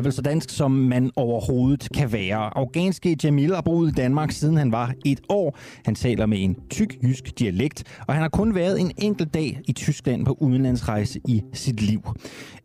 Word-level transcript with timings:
Er 0.00 0.02
vel 0.02 0.12
så 0.12 0.22
dansk, 0.22 0.50
som 0.50 0.70
man 0.70 1.10
overhovedet 1.16 1.88
kan 1.94 2.12
være. 2.12 2.58
Afghanske 2.58 3.16
Jamil 3.24 3.54
har 3.54 3.60
boet 3.60 3.88
i 3.88 3.92
Danmark, 3.92 4.30
siden 4.30 4.56
han 4.56 4.72
var 4.72 4.94
et 5.04 5.20
år. 5.28 5.58
Han 5.84 5.94
taler 5.94 6.26
med 6.26 6.44
en 6.44 6.56
tyk 6.70 6.96
jysk 7.02 7.38
dialekt, 7.38 7.84
og 8.06 8.14
han 8.14 8.22
har 8.22 8.28
kun 8.28 8.54
været 8.54 8.80
en 8.80 8.92
enkelt 8.98 9.34
dag 9.34 9.60
i 9.68 9.72
Tyskland 9.72 10.26
på 10.26 10.36
udenlandsrejse 10.40 11.20
i 11.28 11.42
sit 11.52 11.80
liv. 11.82 12.00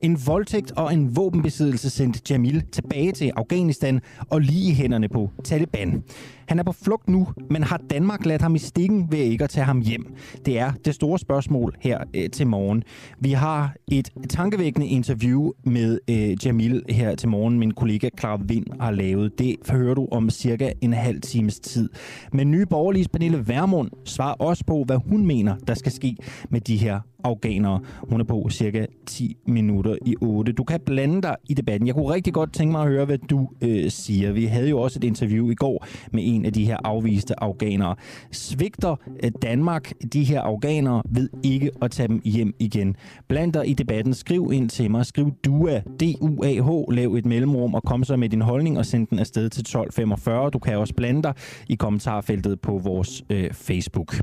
En 0.05 0.17
voldtægt 0.25 0.71
og 0.71 0.93
en 0.93 1.15
våbenbesiddelse 1.15 1.89
sendte 1.89 2.21
Jamil 2.29 2.63
tilbage 2.71 3.11
til 3.11 3.31
Afghanistan 3.35 4.01
og 4.29 4.41
lige 4.41 4.71
i 4.71 4.73
hænderne 4.73 5.09
på 5.09 5.29
Taliban. 5.43 6.03
Han 6.47 6.59
er 6.59 6.63
på 6.63 6.71
flugt 6.71 7.09
nu, 7.09 7.27
men 7.49 7.63
har 7.63 7.81
Danmark 7.89 8.25
ladt 8.25 8.41
ham 8.41 8.55
i 8.55 8.59
stikken 8.59 9.07
ved 9.11 9.19
ikke 9.19 9.43
at 9.43 9.49
tage 9.49 9.65
ham 9.65 9.81
hjem? 9.81 10.15
Det 10.45 10.59
er 10.59 10.71
det 10.85 10.95
store 10.95 11.19
spørgsmål 11.19 11.75
her 11.79 11.99
øh, 12.13 12.29
til 12.29 12.47
morgen. 12.47 12.83
Vi 13.19 13.31
har 13.31 13.75
et 13.91 14.09
tankevækkende 14.29 14.87
interview 14.87 15.51
med 15.63 15.99
øh, 16.09 16.45
Jamil 16.45 16.83
her 16.89 17.15
til 17.15 17.29
morgen. 17.29 17.59
Min 17.59 17.71
kollega 17.71 18.09
Clara 18.19 18.39
Vind 18.45 18.65
har 18.79 18.91
lavet. 18.91 19.39
Det 19.39 19.55
hører 19.69 19.93
du 19.93 20.07
om 20.11 20.29
cirka 20.29 20.71
en 20.81 20.93
halv 20.93 21.21
times 21.21 21.59
tid. 21.59 21.89
Men 22.33 22.51
nye 22.51 22.65
borgerlige 22.65 23.07
Pernille 23.13 23.47
Værmund 23.47 23.91
svarer 24.05 24.33
også 24.33 24.65
på, 24.65 24.83
hvad 24.83 24.97
hun 25.09 25.25
mener, 25.25 25.55
der 25.67 25.73
skal 25.73 25.91
ske 25.91 26.15
med 26.49 26.61
de 26.61 26.77
her 26.77 26.99
afghanere. 27.25 27.79
Hun 28.09 28.19
er 28.19 28.25
på 28.25 28.47
cirka 28.51 28.85
10 29.05 29.37
minutter 29.45 29.95
i 30.05 30.15
8. 30.21 30.51
Du 30.51 30.63
kan 30.63 30.79
blande 30.79 31.21
dig 31.21 31.35
i 31.49 31.53
debatten. 31.53 31.87
Jeg 31.87 31.95
kunne 31.95 32.13
rigtig 32.13 32.33
godt 32.33 32.53
tænke 32.53 32.71
mig 32.71 32.81
at 32.81 32.87
høre, 32.87 33.05
hvad 33.05 33.17
du 33.17 33.49
øh, 33.61 33.91
siger. 33.91 34.31
Vi 34.31 34.45
havde 34.45 34.69
jo 34.69 34.79
også 34.81 34.99
et 34.99 35.03
interview 35.03 35.49
i 35.49 35.55
går 35.55 35.85
med 36.11 36.23
en 36.25 36.45
af 36.45 36.53
de 36.53 36.65
her 36.65 36.77
afviste 36.83 37.43
afghanere. 37.43 37.95
Svigter 38.31 38.95
øh, 39.23 39.31
Danmark 39.41 39.91
de 40.13 40.23
her 40.23 40.41
afghanere 40.41 41.03
ved 41.09 41.29
ikke 41.43 41.71
at 41.81 41.91
tage 41.91 42.07
dem 42.07 42.21
hjem 42.25 42.53
igen? 42.59 42.95
Bland 43.27 43.53
dig 43.53 43.69
i 43.69 43.73
debatten. 43.73 44.13
Skriv 44.13 44.51
ind 44.53 44.69
til 44.69 44.91
mig. 44.91 45.05
Skriv 45.05 45.31
DUA, 45.45 45.79
D-U-A-H. 45.79 46.91
Lav 46.91 47.13
et 47.13 47.25
mellemrum 47.25 47.73
og 47.73 47.83
kom 47.83 48.03
så 48.03 48.15
med 48.15 48.29
din 48.29 48.41
holdning 48.41 48.77
og 48.77 48.85
send 48.85 49.07
den 49.07 49.19
afsted 49.19 49.49
til 49.49 49.61
1245. 49.61 50.49
Du 50.49 50.59
kan 50.59 50.77
også 50.77 50.93
blande 50.93 51.23
dig 51.23 51.33
i 51.69 51.75
kommentarfeltet 51.75 52.61
på 52.61 52.77
vores 52.83 53.23
øh, 53.29 53.53
Facebook. 53.53 54.15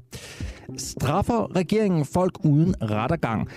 Straffer 0.76 1.56
regeringen 1.56 2.04
folk 2.04 2.44
uden 2.44 2.74
rettergang? 2.94 3.48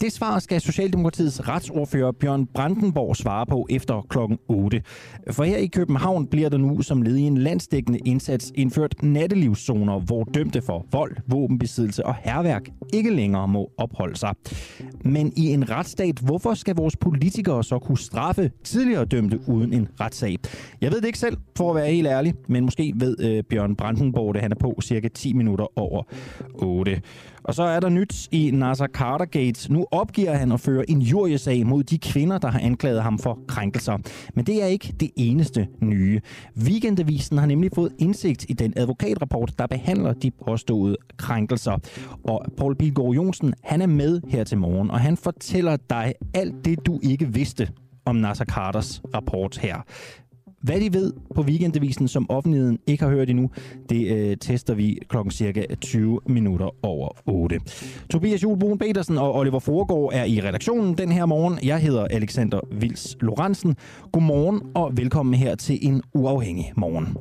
Det 0.00 0.12
svar 0.12 0.38
skal 0.38 0.60
Socialdemokratiets 0.60 1.48
retsordfører 1.48 2.12
Bjørn 2.12 2.46
Brandenborg 2.46 3.16
svare 3.16 3.46
på 3.46 3.66
efter 3.70 4.06
klokken 4.08 4.38
8. 4.48 4.82
For 5.30 5.44
her 5.44 5.56
i 5.56 5.66
København 5.66 6.26
bliver 6.26 6.48
der 6.48 6.58
nu 6.58 6.82
som 6.82 7.02
led 7.02 7.16
i 7.16 7.22
en 7.22 7.38
landsdækkende 7.38 7.98
indsats 7.98 8.52
indført 8.54 9.02
nattelivszoner, 9.02 9.98
hvor 10.00 10.24
dømte 10.24 10.62
for 10.62 10.86
vold, 10.92 11.16
våbenbesiddelse 11.26 12.06
og 12.06 12.14
herværk 12.14 12.68
ikke 12.92 13.10
længere 13.10 13.48
må 13.48 13.70
opholde 13.78 14.16
sig. 14.16 14.34
Men 15.04 15.32
i 15.36 15.46
en 15.46 15.70
retsstat, 15.70 16.18
hvorfor 16.18 16.54
skal 16.54 16.76
vores 16.76 16.96
politikere 16.96 17.64
så 17.64 17.78
kunne 17.78 17.98
straffe 17.98 18.50
tidligere 18.64 19.04
dømte 19.04 19.40
uden 19.46 19.72
en 19.72 19.88
retssag? 20.00 20.36
Jeg 20.80 20.92
ved 20.92 21.00
det 21.00 21.06
ikke 21.06 21.18
selv, 21.18 21.36
for 21.56 21.70
at 21.70 21.76
være 21.76 21.90
helt 21.90 22.08
ærlig, 22.08 22.34
men 22.48 22.64
måske 22.64 22.92
ved 22.96 23.16
øh, 23.20 23.42
Bjørn 23.50 23.76
Brandenborg 23.76 24.34
det. 24.34 24.42
Han 24.42 24.52
er 24.52 24.56
på 24.56 24.78
cirka 24.82 25.08
10 25.08 25.32
minutter 25.32 25.78
over 25.78 26.02
8. 26.54 27.00
Og 27.44 27.54
så 27.54 27.62
er 27.62 27.80
der 27.80 27.88
nyt 27.88 28.28
i 28.30 28.50
Nasser 28.50 28.86
Cartergate. 28.86 29.72
Nu 29.72 29.86
opgiver 29.90 30.34
han 30.34 30.52
at 30.52 30.60
føre 30.60 30.90
en 30.90 31.02
juriesag 31.02 31.66
mod 31.66 31.82
de 31.82 31.98
kvinder, 31.98 32.38
der 32.38 32.48
har 32.48 32.60
anklaget 32.60 33.02
ham 33.02 33.18
for 33.18 33.38
krænkelser. 33.48 33.98
Men 34.34 34.46
det 34.46 34.62
er 34.62 34.66
ikke 34.66 34.94
det 35.00 35.10
eneste 35.16 35.68
nye. 35.80 36.20
Weekendavisen 36.56 37.38
har 37.38 37.46
nemlig 37.46 37.70
fået 37.74 37.92
indsigt 37.98 38.46
i 38.48 38.52
den 38.52 38.72
advokatrapport, 38.76 39.52
der 39.58 39.66
behandler 39.66 40.12
de 40.12 40.30
påståede 40.30 40.96
krænkelser. 41.16 41.78
Og 42.24 42.44
Paul 42.56 42.76
Bilgaard 42.76 43.14
Jonsen, 43.14 43.54
han 43.62 43.82
er 43.82 43.86
med 43.86 44.20
her 44.28 44.44
til 44.44 44.58
morgen, 44.58 44.90
og 44.90 45.00
han 45.00 45.16
fortæller 45.16 45.76
dig 45.90 46.14
alt 46.34 46.64
det, 46.64 46.86
du 46.86 47.00
ikke 47.02 47.32
vidste 47.32 47.68
om 48.04 48.16
Nasser 48.16 48.44
Carters 48.44 49.02
rapport 49.14 49.58
her. 49.58 49.76
Hvad 50.62 50.80
de 50.80 50.92
ved 50.92 51.12
på 51.34 51.42
Weekendavisen, 51.42 52.08
som 52.08 52.30
offentligheden 52.30 52.78
ikke 52.86 53.04
har 53.04 53.10
hørt 53.10 53.30
endnu, 53.30 53.50
det 53.88 54.16
øh, 54.16 54.36
tester 54.36 54.74
vi 54.74 54.98
klokken 55.08 55.30
cirka 55.30 55.64
20 55.80 56.20
minutter 56.26 56.84
over 56.84 57.08
8. 57.26 57.60
Tobias 58.10 58.42
Julboen 58.42 58.78
Petersen 58.78 59.18
og 59.18 59.34
Oliver 59.34 59.58
Foregård 59.58 60.12
er 60.14 60.24
i 60.24 60.40
redaktionen 60.40 60.98
den 60.98 61.12
her 61.12 61.26
morgen. 61.26 61.58
Jeg 61.62 61.78
hedder 61.78 62.06
Alexander 62.10 62.60
Vils 62.72 63.16
Lorentzen. 63.20 63.76
Godmorgen 64.12 64.62
og 64.74 64.96
velkommen 64.96 65.34
her 65.34 65.54
til 65.54 65.78
en 65.82 66.02
uafhængig 66.14 66.72
morgen. 66.76 67.16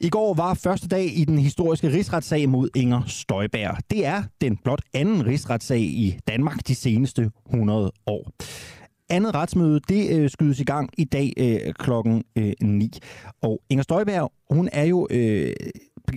I 0.00 0.08
går 0.08 0.34
var 0.34 0.54
første 0.54 0.88
dag 0.88 1.18
i 1.18 1.24
den 1.24 1.38
historiske 1.38 1.88
rigsretssag 1.88 2.48
mod 2.48 2.68
Inger 2.74 3.02
Støjberg. 3.06 3.76
Det 3.90 4.06
er 4.06 4.22
den 4.40 4.56
blot 4.64 4.82
anden 4.94 5.26
rigsretssag 5.26 5.80
i 5.80 6.18
Danmark 6.28 6.68
de 6.68 6.74
seneste 6.74 7.30
100 7.50 7.92
år 8.06 8.30
andet 9.12 9.34
retsmøde, 9.34 9.80
det 9.88 10.18
øh, 10.18 10.30
skydes 10.30 10.60
i 10.60 10.64
gang 10.64 10.90
i 10.98 11.04
dag 11.04 11.32
øh, 11.36 11.74
klokken 11.74 12.24
øh, 12.36 12.52
9. 12.62 12.90
Og 13.42 13.62
Inger 13.70 13.82
Støjberg, 13.82 14.32
hun 14.50 14.68
er 14.72 14.84
jo 14.84 15.08
øh, 15.10 15.52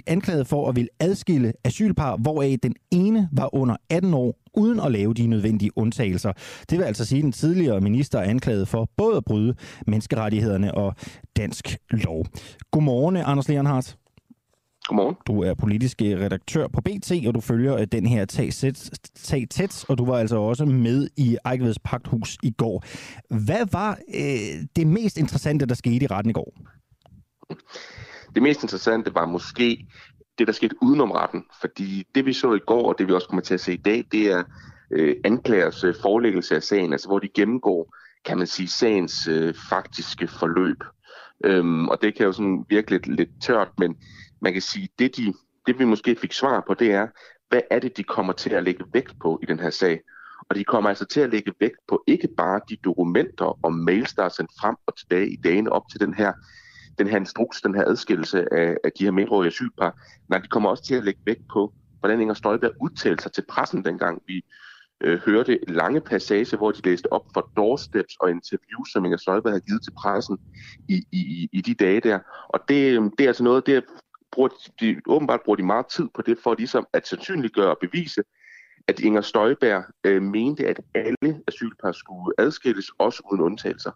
anklaget 0.07 0.47
for 0.47 0.69
at 0.69 0.75
vil 0.75 0.89
adskille 1.00 1.53
asylpar, 1.63 2.17
hvoraf 2.17 2.55
den 2.63 2.75
ene 2.91 3.29
var 3.31 3.55
under 3.55 3.75
18 3.89 4.13
år, 4.13 4.35
uden 4.53 4.79
at 4.79 4.91
lave 4.91 5.13
de 5.13 5.28
nødvendige 5.28 5.78
undtagelser. 5.78 6.31
Det 6.69 6.78
vil 6.78 6.85
altså 6.85 7.05
sige, 7.05 7.19
at 7.19 7.23
den 7.23 7.31
tidligere 7.31 7.81
minister 7.81 8.19
er 8.19 8.29
anklaget 8.29 8.67
for 8.67 8.89
både 8.97 9.17
at 9.17 9.25
bryde 9.25 9.55
menneskerettighederne 9.88 10.75
og 10.75 10.95
dansk 11.38 11.78
lov. 11.89 12.25
Godmorgen, 12.72 13.16
Anders 13.16 13.50
Leonhardt. 13.50 13.97
Godmorgen. 14.88 15.16
Du 15.28 15.44
er 15.44 15.53
politisk 15.53 16.01
øh, 16.01 16.19
redaktør 16.19 16.68
på 16.68 16.81
BT, 16.81 17.12
og 17.28 17.35
du 17.35 17.41
følger 17.41 17.75
øh, 17.78 17.88
den 17.91 18.06
her 18.06 18.25
tag, 18.25 18.50
tag 19.16 19.47
tæt, 19.50 19.85
og 19.90 19.97
du 19.97 20.06
var 20.06 20.18
altså 20.18 20.38
også 20.38 20.66
med 20.66 21.09
i 21.18 21.38
Ejkeveds 21.46 21.79
Pagthus 21.79 22.38
i 22.44 22.51
går. 22.51 22.84
Hvad 23.46 23.66
var 23.72 23.91
øh, 23.91 24.66
det 24.75 24.88
mest 24.88 25.18
interessante, 25.18 25.66
der 25.66 25.75
skete 25.75 26.06
i 26.06 26.07
retten 26.07 26.29
i 26.29 26.34
går? 26.34 26.57
Det 28.35 28.44
mest 28.44 28.63
interessante 28.63 29.16
var 29.16 29.25
måske 29.25 29.88
det, 30.38 30.47
der 30.47 30.53
skete 30.53 30.75
udenom 30.81 31.12
retten, 31.12 31.44
fordi 31.62 32.03
det 32.16 32.25
vi 32.25 32.34
så 32.34 32.53
i 32.53 32.59
går, 32.59 32.88
og 32.88 32.96
det 32.97 33.07
vi 33.07 33.13
også 33.13 33.28
kommer 33.28 33.41
til 33.41 33.53
at 33.53 33.59
se 33.59 33.73
i 33.73 33.78
dag, 33.78 34.06
det 34.12 34.31
er 34.31 34.44
øh, 34.91 35.16
anklagers 35.23 35.84
øh, 35.84 35.96
forelæggelse 36.02 36.56
af 36.56 36.63
sagen, 36.63 36.91
altså 36.94 37.07
hvor 37.07 37.19
de 37.19 37.28
gennemgår, 37.35 37.96
kan 38.25 38.38
man 38.38 38.47
sige, 38.47 38.67
sagens 38.67 39.28
øh, 39.28 39.53
faktiske 39.69 40.28
forløb. 40.28 40.84
Øhm, 41.44 41.88
og 41.88 42.02
det 42.02 42.16
kan 42.16 42.25
jo 42.25 42.31
sådan 42.31 42.66
virke 42.69 42.91
lidt, 42.91 43.07
lidt 43.07 43.29
tørt, 43.41 43.67
men 43.78 43.96
man 44.45 44.53
kan 44.53 44.61
sige, 44.61 44.89
det, 45.00 45.17
de, 45.17 45.33
det 45.67 45.79
vi 45.79 45.85
måske 45.85 46.16
fik 46.16 46.33
svar 46.33 46.63
på, 46.67 46.73
det 46.73 46.91
er, 46.91 47.07
hvad 47.50 47.61
er 47.72 47.79
det, 47.79 47.97
de 47.97 48.03
kommer 48.03 48.33
til 48.33 48.50
at 48.50 48.63
lægge 48.63 48.85
vægt 48.94 49.13
på 49.22 49.39
i 49.44 49.45
den 49.45 49.59
her 49.59 49.69
sag? 49.69 50.01
Og 50.50 50.56
de 50.56 50.63
kommer 50.63 50.89
altså 50.89 51.06
til 51.06 51.22
at 51.22 51.29
lægge 51.29 51.51
vægt 51.59 51.79
på 51.88 52.03
ikke 52.07 52.28
bare 52.38 52.59
de 52.69 52.75
dokumenter 52.75 53.66
og 53.66 53.73
mails, 53.73 54.13
der 54.13 54.23
er 54.23 54.29
sendt 54.29 54.51
frem 54.61 54.75
og 54.85 54.97
tilbage 54.97 55.29
i 55.29 55.35
dagene 55.35 55.72
op 55.72 55.84
til 55.91 56.00
den 56.00 56.13
her, 56.13 56.34
den 56.97 57.07
her 57.07 57.17
instruks, 57.17 57.61
den 57.61 57.75
her 57.75 57.84
adskillelse 57.85 58.53
af, 58.53 58.78
af 58.84 58.91
de 59.00 59.03
her 59.03 59.11
mindreårige 59.11 59.47
asylpar. 59.47 60.01
Nej, 60.29 60.39
de 60.39 60.47
kommer 60.47 60.69
også 60.69 60.84
til 60.84 60.95
at 60.95 61.03
lægge 61.03 61.19
vægt 61.25 61.47
på, 61.53 61.73
hvordan 62.00 62.22
Inger 62.22 62.34
Støjberg 62.34 62.72
udtalte 62.81 63.23
sig 63.23 63.31
til 63.31 63.44
pressen 63.50 63.85
dengang 63.85 64.22
vi 64.28 64.45
øh, 65.01 65.19
hørte 65.19 65.59
lange 65.67 66.01
passage, 66.01 66.57
hvor 66.57 66.72
de 66.72 66.81
læste 66.89 67.13
op 67.13 67.25
for 67.34 67.51
doorsteps 67.57 68.16
og 68.19 68.29
interviews, 68.29 68.91
som 68.91 69.05
Inger 69.05 69.17
Støjberg 69.17 69.51
havde 69.51 69.66
givet 69.67 69.84
til 69.84 69.91
pressen 69.91 70.37
i, 70.90 71.03
i, 71.11 71.49
i 71.52 71.61
de 71.61 71.73
dage 71.73 71.99
der. 71.99 72.20
Og 72.49 72.59
det, 72.70 73.11
det 73.17 73.23
er 73.23 73.28
altså 73.28 73.43
noget, 73.43 73.66
det 73.66 73.84
bruger 74.35 74.49
de, 74.79 75.02
åbenbart 75.08 75.40
bruger 75.46 75.58
de 75.58 75.64
meget 75.64 75.85
tid 75.96 76.08
på 76.16 76.22
det, 76.22 76.37
for 76.43 76.55
ligesom 76.58 76.87
at 76.93 77.08
sandsynliggøre 77.08 77.70
og 77.70 77.78
bevise, 77.82 78.22
at 78.87 78.99
Inger 78.99 79.22
Støjberg 79.22 79.84
øh, 80.03 80.22
mente, 80.22 80.67
at 80.67 80.79
alle 80.96 81.41
asylpar 81.47 81.91
skulle 81.91 82.34
adskilles, 82.37 82.85
også 82.99 83.22
uden 83.32 83.41
undtagelser. 83.41 83.91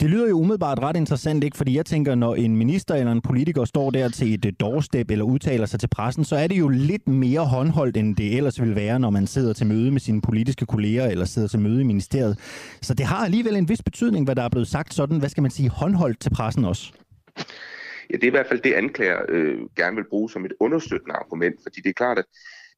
Det 0.00 0.10
lyder 0.10 0.28
jo 0.28 0.38
umiddelbart 0.38 0.78
ret 0.78 0.96
interessant, 0.96 1.44
ikke? 1.44 1.56
Fordi 1.56 1.76
jeg 1.76 1.86
tænker, 1.86 2.14
når 2.14 2.34
en 2.34 2.56
minister 2.56 2.94
eller 2.94 3.12
en 3.12 3.20
politiker 3.20 3.64
står 3.64 3.90
der 3.90 4.08
til 4.08 4.34
et 4.34 4.44
øh, 4.44 4.52
doorstep 4.60 5.10
eller 5.10 5.24
udtaler 5.24 5.66
sig 5.66 5.80
til 5.80 5.88
pressen, 5.88 6.24
så 6.24 6.36
er 6.36 6.46
det 6.46 6.58
jo 6.58 6.68
lidt 6.68 7.08
mere 7.08 7.44
håndholdt, 7.46 7.96
end 7.96 8.16
det 8.16 8.36
ellers 8.36 8.60
vil 8.60 8.74
være, 8.74 8.98
når 8.98 9.10
man 9.10 9.26
sidder 9.26 9.52
til 9.52 9.66
møde 9.66 9.90
med 9.90 10.00
sine 10.00 10.20
politiske 10.20 10.66
kolleger 10.66 11.06
eller 11.06 11.24
sidder 11.24 11.48
til 11.48 11.60
møde 11.60 11.80
i 11.80 11.84
ministeriet. 11.84 12.38
Så 12.82 12.94
det 12.94 13.06
har 13.06 13.24
alligevel 13.24 13.56
en 13.56 13.68
vis 13.68 13.82
betydning, 13.82 14.24
hvad 14.24 14.36
der 14.36 14.42
er 14.42 14.48
blevet 14.48 14.68
sagt 14.68 14.94
sådan, 14.94 15.18
hvad 15.18 15.28
skal 15.28 15.42
man 15.42 15.50
sige, 15.50 15.68
håndholdt 15.68 16.20
til 16.20 16.30
pressen 16.30 16.64
også. 16.64 16.92
Ja, 18.10 18.16
det 18.16 18.22
er 18.24 18.26
i 18.26 18.30
hvert 18.30 18.46
fald 18.46 18.60
det, 18.60 18.72
anklager 18.72 19.22
øh, 19.28 19.58
gerne 19.76 19.96
vil 19.96 20.08
bruge 20.08 20.30
som 20.30 20.44
et 20.44 20.52
understøttende 20.60 21.14
argument, 21.14 21.60
fordi 21.62 21.80
det 21.80 21.88
er 21.88 21.92
klart, 22.02 22.18
at 22.18 22.24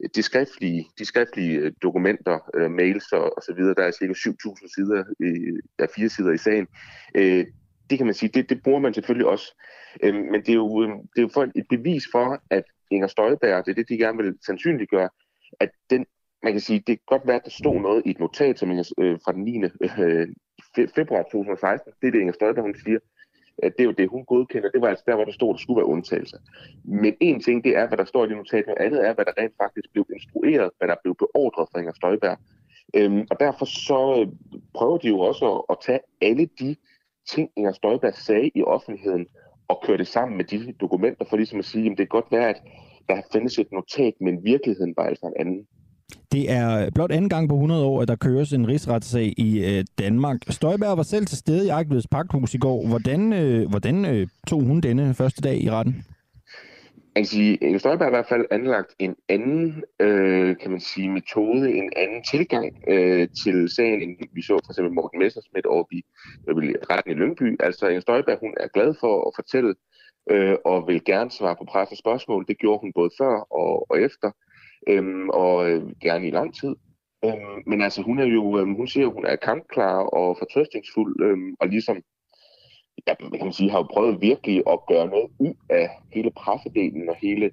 øh, 0.04 0.08
de 0.14 0.22
skriftlige, 0.22 0.86
de 0.98 1.04
skriftlige 1.04 1.58
øh, 1.58 1.72
dokumenter, 1.82 2.38
øh, 2.54 2.70
mails 2.70 3.12
og, 3.12 3.36
og 3.36 3.42
så 3.42 3.54
videre, 3.54 3.74
der 3.74 3.82
er 3.82 3.90
cirka 3.90 4.12
7.000 4.12 4.74
sider, 4.74 5.04
øh, 5.20 5.62
der 5.78 5.84
er 5.84 5.92
fire 5.96 6.08
sider 6.08 6.32
i 6.32 6.38
sagen, 6.38 6.66
øh, 7.14 7.46
det 7.90 7.98
kan 7.98 8.06
man 8.06 8.14
sige, 8.14 8.30
det, 8.34 8.50
det 8.50 8.62
bruger 8.62 8.80
man 8.80 8.94
selvfølgelig 8.94 9.26
også. 9.26 9.62
Øh, 10.02 10.14
men 10.14 10.40
det 10.40 10.48
er, 10.48 10.54
jo, 10.54 10.82
øh, 10.82 10.88
det 10.88 11.18
er 11.18 11.22
jo 11.22 11.30
for 11.34 11.42
et 11.54 11.66
bevis 11.68 12.04
for, 12.12 12.42
at 12.50 12.64
Inger 12.90 13.06
Støjberg, 13.06 13.66
det 13.66 13.70
er 13.70 13.74
det, 13.74 13.88
de 13.88 13.98
gerne 13.98 14.22
vil 14.22 14.34
sandsynliggøre, 14.46 15.08
at 15.60 15.70
den, 15.90 16.06
man 16.42 16.52
kan 16.52 16.60
sige, 16.60 16.78
det 16.78 16.86
kan 16.86 17.06
godt 17.06 17.26
være, 17.26 17.36
at 17.36 17.44
der 17.44 17.50
stod 17.50 17.80
noget 17.80 18.02
i 18.06 18.10
et 18.10 18.18
notat 18.18 18.58
som 18.58 18.70
Inger, 18.70 18.92
øh, 18.98 19.18
fra 19.24 19.32
den 19.32 19.44
9. 19.44 19.62
Øh, 19.98 20.28
februar 20.94 21.22
2016, 21.22 21.92
det 22.00 22.06
er 22.06 22.12
det 22.12 22.20
Inger 22.20 22.32
Støjberg, 22.32 22.64
hun 22.64 22.74
siger, 22.84 22.98
det 23.62 23.80
er 23.80 23.84
jo 23.84 23.90
det, 23.90 24.08
hun 24.08 24.24
godkender. 24.24 24.70
Det 24.70 24.80
var 24.80 24.88
altså 24.88 25.04
der, 25.06 25.14
hvor 25.14 25.24
der 25.24 25.32
stod, 25.32 25.50
at 25.50 25.54
der 25.54 25.62
skulle 25.62 25.76
være 25.76 25.86
undtagelser. 25.86 26.38
Men 26.84 27.14
en 27.20 27.40
ting, 27.40 27.64
det 27.64 27.76
er, 27.76 27.88
hvad 27.88 27.98
der 27.98 28.04
står 28.04 28.24
i 28.24 28.28
det 28.28 28.36
notat. 28.36 28.66
Noget 28.66 28.80
andet 28.86 29.08
er, 29.08 29.14
hvad 29.14 29.24
der 29.24 29.32
rent 29.38 29.54
faktisk 29.62 29.92
blev 29.92 30.06
instrueret, 30.14 30.70
hvad 30.78 30.88
der 30.88 30.94
blev 31.02 31.14
beordret 31.14 31.68
fra 31.72 31.78
Inger 31.78 31.92
Støjberg. 31.92 32.38
Øhm, 32.94 33.26
og 33.30 33.40
derfor 33.40 33.64
så 33.64 34.20
øh, 34.20 34.28
prøver 34.74 34.98
de 34.98 35.08
jo 35.08 35.18
også 35.18 35.44
at, 35.54 35.62
at 35.70 35.76
tage 35.86 36.00
alle 36.20 36.48
de 36.60 36.76
ting, 37.28 37.50
Inger 37.56 37.72
Støjberg 37.72 38.14
sagde 38.14 38.50
i 38.54 38.62
offentligheden, 38.62 39.26
og 39.68 39.82
køre 39.86 39.98
det 39.98 40.06
sammen 40.06 40.36
med 40.36 40.44
de 40.44 40.72
dokumenter, 40.80 41.24
for 41.24 41.36
ligesom 41.36 41.58
at 41.58 41.64
sige, 41.64 41.84
at 41.84 41.90
det 41.90 41.96
kan 41.98 42.20
godt 42.20 42.32
være, 42.32 42.48
at 42.48 42.62
der 43.08 43.22
findes 43.32 43.58
et 43.58 43.72
notat, 43.72 44.14
men 44.20 44.44
virkeligheden 44.44 44.94
var 44.96 45.04
altså 45.04 45.26
en 45.26 45.34
anden. 45.36 45.66
Det 46.32 46.50
er 46.50 46.90
blot 46.94 47.12
anden 47.12 47.28
gang 47.28 47.48
på 47.48 47.54
100 47.54 47.84
år, 47.84 48.02
at 48.02 48.08
der 48.08 48.16
køres 48.16 48.52
en 48.52 48.68
rigsretssag 48.68 49.34
i 49.36 49.64
øh, 49.64 49.84
Danmark. 49.98 50.38
Støjberg 50.48 50.96
var 50.96 51.02
selv 51.02 51.26
til 51.26 51.38
stede 51.38 51.66
i 51.66 51.68
Agtveds 51.68 52.06
Pakthus 52.06 52.54
i 52.54 52.58
går. 52.58 52.86
Hvordan, 52.86 53.32
øh, 53.32 53.68
hvordan 53.70 54.04
øh, 54.04 54.26
tog 54.46 54.62
hun 54.62 54.80
denne 54.80 55.14
første 55.14 55.40
dag 55.40 55.62
i 55.62 55.70
retten? 55.70 56.04
Man 57.14 57.24
kan 57.24 57.26
sige, 57.26 57.56
Inger 57.56 57.78
Støjberg 57.78 58.04
har 58.06 58.10
i 58.10 58.18
hvert 58.18 58.28
fald 58.28 58.46
anlagt 58.50 58.94
en 58.98 59.16
anden, 59.28 59.84
øh, 60.00 60.56
kan 60.60 60.70
man 60.70 60.80
sige, 60.80 61.08
metode, 61.08 61.72
en 61.72 61.92
anden 61.96 62.22
tilgang 62.22 62.66
øh, 62.88 63.28
til 63.42 63.68
sagen, 63.76 64.02
end 64.02 64.16
vi 64.32 64.42
så 64.42 64.60
for 64.64 64.72
eksempel 64.72 64.92
Morten 64.92 65.18
Messersmith 65.18 65.68
over 65.68 65.84
i 65.92 66.02
øh, 66.48 66.56
retten 66.90 67.12
i 67.12 67.14
Lyngby. 67.14 67.56
Altså 67.60 67.88
Inger 67.88 68.00
Støjberg, 68.00 68.38
hun 68.40 68.54
er 68.60 68.68
glad 68.68 68.94
for 69.00 69.14
at 69.28 69.32
fortælle 69.36 69.74
øh, 70.30 70.56
og 70.64 70.88
vil 70.88 71.04
gerne 71.04 71.30
svare 71.30 71.56
på 71.58 71.64
pressens 71.64 71.98
spørgsmål. 71.98 72.44
Det 72.48 72.58
gjorde 72.58 72.80
hun 72.80 72.92
både 72.92 73.10
før 73.18 73.34
og, 73.62 73.90
og 73.90 74.00
efter 74.00 74.30
øhm, 74.86 75.28
og 75.28 75.70
øh, 75.70 75.82
gerne 76.00 76.28
i 76.28 76.30
lang 76.30 76.54
tid. 76.54 76.76
Øhm, 77.24 77.62
men 77.66 77.82
altså, 77.82 78.02
hun 78.02 78.18
er 78.18 78.24
jo, 78.24 78.58
øhm, 78.58 78.74
hun 78.74 78.88
siger 78.88 79.06
hun 79.06 79.24
er 79.26 79.36
kampklar 79.36 79.98
og 79.98 80.36
fortrøstningsfuld, 80.38 81.22
øhm, 81.22 81.54
og 81.60 81.68
ligesom, 81.68 81.96
ja, 83.06 83.14
kan 83.14 83.46
man 83.48 83.52
sige, 83.52 83.70
har 83.70 83.78
jo 83.78 83.86
prøvet 83.94 84.20
virkelig 84.20 84.62
at 84.66 84.78
gøre 84.88 85.06
noget 85.06 85.28
ud 85.38 85.54
af 85.70 85.90
hele 86.12 86.30
pressedelen 86.30 87.08
og 87.08 87.16
hele, 87.16 87.50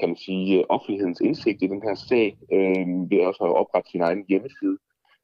kan 0.00 0.08
man 0.08 0.16
sige, 0.16 0.58
øh, 0.58 0.64
offentlighedens 0.68 1.20
indsigt 1.20 1.62
i 1.62 1.66
den 1.66 1.82
her 1.82 1.94
sag, 1.94 2.36
øhm, 2.52 3.10
ved 3.10 3.20
også 3.20 3.44
at 3.44 3.56
oprette 3.60 3.90
sin 3.90 4.00
egen 4.00 4.24
hjemmeside. 4.28 4.78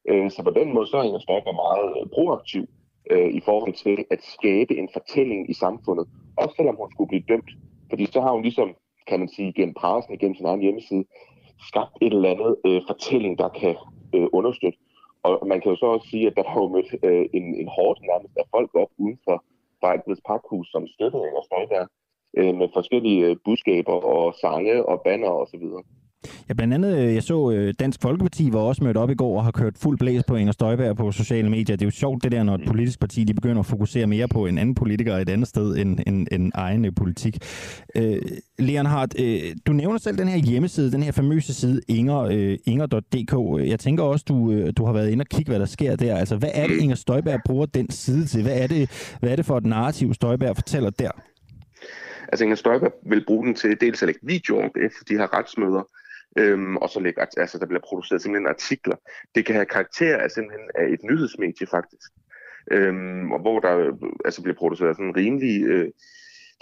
Øh, 0.08 0.30
så 0.30 0.42
på 0.42 0.50
den 0.50 0.74
måde 0.74 0.86
så 0.86 0.96
er 0.96 1.02
Inger 1.02 1.18
Støjberg 1.18 1.54
meget 1.54 1.88
øh, 2.00 2.06
proaktiv 2.14 2.64
øh, 3.10 3.30
i 3.38 3.40
forhold 3.44 3.74
til 3.84 4.04
at 4.10 4.20
skabe 4.22 4.76
en 4.76 4.88
fortælling 4.92 5.50
i 5.50 5.54
samfundet, 5.54 6.06
også 6.36 6.54
selvom 6.56 6.76
hun 6.76 6.92
skulle 6.92 7.08
blive 7.08 7.28
dømt. 7.28 7.50
Fordi 7.90 8.06
så 8.06 8.20
har 8.20 8.32
hun 8.32 8.42
ligesom, 8.42 8.74
kan 9.08 9.18
man 9.18 9.28
sige, 9.28 9.52
gennem 9.52 9.74
pressen, 9.74 10.18
gennem 10.18 10.34
sin 10.34 10.46
egen 10.46 10.60
hjemmeside, 10.60 11.04
skabt 11.70 11.94
et 12.02 12.12
eller 12.12 12.30
andet 12.30 12.56
øh, 12.66 12.82
fortælling, 12.86 13.38
der 13.38 13.48
kan 13.48 13.76
øh, 14.14 14.28
understøtte. 14.32 14.78
Og 15.22 15.46
man 15.46 15.60
kan 15.60 15.70
jo 15.70 15.76
så 15.76 15.86
også 15.86 16.08
sige, 16.08 16.26
at 16.26 16.36
der 16.36 16.44
har 16.48 16.60
jo 16.60 16.68
mødt 16.68 16.90
øh, 17.08 17.26
en, 17.38 17.46
en 17.62 17.68
hårdt 17.76 17.98
nærmest 18.10 18.34
af 18.36 18.46
folk 18.54 18.70
op 18.74 18.90
uden 18.98 19.18
for 19.24 19.44
Vejlbeds 19.82 20.20
Parkhus, 20.26 20.66
som 20.72 20.86
støttede 20.86 21.26
Inger 21.28 21.44
Støjberg 21.48 21.88
øh, 22.38 22.54
med 22.60 22.68
forskellige 22.74 23.26
øh, 23.26 23.36
budskaber 23.44 23.96
og 24.14 24.34
sange 24.42 24.86
og 24.90 25.00
banner 25.04 25.30
osv. 25.30 25.64
Ja, 26.48 26.54
blandt 26.54 26.74
andet, 26.74 26.98
øh, 26.98 27.14
jeg 27.14 27.22
så 27.22 27.50
øh, 27.50 27.74
Dansk 27.78 28.02
Folkeparti 28.02 28.52
var 28.52 28.58
også 28.58 28.84
mødt 28.84 28.96
op 28.96 29.10
i 29.10 29.14
går 29.14 29.38
og 29.38 29.44
har 29.44 29.50
kørt 29.50 29.74
fuld 29.78 29.98
blæs 29.98 30.24
på 30.24 30.36
Inger 30.36 30.52
Støjberg 30.52 30.96
på 30.96 31.12
sociale 31.12 31.50
medier. 31.50 31.76
Det 31.76 31.82
er 31.82 31.86
jo 31.86 31.90
sjovt 31.90 32.24
det 32.24 32.32
der, 32.32 32.42
når 32.42 32.54
et 32.54 32.60
mm. 32.60 32.66
politisk 32.66 33.00
parti 33.00 33.24
de 33.24 33.34
begynder 33.34 33.60
at 33.60 33.66
fokusere 33.66 34.06
mere 34.06 34.28
på 34.28 34.46
en 34.46 34.58
anden 34.58 34.74
politiker 34.74 35.16
et 35.16 35.28
andet 35.28 35.48
sted 35.48 35.76
end, 35.76 35.98
end, 36.06 36.26
end 36.32 36.52
egen 36.54 36.84
øh, 36.84 36.92
politik. 36.96 37.38
Øh, 37.96 38.22
Leonhardt, 38.58 39.20
øh, 39.20 39.40
du 39.66 39.72
nævner 39.72 39.98
selv 39.98 40.18
den 40.18 40.28
her 40.28 40.38
hjemmeside, 40.38 40.92
den 40.92 41.02
her 41.02 41.12
famøse 41.12 41.54
side 41.54 41.80
inger, 41.88 42.18
øh, 42.20 42.58
inger.dk. 42.64 43.68
Jeg 43.70 43.80
tænker 43.80 44.02
også, 44.02 44.24
du, 44.28 44.70
du 44.70 44.84
har 44.84 44.92
været 44.92 45.10
inde 45.10 45.22
og 45.22 45.26
kigge, 45.26 45.50
hvad 45.50 45.60
der 45.60 45.66
sker 45.66 45.96
der. 45.96 46.16
Altså, 46.16 46.36
hvad 46.36 46.50
er 46.54 46.66
det, 46.66 46.76
Inger 46.76 46.96
Støjberg 46.96 47.40
bruger 47.44 47.66
den 47.66 47.90
side 47.90 48.26
til? 48.26 48.42
Hvad 48.42 48.58
er 48.60 48.66
det, 48.66 49.14
hvad 49.20 49.30
er 49.30 49.36
det 49.36 49.46
for 49.46 49.58
et 49.58 49.66
narrativ, 49.66 50.14
Støjberg 50.14 50.56
fortæller 50.56 50.90
der? 50.90 51.10
Altså 52.28 52.44
Inger 52.44 52.56
Støjberg 52.56 52.92
vil 53.06 53.24
bruge 53.26 53.46
den 53.46 53.54
til 53.54 53.80
dels 53.80 54.02
at 54.02 54.06
lægge 54.06 54.20
videoer 54.22 54.68
efter 54.86 55.04
de 55.08 55.14
her 55.14 55.38
retsmøder, 55.38 55.82
øhm, 56.36 56.76
og 56.76 56.90
så 56.90 57.00
ligger, 57.00 57.24
altså 57.36 57.58
der 57.58 57.66
bliver 57.66 57.80
produceret 57.88 58.22
simpelthen 58.22 58.48
artikler. 58.48 58.96
Det 59.34 59.46
kan 59.46 59.54
have 59.54 59.66
karakter 59.66 60.16
af 60.18 60.30
simpelthen 60.30 60.70
af 60.74 60.86
et 60.88 61.02
nyhedsmedie 61.02 61.66
faktisk, 61.66 62.10
øhm, 62.70 63.32
og 63.32 63.40
hvor 63.40 63.60
der 63.60 63.92
altså 64.24 64.42
bliver 64.42 64.56
produceret 64.56 64.96
sådan 64.96 65.16
rimelig, 65.16 65.64
øh, 65.64 65.90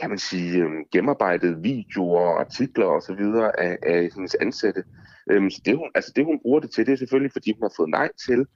kan 0.00 0.10
man 0.10 0.18
sige, 0.18 0.62
øh, 0.62 0.70
gennemarbejdede 0.92 1.62
videoer, 1.62 2.40
artikler 2.40 2.86
osv. 2.86 3.22
Af, 3.58 3.78
af 3.82 4.10
hendes 4.14 4.34
ansatte. 4.34 4.84
Øhm, 5.30 5.50
så 5.50 5.62
det 5.64 5.76
hun, 5.76 5.90
altså 5.94 6.12
det 6.16 6.24
hun 6.24 6.40
bruger 6.42 6.60
det 6.60 6.70
til, 6.70 6.86
det 6.86 6.92
er 6.92 6.96
selvfølgelig, 6.96 7.32
fordi 7.32 7.52
hun 7.52 7.62
har 7.62 7.72
fået 7.76 7.90
nej 7.90 8.08
til 8.26 8.46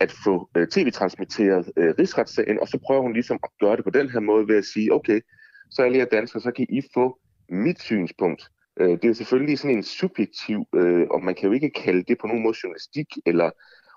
at 0.00 0.12
få 0.24 0.50
øh, 0.56 0.68
tv-transmitteret 0.68 1.72
øh, 1.76 1.94
rigsretssagen, 1.98 2.60
og 2.60 2.68
så 2.68 2.78
prøver 2.86 3.02
hun 3.02 3.12
ligesom 3.12 3.38
at 3.42 3.50
gøre 3.60 3.76
det 3.76 3.84
på 3.84 3.90
den 3.90 4.10
her 4.10 4.20
måde 4.20 4.48
ved 4.48 4.56
at 4.56 4.64
sige, 4.64 4.92
okay, 4.92 5.20
så 5.70 5.82
alle 5.82 5.98
jer 5.98 6.04
danskere, 6.04 6.42
så 6.42 6.50
kan 6.50 6.66
I 6.68 6.82
få 6.94 7.18
mit 7.48 7.80
synspunkt 7.80 8.50
Øh, 8.80 8.98
det 9.02 9.04
er 9.04 9.12
selvfølgelig 9.12 9.58
sådan 9.58 9.76
en 9.76 9.82
subjektiv, 9.82 10.58
øh, 10.74 11.06
og 11.10 11.22
man 11.22 11.34
kan 11.34 11.46
jo 11.48 11.52
ikke 11.52 11.70
kalde 11.70 12.02
det 12.08 12.18
på 12.18 12.26
nogen 12.26 12.42
måde 12.42 12.56
journalistik 12.62 13.08
eller 13.26 13.50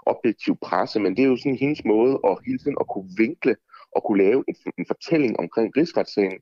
objektiv 0.06 0.58
presse, 0.62 1.00
men 1.00 1.16
det 1.16 1.24
er 1.24 1.30
jo 1.30 1.38
sådan 1.38 1.64
hendes 1.66 1.86
måde 1.86 2.20
at 2.30 2.38
hele 2.46 2.60
tiden 2.60 2.78
at 2.80 2.88
kunne 2.94 3.10
vinkle 3.18 3.56
og 3.96 4.04
kunne 4.06 4.24
lave 4.24 4.44
en, 4.48 4.56
en 4.78 4.86
fortælling 4.88 5.40
omkring 5.40 5.78
rigsretssagen, 5.78 6.40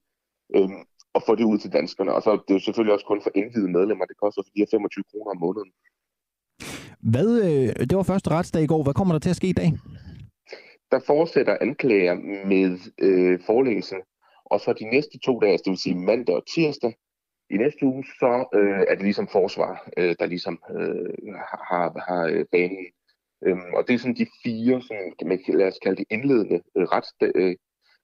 øh, 0.56 0.70
og 1.14 1.22
få 1.26 1.36
det 1.36 1.44
ud 1.44 1.58
til 1.58 1.74
danskerne. 1.74 2.14
Og 2.14 2.22
så 2.22 2.32
det 2.32 2.50
er 2.54 2.60
jo 2.60 2.66
selvfølgelig 2.68 2.94
også 2.94 3.06
kun 3.06 3.22
for 3.22 3.32
indvidede 3.36 3.72
medlemmer. 3.72 4.06
Det 4.06 4.18
koster 4.24 4.42
de 4.42 4.62
her 4.62 4.66
25 4.72 5.04
kroner 5.12 5.32
om 5.32 5.40
måneden. 5.46 5.72
Hvad, 7.14 7.30
øh, 7.48 7.88
det 7.90 7.96
var 7.98 8.04
første 8.04 8.30
retsdag 8.30 8.64
i 8.64 8.68
går. 8.68 8.84
Hvad 8.84 8.94
kommer 8.94 9.14
der 9.14 9.20
til 9.20 9.30
at 9.30 9.36
ske 9.36 9.48
i 9.48 9.60
dag? 9.62 9.72
Der 10.92 11.00
fortsætter 11.08 11.58
anklager 11.62 12.16
med 12.52 12.80
øh, 13.08 13.40
forelæggelsen, 13.46 14.00
og 14.46 14.60
så 14.60 14.74
de 14.74 14.86
næste 14.86 15.20
to 15.20 15.40
dage, 15.40 15.58
det 15.58 15.70
vil 15.70 15.78
sige 15.78 15.96
mandag 15.96 16.36
og 16.36 16.44
tirsdag, 16.56 16.94
i 17.52 17.58
næste 17.58 17.86
uge, 17.86 18.04
så 18.20 18.46
øh, 18.54 18.82
er 18.90 18.96
det 18.96 19.04
ligesom 19.04 19.28
forsvar, 19.28 19.90
øh, 19.98 20.16
der 20.20 20.26
ligesom 20.26 20.64
øh, 20.70 21.34
har, 21.70 21.90
har 22.08 22.24
øh, 22.32 22.46
banen. 22.52 22.86
Øhm, 23.46 23.74
og 23.78 23.88
det 23.88 23.94
er 23.94 23.98
sådan 23.98 24.16
de 24.16 24.28
fire, 24.44 24.82
sådan, 24.82 25.14
kan 25.20 25.28
man, 25.28 25.40
lad 25.48 25.68
os 25.68 25.80
kalde 25.84 25.98
det 25.98 26.06
indledende 26.10 26.62
øh, 26.78 26.84
retsdage, 26.84 27.32
øh, 27.36 27.56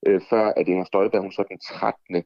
øh, 0.06 0.20
før 0.30 0.52
at 0.56 0.68
Inger 0.68 0.84
Støjberg, 0.84 1.22
hun 1.22 1.32
så 1.32 1.44
den 1.48 1.58
13. 1.58 2.16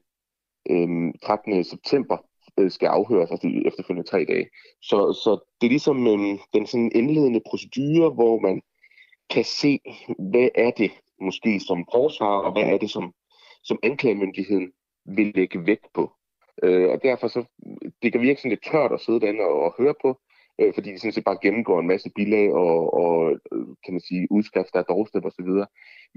Øh, 0.69 1.13
13. 1.23 1.63
september 1.63 2.17
øh, 2.59 2.71
skal 2.71 2.87
afhøres, 2.87 3.31
altså 3.31 3.47
de 3.47 3.67
efterfølgende 3.67 4.09
tre 4.09 4.25
dage. 4.25 4.47
Så, 4.81 4.97
så 5.23 5.31
det 5.61 5.67
er 5.67 5.75
ligesom 5.77 6.07
øh, 6.07 6.39
den 6.53 6.65
sådan 6.67 6.91
indledende 6.95 7.41
procedure, 7.49 8.09
hvor 8.09 8.39
man 8.39 8.61
kan 9.29 9.43
se, 9.43 9.79
hvad 10.31 10.49
er 10.55 10.71
det 10.71 10.91
måske 11.21 11.59
som 11.59 11.85
forsvar, 11.91 12.35
og 12.45 12.51
hvad 12.51 12.63
er 12.63 12.77
det 12.77 12.89
som, 12.89 13.13
som 13.63 13.79
anklagemyndigheden 13.83 14.71
vil 15.05 15.31
lægge 15.35 15.65
vægt 15.65 15.87
på. 15.93 16.11
Øh, 16.63 16.89
og 16.89 16.99
derfor 17.03 17.27
så, 17.27 17.43
det 18.01 18.11
kan 18.11 18.21
virke 18.21 18.39
sådan 18.39 18.49
lidt 18.49 18.67
tørt 18.71 18.91
at 18.91 19.01
sidde 19.01 19.19
derinde 19.19 19.41
og, 19.41 19.55
og 19.65 19.75
høre 19.79 19.95
på, 20.01 20.19
øh, 20.61 20.73
fordi 20.73 20.89
de 20.91 20.99
sådan 20.99 21.11
set 21.11 21.23
bare 21.23 21.43
gennemgår 21.45 21.79
en 21.79 21.87
masse 21.87 22.09
bilag 22.15 22.53
og, 22.53 22.93
og 22.93 23.31
øh, 23.31 23.67
kan 23.83 23.93
man 23.93 24.01
sige, 24.07 24.27
udskrifter 24.31 24.79
af 24.79 24.85
dårstep 24.85 25.25
osv. 25.25 25.51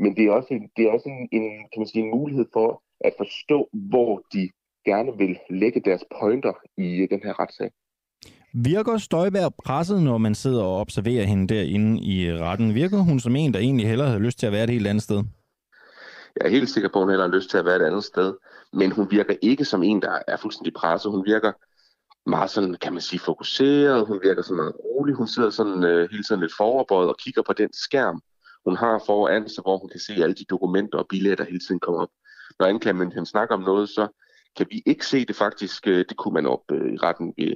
Men 0.03 0.17
det 0.17 0.25
er 0.25 0.33
også, 0.33 0.69
det 0.77 0.83
er 0.85 0.91
også 0.91 1.09
en, 1.09 1.29
en, 1.33 1.45
kan 1.73 1.81
man 1.81 1.87
sige, 1.87 2.03
en 2.05 2.11
mulighed 2.19 2.47
for 2.53 2.83
at 3.01 3.15
forstå, 3.17 3.69
hvor 3.73 4.23
de 4.33 4.51
gerne 4.85 5.13
vil 5.19 5.39
lægge 5.51 5.81
deres 5.81 6.05
pointer 6.21 6.53
i 6.77 7.07
den 7.11 7.21
her 7.25 7.41
retssag. 7.41 7.71
Virker 8.65 8.99
Støjberg 8.99 9.55
presset, 9.65 10.03
når 10.03 10.19
man 10.19 10.35
sidder 10.35 10.63
og 10.63 10.81
observerer 10.81 11.25
hende 11.25 11.55
derinde 11.55 12.03
i 12.03 12.33
retten? 12.33 12.75
Virker 12.75 12.99
hun 12.99 13.21
som 13.21 13.37
en, 13.37 13.55
der 13.55 13.61
egentlig 13.61 13.89
hellere 13.89 14.09
havde 14.09 14.23
lyst 14.23 14.39
til 14.39 14.47
at 14.47 14.53
være 14.53 14.65
et 14.65 14.71
helt 14.71 14.87
andet 14.87 15.03
sted? 15.03 15.25
Jeg 16.37 16.47
er 16.47 16.51
helt 16.51 16.69
sikker 16.69 16.91
på, 16.93 16.99
at 16.99 17.03
hun 17.03 17.11
heller 17.11 17.29
har 17.29 17.37
lyst 17.37 17.51
til 17.51 17.59
at 17.59 17.65
være 17.65 17.77
et 17.77 17.87
andet 17.91 18.05
sted. 18.05 18.35
Men 18.73 18.93
hun 18.93 19.11
virker 19.11 19.35
ikke 19.43 19.65
som 19.65 19.83
en, 19.83 20.03
der 20.03 20.19
er 20.27 20.37
fuldstændig 20.37 20.75
presset. 20.75 21.11
Hun 21.13 21.27
virker 21.27 21.53
meget 22.31 22.51
sådan, 22.51 22.75
kan 22.75 22.93
man 22.93 23.03
sige, 23.03 23.21
fokuseret. 23.21 24.07
Hun 24.07 24.21
virker 24.23 24.43
sådan 24.43 24.57
meget 24.57 24.77
rolig. 24.85 25.15
Hun 25.15 25.29
sidder 25.29 25.51
sådan 25.51 25.85
øh, 25.85 26.11
hele 26.11 26.23
tiden 26.23 26.41
lidt 26.41 26.57
foroverbøjet 26.57 27.09
og 27.09 27.17
kigger 27.19 27.43
på 27.43 27.53
den 27.53 27.73
skærm, 27.73 28.23
hun 28.65 28.77
har 28.77 29.03
foran 29.07 29.49
sig, 29.49 29.63
hvor 29.63 29.79
hun 29.79 29.89
kan 29.89 30.01
se 30.01 30.13
alle 30.13 30.35
de 30.35 30.45
dokumenter 30.45 30.99
og 30.99 31.07
billetter, 31.09 31.45
der 31.45 31.51
hele 31.51 31.61
tiden 31.67 31.81
kommer 31.81 32.03
op. 32.03 32.09
Når 32.59 32.67
anklagemyndigheden 32.67 33.27
snakker 33.27 33.55
om 33.55 33.63
noget, 33.63 33.89
så 33.89 34.09
kan 34.57 34.67
vi 34.71 34.83
ikke 34.87 35.07
se 35.07 35.25
det 35.25 35.37
faktisk. 35.37 35.87
Øh, 35.87 36.05
det 36.09 36.17
kunne 36.17 36.35
man 36.35 36.47
op 36.47 36.63
øh, 36.73 36.93
i 36.95 36.97
retten 36.97 37.35
ved, 37.37 37.55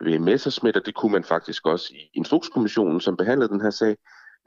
ved 0.00 0.18
Messersmith, 0.18 0.76
og 0.76 0.86
det 0.86 0.94
kunne 0.94 1.12
man 1.12 1.24
faktisk 1.24 1.66
også 1.66 1.92
i 1.94 2.10
Instrukskommissionen, 2.14 3.00
som 3.00 3.16
behandlede 3.16 3.48
den 3.52 3.60
her 3.60 3.70
sag. 3.70 3.96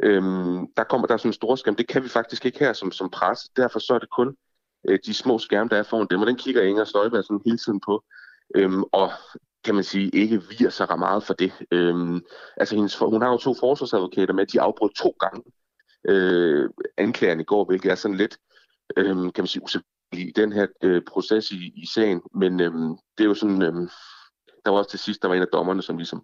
Øhm, 0.03 0.67
der 0.77 0.83
kommer 0.83 1.07
der 1.07 1.17
sådan 1.17 1.29
en 1.29 1.33
stor 1.33 1.55
skærm. 1.55 1.75
Det 1.75 1.87
kan 1.87 2.03
vi 2.03 2.09
faktisk 2.09 2.45
ikke 2.45 2.59
her 2.59 2.73
som, 2.73 2.91
som 2.91 3.09
presse. 3.09 3.49
Derfor 3.57 3.79
så 3.79 3.93
er 3.93 3.99
det 3.99 4.09
kun 4.09 4.35
øh, 4.89 4.99
de 5.05 5.13
små 5.13 5.39
skærme, 5.39 5.69
der 5.69 5.77
er 5.77 5.83
foran 5.83 6.07
dem, 6.09 6.21
og 6.21 6.27
den 6.27 6.35
kigger 6.35 6.61
Inger 6.61 6.83
Støjberg 6.83 7.23
sådan 7.23 7.41
hele 7.45 7.57
tiden 7.57 7.79
på. 7.79 8.03
Øhm, 8.55 8.83
og 8.83 9.11
kan 9.63 9.75
man 9.75 9.83
sige, 9.83 10.09
ikke 10.09 10.41
virer 10.49 10.69
sig 10.69 10.99
meget 10.99 11.23
for 11.23 11.33
det. 11.33 11.51
Øhm, 11.71 12.21
altså 12.57 12.75
hendes, 12.75 12.97
hun 12.97 13.21
har 13.21 13.29
jo 13.29 13.37
to 13.37 13.53
forsvarsadvokater 13.53 14.33
med, 14.33 14.45
de 14.45 14.61
afbrød 14.61 14.89
to 14.89 15.15
gange 15.19 15.43
øh, 16.09 16.69
anklageren 16.97 17.39
i 17.39 17.43
går, 17.43 17.65
hvilket 17.65 17.91
er 17.91 17.95
sådan 17.95 18.17
lidt 18.17 18.37
øh, 18.97 19.15
kan 19.15 19.33
man 19.37 19.47
sige, 19.47 19.83
i 20.13 20.31
den 20.35 20.53
her 20.53 20.67
øh, 20.83 21.01
proces 21.07 21.51
i, 21.51 21.73
i 21.75 21.85
sagen, 21.93 22.21
men 22.33 22.59
øh, 22.59 22.73
det 23.17 23.23
er 23.23 23.27
jo 23.27 23.33
sådan, 23.33 23.61
øh, 23.61 23.89
der 24.65 24.71
var 24.71 24.77
også 24.77 24.89
til 24.89 24.99
sidst, 24.99 25.21
der 25.21 25.27
var 25.27 25.35
en 25.35 25.41
af 25.41 25.47
dommerne, 25.53 25.81
som 25.81 25.97
ligesom 25.97 26.23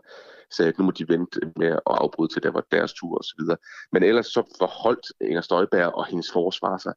sagde, 0.52 0.70
at 0.70 0.78
nu 0.78 0.86
må 0.86 0.92
de 0.92 1.08
vente 1.08 1.40
med 1.56 1.68
at 1.68 1.82
afbryde 1.86 2.34
til, 2.34 2.44
der 2.44 2.52
var 2.52 2.66
deres 2.72 2.94
tur 2.94 3.18
osv. 3.18 3.58
Men 3.92 4.04
ellers 4.04 4.28
så 4.28 4.56
forholdt 4.58 5.08
Inger 5.22 5.42
Støjberg 5.42 5.94
og 5.94 6.06
hendes 6.06 6.32
forsvar 6.32 6.78
sig 6.78 6.94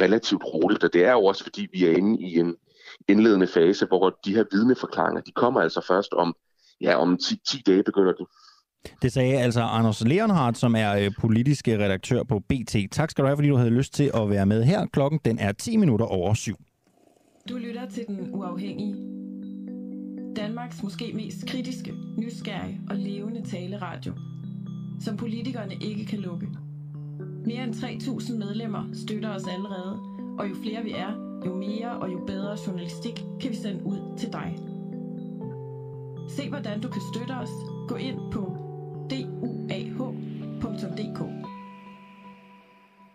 relativt 0.00 0.42
roligt, 0.44 0.84
og 0.84 0.92
det 0.92 1.04
er 1.04 1.12
jo 1.12 1.24
også, 1.24 1.42
fordi 1.44 1.68
vi 1.72 1.84
er 1.84 1.96
inde 1.96 2.22
i 2.22 2.38
en 2.38 2.56
indledende 3.08 3.46
fase, 3.46 3.86
hvor 3.86 4.18
de 4.24 4.34
her 4.34 4.44
vidneforklaringer, 4.52 5.20
de 5.20 5.32
kommer 5.32 5.60
altså 5.60 5.84
først 5.88 6.12
om, 6.12 6.34
ja, 6.80 6.96
om 6.96 7.16
10, 7.16 7.36
10 7.48 7.62
dage 7.66 7.82
begynder 7.82 8.12
de. 8.12 8.24
Det 9.02 9.12
sagde 9.12 9.38
altså 9.38 9.60
Anders 9.60 10.04
Leonhardt, 10.04 10.58
som 10.58 10.74
er 10.74 10.96
øh, 10.96 11.10
politisk 11.20 11.68
redaktør 11.68 12.22
på 12.22 12.38
BT. 12.38 12.76
Tak 12.90 13.10
skal 13.10 13.22
du 13.22 13.26
have, 13.26 13.36
fordi 13.36 13.48
du 13.48 13.56
havde 13.56 13.70
lyst 13.70 13.94
til 13.94 14.10
at 14.14 14.30
være 14.30 14.46
med 14.46 14.64
her. 14.64 14.86
Klokken 14.86 15.20
den 15.24 15.38
er 15.38 15.52
10 15.52 15.76
minutter 15.76 16.06
over 16.06 16.34
syv. 16.34 16.56
Du 17.48 17.56
lytter 17.56 17.88
til 17.88 18.04
Den 18.06 18.30
Uafhængige. 18.34 18.96
Danmarks 20.36 20.82
måske 20.82 21.12
mest 21.14 21.46
kritiske, 21.48 21.94
nysgerrige 22.18 22.80
og 22.90 22.96
levende 22.96 23.50
taleradio, 23.50 24.12
som 25.00 25.16
politikerne 25.16 25.74
ikke 25.80 26.06
kan 26.06 26.18
lukke. 26.18 26.48
Mere 27.46 27.64
end 27.64 27.74
3.000 27.74 28.38
medlemmer 28.38 28.84
støtter 28.92 29.34
os 29.34 29.46
allerede, 29.46 30.00
og 30.38 30.50
jo 30.50 30.54
flere 30.54 30.82
vi 30.82 30.90
er, 30.90 31.12
jo 31.46 31.54
mere 31.54 31.90
og 31.90 32.12
jo 32.12 32.24
bedre 32.26 32.56
journalistik 32.66 33.24
kan 33.40 33.50
vi 33.50 33.56
sende 33.56 33.86
ud 33.86 33.98
til 34.18 34.32
dig. 34.32 34.58
Se 36.28 36.48
hvordan 36.48 36.80
du 36.80 36.88
kan 36.88 37.02
støtte 37.14 37.32
os. 37.32 37.50
Gå 37.88 37.94
ind 37.94 38.18
på 38.32 38.56
DU 39.10 39.61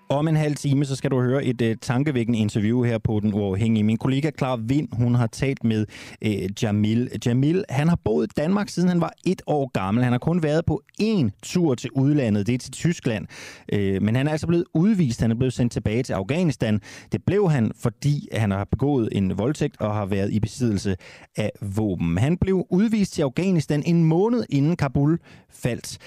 Om 0.09 0.27
en 0.27 0.35
halv 0.35 0.55
time, 0.55 0.85
så 0.85 0.95
skal 0.95 1.11
du 1.11 1.21
høre 1.21 1.45
et 1.45 1.61
uh, 1.61 1.67
tankevækkende 1.81 2.39
interview 2.39 2.83
her 2.83 2.97
på 2.97 3.19
Den 3.19 3.33
Uafhængige. 3.33 3.83
Min 3.83 3.97
kollega 3.97 4.31
Clara 4.37 4.59
Vind, 4.63 4.87
hun 4.91 5.15
har 5.15 5.27
talt 5.27 5.63
med 5.63 5.85
uh, 6.25 6.63
Jamil. 6.63 7.09
Jamil, 7.25 7.65
han 7.69 7.87
har 7.87 7.99
boet 8.03 8.25
i 8.25 8.33
Danmark, 8.37 8.69
siden 8.69 8.89
han 8.89 9.01
var 9.01 9.13
et 9.25 9.41
år 9.47 9.71
gammel. 9.73 10.03
Han 10.03 10.13
har 10.13 10.19
kun 10.19 10.43
været 10.43 10.65
på 10.65 10.81
én 11.01 11.29
tur 11.43 11.75
til 11.75 11.89
udlandet, 11.91 12.47
det 12.47 12.53
er 12.53 12.57
til 12.57 12.71
Tyskland. 12.71 13.25
Uh, 13.73 13.79
men 13.79 14.15
han 14.15 14.27
er 14.27 14.31
altså 14.31 14.47
blevet 14.47 14.65
udvist, 14.73 15.21
han 15.21 15.31
er 15.31 15.35
blevet 15.35 15.53
sendt 15.53 15.73
tilbage 15.73 16.03
til 16.03 16.13
Afghanistan. 16.13 16.81
Det 17.11 17.23
blev 17.25 17.51
han, 17.51 17.71
fordi 17.79 18.27
han 18.33 18.51
har 18.51 18.67
begået 18.71 19.09
en 19.11 19.37
voldtægt 19.37 19.81
og 19.81 19.95
har 19.95 20.05
været 20.05 20.33
i 20.33 20.39
besiddelse 20.39 20.95
af 21.37 21.51
våben. 21.61 22.17
Han 22.17 22.37
blev 22.37 22.65
udvist 22.69 23.13
til 23.13 23.21
Afghanistan 23.21 23.83
en 23.85 24.03
måned 24.03 24.43
inden 24.49 24.75
Kabul 24.75 25.19
faldt. 25.49 25.97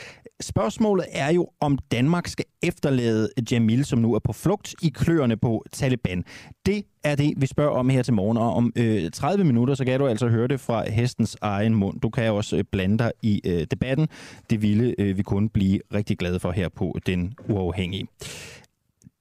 Spørgsmålet 0.41 1.07
er 1.13 1.33
jo, 1.33 1.49
om 1.61 1.79
Danmark 1.93 2.27
skal 2.27 2.45
efterlade 2.63 3.29
Jamil, 3.51 3.85
som 3.85 3.99
nu 3.99 4.15
er 4.15 4.19
på 4.19 4.33
flugt 4.33 4.75
i 4.83 4.89
kløerne 4.89 5.37
på 5.37 5.65
Taliban. 5.73 6.25
Det 6.67 6.85
er 7.05 7.15
det, 7.15 7.35
vi 7.37 7.47
spørger 7.47 7.71
om 7.71 7.89
her 7.89 8.03
til 8.03 8.15
morgen, 8.15 8.37
og 8.37 8.55
om 8.55 8.73
øh, 8.77 9.11
30 9.11 9.45
minutter, 9.45 9.75
så 9.75 9.85
kan 9.85 10.01
du 10.01 10.07
altså 10.07 10.29
høre 10.29 10.49
det 10.49 10.61
fra 10.61 10.91
hestens 10.91 11.37
egen 11.41 11.75
mund. 11.75 12.01
Du 12.01 12.11
kan 12.11 12.33
også 12.33 12.57
øh, 12.57 12.65
blande 12.73 12.99
dig 12.99 13.13
i 13.23 13.41
øh, 13.47 13.67
debatten. 13.71 14.09
Det 14.51 14.63
ville 14.63 14.95
øh, 14.99 15.17
vi 15.17 15.23
kun 15.23 15.49
blive 15.49 15.81
rigtig 15.95 16.19
glade 16.19 16.41
for 16.41 16.51
her 16.51 16.69
på 16.69 16.99
Den 17.07 17.35
Uafhængige 17.49 18.07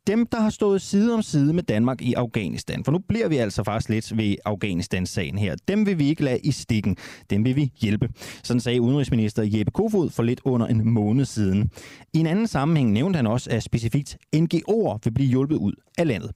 dem, 0.09 0.25
der 0.25 0.41
har 0.41 0.49
stået 0.49 0.81
side 0.81 1.13
om 1.13 1.21
side 1.21 1.53
med 1.53 1.63
Danmark 1.63 2.01
i 2.01 2.13
Afghanistan, 2.13 2.83
for 2.83 2.91
nu 2.91 2.97
bliver 2.97 3.27
vi 3.27 3.37
altså 3.37 3.63
faktisk 3.63 3.89
lidt 3.89 4.17
ved 4.17 4.35
Afghanistan-sagen 4.45 5.37
her, 5.37 5.55
dem 5.67 5.85
vil 5.85 5.99
vi 5.99 6.07
ikke 6.07 6.23
lade 6.23 6.39
i 6.39 6.51
stikken. 6.51 6.97
Dem 7.29 7.45
vil 7.45 7.55
vi 7.55 7.71
hjælpe. 7.81 8.09
Sådan 8.43 8.59
sagde 8.59 8.81
udenrigsminister 8.81 9.43
Jeppe 9.43 9.71
Kofod 9.71 10.09
for 10.09 10.23
lidt 10.23 10.41
under 10.43 10.67
en 10.67 10.89
måned 10.89 11.25
siden. 11.25 11.71
I 12.13 12.19
en 12.19 12.27
anden 12.27 12.47
sammenhæng 12.47 12.91
nævnte 12.91 13.17
han 13.17 13.27
også, 13.27 13.49
at 13.49 13.63
specifikt 13.63 14.17
NGO'er 14.35 14.99
vil 15.03 15.11
blive 15.13 15.29
hjulpet 15.29 15.55
ud 15.55 15.73
af 15.97 16.07
landet. 16.07 16.31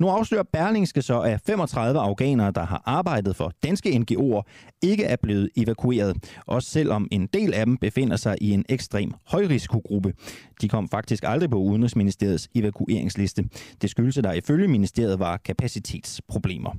Nu 0.00 0.08
afslører 0.08 0.42
Berlingske 0.52 1.02
så, 1.02 1.20
at 1.20 1.40
35 1.46 2.00
afghanere, 2.00 2.50
der 2.50 2.64
har 2.64 2.82
arbejdet 2.86 3.36
for 3.36 3.52
danske 3.62 3.90
NGO'er, 3.90 4.42
ikke 4.82 5.04
er 5.04 5.16
blevet 5.22 5.50
evakueret, 5.56 6.16
også 6.46 6.70
selvom 6.70 7.08
en 7.10 7.26
del 7.26 7.54
af 7.54 7.66
dem 7.66 7.76
befinder 7.76 8.16
sig 8.16 8.36
i 8.40 8.50
en 8.50 8.64
ekstrem 8.68 9.12
højrisikogruppe. 9.26 10.12
De 10.60 10.68
kom 10.68 10.88
faktisk 10.88 11.24
aldrig 11.26 11.50
på 11.50 11.56
Udenrigsministeriets 11.56 12.48
evakueringsliste. 12.54 13.44
Det 13.82 13.90
skyldes, 13.90 14.18
at 14.18 14.24
der 14.24 14.32
ifølge 14.32 14.68
ministeriet 14.68 15.18
var 15.18 15.36
kapacitetsproblemer. 15.36 16.70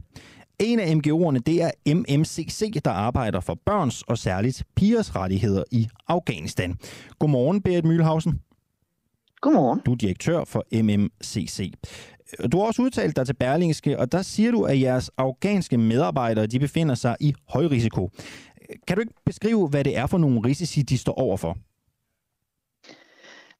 En 0.59 0.79
af 0.79 0.93
MGO'erne, 0.95 1.37
det 1.45 1.63
er 1.63 1.71
MMCC, 1.95 2.81
der 2.85 2.91
arbejder 2.91 3.39
for 3.39 3.57
børns 3.65 4.01
og 4.01 4.17
særligt 4.17 4.63
pigers 4.75 5.15
rettigheder 5.15 5.63
i 5.71 5.87
Afghanistan. 6.07 6.75
Godmorgen, 7.19 7.61
Berit 7.61 7.85
Mühlhausen. 7.85 8.45
Godmorgen. 9.41 9.81
Du 9.85 9.91
er 9.91 9.95
direktør 9.95 10.43
for 10.43 10.63
MMCC. 10.83 11.73
Du 12.51 12.59
har 12.59 12.65
også 12.65 12.81
udtalt 12.81 13.15
dig 13.15 13.25
til 13.25 13.33
Berlingske, 13.33 13.99
og 13.99 14.11
der 14.11 14.21
siger 14.21 14.51
du, 14.51 14.63
at 14.63 14.81
jeres 14.81 15.11
afghanske 15.17 15.77
medarbejdere 15.77 16.47
de 16.47 16.59
befinder 16.59 16.95
sig 16.95 17.15
i 17.19 17.33
høj 17.49 17.65
risiko. 17.65 18.09
Kan 18.87 18.97
du 18.97 19.01
ikke 19.01 19.13
beskrive, 19.25 19.67
hvad 19.67 19.83
det 19.83 19.97
er 19.97 20.07
for 20.07 20.17
nogle 20.17 20.41
risici, 20.45 20.81
de 20.81 20.97
står 20.97 21.13
overfor? 21.13 21.57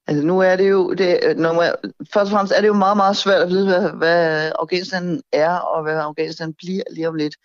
Altså 0.06 0.26
nu 0.26 0.38
er 0.40 0.56
det 0.56 0.70
jo, 0.70 0.94
det, 0.94 1.36
når 1.36 1.52
man, 1.52 1.72
først 2.12 2.26
og 2.26 2.30
fremmest 2.30 2.54
er 2.56 2.60
det 2.60 2.68
jo 2.68 2.74
meget, 2.74 2.96
meget 2.96 3.16
svært 3.16 3.42
at 3.42 3.48
vide, 3.48 3.66
hvad, 3.66 3.90
hvad 3.90 4.52
Afghanistan 4.58 5.20
er, 5.32 5.56
og 5.56 5.82
hvad 5.82 5.96
Afghanistan 5.96 6.54
bliver 6.54 6.82
lige 6.90 7.08
om 7.08 7.14
lidt. 7.14 7.36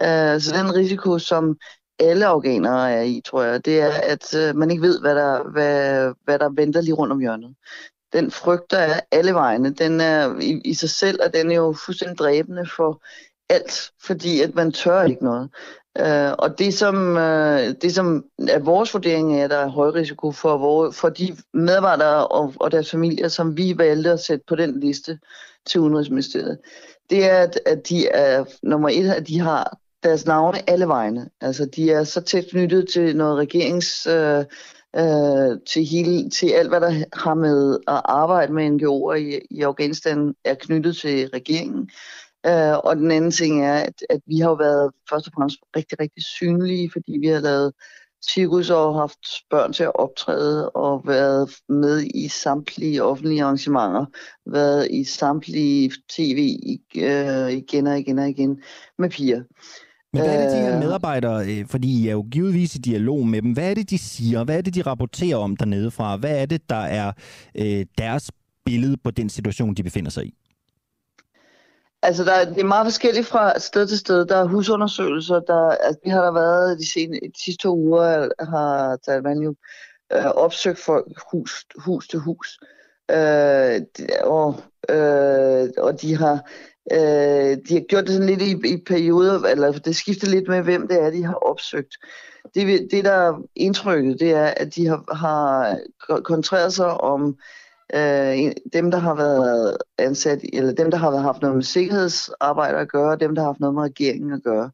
Uh, 0.00 0.40
så 0.40 0.54
den 0.58 0.74
risiko, 0.74 1.18
som 1.18 1.56
alle 1.98 2.26
afghanere 2.26 2.92
er 2.92 3.02
i, 3.02 3.20
tror 3.24 3.42
jeg, 3.42 3.64
det 3.64 3.80
er, 3.80 3.92
at 4.02 4.34
uh, 4.34 4.56
man 4.56 4.70
ikke 4.70 4.82
ved, 4.82 5.00
hvad 5.00 5.14
der, 5.14 5.50
hvad, 5.50 6.12
hvad 6.24 6.38
der 6.38 6.48
venter 6.48 6.80
lige 6.80 6.94
rundt 6.94 7.12
om 7.12 7.20
hjørnet 7.20 7.54
den 8.12 8.30
frygt, 8.30 8.70
der 8.70 8.78
er 8.78 9.00
alle 9.12 9.34
vegne, 9.34 9.70
den 9.70 10.00
er 10.00 10.40
i, 10.40 10.60
i 10.64 10.74
sig 10.74 10.90
selv, 10.90 11.20
og 11.24 11.34
den 11.34 11.50
er 11.50 11.56
jo 11.56 11.74
fuldstændig 11.86 12.18
dræbende 12.18 12.66
for 12.76 13.02
alt, 13.48 13.90
fordi 14.06 14.40
at 14.40 14.54
man 14.54 14.72
tør 14.72 15.02
ikke 15.02 15.24
noget. 15.24 15.50
Øh, 15.98 16.32
og 16.38 16.58
det 16.58 16.74
som, 16.74 17.16
øh, 17.16 17.74
det 17.82 17.94
som 17.94 18.24
er 18.48 18.58
vores 18.58 18.94
vurdering 18.94 19.40
er, 19.40 19.44
at 19.44 19.50
der 19.50 19.56
er 19.56 19.68
høj 19.68 19.88
risiko 19.88 20.32
for, 20.32 20.58
hvor, 20.58 20.90
for 20.90 21.08
de 21.08 21.36
medarbejdere 21.54 22.26
og, 22.26 22.54
og 22.56 22.72
deres 22.72 22.90
familier, 22.90 23.28
som 23.28 23.56
vi 23.56 23.78
valgte 23.78 24.10
at 24.10 24.20
sætte 24.20 24.44
på 24.48 24.56
den 24.56 24.80
liste 24.80 25.18
til 25.66 25.80
Udenrigsministeriet, 25.80 26.58
det 27.10 27.30
er, 27.30 27.38
at, 27.38 27.60
at 27.66 27.88
de 27.88 28.08
er, 28.08 28.44
nummer 28.62 28.88
et, 28.88 29.10
at 29.10 29.28
de 29.28 29.40
har 29.40 29.78
deres 30.02 30.26
navne 30.26 30.70
alle 30.70 30.88
vegne. 30.88 31.28
Altså, 31.40 31.66
de 31.76 31.90
er 31.90 32.04
så 32.04 32.20
tæt 32.20 32.44
knyttet 32.50 32.88
til 32.88 33.16
noget 33.16 33.38
regerings... 33.38 34.06
Øh, 34.06 34.44
øh, 34.96 35.58
til, 35.66 35.84
hele, 35.84 36.30
til 36.30 36.50
alt, 36.50 36.68
hvad 36.68 36.80
der 36.80 37.04
har 37.12 37.34
med 37.34 37.78
at 37.88 38.00
arbejde 38.04 38.52
med 38.52 38.66
NGO'er 38.70 39.14
i, 39.14 39.40
i 39.50 39.62
Afghanistan, 39.62 40.34
er 40.44 40.54
knyttet 40.54 40.96
til 40.96 41.28
regeringen. 41.28 41.90
Øh, 42.46 42.78
og 42.78 42.96
den 42.96 43.10
anden 43.10 43.30
ting 43.30 43.64
er, 43.64 43.74
at, 43.74 43.94
at 44.10 44.20
vi 44.26 44.38
har 44.38 44.54
været 44.54 44.92
først 45.10 45.26
og 45.26 45.32
fremmest 45.36 45.58
rigtig, 45.76 46.00
rigtig 46.00 46.22
synlige, 46.22 46.90
fordi 46.92 47.18
vi 47.20 47.26
har 47.26 47.40
lavet 47.40 47.72
cirkus 48.24 48.70
og 48.70 48.94
haft 48.94 49.18
børn 49.50 49.72
til 49.72 49.82
at 49.82 49.96
optræde 49.96 50.70
og 50.70 51.02
været 51.06 51.50
med 51.68 52.02
i 52.14 52.28
samtlige 52.28 53.02
offentlige 53.02 53.42
arrangementer, 53.42 54.06
været 54.46 54.90
i 54.90 55.04
samtlige 55.04 55.92
tv 56.10 56.58
øh, 56.96 57.52
igen 57.52 57.86
og 57.86 57.98
igen 57.98 58.18
og 58.18 58.28
igen 58.28 58.62
med 58.98 59.10
piger. 59.10 59.42
Men 60.12 60.22
hvad 60.22 60.34
er 60.34 60.42
det, 60.42 60.56
de 60.56 60.62
her 60.62 60.74
øh. 60.74 60.80
medarbejdere, 60.80 61.46
øh, 61.46 61.66
fordi 61.66 62.02
I 62.02 62.08
er 62.08 62.12
jo 62.12 62.26
givetvis 62.30 62.74
i 62.74 62.78
dialog 62.78 63.26
med 63.26 63.42
dem, 63.42 63.52
hvad 63.52 63.70
er 63.70 63.74
det, 63.74 63.90
de 63.90 63.98
siger? 63.98 64.44
Hvad 64.44 64.58
er 64.58 64.60
det, 64.60 64.74
de 64.74 64.82
rapporterer 64.82 65.36
om 65.36 65.56
dernede 65.56 65.90
fra? 65.90 66.16
Hvad 66.16 66.42
er 66.42 66.46
det, 66.46 66.70
der 66.70 66.84
er 67.00 67.12
øh, 67.54 67.86
deres 67.98 68.30
billede 68.64 68.96
på 68.96 69.10
den 69.10 69.28
situation, 69.28 69.74
de 69.74 69.82
befinder 69.82 70.10
sig 70.10 70.24
i? 70.24 70.34
Altså, 72.02 72.24
der, 72.24 72.44
det 72.44 72.60
er 72.60 72.64
meget 72.64 72.86
forskelligt 72.86 73.26
fra 73.26 73.58
sted 73.58 73.86
til 73.86 73.98
sted. 73.98 74.26
Der 74.26 74.36
er 74.36 74.44
husundersøgelser. 74.44 75.40
Der, 75.40 75.70
altså, 75.70 76.00
det 76.04 76.12
har 76.12 76.22
der 76.22 76.32
været 76.32 76.78
de, 76.78 76.92
sen, 76.92 77.12
de 77.12 77.42
sidste 77.44 77.62
to 77.62 77.76
uger, 77.76 78.28
har 78.50 78.96
Taliban 78.96 79.38
jo 79.38 79.54
øh, 80.12 80.24
opsøgt 80.24 80.78
folk 80.78 81.06
hus, 81.32 81.64
hus 81.76 82.08
til 82.08 82.18
hus. 82.18 82.58
Øh, 83.10 83.80
og, 84.24 84.56
øh, 84.88 85.68
og 85.78 86.02
de 86.02 86.16
har 86.16 86.50
Øh, 86.92 87.56
de 87.68 87.74
har 87.74 87.86
gjort 87.88 88.04
det 88.04 88.12
sådan 88.12 88.28
lidt 88.28 88.42
i, 88.42 88.74
i 88.74 88.76
perioder, 88.86 89.42
eller 89.48 89.72
det 89.72 89.96
skifter 89.96 90.26
lidt 90.26 90.48
med, 90.48 90.62
hvem 90.62 90.88
det 90.88 91.02
er, 91.02 91.10
de 91.10 91.24
har 91.24 91.34
opsøgt. 91.34 91.96
Det, 92.54 92.88
det 92.90 93.04
der 93.04 93.12
er 93.12 93.42
indtrykket, 93.56 94.20
det 94.20 94.30
er, 94.30 94.46
at 94.46 94.74
de 94.74 94.86
har, 94.86 95.14
har 95.14 95.78
koncentreret 96.24 96.72
sig 96.72 97.00
om 97.00 97.36
øh, 97.94 98.52
dem, 98.72 98.90
der 98.90 98.98
har 98.98 99.14
været 99.14 99.76
ansat, 99.98 100.40
eller 100.52 100.72
dem, 100.72 100.90
der 100.90 100.98
har 100.98 101.16
haft 101.16 101.42
noget 101.42 101.56
med 101.56 101.64
sikkerhedsarbejde 101.64 102.78
at 102.78 102.88
gøre, 102.88 103.16
dem, 103.16 103.34
der 103.34 103.42
har 103.42 103.48
haft 103.48 103.60
noget 103.60 103.74
med 103.74 103.82
regeringen 103.82 104.32
at 104.32 104.42
gøre. 104.42 104.70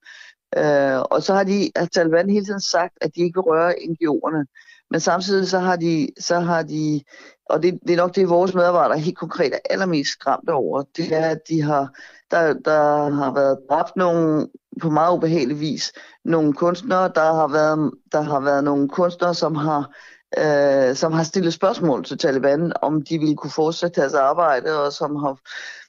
Øh, 0.57 1.01
og 1.11 1.23
så 1.23 1.35
har 1.35 1.45
de, 1.45 1.71
at 1.75 1.91
Taliban 1.91 2.31
hele 2.31 2.45
tiden 2.45 2.61
sagt, 2.61 2.95
at 3.01 3.15
de 3.15 3.21
ikke 3.21 3.37
vil 3.37 3.43
røre 3.43 3.75
NGO'erne. 3.75 4.45
Men 4.91 5.01
samtidig 5.01 5.49
så 5.49 5.59
har 5.59 5.77
de, 5.77 6.09
så 6.21 6.41
har 6.41 6.63
de 6.63 7.01
og 7.47 7.63
det, 7.63 7.79
det 7.87 7.93
er 7.93 7.97
nok 7.97 8.15
det, 8.15 8.29
vores 8.29 8.55
medarbejdere 8.55 8.99
helt 8.99 9.19
konkret 9.19 9.55
er 9.55 9.59
allermest 9.71 10.11
skræmte 10.11 10.51
over, 10.51 10.83
det 10.97 11.13
er, 11.13 11.27
at 11.27 11.39
de 11.49 11.63
har, 11.63 11.89
der, 12.31 12.53
der 12.53 13.11
har 13.11 13.35
været 13.35 13.59
dræbt 13.71 13.97
nogle, 13.97 14.49
på 14.81 14.91
meget 14.91 15.17
ubehagelig 15.17 15.61
vis, 15.61 15.93
nogle 16.25 16.53
kunstnere, 16.53 17.13
der 17.15 17.35
har 17.35 17.49
været, 17.49 17.91
der 18.13 18.21
har 18.21 18.41
været 18.41 18.65
nogle 18.65 18.89
kunstnere, 18.89 19.35
som 19.35 19.55
har, 19.55 19.91
øh, 20.39 20.97
som 20.97 21.13
har 21.13 21.23
stillet 21.23 21.55
spørgsmål 21.55 22.05
til 22.05 22.19
Taliban, 22.19 22.73
om 22.83 23.03
de 23.03 23.19
ville 23.19 23.37
kunne 23.37 23.51
fortsætte 23.51 24.01
deres 24.01 24.15
arbejde, 24.15 24.85
og 24.87 24.93
som 24.93 25.17
har 25.17 25.39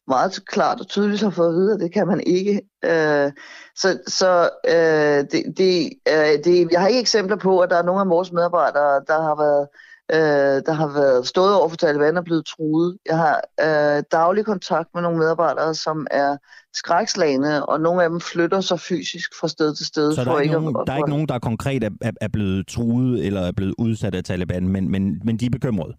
meget 0.07 0.45
klart 0.45 0.79
og 0.79 0.87
tydeligt 0.87 1.21
har 1.21 1.29
fået 1.29 1.47
at 1.47 1.53
vide, 1.53 1.73
at 1.73 1.79
det 1.79 1.93
kan 1.93 2.07
man 2.07 2.21
ikke. 2.25 2.61
Øh, 2.85 3.31
så 3.75 3.99
så 4.07 4.49
øh, 4.67 5.25
det, 5.31 5.57
det, 5.57 5.89
øh, 6.09 6.43
det, 6.43 6.71
jeg 6.71 6.81
har 6.81 6.87
ikke 6.87 6.99
eksempler 6.99 7.37
på, 7.37 7.59
at 7.59 7.69
der 7.69 7.77
er 7.77 7.83
nogle 7.83 8.01
af 8.01 8.09
vores 8.09 8.31
medarbejdere, 8.31 9.01
der 9.07 9.21
har 9.21 9.35
været 9.35 9.67
øh, 10.11 10.61
der 10.65 10.71
har 10.71 10.87
været 10.87 11.27
stået 11.27 11.55
over 11.55 11.69
for 11.69 11.75
Taliban 11.75 12.17
og 12.17 12.23
blevet 12.23 12.45
truet. 12.45 12.97
Jeg 13.05 13.17
har 13.17 13.41
øh, 13.61 14.03
daglig 14.11 14.45
kontakt 14.45 14.89
med 14.93 15.01
nogle 15.01 15.17
medarbejdere, 15.17 15.75
som 15.75 16.07
er 16.11 16.37
skrækslagende, 16.73 17.65
og 17.65 17.81
nogle 17.81 18.03
af 18.03 18.09
dem 18.09 18.21
flytter 18.21 18.61
sig 18.61 18.79
fysisk 18.79 19.31
fra 19.39 19.47
sted 19.47 19.75
til 19.75 19.85
sted. 19.85 20.15
Så 20.15 20.23
der 20.23 20.31
er, 20.31 20.39
ikke 20.39 20.43
ikke 20.43 20.61
nogen, 20.61 20.75
at, 20.79 20.87
der 20.87 20.93
er 20.93 20.97
ikke 20.97 21.09
nogen, 21.09 21.27
der 21.27 21.39
konkret 21.39 21.83
er, 21.83 21.89
er, 22.01 22.11
er 22.21 22.27
blevet 22.27 22.67
truet 22.67 23.25
eller 23.25 23.41
er 23.41 23.51
blevet 23.51 23.75
udsat 23.77 24.15
af 24.15 24.23
Taliban, 24.23 24.67
men, 24.67 24.91
men, 24.91 25.21
men 25.23 25.37
de 25.37 25.45
er 25.45 25.49
bekymrede? 25.49 25.93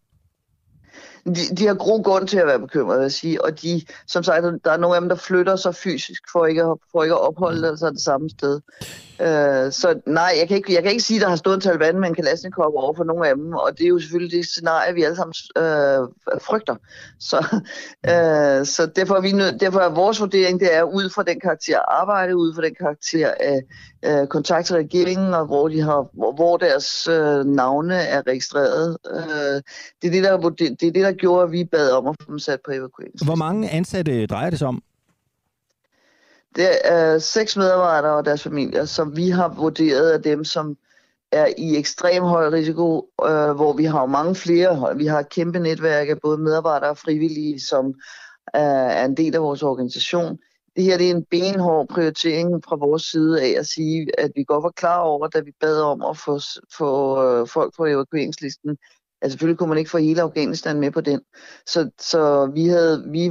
De, 1.26 1.56
de 1.56 1.66
har 1.66 1.75
god 1.75 2.04
grund 2.04 2.28
til 2.28 2.38
at 2.38 2.47
være 2.47 2.61
bekymrede, 2.61 2.99
vil 2.99 3.04
jeg 3.04 3.12
sige. 3.12 3.45
Og 3.45 3.62
de, 3.62 3.83
som 4.06 4.23
sagt, 4.23 4.45
der 4.64 4.73
er 4.73 4.76
nogle 4.76 4.97
af 4.97 5.00
dem, 5.00 5.09
der 5.09 5.16
flytter 5.16 5.56
sig 5.56 5.75
fysisk 5.75 6.23
for 6.33 6.47
ikke 6.47 6.62
at, 6.62 6.76
for 6.92 7.02
ikke 7.02 7.14
at 7.14 7.21
opholde 7.21 7.78
sig 7.78 7.92
det 7.92 8.00
samme 8.00 8.30
sted. 8.30 8.61
Uh, 9.21 9.73
så 9.73 10.00
nej, 10.06 10.33
jeg 10.38 10.49
kan, 10.49 10.56
ikke, 10.56 10.75
jeg 10.75 10.83
kan 10.83 10.92
ikke 10.92 11.04
sige, 11.04 11.16
at 11.16 11.23
der 11.23 11.28
har 11.28 11.37
stået 11.37 11.54
en 11.54 11.61
Taliban 11.61 12.00
med 12.00 12.09
en 12.09 12.14
kalasnikov 12.14 12.73
over 12.76 12.95
for 12.97 13.04
nogle 13.04 13.28
af 13.28 13.35
dem, 13.35 13.52
og 13.52 13.78
det 13.78 13.85
er 13.85 13.88
jo 13.88 13.99
selvfølgelig 13.99 14.38
det 14.38 14.47
scenarie, 14.47 14.95
vi 14.95 15.02
alle 15.02 15.16
sammen 15.16 15.35
uh, 15.59 16.09
frygter. 16.42 16.76
Så, 17.21 17.37
uh, 18.12 18.66
så 18.66 18.90
derfor, 18.97 19.14
er 19.14 19.21
vi 19.21 19.33
nød, 19.33 19.59
derfor 19.59 19.80
er 19.80 19.88
vores 19.88 20.21
vurdering, 20.21 20.61
det 20.61 20.75
er 20.76 20.83
ud 20.83 21.11
fra 21.11 21.23
den 21.23 21.40
karakter 21.40 21.78
arbejde, 21.78 22.37
ud 22.37 22.54
fra 22.54 22.62
den 22.62 22.75
karakter 22.80 23.30
af 23.40 23.61
uh, 24.09 24.28
kontakt 24.28 24.66
til 24.66 24.76
regeringen, 24.76 25.35
og 25.35 25.47
hvor, 25.47 25.68
de 25.68 25.80
har, 25.80 26.09
hvor, 26.12 26.33
hvor 26.33 26.56
deres 26.56 27.09
uh, 27.09 27.45
navne 27.47 27.95
er 27.95 28.23
registreret. 28.26 28.97
Uh, 29.14 29.61
det, 30.02 30.06
er 30.06 30.11
det, 30.11 30.25
der, 30.25 30.50
det, 30.50 30.80
det 30.80 30.88
er 30.88 30.92
det, 30.92 31.04
der 31.04 31.12
gjorde, 31.18 31.44
at 31.44 31.52
vi 31.52 31.64
bad 31.64 31.90
om 31.90 32.06
at 32.06 32.16
få 32.20 32.30
dem 32.30 32.38
sat 32.38 32.61
på 32.64 32.70
evakuering. 32.70 33.25
Hvor 33.25 33.35
mange 33.35 33.70
ansatte 33.70 34.26
drejer 34.26 34.50
det 34.50 34.58
sig 34.58 34.68
om? 34.68 34.82
Det 36.56 36.68
er 36.85 37.18
seks 37.18 37.56
medarbejdere 37.56 38.16
og 38.16 38.25
deres 38.25 38.42
familier, 38.42 38.85
som 38.85 39.16
vi 39.16 39.30
har 39.30 39.49
vurderet 39.49 40.11
af 40.11 40.23
dem, 40.23 40.44
som 40.44 40.76
er 41.32 41.46
i 41.58 41.76
ekstrem 41.76 42.23
høj 42.23 42.49
risiko, 42.49 43.08
øh, 43.25 43.50
hvor 43.50 43.73
vi 43.73 43.85
har 43.85 44.06
mange 44.06 44.35
flere. 44.35 44.96
Vi 44.96 45.06
har 45.06 45.18
et 45.18 45.28
kæmpe 45.28 45.58
netværk 45.58 46.08
af 46.08 46.20
både 46.20 46.38
medarbejdere 46.38 46.90
og 46.90 46.99
frivillige, 46.99 47.61
som 47.61 47.87
øh, 48.56 48.62
er 49.00 49.04
en 49.04 49.16
del 49.16 49.35
af 49.35 49.42
vores 49.42 49.62
organisation. 49.62 50.38
Det 50.76 50.85
her 50.85 50.99
det 50.99 51.11
er 51.11 51.14
en 51.14 51.25
benhård 51.30 51.88
prioritering 51.88 52.64
fra 52.68 52.76
vores 52.76 53.02
side 53.02 53.42
af 53.42 53.54
at 53.58 53.66
sige, 53.66 54.20
at 54.20 54.30
vi 54.35 54.44
godt 54.44 54.62
var 54.62 54.70
klar 54.70 54.99
over, 55.00 55.26
da 55.26 55.40
vi 55.40 55.52
bad 55.61 55.80
om 55.82 56.02
at 56.02 56.16
få, 56.16 56.40
få 56.78 57.23
øh, 57.25 57.49
folk 57.49 57.76
på 57.76 57.85
evakueringslisten, 57.85 58.76
Altså 59.23 59.32
selvfølgelig 59.32 59.58
kunne 59.58 59.68
man 59.68 59.78
ikke 59.78 59.90
få 59.90 59.99
hele 59.99 60.23
Afghanistan 60.23 60.80
med 60.80 60.90
på 60.90 61.00
den. 61.00 61.20
Så, 61.66 61.90
så 62.00 62.50
vi 62.54 62.66
havde 62.66 63.04
vi 63.11 63.30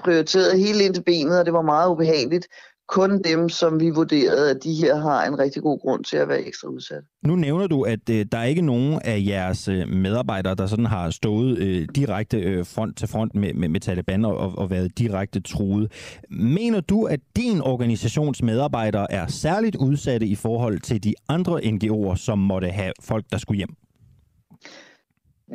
prioriteret 0.00 0.58
helt 0.58 0.80
ind 0.80 0.94
til 0.94 1.02
benet, 1.02 1.38
og 1.38 1.44
det 1.44 1.52
var 1.52 1.62
meget 1.62 1.90
ubehageligt. 1.90 2.46
Kun 2.88 3.22
dem, 3.22 3.48
som 3.48 3.80
vi 3.80 3.90
vurderede, 3.90 4.50
at 4.50 4.64
de 4.64 4.74
her 4.74 4.96
har 4.96 5.26
en 5.26 5.38
rigtig 5.38 5.62
god 5.62 5.80
grund 5.80 6.04
til 6.04 6.16
at 6.16 6.28
være 6.28 6.42
ekstra 6.46 6.68
udsat. 6.68 7.02
Nu 7.24 7.36
nævner 7.36 7.66
du, 7.66 7.82
at 7.82 8.10
øh, 8.10 8.26
der 8.32 8.38
er 8.38 8.44
ikke 8.44 8.62
nogen 8.62 9.00
af 9.04 9.24
jeres 9.26 9.68
øh, 9.68 9.88
medarbejdere, 9.88 10.54
der 10.54 10.66
sådan 10.66 10.86
har 10.86 11.10
stået 11.10 11.58
øh, 11.58 11.88
direkte 11.94 12.40
øh, 12.40 12.66
front 12.66 12.98
til 12.98 13.08
front 13.08 13.34
med, 13.34 13.54
med, 13.54 13.68
med 13.68 13.80
Taliban 13.80 14.24
og, 14.24 14.58
og 14.58 14.70
været 14.70 14.98
direkte 14.98 15.40
truet. 15.40 15.92
Mener 16.30 16.80
du, 16.80 17.04
at 17.04 17.20
din 17.36 17.60
organisations 17.60 18.42
medarbejdere 18.42 19.12
er 19.12 19.26
særligt 19.26 19.76
udsatte 19.76 20.26
i 20.26 20.34
forhold 20.34 20.80
til 20.80 21.04
de 21.04 21.14
andre 21.28 21.58
NGO'er, 21.58 22.16
som 22.16 22.38
måtte 22.38 22.68
have 22.68 22.92
folk, 23.00 23.24
der 23.32 23.38
skulle 23.38 23.58
hjem? 23.58 23.76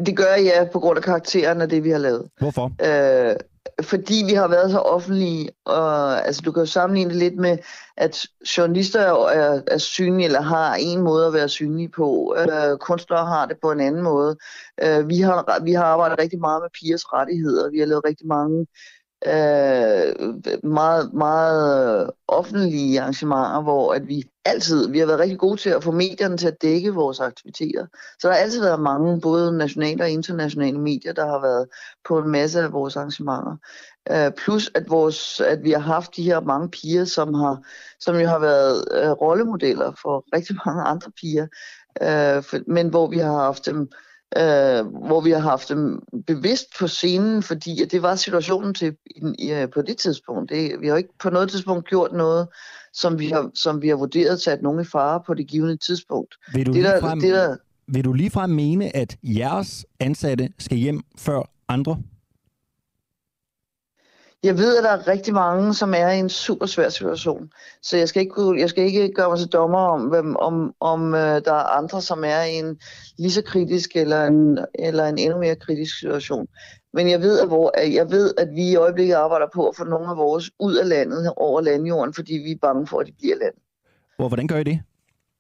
Det 0.06 0.18
gør 0.18 0.34
jeg 0.34 0.70
på 0.74 0.80
grund 0.80 0.98
af 0.98 1.04
karakteren 1.04 1.62
af 1.62 1.70
det, 1.70 1.84
vi 1.84 1.90
har 1.90 1.98
lavet. 1.98 2.30
Hvorfor? 2.40 2.72
Øh, 2.86 3.36
fordi 3.82 4.24
vi 4.28 4.34
har 4.34 4.48
været 4.48 4.72
så 4.72 4.80
offentlige. 4.80 5.50
Og, 5.66 6.26
altså, 6.26 6.42
du 6.42 6.52
kan 6.52 6.62
jo 6.62 6.66
sammenligne 6.66 7.10
det 7.10 7.20
lidt 7.20 7.36
med, 7.36 7.58
at 7.98 8.26
journalister 8.58 9.00
er, 9.00 9.62
er 9.68 9.78
synlige, 9.78 10.26
eller 10.26 10.42
har 10.42 10.76
en 10.76 11.02
måde 11.02 11.28
at 11.28 11.34
være 11.34 11.50
synlige 11.50 11.90
på. 11.90 12.36
Øh, 12.40 12.78
kunstnere 12.78 13.26
har 13.26 13.46
det 13.46 13.58
på 13.62 13.72
en 13.72 13.80
anden 13.80 14.04
måde. 14.04 14.38
Øh, 14.84 15.10
vi, 15.10 15.20
har, 15.20 15.64
vi 15.64 15.74
har 15.74 15.84
arbejdet 15.84 16.20
rigtig 16.20 16.40
meget 16.40 16.62
med 16.62 16.70
pigers 16.80 17.14
rettigheder. 17.14 17.72
Vi 17.72 17.80
har 17.80 17.86
lavet 17.86 18.06
rigtig 18.06 18.28
mange 18.28 18.68
øh, 19.26 20.14
meget, 20.64 21.14
meget 21.14 22.12
offentlige 22.28 23.02
arrangementer, 23.02 23.62
hvor 23.62 23.94
at 23.94 24.08
vi 24.08 24.24
altid, 24.46 24.90
vi 24.90 25.00
har 25.00 25.06
været 25.06 25.20
rigtig 25.20 25.40
gode 25.40 25.58
til 25.58 25.70
at 25.70 25.84
få 25.84 25.92
medierne 25.92 26.38
til 26.38 26.48
at 26.48 26.62
dække 26.62 26.94
vores 26.94 27.20
aktiviteter. 27.20 27.86
Så 28.20 28.28
der 28.28 28.34
har 28.34 28.42
altid 28.42 28.62
været 28.62 28.80
mange, 28.80 29.22
både 29.22 29.58
nationale 29.58 30.04
og 30.04 30.10
internationale 30.10 30.80
medier, 30.80 31.14
der 31.14 31.26
har 31.26 31.42
været 31.42 31.68
på 32.08 32.20
en 32.20 32.30
masse 32.30 32.62
af 32.62 32.74
vores 32.74 32.96
arrangementer. 32.96 33.58
Øh, 34.12 34.32
plus 34.32 34.72
at, 34.76 34.90
vores, 34.90 35.40
at 35.40 35.64
vi 35.64 35.72
har 35.72 35.80
haft 35.80 36.16
de 36.16 36.24
her 36.24 36.40
mange 36.40 36.70
piger, 36.70 37.06
som, 37.06 37.34
har, 37.34 37.64
som 38.00 38.16
jo 38.16 38.28
har 38.28 38.40
været 38.40 38.86
øh, 38.92 39.10
rollemodeller 39.10 39.92
for 40.02 40.26
rigtig 40.36 40.56
mange 40.66 40.84
andre 40.84 41.12
piger, 41.12 41.48
øh, 42.02 42.44
for, 42.44 42.72
men 42.72 42.90
hvor 42.90 43.08
vi 43.08 43.18
har 43.18 43.34
haft 43.34 43.66
dem 43.66 43.90
øh, 44.38 44.86
hvor 45.08 45.22
vi 45.22 45.32
har 45.32 45.40
haft 45.40 45.70
dem 45.70 46.02
bevidst 46.28 46.66
på 46.80 46.88
scenen, 46.88 47.44
fordi 47.44 47.82
at 47.82 47.92
det 47.92 48.02
var 48.02 48.16
situationen 48.16 48.74
til 48.74 48.96
i, 49.06 49.22
i, 49.40 49.66
på 49.74 49.82
det 49.82 49.98
tidspunkt. 49.98 50.50
Det, 50.50 50.72
vi 50.82 50.88
har 50.88 50.98
ikke 50.98 51.18
på 51.20 51.30
noget 51.30 51.50
tidspunkt 51.50 51.88
gjort 51.88 52.14
noget, 52.14 52.48
som 52.94 53.20
vi 53.20 53.28
har, 53.28 53.52
som 53.56 53.82
vi 53.82 53.88
har 53.88 53.96
vurderet 53.96 54.42
til 54.42 54.50
at 54.50 54.62
nogen 54.62 54.82
i 54.82 54.84
fare 54.84 55.22
på 55.28 55.34
det 55.34 55.48
givende 55.48 55.78
tidspunkt. 55.78 56.36
Vil 56.54 56.66
du, 56.66 56.74
det, 56.74 56.84
der, 56.84 57.00
frem, 57.00 57.20
det 57.20 57.34
der, 57.34 57.56
vil 57.88 58.06
du 58.06 58.14
ligefrem 58.14 58.50
mene, 58.50 58.96
at 58.96 59.18
jeres 59.24 59.86
ansatte 60.00 60.50
skal 60.60 60.78
hjem 60.78 61.02
før 61.18 61.50
andre? 61.68 61.98
Jeg 64.44 64.58
ved, 64.58 64.78
at 64.78 64.84
der 64.84 64.90
er 64.90 65.08
rigtig 65.08 65.34
mange, 65.34 65.74
som 65.74 65.94
er 65.94 66.10
i 66.10 66.20
en 66.20 66.30
super 66.30 66.66
svær 66.66 66.90
situation. 66.90 67.52
Så 67.82 67.98
jeg 67.98 68.08
skal 68.10 68.22
ikke, 68.22 68.60
jeg 68.60 68.70
skal 68.70 68.84
ikke 68.84 69.12
gøre 69.16 69.30
mig 69.30 69.40
til 69.40 69.48
dommer 69.48 69.80
om, 69.80 70.02
hvem, 70.02 70.36
om, 70.36 70.74
om 70.80 71.04
uh, 71.14 71.20
der 71.20 71.54
er 71.54 71.78
andre, 71.78 72.02
som 72.02 72.24
er 72.24 72.42
i 72.44 72.54
en 72.54 72.80
lige 73.18 73.32
så 73.32 73.42
kritisk 73.42 73.96
eller 73.96 74.26
en, 74.26 74.60
eller 74.76 75.08
en 75.08 75.18
endnu 75.18 75.40
mere 75.40 75.56
kritisk 75.56 76.00
situation. 76.00 76.48
Men 76.94 77.10
jeg 77.10 77.22
ved, 77.22 77.40
at, 77.40 77.48
hvor, 77.48 77.80
jeg 77.80 78.12
ved, 78.12 78.34
at 78.38 78.50
vi 78.56 78.72
i 78.72 78.76
øjeblikket 78.76 79.16
arbejder 79.16 79.48
på 79.54 79.68
at 79.68 79.76
få 79.76 79.84
nogle 79.84 80.10
af 80.10 80.18
vores 80.18 80.52
ud 80.60 80.76
af 80.76 80.90
landet 80.90 81.34
over 81.38 81.62
landjorden, 81.62 82.14
fordi 82.14 82.34
vi 82.34 82.52
er 82.52 82.58
bange 82.62 82.88
for, 82.88 83.00
at 83.00 83.08
de 83.08 83.12
bliver 83.18 83.36
landet. 83.36 83.62
Hvor, 84.18 84.28
hvordan 84.28 84.48
gør 84.48 84.58
I 84.58 84.64
det? 84.64 84.82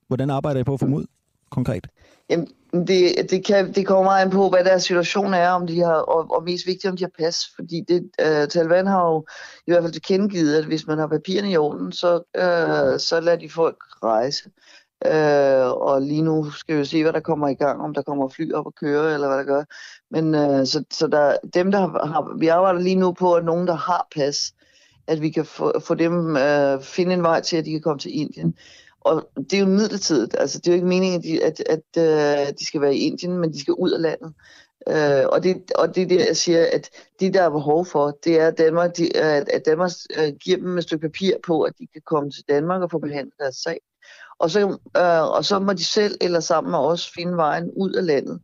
Hvordan 0.07 0.29
arbejder 0.29 0.60
I 0.60 0.63
på 0.63 0.73
at 0.73 0.79
få 0.79 0.86
dem 0.86 0.93
ud 0.93 1.05
konkret? 1.49 1.88
Jamen, 2.29 2.47
det, 2.73 3.30
det, 3.30 3.45
kan, 3.45 3.73
det 3.73 3.88
kommer 3.88 4.03
meget 4.03 4.25
an 4.25 4.32
på, 4.32 4.49
hvad 4.49 4.63
deres 4.63 4.84
situation 4.84 5.34
er, 5.34 5.49
om 5.49 5.67
de 5.67 5.80
har, 5.80 5.93
og, 5.93 6.32
og 6.32 6.43
mest 6.43 6.67
vigtigt, 6.67 6.91
om 6.91 6.97
de 6.97 7.03
har 7.03 7.23
pas. 7.23 7.39
Fordi 7.56 7.84
det, 7.88 8.10
øh, 8.21 8.47
Taliban 8.47 8.88
har 8.88 9.08
jo 9.08 9.25
i 9.67 9.71
hvert 9.71 9.84
fald 9.84 9.93
tilkendegivet, 9.93 10.58
at 10.58 10.65
hvis 10.65 10.88
man 10.88 10.97
har 10.97 11.08
papirerne 11.08 11.51
i 11.51 11.58
orden, 11.58 11.91
så, 11.91 12.15
øh, 12.36 12.99
så 12.99 13.19
lader 13.19 13.38
de 13.38 13.49
folk 13.49 13.77
rejse. 14.03 14.49
Øh, 15.06 15.71
og 15.71 16.01
lige 16.01 16.21
nu 16.21 16.51
skal 16.51 16.75
vi 16.75 16.80
jo 16.80 16.86
se, 16.86 17.03
hvad 17.03 17.13
der 17.13 17.19
kommer 17.19 17.47
i 17.47 17.53
gang, 17.53 17.82
om 17.82 17.93
der 17.93 18.01
kommer 18.01 18.30
fly 18.30 18.53
op 18.53 18.65
og 18.65 18.75
køre, 18.75 19.13
eller 19.13 19.27
hvad 19.27 19.38
der 19.38 19.43
gør. 19.43 19.63
Men 20.12 20.36
øh, 20.36 20.65
så, 20.65 20.84
så 20.91 21.08
der, 21.08 21.38
dem, 21.53 21.71
der 21.71 21.80
har, 21.80 22.06
har, 22.06 22.38
vi 22.39 22.47
arbejder 22.47 22.80
lige 22.80 22.95
nu 22.95 23.12
på, 23.12 23.34
at 23.34 23.45
nogen, 23.45 23.67
der 23.67 23.75
har 23.75 24.08
pas, 24.15 24.53
at 25.08 25.21
vi 25.21 25.30
kan 25.30 25.45
få, 25.45 25.80
få 25.80 25.95
dem, 25.95 26.38
øh, 26.38 26.82
finde 26.82 27.13
en 27.13 27.23
vej 27.23 27.41
til, 27.41 27.58
at 27.58 27.65
de 27.65 27.71
kan 27.71 27.82
komme 27.82 27.99
til 27.99 28.19
Indien 28.19 28.56
og 29.08 29.30
det 29.36 29.54
er 29.54 29.60
jo 29.60 29.65
midlertidigt. 29.65 30.36
Altså, 30.39 30.60
det 30.60 30.67
er 30.67 30.72
jo 30.72 30.76
ikke 30.76 30.88
meningen, 30.88 31.20
at, 31.20 31.24
de, 31.24 31.43
at, 31.43 31.63
at 31.70 32.48
uh, 32.50 32.54
de 32.60 32.65
skal 32.65 32.82
være 32.82 32.96
i 32.96 33.00
Indien, 33.00 33.38
men 33.38 33.54
de 33.54 33.60
skal 33.60 33.74
ud 33.74 33.91
af 33.91 34.02
landet. 34.02 34.34
Uh, 34.88 35.30
og, 35.34 35.43
det, 35.43 35.72
og 35.76 35.96
det 35.96 36.04
er 36.04 36.08
det, 36.08 36.28
jeg 36.28 36.38
siger, 36.38 36.65
at 36.74 36.89
de, 37.20 37.34
der 37.34 37.43
er 37.43 37.50
behov 37.50 37.86
for, 37.86 38.17
det 38.24 38.39
er, 38.41 38.48
at 38.48 38.58
Danmark, 38.58 38.98
de, 38.98 39.17
at, 39.17 39.50
at 39.50 39.65
Danmark 39.65 39.91
uh, 40.20 40.36
giver 40.43 40.58
dem 40.58 40.78
et 40.78 40.84
stykke 40.84 41.10
papir 41.10 41.34
på, 41.48 41.62
at 41.62 41.74
de 41.80 41.88
kan 41.93 42.02
komme 42.06 42.32
til 42.32 42.43
Danmark 42.50 42.82
og 42.82 42.91
få 42.91 43.00
behandlet 43.00 43.34
deres 43.39 43.56
sag. 43.56 43.80
Og 44.39 44.50
så, 44.52 44.67
uh, 44.67 45.36
og 45.36 45.46
så 45.46 45.60
må 45.60 45.74
de 45.74 45.86
selv 45.86 46.17
eller 46.22 46.39
sammen 46.39 46.72
med 46.72 46.80
os 46.80 47.12
finde 47.15 47.38
vejen 47.38 47.72
ud 47.76 47.93
af 47.93 48.06
landet. 48.06 48.39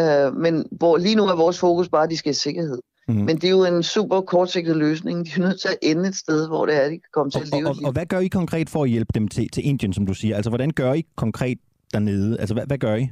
Uh, 0.00 0.36
men 0.36 0.68
hvor 0.70 0.96
lige 0.96 1.16
nu 1.16 1.24
er 1.26 1.36
vores 1.36 1.58
fokus 1.58 1.88
bare, 1.88 2.04
at 2.04 2.10
de 2.10 2.16
skal 2.16 2.30
i 2.30 2.34
sikkerhed. 2.34 2.78
Mm. 3.08 3.14
Men 3.14 3.36
det 3.36 3.44
er 3.44 3.50
jo 3.50 3.64
en 3.64 3.82
super 3.82 4.20
kortsigtet 4.20 4.76
løsning. 4.76 5.26
De 5.26 5.30
er 5.36 5.40
nødt 5.40 5.60
til 5.60 5.68
at 5.68 5.78
ende 5.82 6.08
et 6.08 6.16
sted, 6.16 6.48
hvor 6.48 6.66
det 6.66 6.74
er, 6.76 6.84
de 6.84 6.90
kan 6.90 7.10
komme 7.12 7.30
til 7.30 7.40
og, 7.40 7.46
at 7.46 7.52
leve 7.52 7.68
og, 7.68 7.76
og, 7.78 7.86
og 7.86 7.92
hvad 7.92 8.06
gør 8.06 8.18
I 8.18 8.28
konkret 8.28 8.70
for 8.70 8.84
at 8.84 8.90
hjælpe 8.90 9.10
dem 9.14 9.28
til, 9.28 9.48
til 9.50 9.66
Indien, 9.66 9.92
som 9.92 10.06
du 10.06 10.14
siger? 10.14 10.36
Altså, 10.36 10.50
hvordan 10.50 10.70
gør 10.70 10.92
I 10.92 11.06
konkret 11.16 11.58
dernede? 11.92 12.40
Altså, 12.40 12.54
hvad, 12.54 12.66
hvad 12.66 12.78
gør 12.78 12.94
I? 12.94 13.10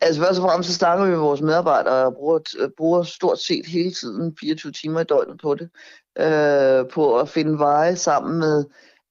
Altså 0.00 0.22
først 0.22 0.40
og 0.40 0.48
fremmest 0.48 0.70
så 0.70 0.74
snakker 0.74 1.04
vi 1.04 1.10
med 1.10 1.18
vores 1.18 1.40
medarbejdere 1.40 2.06
og 2.06 2.14
bruger, 2.14 2.38
bruger 2.76 3.02
stort 3.02 3.38
set 3.38 3.66
hele 3.66 3.90
tiden 3.90 4.36
24 4.40 4.72
timer 4.72 5.00
i 5.00 5.04
døgnet 5.04 5.40
på 5.42 5.54
det. 5.54 5.70
Øh, 6.18 6.88
på 6.88 7.18
at 7.18 7.28
finde 7.28 7.58
veje 7.58 7.96
sammen 7.96 8.38
med 8.38 8.64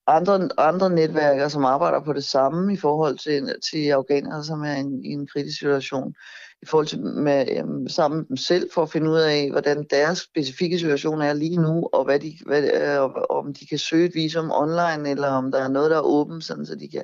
andre, 0.08 0.50
andre 0.58 0.90
netværker, 0.90 1.48
som 1.48 1.66
arbejder 1.66 2.00
på 2.00 2.14
det 2.14 2.24
samme 2.24 2.74
i 2.74 2.78
forhold 2.78 3.18
til, 3.18 3.56
til 3.72 3.90
afghanere, 3.90 4.44
som 4.44 4.62
er 4.62 4.76
i 4.76 4.80
en, 4.80 5.06
i 5.06 5.08
en 5.08 5.28
kritisk 5.28 5.60
situation 5.60 6.16
i 6.62 6.66
forhold 6.66 6.88
til 6.88 7.00
med, 7.00 7.58
øhm, 7.58 7.88
sammen 7.88 8.18
med 8.18 8.26
dem 8.28 8.38
selv 8.38 8.70
for 8.74 8.84
at 8.84 8.92
finde 8.92 9.10
ud 9.12 9.20
af, 9.20 9.52
hvordan 9.52 9.86
deres 9.90 10.20
specifikke 10.20 10.80
situation 10.80 11.22
er 11.22 11.34
lige 11.34 11.62
nu, 11.62 11.90
og 11.94 12.04
hvad 12.06 12.20
de, 12.20 12.38
hvad, 12.46 12.64
øh, 12.64 13.10
om 13.30 13.54
de 13.54 13.68
kan 13.68 13.78
søge 13.78 14.06
et 14.06 14.16
visum 14.16 14.52
online, 14.52 15.10
eller 15.10 15.28
om 15.28 15.52
der 15.52 15.60
er 15.64 15.68
noget, 15.68 15.92
der 15.92 15.98
er 15.98 16.02
åbent, 16.02 16.44
sådan 16.44 16.66
så 16.66 16.76
de 16.76 16.90
kan 16.90 17.04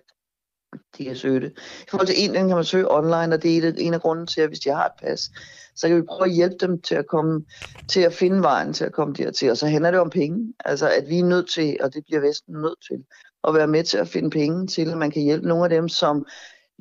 de 0.97 1.05
kan 1.05 1.15
søge 1.15 1.39
det. 1.39 1.51
I 1.81 1.89
forhold 1.89 2.07
til 2.07 2.23
Indien 2.23 2.47
kan 2.47 2.55
man 2.55 2.65
søge 2.65 2.91
online, 2.91 3.35
og 3.35 3.43
det 3.43 3.57
er 3.57 3.73
en 3.77 3.93
af 3.93 4.01
grunden 4.01 4.27
til, 4.27 4.41
at 4.41 4.47
hvis 4.47 4.59
de 4.59 4.69
har 4.69 4.85
et 4.85 4.91
pas, 5.01 5.31
så 5.75 5.87
kan 5.87 5.97
vi 5.97 6.01
prøve 6.01 6.25
at 6.25 6.33
hjælpe 6.35 6.55
dem 6.59 6.81
til 6.81 6.95
at 6.95 7.07
komme 7.07 7.45
til 7.89 8.01
at 8.01 8.13
finde 8.13 8.41
vejen 8.41 8.73
til 8.73 8.85
at 8.85 8.93
komme 8.93 9.13
dertil. 9.13 9.51
Og 9.51 9.57
så 9.57 9.67
handler 9.67 9.91
det 9.91 9.99
om 9.99 10.09
penge. 10.09 10.53
Altså, 10.65 10.89
at 10.89 11.09
vi 11.09 11.19
er 11.19 11.23
nødt 11.23 11.49
til, 11.49 11.77
og 11.81 11.93
det 11.93 12.03
bliver 12.05 12.21
Vesten 12.21 12.53
nødt 12.53 12.85
til, 12.87 13.03
at 13.47 13.53
være 13.53 13.67
med 13.67 13.83
til 13.83 13.97
at 13.97 14.07
finde 14.07 14.29
penge 14.29 14.67
til, 14.67 14.91
at 14.91 14.97
man 14.97 15.11
kan 15.11 15.21
hjælpe 15.21 15.47
nogle 15.47 15.63
af 15.63 15.69
dem, 15.69 15.89
som 15.89 16.25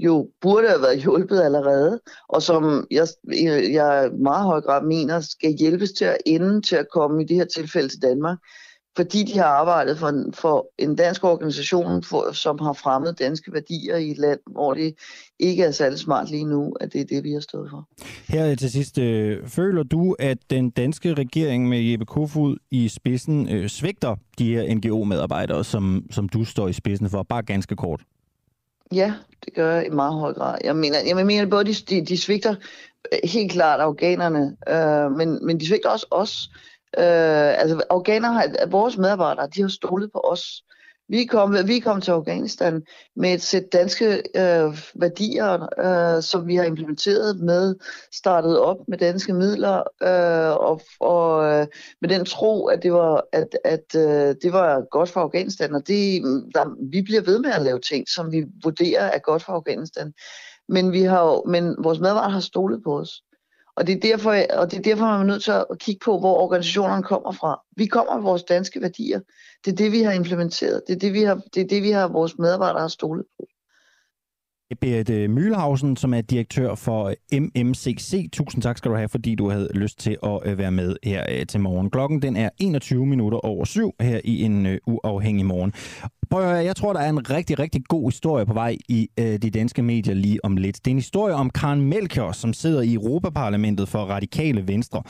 jo 0.04 0.28
burde 0.40 0.68
have 0.68 0.82
været 0.82 1.02
hjulpet 1.02 1.40
allerede, 1.40 2.00
og 2.28 2.42
som 2.42 2.86
jeg, 2.90 3.06
jeg 3.72 4.10
meget 4.18 4.44
høj 4.44 4.60
grad 4.60 4.84
mener 4.84 5.20
skal 5.20 5.52
hjælpes 5.52 5.92
til 5.92 6.04
at 6.04 6.16
ende 6.26 6.62
til 6.62 6.76
at 6.76 6.86
komme 6.92 7.22
i 7.22 7.26
det 7.26 7.36
her 7.36 7.44
tilfælde 7.44 7.88
til 7.88 8.02
Danmark, 8.02 8.38
fordi 8.96 9.22
de 9.22 9.38
har 9.38 9.44
arbejdet 9.44 9.98
for 9.98 10.08
en, 10.08 10.32
for 10.32 10.66
en 10.78 10.96
dansk 10.96 11.24
organisation, 11.24 12.02
for, 12.02 12.32
som 12.32 12.58
har 12.58 12.72
fremmet 12.72 13.18
danske 13.18 13.52
værdier 13.52 13.96
i 13.96 14.10
et 14.10 14.18
land, 14.18 14.40
hvor 14.50 14.74
det 14.74 14.94
ikke 15.40 15.62
er 15.62 15.70
særlig 15.70 15.98
smart 15.98 16.30
lige 16.30 16.44
nu, 16.44 16.72
at 16.80 16.92
det 16.92 17.00
er 17.00 17.04
det, 17.04 17.24
vi 17.24 17.32
har 17.32 17.40
stået 17.40 17.70
for. 17.70 17.88
Her 18.28 18.54
til 18.54 18.70
sidst, 18.70 18.98
øh, 18.98 19.48
føler 19.48 19.82
du, 19.82 20.16
at 20.18 20.38
den 20.50 20.70
danske 20.70 21.14
regering 21.14 21.68
med 21.68 21.80
Jeppe 21.80 22.06
Kofod 22.06 22.56
i 22.70 22.88
spidsen 22.88 23.48
øh, 23.48 23.68
svigter 23.68 24.16
de 24.38 24.54
her 24.54 24.74
NGO-medarbejdere, 24.74 25.64
som, 25.64 26.06
som 26.10 26.28
du 26.28 26.44
står 26.44 26.68
i 26.68 26.72
spidsen 26.72 27.10
for, 27.10 27.22
bare 27.22 27.42
ganske 27.42 27.76
kort? 27.76 28.00
Ja, 28.94 29.14
det 29.44 29.55
gør 29.55 29.74
jeg 29.74 29.87
i 29.87 29.90
meget 29.90 30.20
høj 30.20 30.33
grad. 30.33 30.59
Jeg 30.64 30.76
mener, 30.76 30.98
jeg 31.07 31.26
mener 31.26 31.46
både, 31.46 31.64
de, 31.64 31.74
de, 31.74 32.07
de 32.07 32.18
svigter 32.18 32.55
øh, 33.12 33.18
helt 33.24 33.52
klart 33.52 33.81
afghanerne, 33.81 34.57
øh, 34.68 35.11
men, 35.11 35.46
men 35.46 35.61
de 35.61 35.66
svigter 35.66 35.88
også 35.88 36.07
os. 36.11 36.50
Øh, 36.98 37.61
altså, 37.61 37.83
afghanere 37.90 38.42
vores 38.70 38.98
medarbejdere, 38.98 39.48
de 39.55 39.62
har 39.62 39.68
stolet 39.68 40.12
på 40.12 40.20
os. 40.24 40.62
Vi 41.08 41.24
kom, 41.24 41.56
vi 41.66 41.78
kom 41.78 42.00
til 42.00 42.10
Afghanistan 42.10 42.82
med 43.16 43.34
et 43.34 43.42
sæt 43.42 43.72
danske 43.72 44.06
øh, 44.14 44.78
værdier, 44.94 45.68
øh, 45.78 46.22
som 46.22 46.46
vi 46.46 46.56
har 46.56 46.64
implementeret 46.64 47.40
med, 47.40 47.74
startet 48.12 48.58
op 48.58 48.76
med 48.88 48.98
danske 48.98 49.32
midler, 49.32 49.76
øh, 50.02 50.56
og, 50.56 50.80
og 51.00 51.44
øh, 51.44 51.66
med 52.00 52.08
den 52.08 52.24
tro, 52.24 52.66
at 52.66 52.82
det 52.82 52.92
var, 52.92 53.24
at, 53.32 53.58
at 53.64 53.94
øh, 53.96 54.34
det 54.42 54.52
var 54.52 54.88
godt 54.90 55.08
for 55.08 55.20
Afghanistan. 55.20 55.74
Og 55.74 55.88
det, 55.88 56.22
der, 56.54 56.90
vi 56.90 57.02
bliver 57.02 57.22
ved 57.22 57.38
med 57.38 57.50
at 57.50 57.62
lave 57.62 57.80
ting, 57.80 58.08
som 58.08 58.32
vi 58.32 58.44
vurderer 58.64 59.04
er 59.04 59.18
godt 59.18 59.42
for 59.42 59.52
Afghanistan. 59.52 60.12
Men, 60.68 60.92
vi 60.92 61.02
har, 61.02 61.48
men 61.48 61.74
vores 61.78 62.00
medarbejdere 62.00 62.30
har 62.32 62.40
stolet 62.40 62.82
på 62.84 62.98
os. 62.98 63.22
Og 63.76 63.87
det, 63.87 63.96
er 63.96 64.00
derfor, 64.00 64.30
og 64.50 64.70
det 64.70 64.78
er 64.78 64.82
derfor, 64.82 65.04
man 65.04 65.20
er 65.20 65.24
nødt 65.24 65.42
til 65.42 65.50
at 65.50 65.78
kigge 65.78 66.00
på, 66.04 66.18
hvor 66.18 66.35
organisationerne 66.35 67.02
kommer 67.02 67.32
fra. 67.32 67.61
Vi 67.76 67.87
kommer 67.87 68.14
med 68.14 68.22
vores 68.22 68.42
danske 68.42 68.80
værdier. 68.80 69.20
Det 69.64 69.72
er 69.72 69.76
det, 69.76 69.92
vi 69.92 70.02
har 70.02 70.12
implementeret. 70.12 70.82
Det 70.87 70.94
er 70.94 70.98
det, 70.98 71.12
vi 71.12 71.22
har, 71.22 71.40
det 71.54 71.61
er 71.62 71.66
det, 71.66 71.82
vi 71.82 71.90
har 71.90 72.08
vores 72.08 72.38
medarbejdere 72.38 72.80
har 72.80 72.88
stolet 72.88 73.24
på. 73.37 73.46
Berit 74.80 75.11
øh, 75.11 75.30
Mühlhausen, 75.30 75.96
som 75.96 76.14
er 76.14 76.20
direktør 76.20 76.74
for 76.74 77.14
øh, 77.32 77.42
MMCC. 77.42 78.30
Tusind 78.32 78.62
tak 78.62 78.78
skal 78.78 78.90
du 78.90 78.96
have, 78.96 79.08
fordi 79.08 79.35
du 79.35 79.50
havde 79.50 79.68
lyst 79.74 79.98
til 79.98 80.16
at 80.22 80.40
øh, 80.44 80.58
være 80.58 80.70
med 80.70 80.96
her 81.02 81.44
til 81.44 81.61
morgen. 81.61 81.90
Klokken 81.90 82.22
den 82.22 82.37
er 82.37 82.50
21 82.61 83.06
minutter 83.06 83.38
over 83.38 83.64
syv 83.64 83.94
her 84.00 84.20
i 84.24 84.42
en 84.42 84.78
uafhængig 84.87 85.46
morgen. 85.46 85.72
Prøv 86.32 86.54
at 86.54 86.64
jeg 86.64 86.76
tror, 86.76 86.92
der 86.92 87.00
er 87.00 87.08
en 87.08 87.30
rigtig, 87.30 87.58
rigtig 87.58 87.82
god 87.88 88.10
historie 88.10 88.46
på 88.46 88.52
vej 88.52 88.76
i 88.88 89.08
øh, 89.20 89.38
de 89.42 89.50
danske 89.50 89.82
medier 89.82 90.14
lige 90.14 90.44
om 90.44 90.56
lidt. 90.56 90.76
Det 90.76 90.86
er 90.86 90.90
en 90.90 90.98
historie 90.98 91.34
om 91.34 91.50
Karen 91.50 91.80
Melchior, 91.82 92.32
som 92.32 92.52
sidder 92.52 92.82
i 92.82 92.94
Europaparlamentet 92.94 93.88
for 93.88 93.98
Radikale 93.98 94.68
Venstre. 94.68 95.02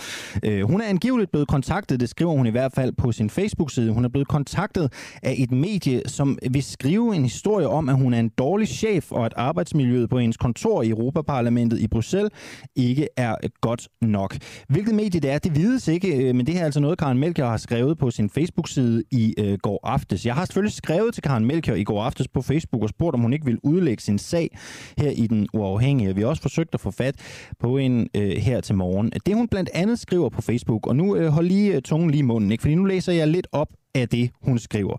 Øh, 0.45 0.63
hun 0.63 0.81
er 0.81 0.85
angiveligt 0.85 1.31
blevet 1.31 1.49
kontaktet, 1.49 2.01
det 2.01 2.09
skriver 2.09 2.33
hun 2.33 2.47
i 2.47 2.51
hvert 2.51 2.73
fald 2.73 2.93
på 2.93 3.13
sin 3.13 3.31
Facebook-side. 3.31 3.93
Hun 3.93 4.05
er 4.05 4.09
blevet 4.09 4.29
kontaktet 4.29 4.93
af 5.23 5.35
et 5.39 5.53
medie, 5.53 6.03
som 6.07 6.39
vil 6.51 6.63
skrive 6.63 7.17
en 7.17 7.23
historie 7.23 7.69
om, 7.69 7.89
at 7.89 7.97
hun 7.97 8.15
er 8.15 8.21
en 8.21 8.29
dårlig 8.29 8.69
chef, 8.69 9.13
og 9.13 9.27
at 9.27 9.33
arbejdsmiljøet 9.37 10.11
på 10.11 10.19
hendes 10.19 10.37
kontor 10.37 10.83
i 10.83 10.89
Europaparlamentet 10.89 11.79
i 11.79 11.89
Bruxelles 11.89 12.31
ikke 12.77 13.09
er 13.17 13.37
godt 13.61 13.89
nok. 14.01 14.37
Hvilket 14.69 14.95
medie 14.95 15.21
det 15.21 15.31
er, 15.31 15.39
det 15.39 15.57
vides 15.57 15.89
ikke, 15.89 16.17
øh, 16.17 16.35
men 16.35 16.47
det 16.47 16.55
her 16.55 16.61
er 16.61 16.65
altså 16.65 16.81
noget, 16.81 16.99
Karen 16.99 17.19
Melchior 17.19 17.49
har 17.49 17.57
skrevet 17.57 17.99
på 17.99 18.11
sin 18.11 18.31
Facebook-side 18.31 19.03
i 19.11 19.35
øh, 19.39 19.59
går 19.63 19.81
aftes. 19.83 20.27
Jeg 20.27 20.35
har 20.35 20.45
selvfølgelig 20.45 20.73
skrevet 20.73 21.12
skrevet 21.13 21.15
til 21.15 21.23
Karen 21.23 21.45
Melchior 21.45 21.77
i 21.77 21.85
går 21.85 22.03
aftes 22.03 22.29
på 22.29 22.43
Facebook 22.43 22.83
og 22.83 22.89
spurgt, 22.89 23.15
om 23.15 23.21
hun 23.21 23.33
ikke 23.33 23.45
ville 23.45 23.65
udlægge 23.65 24.03
sin 24.03 24.19
sag 24.19 24.51
her 24.99 25.11
i 25.11 25.27
Den 25.27 25.49
Uafhængige. 25.53 26.15
Vi 26.15 26.21
har 26.21 26.29
også 26.29 26.43
forsøgt 26.43 26.75
at 26.75 26.81
få 26.81 26.91
fat 26.91 27.15
på 27.59 27.77
en 27.79 28.09
øh, 28.17 28.31
her 28.31 28.61
til 28.61 28.75
morgen. 28.75 29.13
Det 29.27 29.35
hun 29.35 29.49
blandt 29.49 29.71
andet 29.75 29.99
skriver 29.99 30.29
på 30.29 30.43
Facebook, 30.43 30.87
og 30.87 30.97
nu 30.97 31.17
øh, 31.17 31.29
hold 31.29 31.47
lige 31.47 31.75
øh, 31.75 31.83
tungen 31.83 32.11
lige 32.11 32.19
i 32.19 32.23
munden, 32.23 32.53
ikke? 32.53 32.63
fordi 32.63 32.75
nu 32.75 32.85
læser 32.85 33.13
jeg 33.13 33.29
lidt 33.29 33.47
op 33.53 33.69
af 33.95 34.09
det, 34.09 34.31
hun 34.43 34.59
skriver. 34.59 34.97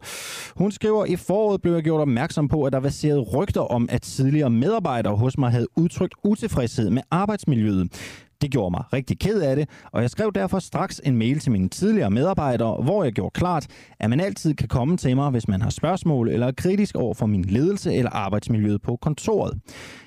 Hun 0.55 0.71
skriver, 0.71 1.05
i 1.05 1.15
foråret 1.15 1.61
blev 1.61 1.73
jeg 1.73 1.83
gjort 1.83 2.01
opmærksom 2.01 2.47
på, 2.47 2.63
at 2.63 2.73
der 2.73 2.79
var 2.79 2.89
rygter 3.35 3.61
om, 3.61 3.89
at 3.91 4.01
tidligere 4.01 4.49
medarbejdere 4.49 5.15
hos 5.15 5.37
mig 5.37 5.51
havde 5.51 5.67
udtrykt 5.75 6.13
utilfredshed 6.23 6.89
med 6.89 7.01
arbejdsmiljøet. 7.11 7.87
Det 8.41 8.51
gjorde 8.51 8.71
mig 8.71 8.83
rigtig 8.93 9.19
ked 9.19 9.41
af 9.41 9.55
det, 9.55 9.69
og 9.91 10.01
jeg 10.01 10.09
skrev 10.09 10.31
derfor 10.35 10.59
straks 10.59 11.01
en 11.03 11.17
mail 11.17 11.39
til 11.39 11.51
mine 11.51 11.69
tidligere 11.69 12.11
medarbejdere, 12.11 12.83
hvor 12.83 13.03
jeg 13.03 13.13
gjorde 13.13 13.33
klart, 13.33 13.67
at 13.99 14.09
man 14.09 14.19
altid 14.19 14.53
kan 14.53 14.67
komme 14.67 14.97
til 14.97 15.15
mig, 15.15 15.29
hvis 15.29 15.47
man 15.47 15.61
har 15.61 15.69
spørgsmål 15.69 16.29
eller 16.29 16.47
er 16.47 16.51
kritisk 16.51 16.95
over 16.95 17.13
for 17.13 17.25
min 17.25 17.45
ledelse 17.45 17.93
eller 17.93 18.11
arbejdsmiljøet 18.11 18.81
på 18.81 18.97
kontoret. 19.01 19.59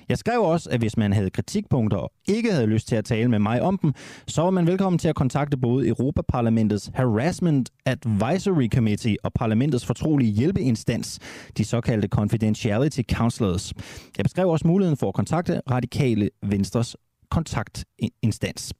Jeg 0.09 0.17
skrev 0.17 0.41
også, 0.41 0.69
at 0.69 0.79
hvis 0.79 0.97
man 0.97 1.13
havde 1.13 1.29
kritikpunkter 1.29 1.97
og 1.97 2.11
ikke 2.27 2.51
havde 2.51 2.67
lyst 2.67 2.87
til 2.87 2.95
at 2.95 3.05
tale 3.05 3.29
med 3.29 3.39
mig 3.39 3.61
om 3.61 3.77
dem, 3.77 3.93
så 4.27 4.41
var 4.41 4.49
man 4.49 4.67
velkommen 4.67 4.99
til 4.99 5.07
at 5.07 5.15
kontakte 5.15 5.57
både 5.57 5.87
Europaparlamentets 5.87 6.91
Harassment 6.93 7.69
Advisory 7.85 8.67
Committee 8.73 9.17
og 9.23 9.33
parlamentets 9.33 9.85
fortrolige 9.85 10.31
hjælpeinstans, 10.31 11.19
de 11.57 11.65
såkaldte 11.65 12.07
Confidentiality 12.07 13.01
Counselors. 13.11 13.73
Jeg 14.17 14.23
beskrev 14.23 14.49
også 14.49 14.67
muligheden 14.67 14.97
for 14.97 15.07
at 15.07 15.13
kontakte 15.13 15.61
Radikale 15.71 16.29
Venstres 16.43 16.95
kontaktinstans. 17.31 18.73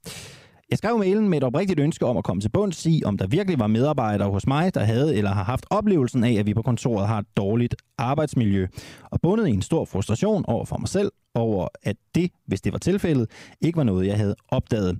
Jeg 0.70 0.78
skrev 0.78 0.98
mailen 0.98 1.28
med 1.28 1.38
et 1.38 1.44
oprigtigt 1.44 1.80
ønske 1.80 2.06
om 2.06 2.16
at 2.16 2.24
komme 2.24 2.40
til 2.40 2.48
bunds 2.48 2.86
i, 2.86 3.02
om 3.04 3.18
der 3.18 3.26
virkelig 3.26 3.58
var 3.58 3.66
medarbejdere 3.66 4.30
hos 4.30 4.46
mig, 4.46 4.74
der 4.74 4.80
havde 4.80 5.16
eller 5.16 5.30
har 5.30 5.44
haft 5.44 5.66
oplevelsen 5.70 6.24
af, 6.24 6.32
at 6.32 6.46
vi 6.46 6.54
på 6.54 6.62
kontoret 6.62 7.08
har 7.08 7.18
et 7.18 7.26
dårligt 7.36 7.76
arbejdsmiljø. 7.98 8.66
Og 9.04 9.20
bundet 9.20 9.48
i 9.48 9.50
en 9.50 9.62
stor 9.62 9.84
frustration 9.84 10.44
over 10.48 10.64
for 10.64 10.76
mig 10.78 10.88
selv, 10.88 11.12
over 11.34 11.68
at 11.82 11.96
det, 12.14 12.30
hvis 12.46 12.60
det 12.60 12.72
var 12.72 12.78
tilfældet, 12.78 13.30
ikke 13.60 13.76
var 13.76 13.82
noget, 13.82 14.06
jeg 14.06 14.16
havde 14.16 14.34
opdaget. 14.48 14.98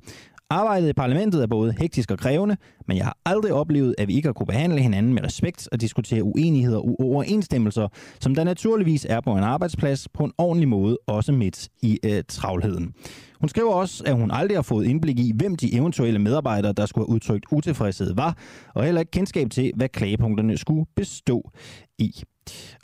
Arbejdet 0.51 0.89
i 0.89 0.93
parlamentet 0.93 1.43
er 1.43 1.47
både 1.47 1.75
hektisk 1.79 2.11
og 2.11 2.19
krævende, 2.19 2.57
men 2.87 2.97
jeg 2.97 3.05
har 3.05 3.19
aldrig 3.25 3.53
oplevet, 3.53 3.95
at 3.99 4.09
vi 4.09 4.15
ikke 4.15 4.29
har 4.29 4.33
kunne 4.33 4.47
behandle 4.47 4.81
hinanden 4.81 5.15
med 5.15 5.25
respekt 5.25 5.69
og 5.73 5.81
diskutere 5.81 6.23
uenigheder 6.23 6.79
og 6.79 7.01
uoverensstemmelser, 7.01 7.89
som 8.21 8.35
der 8.35 8.45
naturligvis 8.45 9.07
er 9.11 9.21
på 9.21 9.33
en 9.33 9.43
arbejdsplads 9.43 10.09
på 10.09 10.25
en 10.25 10.33
ordentlig 10.39 10.69
måde, 10.69 10.99
også 11.07 11.33
midt 11.33 11.69
i 11.83 11.99
øh, 12.05 12.23
travlheden. 12.29 12.95
Hun 13.41 13.49
skriver 13.49 13.73
også, 13.73 14.05
at 14.07 14.17
hun 14.17 14.31
aldrig 14.31 14.57
har 14.57 14.63
fået 14.63 14.87
indblik 14.87 15.19
i, 15.19 15.33
hvem 15.37 15.57
de 15.57 15.75
eventuelle 15.75 16.19
medarbejdere, 16.19 16.73
der 16.73 16.87
skulle 16.87 17.07
have 17.07 17.15
udtrykt 17.15 17.45
utilfredshed 17.53 18.15
var, 18.15 18.37
og 18.75 18.85
heller 18.85 19.01
ikke 19.01 19.11
kendskab 19.11 19.51
til, 19.51 19.73
hvad 19.77 19.89
klagepunkterne 19.89 20.57
skulle 20.57 20.87
bestå 20.97 21.51
i. 21.99 22.23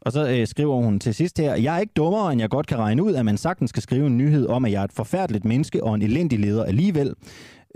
Og 0.01 0.13
så 0.13 0.29
øh, 0.29 0.47
skriver 0.47 0.77
hun 0.77 1.01
til 1.01 1.15
sidst 1.15 1.39
her, 1.39 1.55
jeg 1.55 1.77
er 1.77 1.81
ikke 1.81 1.93
dummere, 1.97 2.33
end 2.33 2.41
jeg 2.41 2.51
godt 2.51 2.67
kan 2.67 2.79
regne 2.79 3.03
ud, 3.03 3.15
at 3.15 3.25
man 3.25 3.37
sagtens 3.37 3.71
skal 3.71 3.83
skrive 3.83 4.07
en 4.07 4.19
nyhed 4.19 4.47
om, 4.47 4.65
at 4.65 4.73
jeg 4.73 4.81
er 4.81 4.85
et 4.85 4.93
forfærdeligt 4.93 5.45
menneske 5.45 5.85
og 5.85 5.95
en 5.95 6.03
elendig 6.03 6.39
leder 6.39 6.65
alligevel. 6.65 7.15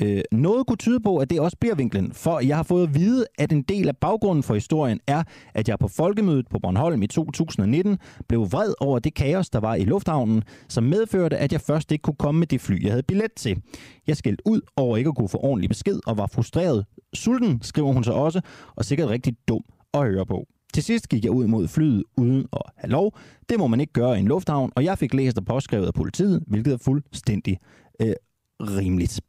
Øh, 0.03 0.21
noget 0.33 0.67
kunne 0.67 0.77
tyde 0.77 1.01
på, 1.01 1.17
at 1.17 1.31
det 1.31 1.41
også 1.41 1.57
bliver 1.61 1.75
vinklen, 1.75 2.13
for 2.13 2.41
jeg 2.41 2.57
har 2.57 2.63
fået 2.63 2.83
at 2.83 2.95
vide, 2.95 3.27
at 3.39 3.53
en 3.53 3.63
del 3.63 3.89
af 3.89 3.97
baggrunden 3.97 4.43
for 4.43 4.55
historien 4.55 5.01
er, 5.07 5.23
at 5.55 5.69
jeg 5.69 5.79
på 5.79 5.89
folkemødet 5.89 6.49
på 6.49 6.59
Bornholm 6.59 7.03
i 7.03 7.07
2019 7.07 7.99
blev 8.29 8.41
vred 8.53 8.75
over 8.81 8.99
det 8.99 9.15
kaos, 9.15 9.51
der 9.51 9.61
var 9.61 9.75
i 9.75 9.85
lufthavnen, 9.85 10.43
som 10.69 10.85
medførte, 10.85 11.37
at 11.37 11.53
jeg 11.53 11.61
først 11.61 11.93
ikke 11.93 12.03
kunne 12.03 12.17
komme 12.19 12.39
med 12.39 12.47
det 12.47 12.61
fly, 12.61 12.83
jeg 12.83 12.93
havde 12.93 13.03
billet 13.03 13.33
til. 13.37 13.63
Jeg 14.07 14.17
skældte 14.17 14.43
ud 14.47 14.61
over 14.77 14.97
ikke 14.97 15.09
at 15.09 15.17
kunne 15.17 15.29
få 15.29 15.39
ordentlig 15.39 15.69
besked 15.69 16.01
og 16.07 16.19
var 16.19 16.27
frustreret. 16.27 16.87
Sulten, 17.15 17.63
skriver 17.63 17.93
hun 17.93 18.05
så 18.05 18.13
også, 18.13 18.41
og 18.77 18.85
sikkert 18.85 19.09
rigtig 19.09 19.37
dum 19.49 19.63
at 19.95 20.01
høre 20.01 20.27
på. 20.27 20.47
Til 20.75 20.83
sidst 20.83 21.09
gik 21.09 21.25
jeg 21.25 21.33
ud 21.33 21.47
mod 21.47 21.69
flyet 21.69 22.05
uden 22.17 22.47
at 22.53 22.63
have 22.77 22.91
lov. 22.91 23.19
Det 23.49 23.59
må 23.59 23.67
man 23.67 23.81
ikke 23.81 23.93
gøre 23.93 24.17
i 24.17 24.21
en 24.21 24.29
lufthavn, 24.29 24.73
og 24.77 24.85
jeg 24.85 24.99
fik 24.99 25.15
læst 25.15 25.39
og 25.39 25.45
påskrevet 25.45 25.87
af 25.87 25.95
politiet, 25.95 26.45
hvilket 26.47 26.73
er 26.73 26.79
fuldstændig 26.79 27.59
øh, 28.01 28.15
rimeligt. 28.61 29.21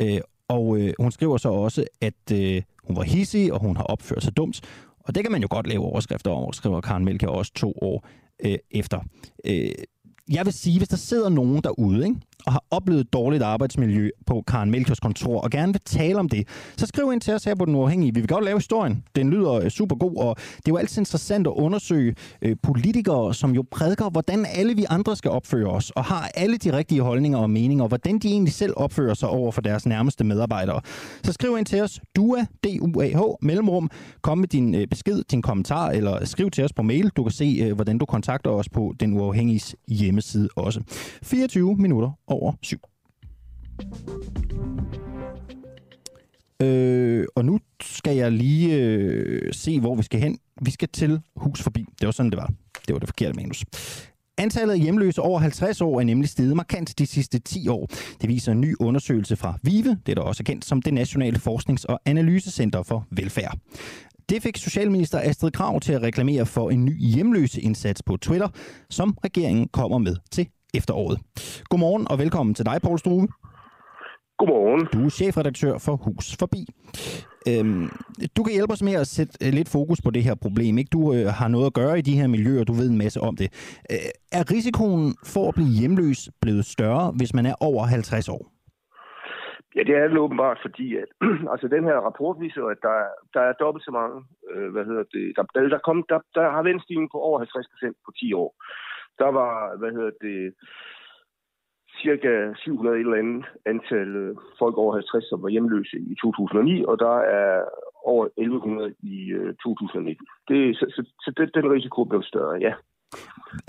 Øh, 0.00 0.20
og 0.48 0.78
øh, 0.78 0.94
hun 0.98 1.12
skriver 1.12 1.36
så 1.36 1.48
også, 1.48 1.84
at 2.00 2.32
øh, 2.32 2.62
hun 2.84 2.96
var 2.96 3.02
hissig, 3.02 3.52
og 3.52 3.60
hun 3.60 3.76
har 3.76 3.84
opført 3.84 4.22
sig 4.22 4.36
dumt. 4.36 4.60
Og 5.00 5.14
det 5.14 5.24
kan 5.24 5.32
man 5.32 5.42
jo 5.42 5.48
godt 5.50 5.66
lave 5.66 5.84
overskrifter 5.84 6.30
om, 6.30 6.52
skriver 6.52 6.80
Karen 6.80 7.04
Melker 7.04 7.28
også 7.28 7.52
to 7.54 7.74
år 7.82 8.06
øh, 8.44 8.58
efter. 8.70 9.00
Øh, 9.44 9.70
jeg 10.30 10.44
vil 10.44 10.52
sige, 10.52 10.78
hvis 10.78 10.88
der 10.88 10.96
sidder 10.96 11.28
nogen 11.28 11.62
derude, 11.62 12.04
ikke, 12.04 12.20
og 12.46 12.52
har 12.52 12.64
oplevet 12.70 13.12
dårligt 13.12 13.42
arbejdsmiljø 13.42 14.10
på 14.26 14.42
Karen 14.46 14.70
Melchers 14.70 15.00
kontor, 15.00 15.40
og 15.40 15.50
gerne 15.50 15.72
vil 15.72 15.80
tale 15.84 16.18
om 16.18 16.28
det, 16.28 16.48
så 16.76 16.86
skriv 16.86 17.12
ind 17.12 17.20
til 17.20 17.34
os 17.34 17.44
her 17.44 17.54
på 17.54 17.64
Den 17.64 17.74
Uafhængige. 17.74 18.14
Vi 18.14 18.20
vil 18.20 18.28
godt 18.28 18.44
lave 18.44 18.58
historien. 18.58 19.04
Den 19.16 19.30
lyder 19.30 19.52
øh, 19.52 19.70
super 19.70 19.96
god, 19.96 20.16
og 20.16 20.36
det 20.36 20.68
er 20.68 20.72
jo 20.72 20.76
altid 20.76 20.98
interessant 20.98 21.46
at 21.46 21.52
undersøge 21.56 22.14
øh, 22.42 22.56
politikere, 22.62 23.34
som 23.34 23.54
jo 23.54 23.64
prædiker, 23.70 24.10
hvordan 24.10 24.46
alle 24.54 24.76
vi 24.76 24.86
andre 24.90 25.16
skal 25.16 25.30
opføre 25.30 25.70
os, 25.70 25.90
og 25.90 26.04
har 26.04 26.30
alle 26.34 26.56
de 26.56 26.76
rigtige 26.76 27.00
holdninger 27.00 27.38
og 27.38 27.50
meninger, 27.50 27.84
og 27.84 27.88
hvordan 27.88 28.18
de 28.18 28.28
egentlig 28.28 28.52
selv 28.52 28.72
opfører 28.76 29.14
sig 29.14 29.28
over 29.28 29.52
for 29.52 29.60
deres 29.60 29.86
nærmeste 29.86 30.24
medarbejdere. 30.24 30.80
Så 31.22 31.32
skriv 31.32 31.58
ind 31.58 31.66
til 31.66 31.82
os, 31.82 32.00
DUA, 32.16 32.44
D-U-A-H, 32.64 33.20
mellemrum, 33.42 33.90
kom 34.22 34.38
med 34.38 34.48
din 34.48 34.74
øh, 34.74 34.86
besked, 34.86 35.22
din 35.30 35.42
kommentar, 35.42 35.90
eller 35.90 36.24
skriv 36.24 36.50
til 36.50 36.64
os 36.64 36.72
på 36.72 36.82
mail. 36.82 37.10
Du 37.16 37.22
kan 37.22 37.32
se, 37.32 37.58
øh, 37.62 37.74
hvordan 37.74 37.98
du 37.98 38.04
kontakter 38.04 38.50
os 38.50 38.68
på 38.68 38.94
Den 39.00 39.20
Uafhængiges 39.20 39.76
hjemmeside 39.88 40.48
også. 40.56 40.80
24 41.22 41.76
minutter 41.76 42.10
over 42.34 42.52
syv. 42.62 42.80
Øh, 46.62 47.26
og 47.36 47.44
nu 47.44 47.60
skal 47.82 48.16
jeg 48.16 48.32
lige 48.32 48.76
øh, 48.76 49.54
se, 49.54 49.80
hvor 49.80 49.94
vi 49.94 50.02
skal 50.02 50.20
hen. 50.20 50.38
Vi 50.62 50.70
skal 50.70 50.88
til 50.88 51.20
hus 51.36 51.62
forbi. 51.62 51.84
Det 52.00 52.06
var 52.06 52.12
sådan, 52.12 52.30
det 52.30 52.36
var. 52.36 52.50
Det 52.86 52.92
var 52.92 52.98
det 52.98 53.08
forkerte 53.08 53.36
manus. 53.36 53.64
Antallet 54.38 54.74
af 54.74 54.80
hjemløse 54.80 55.22
over 55.22 55.38
50 55.38 55.80
år 55.80 56.00
er 56.00 56.04
nemlig 56.04 56.28
steget 56.28 56.56
markant 56.56 56.98
de 56.98 57.06
sidste 57.06 57.38
10 57.38 57.68
år. 57.68 57.86
Det 58.20 58.28
viser 58.28 58.52
en 58.52 58.60
ny 58.60 58.76
undersøgelse 58.80 59.36
fra 59.36 59.58
VIVE, 59.62 59.98
det 60.06 60.16
der 60.16 60.22
også 60.22 60.42
er 60.42 60.44
kendt 60.44 60.64
som 60.64 60.82
det 60.82 60.94
Nationale 60.94 61.38
Forsknings- 61.38 61.84
og 61.88 62.00
Analysecenter 62.04 62.82
for 62.82 63.06
Velfærd. 63.10 63.58
Det 64.28 64.42
fik 64.42 64.56
Socialminister 64.56 65.20
Astrid 65.20 65.50
Krav 65.50 65.80
til 65.80 65.92
at 65.92 66.02
reklamere 66.02 66.46
for 66.46 66.70
en 66.70 66.84
ny 66.84 67.00
hjemløse 67.00 67.60
indsats 67.60 68.02
på 68.02 68.16
Twitter, 68.16 68.48
som 68.90 69.18
regeringen 69.24 69.68
kommer 69.68 69.98
med 69.98 70.16
til 70.30 70.48
efteråret. 70.78 71.18
Godmorgen 71.70 72.04
og 72.10 72.18
velkommen 72.18 72.54
til 72.54 72.64
dig, 72.70 72.76
Poul 72.84 72.98
Struve. 72.98 73.28
Godmorgen. 74.38 74.82
Du 74.92 75.00
er 75.06 75.10
chefredaktør 75.18 75.74
for 75.86 75.94
Hus 76.04 76.26
Forbi. 76.40 76.62
Øhm, 77.50 77.86
du 78.36 78.40
kan 78.42 78.52
hjælpe 78.56 78.72
os 78.76 78.86
med 78.88 78.96
at 79.02 79.06
sætte 79.16 79.34
øh, 79.44 79.50
lidt 79.58 79.70
fokus 79.76 80.00
på 80.04 80.10
det 80.16 80.22
her 80.28 80.36
problem. 80.44 80.78
Ikke? 80.78 80.94
Du 80.96 81.00
øh, 81.14 81.26
har 81.38 81.48
noget 81.54 81.66
at 81.66 81.74
gøre 81.80 81.98
i 81.98 82.06
de 82.08 82.18
her 82.20 82.28
miljøer, 82.36 82.64
du 82.64 82.74
ved 82.80 82.88
en 82.90 83.02
masse 83.04 83.20
om 83.28 83.34
det. 83.40 83.48
Øh, 83.92 84.10
er 84.38 84.44
risikoen 84.54 85.06
for 85.34 85.44
at 85.48 85.54
blive 85.58 85.76
hjemløs 85.78 86.20
blevet 86.42 86.64
større, 86.74 87.06
hvis 87.18 87.34
man 87.38 87.46
er 87.46 87.56
over 87.68 87.82
50 87.86 88.28
år? 88.28 88.42
Ja, 89.76 89.82
det 89.88 89.94
er 89.96 90.08
det 90.08 90.18
åbenbart, 90.26 90.58
fordi 90.66 90.86
at, 91.02 91.08
altså, 91.52 91.66
den 91.76 91.84
her 91.88 91.98
rapport 92.08 92.36
viser, 92.44 92.64
at 92.74 92.80
der, 92.86 92.96
der 93.34 93.42
er 93.48 93.60
dobbelt 93.62 93.84
så 93.84 93.92
mange, 94.00 94.16
øh, 94.50 94.68
hvad 94.72 94.84
hedder 94.88 95.04
det, 95.14 95.24
der, 95.36 95.42
der, 95.54 95.60
der, 95.74 95.80
kom, 95.86 95.98
der, 96.12 96.20
der 96.36 96.44
har 96.54 96.62
en 96.62 97.08
på 97.12 97.18
over 97.28 97.38
50 97.38 97.66
procent 97.72 97.96
på 98.06 98.10
10 98.20 98.32
år. 98.42 98.50
Der 99.18 99.30
var, 99.40 99.76
hvad 99.76 99.90
hedder 99.92 100.10
det, 100.20 100.54
cirka 102.02 102.32
700 102.56 102.98
eller 102.98 103.16
andet 103.22 103.44
antal 103.66 104.08
øh, 104.16 104.36
folk 104.58 104.76
over 104.78 104.92
50, 104.94 105.28
som 105.28 105.42
var 105.42 105.48
hjemløse 105.48 105.96
i 106.12 106.14
2009, 106.22 106.84
og 106.84 106.98
der 106.98 107.16
er 107.40 107.64
over 108.04 108.24
1100 108.26 108.94
i 109.02 109.16
2019. 109.62 110.26
Øh, 110.50 110.56
det, 110.56 110.76
så 110.76 110.84
så, 110.96 111.02
så 111.24 111.30
den, 111.36 111.48
den 111.54 111.72
risiko 111.76 112.04
blev 112.04 112.22
større, 112.22 112.56
ja. 112.60 112.72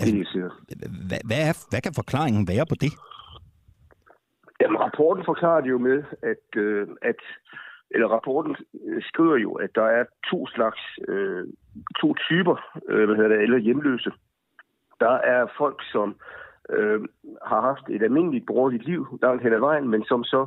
Altså, 0.00 0.50
hvad, 1.08 1.20
hvad, 1.28 1.40
er, 1.48 1.54
hvad 1.70 1.80
kan 1.80 1.94
forklaringen 1.94 2.48
være 2.52 2.66
på 2.68 2.76
det? 2.84 2.92
Jamen, 4.60 4.78
rapporten 4.80 5.24
forklarer 5.24 5.60
det 5.60 5.70
jo 5.70 5.78
med, 5.78 5.98
at, 6.22 6.46
øh, 6.56 6.88
at 7.02 7.20
eller 7.90 8.08
rapporten 8.08 8.56
skriver 9.00 9.36
jo, 9.36 9.52
at 9.52 9.70
der 9.74 9.86
er 9.98 10.04
to 10.30 10.46
slags, 10.46 10.80
øh, 11.08 11.44
to 12.00 12.14
typer, 12.14 12.56
øh, 12.88 13.04
hvad 13.06 13.16
hedder 13.16 13.28
det, 13.28 13.42
eller 13.42 13.58
hjemløse. 13.58 14.10
Der 15.00 15.14
er 15.34 15.46
folk, 15.58 15.82
som 15.92 16.16
øh, 16.70 17.00
har 17.46 17.60
haft 17.60 17.86
et 17.90 18.02
almindeligt 18.02 18.46
borgerligt 18.46 18.84
liv 18.84 19.18
langt 19.22 19.42
hen 19.42 19.52
ad 19.52 19.58
vejen, 19.58 19.88
men 19.88 20.04
som 20.04 20.24
så 20.24 20.46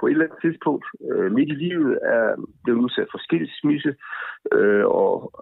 på 0.00 0.06
et 0.06 0.10
eller 0.10 0.24
andet 0.24 0.40
tidspunkt 0.42 0.84
øh, 1.10 1.32
midt 1.32 1.48
i 1.48 1.54
livet 1.54 1.98
er 2.02 2.26
blevet 2.64 2.78
udsat 2.78 3.08
for 3.10 3.18
skilsmisse 3.18 3.94
øh, 4.52 4.84
og 4.86 5.32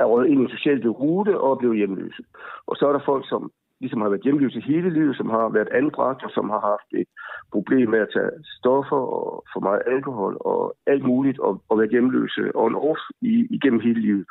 er 0.00 0.04
røget 0.04 0.28
ind 0.28 0.40
i 0.40 0.44
en 0.44 0.50
social 0.56 0.88
rute 0.88 1.40
og 1.40 1.50
er 1.50 1.56
blevet 1.56 1.76
hjemløse. 1.76 2.22
Og 2.66 2.76
så 2.76 2.88
er 2.88 2.92
der 2.92 3.08
folk, 3.10 3.28
som 3.28 3.50
ligesom 3.80 4.00
har 4.00 4.08
været 4.08 4.22
hjemløse 4.22 4.60
hele 4.60 4.90
livet, 4.90 5.16
som 5.16 5.28
har 5.30 5.48
været 5.48 5.68
anbragt 5.80 6.24
og 6.24 6.30
som 6.30 6.50
har 6.50 6.60
haft 6.60 6.88
et 7.00 7.08
problem 7.52 7.90
med 7.90 7.98
at 7.98 8.12
tage 8.16 8.30
stoffer 8.58 9.02
og 9.18 9.44
for 9.52 9.60
meget 9.60 9.82
alkohol 9.86 10.36
og 10.40 10.74
alt 10.86 11.04
muligt 11.04 11.38
og, 11.38 11.62
og 11.68 11.78
været 11.78 11.90
hjemløse 11.90 12.42
on 12.54 12.74
off 12.74 13.00
i, 13.20 13.34
igennem 13.50 13.80
hele 13.80 14.00
livet 14.00 14.24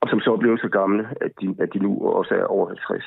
og 0.00 0.08
som 0.08 0.20
så 0.20 0.32
er 0.32 0.36
blevet 0.36 0.60
så 0.60 0.68
gamle, 0.68 1.04
at 1.20 1.32
de, 1.40 1.56
at 1.58 1.68
de 1.74 1.78
nu 1.78 1.90
også 2.20 2.34
er 2.34 2.44
over 2.44 2.66
50. 2.68 3.04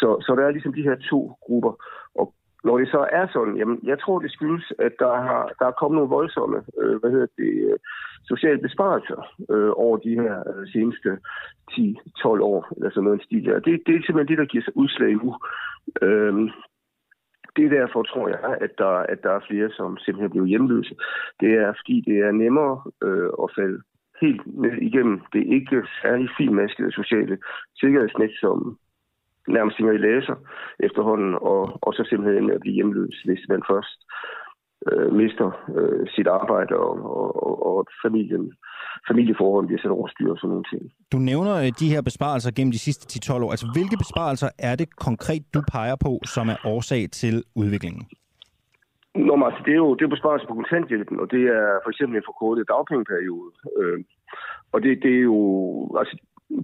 Så, 0.00 0.08
så 0.26 0.34
der 0.36 0.44
er 0.46 0.50
ligesom 0.50 0.72
de 0.72 0.82
her 0.82 0.96
to 1.10 1.36
grupper. 1.46 1.72
Og 2.14 2.34
når 2.64 2.78
det 2.78 2.88
så 2.88 3.08
er 3.12 3.26
sådan, 3.32 3.56
jamen, 3.56 3.80
jeg 3.82 3.98
tror, 4.00 4.18
det 4.18 4.32
skyldes, 4.32 4.72
at 4.78 4.92
der, 4.98 5.14
har, 5.26 5.52
der 5.58 5.66
er 5.66 5.78
kommet 5.80 5.96
nogle 5.96 6.16
voldsomme 6.18 6.58
øh, 6.80 7.00
hvad 7.00 7.10
hedder 7.10 7.26
det, 7.38 7.52
øh, 7.70 7.78
sociale 8.24 8.58
besparelser 8.58 9.20
øh, 9.50 9.70
over 9.76 9.96
de 9.96 10.14
her 10.20 10.36
øh, 10.50 10.68
seneste 10.72 11.18
10-12 11.72 12.26
år, 12.52 12.72
eller 12.76 12.90
sådan 12.90 13.04
noget 13.04 13.22
stil 13.22 13.44
der. 13.44 13.60
Det, 13.60 13.82
det 13.86 13.94
er 13.94 14.02
simpelthen 14.02 14.28
det, 14.28 14.38
der 14.38 14.52
giver 14.52 14.64
sig 14.64 14.76
udslag 14.76 15.12
nu. 15.12 15.36
Øh, 16.02 16.34
det 17.56 17.64
er 17.64 17.78
derfor, 17.80 18.02
tror 18.02 18.28
jeg, 18.28 18.56
at 18.60 18.72
der, 18.78 18.94
at 19.12 19.22
der 19.22 19.30
er 19.30 19.46
flere, 19.48 19.70
som 19.70 19.98
simpelthen 19.98 20.30
bliver 20.30 20.46
hjemløse. 20.46 20.94
Det 21.40 21.52
er, 21.54 21.72
fordi 21.80 21.96
det 22.06 22.18
er 22.18 22.32
nemmere 22.32 22.82
øh, 23.02 23.30
at 23.42 23.48
falde 23.56 23.82
helt 24.20 24.42
igennem 24.88 25.20
det 25.32 25.44
ikke 25.56 25.76
særlig 26.02 26.28
finmaskede 26.38 26.92
sociale 26.92 27.38
sikkerhedsnet, 27.80 28.32
som 28.40 28.78
nærmest 29.48 29.76
hænger 29.78 29.94
i 29.94 30.04
læser 30.08 30.36
efterhånden, 30.86 31.34
og, 31.34 31.62
og 31.82 31.94
så 31.94 32.02
simpelthen 32.10 32.50
at 32.50 32.60
blive 32.60 32.74
hjemløs, 32.74 33.16
hvis 33.26 33.42
man 33.48 33.62
først 33.70 33.98
øh, 34.88 35.12
mister 35.20 35.48
øh, 35.76 36.06
sit 36.14 36.26
arbejde 36.26 36.74
og, 36.76 36.94
og, 37.46 37.52
og 37.70 37.86
familien, 38.04 38.52
familieforhold 39.08 39.66
bliver 39.66 39.80
sat 39.80 39.90
over 39.90 40.08
styr 40.08 40.30
og 40.30 40.38
sådan 40.38 40.50
nogle 40.50 40.68
ting. 40.72 40.82
Du 41.12 41.18
nævner 41.18 41.54
øh, 41.62 41.72
de 41.80 41.92
her 41.92 42.02
besparelser 42.02 42.50
gennem 42.56 42.72
de 42.72 42.78
sidste 42.78 43.04
10-12 43.32 43.44
år. 43.44 43.50
Altså, 43.50 43.68
hvilke 43.74 43.96
besparelser 44.04 44.48
er 44.58 44.74
det 44.76 44.96
konkret, 44.96 45.42
du 45.54 45.60
peger 45.72 45.96
på, 46.06 46.12
som 46.34 46.48
er 46.48 46.58
årsag 46.64 47.02
til 47.20 47.34
udviklingen? 47.56 48.02
Nå, 49.14 49.36
men 49.36 49.46
altså, 49.48 49.62
det 49.66 49.72
er 49.72 49.82
jo 49.86 49.94
det 49.94 50.04
er 50.04 50.16
besparelse 50.16 50.46
på 50.46 50.54
kontanthjælpen, 50.54 51.20
og 51.20 51.30
det 51.30 51.42
er 51.58 51.80
for 51.82 51.90
eksempel 51.90 52.16
en 52.16 52.28
forkortet 52.30 52.68
dagpengeperiode. 52.68 53.52
Øh, 53.78 53.98
og 54.72 54.82
det, 54.82 55.02
det 55.02 55.12
er 55.14 55.24
jo, 55.32 55.38
altså, 56.00 56.16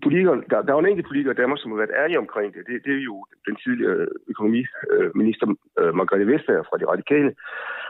politikere, 0.02 0.42
der, 0.50 0.62
der 0.62 0.70
er 0.70 0.76
jo 0.76 0.84
en 0.84 0.92
enkelt 0.92 1.08
politiker 1.08 1.32
i 1.32 1.40
Danmark, 1.40 1.60
som 1.60 1.70
har 1.70 1.78
været 1.78 1.98
ærlig 2.02 2.18
omkring 2.18 2.54
det. 2.54 2.62
Det, 2.66 2.84
det 2.84 2.92
er 2.94 3.04
jo 3.10 3.24
den 3.46 3.56
tidligere 3.56 4.06
økonomiminister 4.28 5.46
øh, 5.80 5.94
Margrethe 5.94 6.26
Vestager 6.26 6.62
fra 6.68 6.78
De 6.78 6.90
Radikale, 6.92 7.32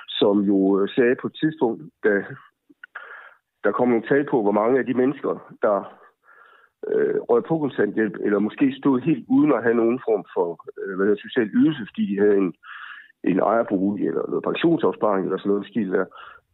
som 0.09 0.37
jo 0.51 0.59
øh, 0.81 0.89
sagde 0.89 1.17
på 1.21 1.27
et 1.27 1.37
tidspunkt, 1.41 1.83
da 2.05 2.25
der 3.65 3.73
kom 3.73 3.89
nogle 3.89 4.09
tal 4.09 4.25
på, 4.31 4.43
hvor 4.43 4.57
mange 4.61 4.79
af 4.79 4.87
de 4.87 4.95
mennesker, 4.95 5.33
der 5.63 5.77
øh, 6.91 7.17
røg 7.31 7.45
på 7.45 7.59
kontanthjælp, 7.59 8.15
eller 8.25 8.39
måske 8.39 8.67
stod 8.81 9.01
helt 9.01 9.25
uden 9.29 9.53
at 9.53 9.63
have 9.63 9.81
nogen 9.83 10.01
form 10.09 10.25
for 10.35 10.49
øh, 10.81 10.97
hvad 10.97 11.07
hedder, 11.07 11.27
social 11.27 11.49
ydelse, 11.59 11.83
fordi 11.89 12.03
de 12.11 12.21
havde 12.23 12.37
en, 12.37 12.55
en 13.27 13.41
ejerbolig 13.41 14.07
eller 14.07 14.25
noget 14.31 14.45
pensionsopsparing 14.45 15.25
eller 15.25 15.39
sådan 15.39 15.51
noget 15.51 15.67
stil 15.67 15.93
der. 15.93 16.05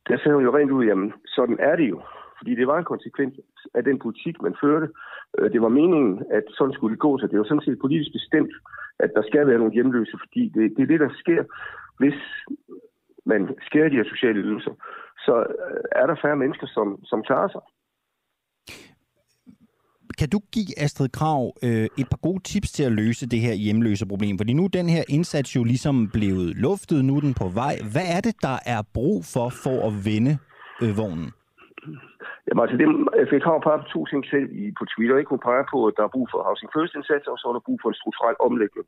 Der 0.08 0.16
sagde 0.18 0.34
hun 0.34 0.44
jo 0.44 0.56
rent 0.56 0.70
ud, 0.70 0.84
jamen 0.84 1.12
sådan 1.26 1.56
er 1.60 1.76
det 1.76 1.88
jo. 1.90 2.00
Fordi 2.38 2.54
det 2.54 2.66
var 2.66 2.78
en 2.78 2.92
konsekvens 2.92 3.34
af 3.74 3.84
den 3.84 3.98
politik, 3.98 4.42
man 4.42 4.54
førte. 4.60 4.88
Øh, 5.38 5.52
det 5.52 5.62
var 5.62 5.68
meningen, 5.68 6.22
at 6.30 6.44
sådan 6.48 6.74
skulle 6.74 6.92
det 6.94 7.00
gå, 7.06 7.18
så 7.18 7.26
det 7.26 7.38
var 7.38 7.44
sådan 7.44 7.66
set 7.66 7.78
politisk 7.84 8.12
bestemt, 8.12 8.52
at 8.98 9.10
der 9.16 9.22
skal 9.22 9.46
være 9.46 9.58
nogle 9.58 9.72
hjemløse, 9.72 10.16
fordi 10.18 10.42
det, 10.54 10.62
det 10.76 10.82
er 10.82 10.86
det, 10.92 11.00
der 11.00 11.10
sker, 11.22 11.42
hvis 11.98 12.18
man 13.26 13.56
skærer 13.66 13.88
de 13.88 13.96
her 14.00 14.04
sociale 14.04 14.40
ydelser. 14.40 14.74
Så 15.26 15.34
øh, 15.38 15.84
er 16.02 16.06
der 16.06 16.16
færre 16.22 16.36
mennesker, 16.36 16.66
som, 16.66 17.04
som 17.04 17.22
klarer 17.22 17.48
sig. 17.48 17.60
Kan 20.18 20.28
du 20.28 20.38
give 20.52 20.70
Astrid 20.84 21.08
Krav 21.08 21.42
øh, 21.66 21.86
et 22.00 22.08
par 22.12 22.20
gode 22.26 22.42
tips 22.42 22.72
til 22.72 22.84
at 22.84 22.92
løse 22.92 23.28
det 23.28 23.40
her 23.40 23.54
hjemløse 23.54 24.06
problem? 24.06 24.38
Fordi 24.38 24.52
nu 24.52 24.64
er 24.64 24.68
den 24.68 24.88
her 24.88 25.04
indsats 25.08 25.56
jo 25.56 25.64
ligesom 25.64 26.10
blevet 26.16 26.56
luftet, 26.56 27.04
nu 27.04 27.16
er 27.16 27.20
den 27.20 27.34
på 27.34 27.48
vej. 27.48 27.74
Hvad 27.92 28.06
er 28.16 28.20
det, 28.20 28.34
der 28.42 28.56
er 28.66 28.82
brug 28.94 29.24
for 29.32 29.48
for 29.64 29.76
at 29.88 29.92
vende 30.08 30.32
øh, 30.82 30.96
vognen? 30.96 31.28
Jamen 32.46 32.62
altså, 32.64 32.76
det, 32.80 32.86
Astrid 33.22 33.42
Krav 33.44 33.58
peger 33.62 33.82
på 33.82 33.88
to 33.94 34.00
ting 34.10 34.22
selv 34.32 34.48
i, 34.62 34.64
på 34.78 34.84
Twitter. 34.92 35.16
Ikke? 35.18 35.32
Hun 35.34 35.46
peger 35.48 35.64
på, 35.72 35.78
at 35.88 35.94
der 35.98 36.04
er 36.04 36.14
brug 36.16 36.26
for 36.32 36.38
Housing 36.48 36.70
First 36.74 36.94
indsats, 36.98 37.26
og 37.32 37.36
så 37.38 37.44
er 37.48 37.54
der 37.54 37.66
brug 37.66 37.78
for 37.82 37.88
en 37.90 38.00
strukturel 38.00 38.36
omlægning. 38.48 38.86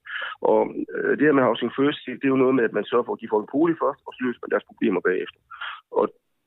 Og 0.51 0.61
øh, 0.95 1.13
det 1.17 1.25
her 1.27 1.39
med 1.39 1.49
Housing 1.49 1.73
First, 1.79 1.99
det, 2.05 2.13
det 2.21 2.27
er 2.27 2.35
jo 2.35 2.43
noget 2.45 2.55
med, 2.59 2.65
at 2.69 2.77
man 2.79 2.89
sørger 2.91 3.07
for 3.07 3.15
at 3.15 3.21
give 3.21 3.33
folk 3.35 3.45
en 3.45 3.55
bolig 3.55 3.77
først, 3.85 4.01
og 4.07 4.13
så 4.13 4.21
løser 4.25 4.43
man 4.43 4.53
deres 4.55 4.69
problemer 4.71 5.01
bagefter. 5.09 5.41
Og 5.99 6.05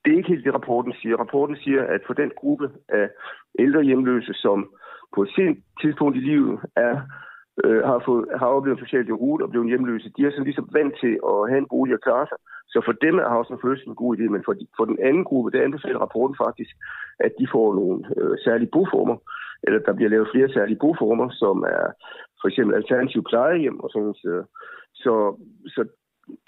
det 0.08 0.14
er 0.14 0.20
ikke 0.20 0.34
helt 0.34 0.44
det, 0.44 0.54
rapporten 0.54 0.92
siger. 1.00 1.16
Rapporten 1.16 1.56
siger, 1.56 1.82
at 1.94 2.00
for 2.06 2.14
den 2.14 2.30
gruppe 2.36 2.70
af 2.88 3.08
ældre 3.58 3.82
hjemløse, 3.82 4.32
som 4.34 4.58
på 5.14 5.22
et 5.22 5.30
sent 5.36 5.58
tidspunkt 5.82 6.16
i 6.16 6.20
livet 6.20 6.60
er, 6.76 6.94
øh, 7.64 7.82
har, 7.90 8.02
fået, 8.06 8.24
har 8.40 8.46
oplevet 8.46 8.78
socialt 8.78 9.10
rute 9.10 9.42
og 9.42 9.50
blevet 9.50 9.68
hjemløse, 9.68 10.12
de 10.16 10.22
er 10.26 10.30
sådan 10.30 10.44
ligesom 10.44 10.68
vant 10.72 10.94
til 11.02 11.14
at 11.32 11.38
have 11.50 11.58
en 11.58 11.70
bolig 11.70 11.94
og 11.94 12.00
klare 12.00 12.26
sig. 12.30 12.38
Så 12.72 12.78
for 12.84 12.92
dem 12.92 13.14
er 13.18 13.28
House 13.34 13.54
First 13.62 13.84
en 13.86 14.00
god 14.02 14.16
idé, 14.16 14.24
men 14.34 14.42
for, 14.44 14.52
de, 14.52 14.66
for 14.76 14.84
den 14.84 14.98
anden 15.08 15.24
gruppe, 15.24 15.50
der 15.50 15.64
anbefaler 15.64 15.98
rapporten 15.98 16.36
faktisk, 16.44 16.72
at 17.26 17.32
de 17.38 17.46
får 17.54 17.74
nogle 17.74 17.98
øh, 18.16 18.34
særlige 18.44 18.72
boformer, 18.74 19.16
eller 19.62 19.78
der 19.78 19.92
bliver 19.92 20.10
lavet 20.10 20.32
flere 20.32 20.48
særlige 20.56 20.82
boformer, 20.84 21.28
som 21.42 21.56
er 21.78 21.86
for 22.40 22.48
eksempel 22.48 22.74
alternativ 22.76 23.20
plejehjem 23.30 23.80
og 23.80 23.88
sådan 23.90 24.02
noget. 24.02 24.16
Så, 25.02 25.18
så 25.74 25.80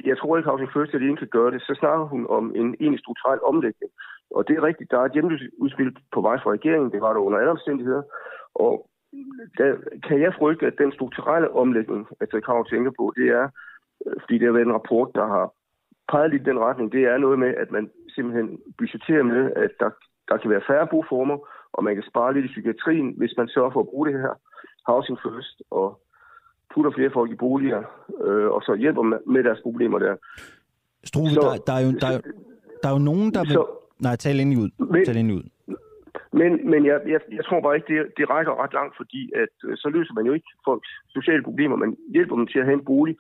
jeg 0.05 0.19
tror 0.19 0.37
ikke, 0.37 0.51
Housing 0.51 0.73
First 0.73 0.95
alene 0.95 1.17
kan 1.17 1.29
gøre 1.37 1.51
det. 1.51 1.63
Så 1.63 1.75
snakker 1.81 2.05
hun 2.05 2.27
om 2.27 2.45
en 2.55 2.69
egentlig 2.81 3.01
strukturel 3.01 3.41
omlægning. 3.51 3.91
Og 4.37 4.49
det 4.49 4.57
er 4.57 4.63
rigtigt, 4.63 4.91
der 4.91 4.99
er 4.99 5.05
et 5.05 5.13
hjemløsudspil 5.13 5.97
på 6.15 6.21
vej 6.21 6.37
fra 6.43 6.51
regeringen. 6.51 6.93
Det 6.93 7.01
var 7.01 7.13
der 7.13 7.21
under 7.21 7.39
alle 7.39 7.51
omstændigheder. 7.51 8.03
Og 8.55 8.91
der 9.59 9.77
kan 10.07 10.21
jeg 10.21 10.35
frygte, 10.39 10.67
at 10.67 10.79
den 10.79 10.93
strukturelle 10.93 11.51
omlægning, 11.51 12.07
altså 12.21 12.41
Krav 12.41 12.67
tænker 12.67 12.93
på, 12.99 13.13
det 13.17 13.29
er, 13.29 13.49
øh, 14.07 14.17
fordi 14.21 14.35
det 14.39 14.47
har 14.47 14.53
været 14.53 14.67
en 14.67 14.79
rapport, 14.81 15.11
der 15.15 15.27
har 15.27 15.53
peget 16.13 16.31
lidt 16.31 16.43
i 16.43 16.51
den 16.51 16.59
retning, 16.59 16.93
det 16.93 17.05
er 17.05 17.19
noget 17.19 17.39
med, 17.39 17.55
at 17.63 17.71
man 17.71 17.91
simpelthen 18.15 18.59
budgetterer 18.79 19.23
med, 19.23 19.53
at 19.57 19.71
der, 19.81 19.91
der 20.29 20.37
kan 20.37 20.51
være 20.51 20.67
færre 20.67 20.87
boformer, 20.87 21.39
og 21.73 21.85
man 21.85 21.95
kan 21.95 22.05
spare 22.11 22.35
lidt 22.35 22.45
i 22.45 22.55
psykiatrien, 22.55 23.15
hvis 23.17 23.35
man 23.37 23.49
sørger 23.49 23.71
for 23.71 23.81
at 23.81 23.91
bruge 23.93 24.07
det 24.09 24.21
her 24.21 24.35
housing 24.87 25.19
first, 25.25 25.63
og 25.71 26.01
putter 26.75 26.91
flere 26.91 27.11
folk 27.11 27.31
i 27.31 27.35
boliger, 27.35 27.83
øh, 28.25 28.49
og 28.51 28.63
så 28.63 28.75
hjælper 28.75 29.03
med, 29.27 29.45
deres 29.45 29.61
problemer 29.63 29.99
der. 29.99 30.15
Struve, 31.05 31.29
så, 31.29 31.41
der, 31.41 31.57
der, 31.67 31.73
er 31.73 31.85
jo, 31.87 31.93
der, 31.93 32.11
der 32.83 32.89
er 32.89 32.93
jo 32.93 33.05
nogen, 33.11 33.35
der 33.35 33.41
vil... 33.41 33.53
Så, 33.53 33.67
Nej, 34.07 34.17
tal 34.17 34.41
endelig 34.41 34.63
ud. 34.65 34.71
Men, 34.93 35.05
tal 35.05 35.17
endelig 35.17 35.37
ud. 35.41 35.49
Men, 36.33 36.71
men 36.71 36.87
jeg, 36.87 37.01
jeg, 37.07 37.21
jeg 37.33 37.45
tror 37.45 37.61
bare 37.61 37.77
ikke, 37.77 37.89
det, 37.93 37.99
det 38.17 38.31
rækker 38.31 38.63
ret 38.63 38.73
langt, 38.73 38.97
fordi 38.97 39.31
at, 39.43 39.55
øh, 39.65 39.77
så 39.77 39.89
løser 39.89 40.15
man 40.15 40.27
jo 40.27 40.33
ikke 40.33 40.51
folks 40.65 40.91
sociale 41.09 41.43
problemer. 41.43 41.77
Man 41.77 41.97
hjælper 42.15 42.37
dem 42.37 42.47
til 42.47 42.59
at 42.59 42.65
have 42.65 42.79
en 42.79 42.85
bolig, 42.85 43.17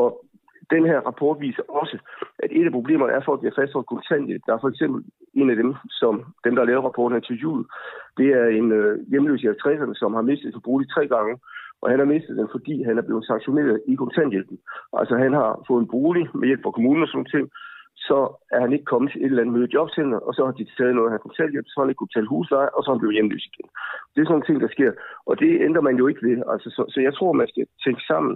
og 0.00 0.24
den 0.70 0.86
her 0.90 0.98
rapport 1.08 1.40
viser 1.40 1.62
også, 1.68 1.98
at 2.38 2.50
et 2.52 2.66
af 2.66 2.72
problemerne 2.72 3.12
er, 3.12 3.16
at 3.16 3.24
folk 3.24 3.40
bliver 3.40 3.58
fastholdt 3.60 3.92
kontanthjælp. 3.92 4.42
Der 4.46 4.52
er 4.54 4.60
for 4.60 4.68
eksempel 4.68 5.04
en 5.34 5.50
af 5.50 5.56
dem, 5.56 5.74
som 6.00 6.14
dem, 6.44 6.54
der 6.54 6.64
lavet 6.64 6.84
rapporten 6.84 7.22
til 7.22 7.36
jul, 7.44 7.64
det 8.18 8.28
er 8.40 8.46
en 8.60 8.72
øh, 8.72 8.92
hjemløs 9.10 9.42
i 9.42 9.46
50'erne, 9.46 9.94
som 9.94 10.14
har 10.14 10.22
mistet 10.22 10.52
sin 10.52 10.66
bolig 10.68 10.86
tre 10.90 11.08
gange, 11.14 11.34
og 11.82 11.90
han 11.90 11.98
har 11.98 12.12
mistet 12.14 12.36
den, 12.36 12.48
fordi 12.54 12.82
han 12.82 12.98
er 12.98 13.06
blevet 13.08 13.24
sanktioneret 13.26 13.80
i 13.88 13.94
kontanthjælpen. 13.94 14.58
Altså 15.00 15.14
han 15.24 15.32
har 15.32 15.50
fået 15.68 15.80
en 15.82 15.92
bolig 15.96 16.24
med 16.34 16.46
hjælp 16.48 16.62
fra 16.62 16.76
kommunen 16.76 17.02
og 17.02 17.08
sådan 17.08 17.32
ting, 17.34 17.46
så 18.08 18.18
er 18.54 18.60
han 18.60 18.72
ikke 18.72 18.90
kommet 18.92 19.12
til 19.12 19.20
et 19.20 19.30
eller 19.30 19.42
andet 19.42 19.56
møde 19.56 19.74
jobcenter, 19.74 20.18
og 20.26 20.34
så 20.34 20.42
har 20.46 20.52
de 20.52 20.66
taget 20.78 20.94
noget 20.94 21.08
af 21.08 21.12
hans 21.12 21.26
kontanthjælp, 21.26 21.66
så 21.66 21.74
har 21.76 21.82
han 21.84 21.90
ikke 21.90 22.00
kunne 22.00 22.12
betale 22.12 22.32
husleje, 22.34 22.70
og 22.76 22.80
så 22.80 22.86
er 22.88 22.94
han 22.94 23.02
blevet 23.02 23.16
hjemløs 23.16 23.48
igen. 23.50 23.68
Det 24.12 24.18
er 24.18 24.24
sådan 24.24 24.34
nogle 24.34 24.48
ting, 24.48 24.58
der 24.64 24.74
sker, 24.76 24.92
og 25.28 25.34
det 25.40 25.60
ændrer 25.66 25.86
man 25.88 25.96
jo 26.00 26.04
ikke 26.06 26.26
ved. 26.28 26.38
Altså, 26.52 26.68
så, 26.76 26.82
så 26.92 26.98
jeg 27.06 27.14
tror, 27.14 27.32
man 27.32 27.48
skal 27.52 27.64
tænke 27.84 28.02
sammen, 28.10 28.34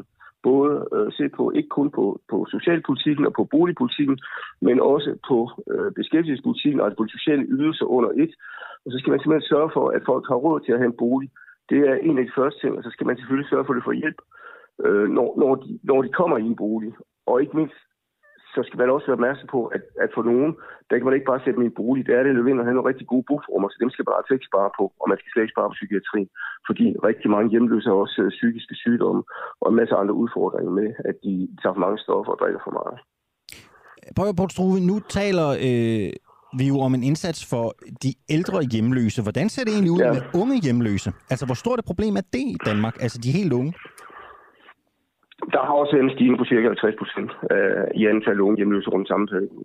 både 0.51 0.75
øh, 0.97 1.09
se 1.19 1.25
på, 1.37 1.45
ikke 1.59 1.69
kun 1.79 1.91
på, 1.99 2.05
på 2.31 2.37
socialpolitikken 2.55 3.25
og 3.29 3.33
på 3.39 3.45
boligpolitikken, 3.55 4.19
men 4.67 4.77
også 4.81 5.11
på 5.29 5.39
øh, 5.73 5.91
beskæftigelsespolitikken, 5.99 6.81
altså 6.81 6.97
på 6.97 7.05
de 7.05 7.17
sociale 7.19 7.45
ydelser 7.57 7.87
under 7.97 8.11
et. 8.23 8.33
Og 8.85 8.89
så 8.93 8.97
skal 8.99 9.11
man 9.11 9.21
simpelthen 9.21 9.51
sørge 9.53 9.71
for, 9.77 9.85
at 9.97 10.03
folk 10.11 10.25
har 10.31 10.39
råd 10.45 10.59
til 10.61 10.73
at 10.73 10.81
have 10.83 10.93
en 10.93 11.01
bolig. 11.05 11.29
Det 11.71 11.79
er 11.91 11.95
en 11.95 12.19
af 12.19 12.25
de 12.25 12.37
første 12.39 12.61
ting, 12.61 12.73
og 12.79 12.83
så 12.85 12.91
skal 12.91 13.07
man 13.07 13.17
selvfølgelig 13.17 13.49
sørge 13.51 13.65
for, 13.65 13.73
at 13.73 13.79
de 13.79 13.89
får 13.89 14.01
hjælp, 14.03 14.21
øh, 14.85 15.09
når, 15.17 15.29
når, 15.43 15.55
de, 15.55 15.79
når 15.83 16.03
de 16.03 16.09
kommer 16.21 16.39
i 16.39 16.47
en 16.53 16.57
bolig. 16.57 16.93
Og 17.27 17.41
ikke 17.43 17.57
mindst 17.57 17.81
så 18.57 18.61
skal 18.67 18.79
man 18.81 18.95
også 18.95 19.07
være 19.07 19.19
opmærksom 19.21 19.49
på, 19.57 19.61
at, 19.77 19.83
at 20.05 20.11
for 20.17 20.25
nogen, 20.31 20.51
der 20.89 20.95
kan 20.97 21.07
man 21.07 21.17
ikke 21.17 21.31
bare 21.31 21.43
sætte 21.43 21.57
dem 21.57 21.67
i 21.67 21.71
en 21.73 21.79
bolig. 21.81 22.03
Der 22.07 22.15
er 22.17 22.23
det 22.25 22.35
nødvendigt 22.35 22.65
at 22.65 22.69
have 22.69 22.79
nogle 22.79 22.91
rigtig 22.91 23.07
gode 23.13 23.27
boformer, 23.29 23.69
så 23.69 23.79
dem 23.83 23.91
skal 23.91 24.05
man 24.07 24.19
altså 24.19 24.33
ikke 24.35 24.51
spare 24.51 24.71
på, 24.79 24.85
og 25.01 25.07
man 25.11 25.19
skal 25.19 25.31
slet 25.31 25.45
ikke 25.45 25.57
spare 25.57 25.71
på 25.71 25.79
psykiatri, 25.79 26.23
fordi 26.69 26.87
rigtig 27.09 27.29
mange 27.35 27.51
hjemløse 27.53 27.89
har 27.91 27.99
også 28.05 28.19
øh, 28.25 28.31
psykiske 28.39 28.75
sygdomme 28.83 29.23
og 29.61 29.67
en 29.69 29.79
masse 29.81 29.95
andre 30.01 30.15
udfordringer 30.23 30.73
med, 30.81 30.89
at 31.11 31.17
de 31.25 31.35
tager 31.61 31.75
for 31.75 31.85
mange 31.87 31.99
stoffer 32.05 32.33
og 32.35 32.39
drikker 32.43 32.61
for 32.67 32.75
meget. 32.81 32.97
Prøv 34.17 34.29
at 34.29 34.53
Struve, 34.55 34.77
nu 34.91 34.97
taler 35.19 35.49
øh, 35.69 36.11
vi 36.59 36.67
jo 36.73 36.77
om 36.87 36.95
en 36.95 37.03
indsats 37.11 37.41
for 37.53 37.65
de 38.03 38.11
ældre 38.37 38.59
hjemløse. 38.73 39.23
Hvordan 39.23 39.49
ser 39.49 39.65
det 39.65 39.73
egentlig 39.73 39.95
ud 39.97 40.03
ja. 40.05 40.13
med 40.13 40.23
unge 40.43 40.57
hjemløse? 40.67 41.11
Altså, 41.33 41.45
hvor 41.47 41.59
stort 41.63 41.79
et 41.79 41.85
problem 41.91 42.15
er 42.21 42.25
det 42.37 42.45
i 42.57 42.59
Danmark? 42.69 42.95
Altså, 43.05 43.19
de 43.25 43.39
helt 43.39 43.53
unge? 43.61 43.73
Der 45.55 45.63
har 45.67 45.75
også 45.83 45.97
en 45.97 46.11
stigning 46.15 46.39
på 46.39 46.49
cirka 46.53 46.67
50 46.67 46.97
procent 47.03 47.31
øh, 47.53 47.87
i 48.01 48.03
antal 48.13 48.41
unge 48.41 48.57
hjemløse 48.57 48.91
rundt 48.91 49.09
samme 49.09 49.27
periode. 49.33 49.65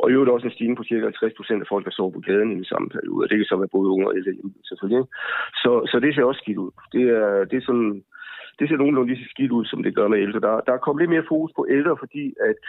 Og 0.00 0.06
i 0.06 0.12
øvrigt 0.12 0.34
også 0.34 0.46
en 0.46 0.56
stigning 0.56 0.76
på 0.78 0.88
cirka 0.90 1.04
50 1.04 1.38
procent 1.38 1.60
af 1.62 1.68
folk, 1.72 1.84
der 1.86 1.94
sover 1.94 2.12
på 2.14 2.22
gaden 2.28 2.52
i 2.52 2.60
den 2.60 2.70
samme 2.72 2.88
periode. 2.94 3.22
Og 3.24 3.28
det 3.28 3.36
kan 3.36 3.50
så 3.50 3.56
være 3.56 3.76
både 3.76 3.92
unge 3.94 4.06
og 4.08 4.16
ældre 4.16 4.36
hjemløse, 4.36 4.68
selvfølgelig. 4.68 5.04
Så, 5.62 5.70
så 5.90 5.96
det 6.04 6.10
ser 6.14 6.24
også 6.24 6.42
skidt 6.42 6.62
ud. 6.64 6.72
Det 6.94 7.04
er, 7.18 7.28
det 7.50 7.56
er 7.58 7.66
sådan, 7.68 7.92
det 8.60 8.68
ser 8.68 8.76
nogenlunde 8.76 9.12
lige 9.12 9.24
så 9.24 9.30
skidt 9.30 9.52
ud, 9.52 9.64
som 9.64 9.82
det 9.82 9.94
gør 9.94 10.08
med 10.08 10.18
ældre. 10.18 10.40
Der, 10.40 10.60
der 10.66 10.72
er 10.72 10.84
kommet 10.84 11.02
lidt 11.02 11.14
mere 11.14 11.30
fokus 11.32 11.52
på 11.56 11.66
ældre, 11.70 11.96
fordi 12.02 12.34
at 12.50 12.60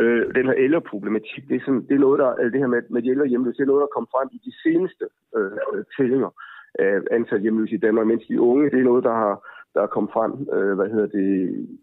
øh, 0.00 0.34
den 0.34 0.46
her 0.46 0.56
ældreproblematik, 0.64 1.42
det 1.48 1.56
er, 1.56 1.64
sådan, 1.64 1.84
det 1.88 1.94
er 1.94 2.04
noget, 2.06 2.18
der, 2.18 2.28
altså 2.40 2.50
det 2.52 2.60
her 2.60 2.72
med, 2.74 2.82
med 2.90 3.02
de 3.02 3.10
ældre 3.14 3.26
hjemløse, 3.26 3.56
det 3.58 3.62
er 3.62 3.72
noget, 3.72 3.86
der 3.86 3.96
kom 3.96 4.06
frem 4.14 4.28
i 4.36 4.40
de 4.46 4.52
seneste 4.62 5.04
øh, 5.36 5.58
øh, 5.72 5.84
tællinger 5.96 6.30
af 6.74 6.92
antal 7.10 7.40
hjemløse 7.40 7.74
i 7.74 7.84
Danmark, 7.84 8.06
mens 8.06 8.24
de 8.28 8.40
unge, 8.40 8.70
det 8.70 8.78
er 8.78 8.90
noget, 8.90 9.04
der 9.04 9.14
har 9.22 9.34
der 9.74 9.82
er 9.82 9.94
kommet 9.94 10.12
frem, 10.12 10.32
øh, 10.56 10.74
hvad 10.78 10.88
hedder 10.94 11.10
det, 11.18 11.30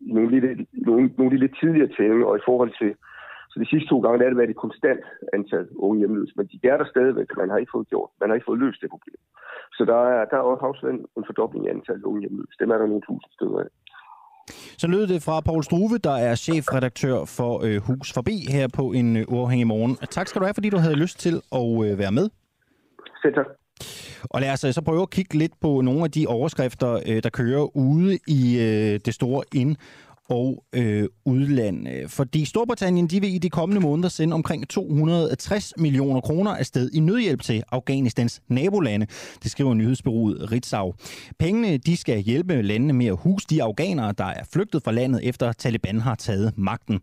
nogle, 0.02 0.30
lidt, 0.34 0.60
nogle, 0.88 1.12
nogle 1.18 1.38
lidt 1.38 1.56
tidligere 1.60 1.94
tællinger, 1.98 2.26
og 2.26 2.38
i 2.38 2.46
forhold 2.46 2.72
til 2.82 2.92
så 3.52 3.56
de 3.64 3.70
sidste 3.72 3.90
to 3.90 3.98
gange 4.04 4.18
der 4.20 4.26
er 4.26 4.32
det 4.32 4.42
været 4.42 4.54
et 4.56 4.64
konstant 4.66 5.04
antal 5.38 5.66
unge 5.86 6.00
hjemløse, 6.02 6.34
men 6.38 6.46
de 6.52 6.58
er 6.72 6.78
der 6.78 6.88
stadigvæk, 6.94 7.30
man 7.42 7.50
har 7.52 7.58
ikke 7.62 7.76
fået 7.76 7.88
gjort, 7.94 8.10
man 8.22 8.30
har 8.30 8.36
ikke 8.36 8.50
fået 8.50 8.64
løst 8.64 8.82
det 8.82 8.90
problem. 8.96 9.20
Så 9.78 9.82
der 9.92 10.00
er, 10.14 10.22
der 10.32 10.38
er 10.38 10.46
også 10.72 10.86
en, 10.94 11.00
en 11.18 11.24
fordobling 11.28 11.62
i 11.66 11.70
antallet 11.76 12.04
unge 12.10 12.22
hjemløse. 12.24 12.56
Dem 12.62 12.70
er 12.74 12.78
der 12.78 12.88
nogle 12.88 13.06
tusind 13.10 13.32
steder 13.38 13.60
af. 13.66 13.70
Så 14.82 14.88
lød 14.88 15.08
det 15.08 15.24
fra 15.24 15.42
Paul 15.42 15.64
Struve, 15.64 15.98
der 15.98 16.16
er 16.28 16.36
chefredaktør 16.36 17.18
for 17.38 17.52
øh, 17.66 17.78
Hus 17.88 18.14
Forbi 18.14 18.38
her 18.56 18.68
på 18.78 18.86
en 19.00 19.18
øh, 19.18 19.24
uafhængig 19.28 19.68
morgen. 19.68 19.96
Tak 19.96 20.28
skal 20.28 20.40
du 20.40 20.46
have, 20.46 20.54
fordi 20.54 20.70
du 20.70 20.78
havde 20.78 20.96
lyst 20.96 21.20
til 21.20 21.36
at 21.62 21.70
øh, 21.86 21.98
være 22.04 22.12
med. 22.12 22.30
Selv 23.22 23.34
tak. 23.34 23.46
Og 24.24 24.42
lad 24.42 24.54
os 24.54 24.64
øh, 24.64 24.72
så 24.74 24.82
prøve 24.82 25.02
at 25.02 25.10
kigge 25.10 25.38
lidt 25.38 25.54
på 25.62 25.82
nogle 25.82 26.04
af 26.04 26.12
de 26.12 26.26
overskrifter, 26.28 26.92
øh, 27.10 27.24
der 27.24 27.30
kører 27.30 27.78
ude 27.78 28.20
i 28.28 28.42
øh, 28.68 29.00
det 29.06 29.14
store 29.14 29.44
ind- 29.56 29.78
og 30.30 30.64
øh, 30.76 31.08
udland. 31.26 31.88
Fordi 32.08 32.46
Storbritannien 32.46 33.08
de 33.08 33.22
vil 33.22 33.36
i 33.36 33.38
de 33.38 33.50
kommende 33.50 33.82
måneder 33.82 34.10
sende 34.10 34.34
omkring 34.34 34.70
260 34.70 35.74
millioner 35.78 36.22
kroner 36.22 36.52
afsted 36.52 36.90
i 36.94 37.00
nødhjælp 37.00 37.42
til 37.42 37.64
Afghanistans 37.72 38.42
nabolande. 38.48 39.08
Det 39.44 39.52
skriver 39.52 39.74
nyhedsbyrået 39.74 40.52
Ritzau. 40.52 40.94
Pengene 41.40 41.78
de 41.78 41.98
skal 41.98 42.20
hjælpe 42.20 42.62
landene 42.62 42.94
med 42.94 43.06
at 43.06 43.18
huse 43.20 43.48
de 43.50 43.64
afghanere, 43.64 44.14
der 44.18 44.26
er 44.26 44.44
flygtet 44.54 44.84
fra 44.84 44.92
landet 44.92 45.28
efter 45.28 45.52
Taliban 45.52 46.00
har 46.00 46.16
taget 46.16 46.58
magten. 46.58 47.00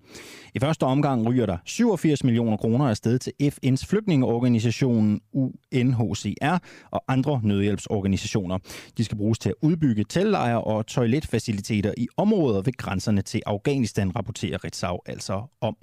I 0.54 0.58
første 0.58 0.82
omgang 0.82 1.28
ryger 1.28 1.46
der 1.46 1.56
87 1.64 2.24
millioner 2.24 2.56
kroner 2.56 2.88
afsted 2.88 3.18
til 3.18 3.32
FN's 3.42 3.86
flygtningeorganisation 3.86 5.20
UNHCR 5.32 6.58
og 6.90 7.04
andre 7.08 7.40
nødhjælpsorganisationer. 7.44 8.58
De 8.98 9.04
skal 9.04 9.18
bruges 9.18 9.38
til 9.38 9.48
at 9.48 9.54
udbygge 9.62 10.04
teltlejre 10.04 10.60
og 10.60 10.86
toiletfaciliteter 10.86 11.94
i 11.96 12.08
områder 12.16 12.62
ved 12.62 12.72
grænserne 12.76 13.15
til 13.22 13.42
Afghanistan, 13.46 14.16
rapporterer 14.16 14.64
Ritzau 14.64 14.98
altså 15.06 15.42
om. 15.60 15.76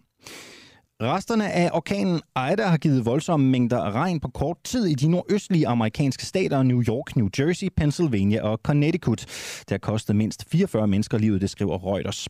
Resterne 1.01 1.51
af 1.51 1.69
orkanen 1.73 2.21
Ida 2.53 2.67
har 2.67 2.77
givet 2.77 3.05
voldsomme 3.05 3.49
mængder 3.49 3.81
af 3.81 3.91
regn 3.91 4.19
på 4.19 4.27
kort 4.27 4.57
tid 4.63 4.85
i 4.85 4.93
de 4.93 5.07
nordøstlige 5.07 5.67
amerikanske 5.67 6.25
stater 6.25 6.63
New 6.63 6.83
York, 6.87 7.15
New 7.15 7.29
Jersey, 7.39 7.67
Pennsylvania 7.77 8.43
og 8.43 8.59
Connecticut. 8.63 9.19
Det 9.59 9.71
har 9.71 9.77
kostet 9.77 10.15
mindst 10.15 10.45
44 10.51 10.87
mennesker 10.87 11.17
livet, 11.17 11.41
det 11.41 11.49
skriver 11.49 11.77
Reuters. 11.85 12.27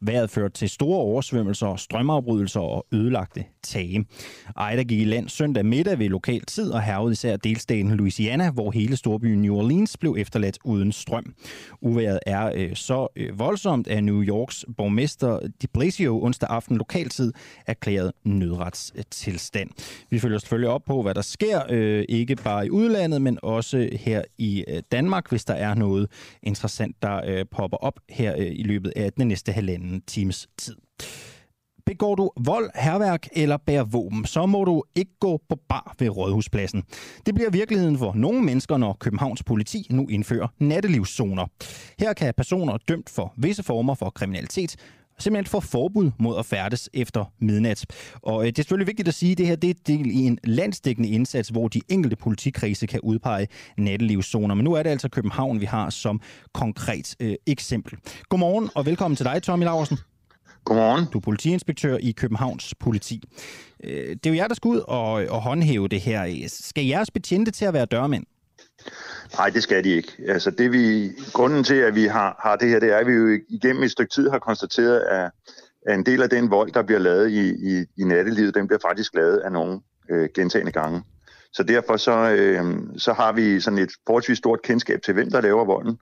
Vejret 0.00 0.30
førte 0.30 0.54
til 0.54 0.68
store 0.68 0.98
oversvømmelser, 0.98 1.76
strømafbrydelser 1.76 2.60
og 2.60 2.86
ødelagte 2.92 3.44
tage. 3.66 4.04
Ida 4.72 4.82
gik 4.82 5.00
i 5.00 5.04
land 5.04 5.28
søndag 5.28 5.66
middag 5.66 5.98
ved 5.98 6.08
lokal 6.08 6.40
tid 6.40 6.70
og 6.70 6.82
hervede 6.82 7.12
især 7.12 7.36
delstaten 7.36 7.96
Louisiana, 7.96 8.50
hvor 8.50 8.70
hele 8.70 8.96
storbyen 8.96 9.42
New 9.42 9.54
Orleans 9.56 9.96
blev 9.96 10.16
efterladt 10.18 10.58
uden 10.64 10.92
strøm. 10.92 11.34
Uværet 11.80 12.18
er 12.26 12.52
øh, 12.54 12.76
så 12.76 13.08
øh, 13.16 13.38
voldsomt, 13.38 13.88
at 13.88 14.04
New 14.04 14.22
Yorks 14.22 14.64
borgmester 14.76 15.40
de 15.62 15.66
Blasio 15.66 16.24
onsdag 16.24 16.50
aften 16.50 16.76
lokaltid 16.76 17.32
erklærede 17.66 18.12
nødretstilstand. 18.24 19.70
Vi 20.10 20.18
følger 20.18 20.38
selvfølgelig 20.38 20.70
op 20.70 20.84
på, 20.86 21.02
hvad 21.02 21.14
der 21.14 21.22
sker, 21.22 21.60
øh, 21.70 22.04
ikke 22.08 22.36
bare 22.36 22.66
i 22.66 22.70
udlandet, 22.70 23.22
men 23.22 23.38
også 23.42 23.88
her 23.92 24.22
i 24.38 24.64
øh, 24.68 24.82
Danmark, 24.92 25.28
hvis 25.28 25.44
der 25.44 25.54
er 25.54 25.74
noget 25.74 26.10
interessant, 26.42 26.96
der 27.02 27.20
øh, 27.26 27.44
popper 27.50 27.76
op 27.76 28.00
her 28.08 28.34
øh, 28.38 28.52
i 28.52 28.62
løbet 28.62 28.92
af 28.96 29.12
den 29.12 29.28
næste 29.28 29.52
halvanden 29.52 30.00
times 30.06 30.48
tid. 30.56 30.76
Begår 31.86 32.14
du 32.14 32.30
vold, 32.44 32.70
herværk 32.74 33.28
eller 33.32 33.56
bærer 33.56 33.84
våben, 33.84 34.24
så 34.24 34.46
må 34.46 34.64
du 34.64 34.82
ikke 34.94 35.10
gå 35.20 35.40
på 35.48 35.58
bar 35.68 35.94
ved 35.98 36.08
Rådhuspladsen. 36.08 36.82
Det 37.26 37.34
bliver 37.34 37.50
virkeligheden 37.50 37.98
for 37.98 38.12
nogle 38.14 38.42
mennesker, 38.42 38.76
når 38.76 38.96
Københavns 39.00 39.42
politi 39.42 39.86
nu 39.90 40.06
indfører 40.08 40.48
nattelivszoner. 40.58 41.46
Her 41.98 42.12
kan 42.12 42.34
personer 42.36 42.76
dømt 42.88 43.10
for 43.10 43.34
visse 43.36 43.62
former 43.62 43.94
for 43.94 44.10
kriminalitet 44.10 44.76
simpelthen 45.18 45.50
får 45.50 45.60
forbud 45.60 46.10
mod 46.18 46.38
at 46.38 46.46
færdes 46.46 46.90
efter 46.94 47.24
midnat. 47.40 47.86
Og 48.22 48.42
øh, 48.42 48.46
det 48.46 48.58
er 48.58 48.62
selvfølgelig 48.62 48.86
vigtigt 48.86 49.08
at 49.08 49.14
sige, 49.14 49.32
at 49.32 49.38
det 49.38 49.46
her 49.46 49.56
det 49.56 49.70
er 49.70 49.74
del 49.86 50.06
i 50.06 50.18
en 50.18 50.38
landsdækkende 50.44 51.08
indsats, 51.08 51.48
hvor 51.48 51.68
de 51.68 51.80
enkelte 51.88 52.16
politikredse 52.16 52.86
kan 52.86 53.00
udpege 53.00 53.48
nattelivszoner. 53.78 54.54
Men 54.54 54.64
nu 54.64 54.72
er 54.72 54.82
det 54.82 54.90
altså 54.90 55.08
København, 55.08 55.60
vi 55.60 55.66
har 55.66 55.90
som 55.90 56.20
konkret 56.52 57.16
øh, 57.20 57.34
eksempel. 57.46 57.98
Godmorgen 58.28 58.70
og 58.74 58.86
velkommen 58.86 59.16
til 59.16 59.26
dig, 59.26 59.42
Tommy 59.42 59.64
Laversen. 59.64 59.98
Godmorgen. 60.66 61.04
Du 61.12 61.18
er 61.18 61.22
politiinspektør 61.22 61.96
i 62.00 62.12
Københavns 62.12 62.74
Politi. 62.80 63.22
Øh, 63.84 63.90
det 63.90 64.26
er 64.26 64.30
jo 64.30 64.36
jer, 64.36 64.48
der 64.48 64.54
skal 64.54 64.68
ud 64.68 64.80
og, 64.88 65.12
og 65.12 65.42
håndhæve 65.42 65.88
det 65.88 66.00
her. 66.00 66.48
Skal 66.48 66.84
jeres 66.84 67.10
betjente 67.10 67.50
til 67.50 67.64
at 67.64 67.74
være 67.74 67.84
dørmænd? 67.84 68.24
Nej, 69.38 69.50
det 69.50 69.62
skal 69.62 69.84
de 69.84 69.88
ikke. 69.88 70.12
Altså 70.28 70.50
det 70.50 70.72
vi, 70.72 71.12
grunden 71.32 71.64
til, 71.64 71.74
at 71.74 71.94
vi 71.94 72.04
har, 72.04 72.40
har 72.42 72.56
det 72.56 72.68
her, 72.68 72.80
det 72.80 72.92
er, 72.92 72.96
at 72.96 73.06
vi 73.06 73.12
jo 73.12 73.40
igennem 73.48 73.82
et 73.82 73.90
stykke 73.90 74.14
tid 74.14 74.30
har 74.30 74.38
konstateret, 74.38 75.00
at, 75.00 75.30
at 75.86 75.94
en 75.94 76.06
del 76.06 76.22
af 76.22 76.30
den 76.30 76.50
vold, 76.50 76.72
der 76.72 76.82
bliver 76.82 76.98
lavet 76.98 77.30
i, 77.30 77.48
i, 77.48 77.84
i 77.98 78.04
nattelivet, 78.04 78.54
den 78.54 78.66
bliver 78.66 78.80
faktisk 78.88 79.14
lavet 79.14 79.38
af 79.38 79.52
nogle 79.52 79.80
øh, 80.10 80.28
gentagende 80.34 80.72
gange. 80.72 81.02
Så 81.52 81.62
derfor 81.62 81.96
så, 81.96 82.30
øh, 82.30 82.64
så 82.96 83.12
har 83.12 83.32
vi 83.32 83.60
sådan 83.60 83.78
et 83.78 83.90
forholdsvis 84.06 84.38
stort 84.38 84.62
kendskab 84.62 85.02
til, 85.02 85.14
hvem 85.14 85.30
der 85.30 85.40
laver 85.40 85.64
volden, 85.64 85.98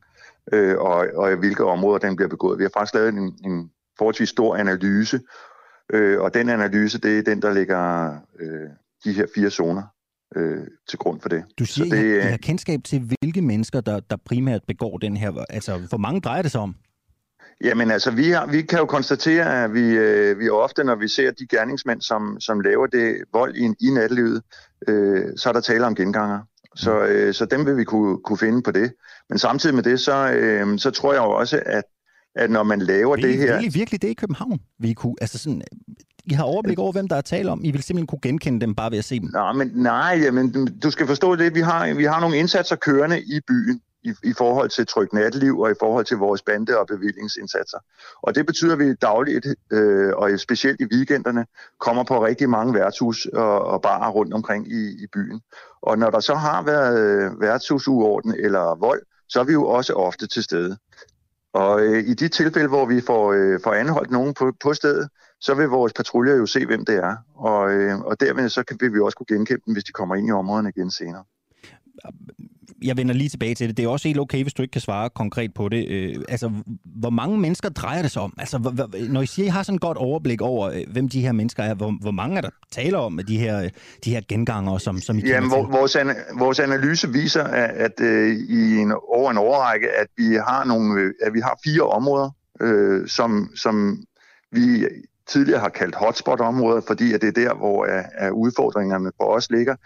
øh, 0.53 0.79
og, 0.79 1.07
og 1.17 1.33
i 1.33 1.37
hvilke 1.37 1.65
områder 1.65 1.99
den 1.99 2.17
bliver 2.17 2.29
begået. 2.29 2.59
Vi 2.59 2.65
har 2.65 2.71
faktisk 2.75 2.95
lavet 2.95 3.09
en, 3.09 3.39
en 3.45 3.71
forholdsvis 3.99 4.29
stor 4.29 4.57
analyse, 4.57 5.21
øh, 5.93 6.21
og 6.21 6.35
den 6.35 6.49
analyse, 6.49 6.99
det 6.99 7.19
er 7.19 7.23
den, 7.23 7.43
der 7.43 7.53
ligger 7.53 8.15
øh, 8.41 8.69
de 9.05 9.13
her 9.13 9.27
fire 9.35 9.51
zoner 9.51 9.83
øh, 10.37 10.59
til 10.89 10.99
grund 10.99 11.21
for 11.21 11.29
det. 11.29 11.45
Du 11.59 11.65
siger, 11.65 11.89
så 11.89 11.97
det, 11.97 12.05
I, 12.05 12.21
har, 12.21 12.29
I 12.29 12.31
har 12.31 12.37
kendskab 12.37 12.81
til, 12.85 13.01
hvilke 13.21 13.43
mennesker, 13.43 13.81
der, 13.81 14.01
der 14.01 14.17
primært 14.27 14.61
begår 14.69 14.99
den 14.99 15.17
her... 15.17 15.45
Altså, 15.51 15.79
hvor 15.89 15.99
mange 15.99 16.21
drejer 16.21 16.43
det 16.43 16.51
sig 16.51 16.61
om? 16.61 16.75
Jamen 17.65 17.91
altså, 17.91 18.11
vi, 18.11 18.31
har, 18.31 18.47
vi 18.47 18.63
kan 18.63 18.79
jo 18.79 18.87
konstatere, 18.87 19.65
at 19.65 19.75
vi, 19.75 19.97
øh, 19.97 20.39
vi 20.39 20.49
ofte, 20.49 20.85
når 20.85 20.95
vi 20.95 21.09
ser 21.09 21.31
de 21.31 21.47
gerningsmænd, 21.47 22.01
som, 22.01 22.41
som 22.41 22.61
laver 22.61 22.87
det 22.87 23.17
vold 23.33 23.57
i, 23.57 23.65
i 23.65 23.91
nattelivet, 23.91 24.43
øh, 24.89 25.25
så 25.37 25.49
er 25.49 25.53
der 25.53 25.61
tale 25.61 25.87
om 25.87 25.95
genganger. 25.95 26.41
Så, 26.77 26.99
Mm. 26.99 27.07
øh, 27.07 27.35
så 27.35 27.45
dem 27.45 27.67
vil 27.67 27.77
vi 27.77 27.85
kunne, 27.85 28.19
kunne 28.25 28.39
finde 28.39 28.63
på 28.63 28.71
det. 28.71 28.93
Men 29.29 29.39
samtidig 29.39 29.75
med 29.75 29.83
det, 29.83 30.01
så, 30.01 30.31
øh, 30.33 30.79
så 30.79 30.91
tror 30.91 31.13
jeg 31.13 31.21
jo 31.21 31.31
også, 31.31 31.63
at, 31.67 31.85
at 32.35 32.51
når 32.51 32.63
man 32.63 32.81
laver 32.81 33.17
Vil 33.17 33.25
det 33.25 33.37
her... 33.37 33.57
vil 33.57 33.67
I 33.67 33.69
virkelig 33.69 34.03
det 34.03 34.09
i 34.09 34.15
København? 34.15 34.61
Vil 34.79 34.91
I, 34.91 34.95
kunne, 34.95 35.15
altså 35.21 35.39
sådan, 35.39 35.63
I 36.25 36.33
har 36.33 36.45
overblik 36.45 36.79
over, 36.79 36.93
hvem 36.93 37.09
der 37.09 37.17
er 37.17 37.21
tale 37.21 37.51
om? 37.51 37.61
I 37.65 37.71
vil 37.71 37.83
simpelthen 37.83 38.07
kunne 38.07 38.19
genkende 38.23 38.61
dem 38.61 38.75
bare 38.75 38.91
ved 38.91 38.99
at 38.99 39.05
se 39.05 39.21
dem? 39.21 39.29
Nej, 39.33 39.53
men, 39.53 39.71
nej, 39.75 40.21
jamen, 40.23 40.71
du- 40.83 40.91
skal 40.91 41.07
forstå 41.07 41.37
det. 41.37 41.55
Vi 41.55 41.61
har, 41.61 41.95
vi 41.95 42.05
har 42.05 42.21
nogle 42.21 42.37
indsatser 42.37 42.77
kørende 42.77 43.21
i 43.21 43.41
byen 43.49 43.81
i, 44.03 44.13
i 44.25 44.33
forhold 44.39 44.71
til 44.71 44.87
tryk 44.87 45.13
natliv 45.13 45.59
og 45.59 45.71
i 45.71 45.75
forhold 45.81 46.05
til 46.05 46.17
vores 46.17 46.43
bande- 46.43 46.79
og 46.79 46.87
bevillingsindsatser. 46.87 47.79
Og 48.23 48.35
det 48.35 48.47
betyder, 48.47 48.73
at 48.73 48.79
vi 48.79 48.95
dagligt, 48.95 49.47
øh, 49.73 50.13
og 50.17 50.31
specielt 50.41 50.81
i 50.81 50.85
weekenderne, 50.95 51.47
kommer 51.81 52.05
på 52.05 52.25
rigtig 52.27 52.49
mange 52.51 52.75
værtshus 52.75 53.27
og, 53.27 53.65
og 53.65 53.83
barer 53.83 54.11
rundt 54.11 54.35
omkring 54.35 54.73
i, 54.73 54.89
i 55.05 55.07
byen. 55.13 55.41
Og 55.83 55.99
når 55.99 56.11
der 56.11 56.21
så 56.21 56.35
har 56.35 56.63
været 56.63 56.99
øh, 57.01 57.41
værtshusuorden 57.41 58.35
eller 58.39 58.79
vold, 58.81 59.03
så 59.29 59.41
er 59.41 59.45
vi 59.45 59.53
jo 59.53 59.67
også 59.67 59.93
ofte 59.93 60.27
til 60.27 60.43
stede. 60.43 60.77
Og 61.55 61.81
øh, 61.81 61.99
i 61.99 62.15
de 62.15 62.29
tilfælde, 62.29 62.69
hvor 62.69 62.87
vi 62.87 63.01
får, 63.01 63.33
øh, 63.33 63.61
får 63.65 63.73
anholdt 63.73 64.11
nogen 64.11 64.35
på, 64.35 64.53
på 64.61 64.75
stedet, 64.75 65.09
så 65.41 65.55
vil 65.55 65.69
vores 65.69 65.93
patruljer 65.93 66.37
jo 66.37 66.47
se, 66.47 66.67
hvem 66.67 66.85
det 66.85 66.97
er. 66.97 67.17
Og, 67.35 67.73
øh, 67.73 68.01
og 68.01 68.21
dermed 68.21 68.49
så 68.49 68.65
kan, 68.65 68.77
vil 68.81 68.95
vi 68.95 69.01
også 69.01 69.17
kunne 69.17 69.37
genkende 69.37 69.63
dem, 69.67 69.75
hvis 69.75 69.85
de 69.85 69.93
kommer 69.93 70.15
ind 70.15 70.29
i 70.29 70.33
områderne 70.33 70.73
igen 70.77 70.91
senere. 70.91 71.25
Jeg 72.83 72.97
vender 72.97 73.15
lige 73.15 73.29
tilbage 73.29 73.55
til 73.55 73.69
det. 73.69 73.77
Det 73.77 73.85
er 73.85 73.89
også 73.89 74.09
helt 74.09 74.21
okay, 74.21 74.43
hvis 74.43 74.55
du 74.55 74.63
ikke 74.63 74.73
kan 74.73 74.81
svare 74.81 75.11
konkret 75.11 75.55
på 75.55 75.69
det. 75.69 75.89
Øh, 75.89 76.17
altså, 76.29 76.51
hvor 76.85 77.11
mange 77.11 77.39
mennesker 77.39 77.69
drejer 77.69 78.03
det 78.03 78.11
sig 78.11 78.23
om? 78.23 78.35
Altså, 78.39 78.87
når 79.11 79.23
I 79.23 79.27
siger, 79.27 79.47
I 79.47 79.49
har 79.49 79.63
sådan 79.63 79.75
et 79.75 79.81
godt 79.81 79.99
overblik 79.99 80.41
over, 80.41 80.71
øh, 80.71 80.83
hvem 80.93 81.09
de 81.09 81.21
her 81.21 81.33
mennesker 81.33 81.63
er, 81.63 81.75
hvor, 81.75 81.95
hvor 82.01 82.11
mange 82.11 82.37
er 82.37 82.41
der 82.41 82.51
taler 82.73 82.99
om 82.99 83.19
af 83.19 83.27
de 83.27 83.39
her, 83.39 83.63
øh, 83.63 83.71
de 84.05 84.11
her 84.11 84.21
genganger, 84.29 84.79
som, 84.79 85.01
som 85.01 85.19
I 85.19 85.21
kender 85.21 85.35
Jamen, 85.35 85.51
til? 85.51 85.57
vor, 85.57 85.79
vores, 85.79 85.97
ana, 85.97 86.15
vores 86.39 86.61
analyse 86.61 87.09
viser, 87.09 87.45
at, 87.45 87.71
at 87.71 88.01
øh, 88.01 88.31
i 88.31 88.77
en, 88.77 88.93
over 89.09 89.31
en 89.31 89.39
overrække, 89.39 89.91
at 89.91 90.07
vi 90.17 90.35
har 90.35 90.65
nogle, 90.65 91.13
at 91.23 91.35
vi 91.35 91.41
har 91.41 91.59
fire 91.65 91.83
områder, 91.83 92.31
øh, 92.61 93.09
som, 93.09 93.51
som 93.57 94.05
vi 94.53 94.87
tidligere 95.27 95.61
har 95.61 95.69
kaldt 95.69 95.95
hotspot-områder, 95.95 96.81
fordi 96.87 97.13
at 97.13 97.23
det 97.23 97.29
er 97.29 97.43
der, 97.49 97.55
hvor 97.55 97.85
øh, 97.85 98.05
at 98.15 98.31
udfordringerne 98.31 99.11
for 99.17 99.25
os 99.25 99.51
ligger. 99.51 99.77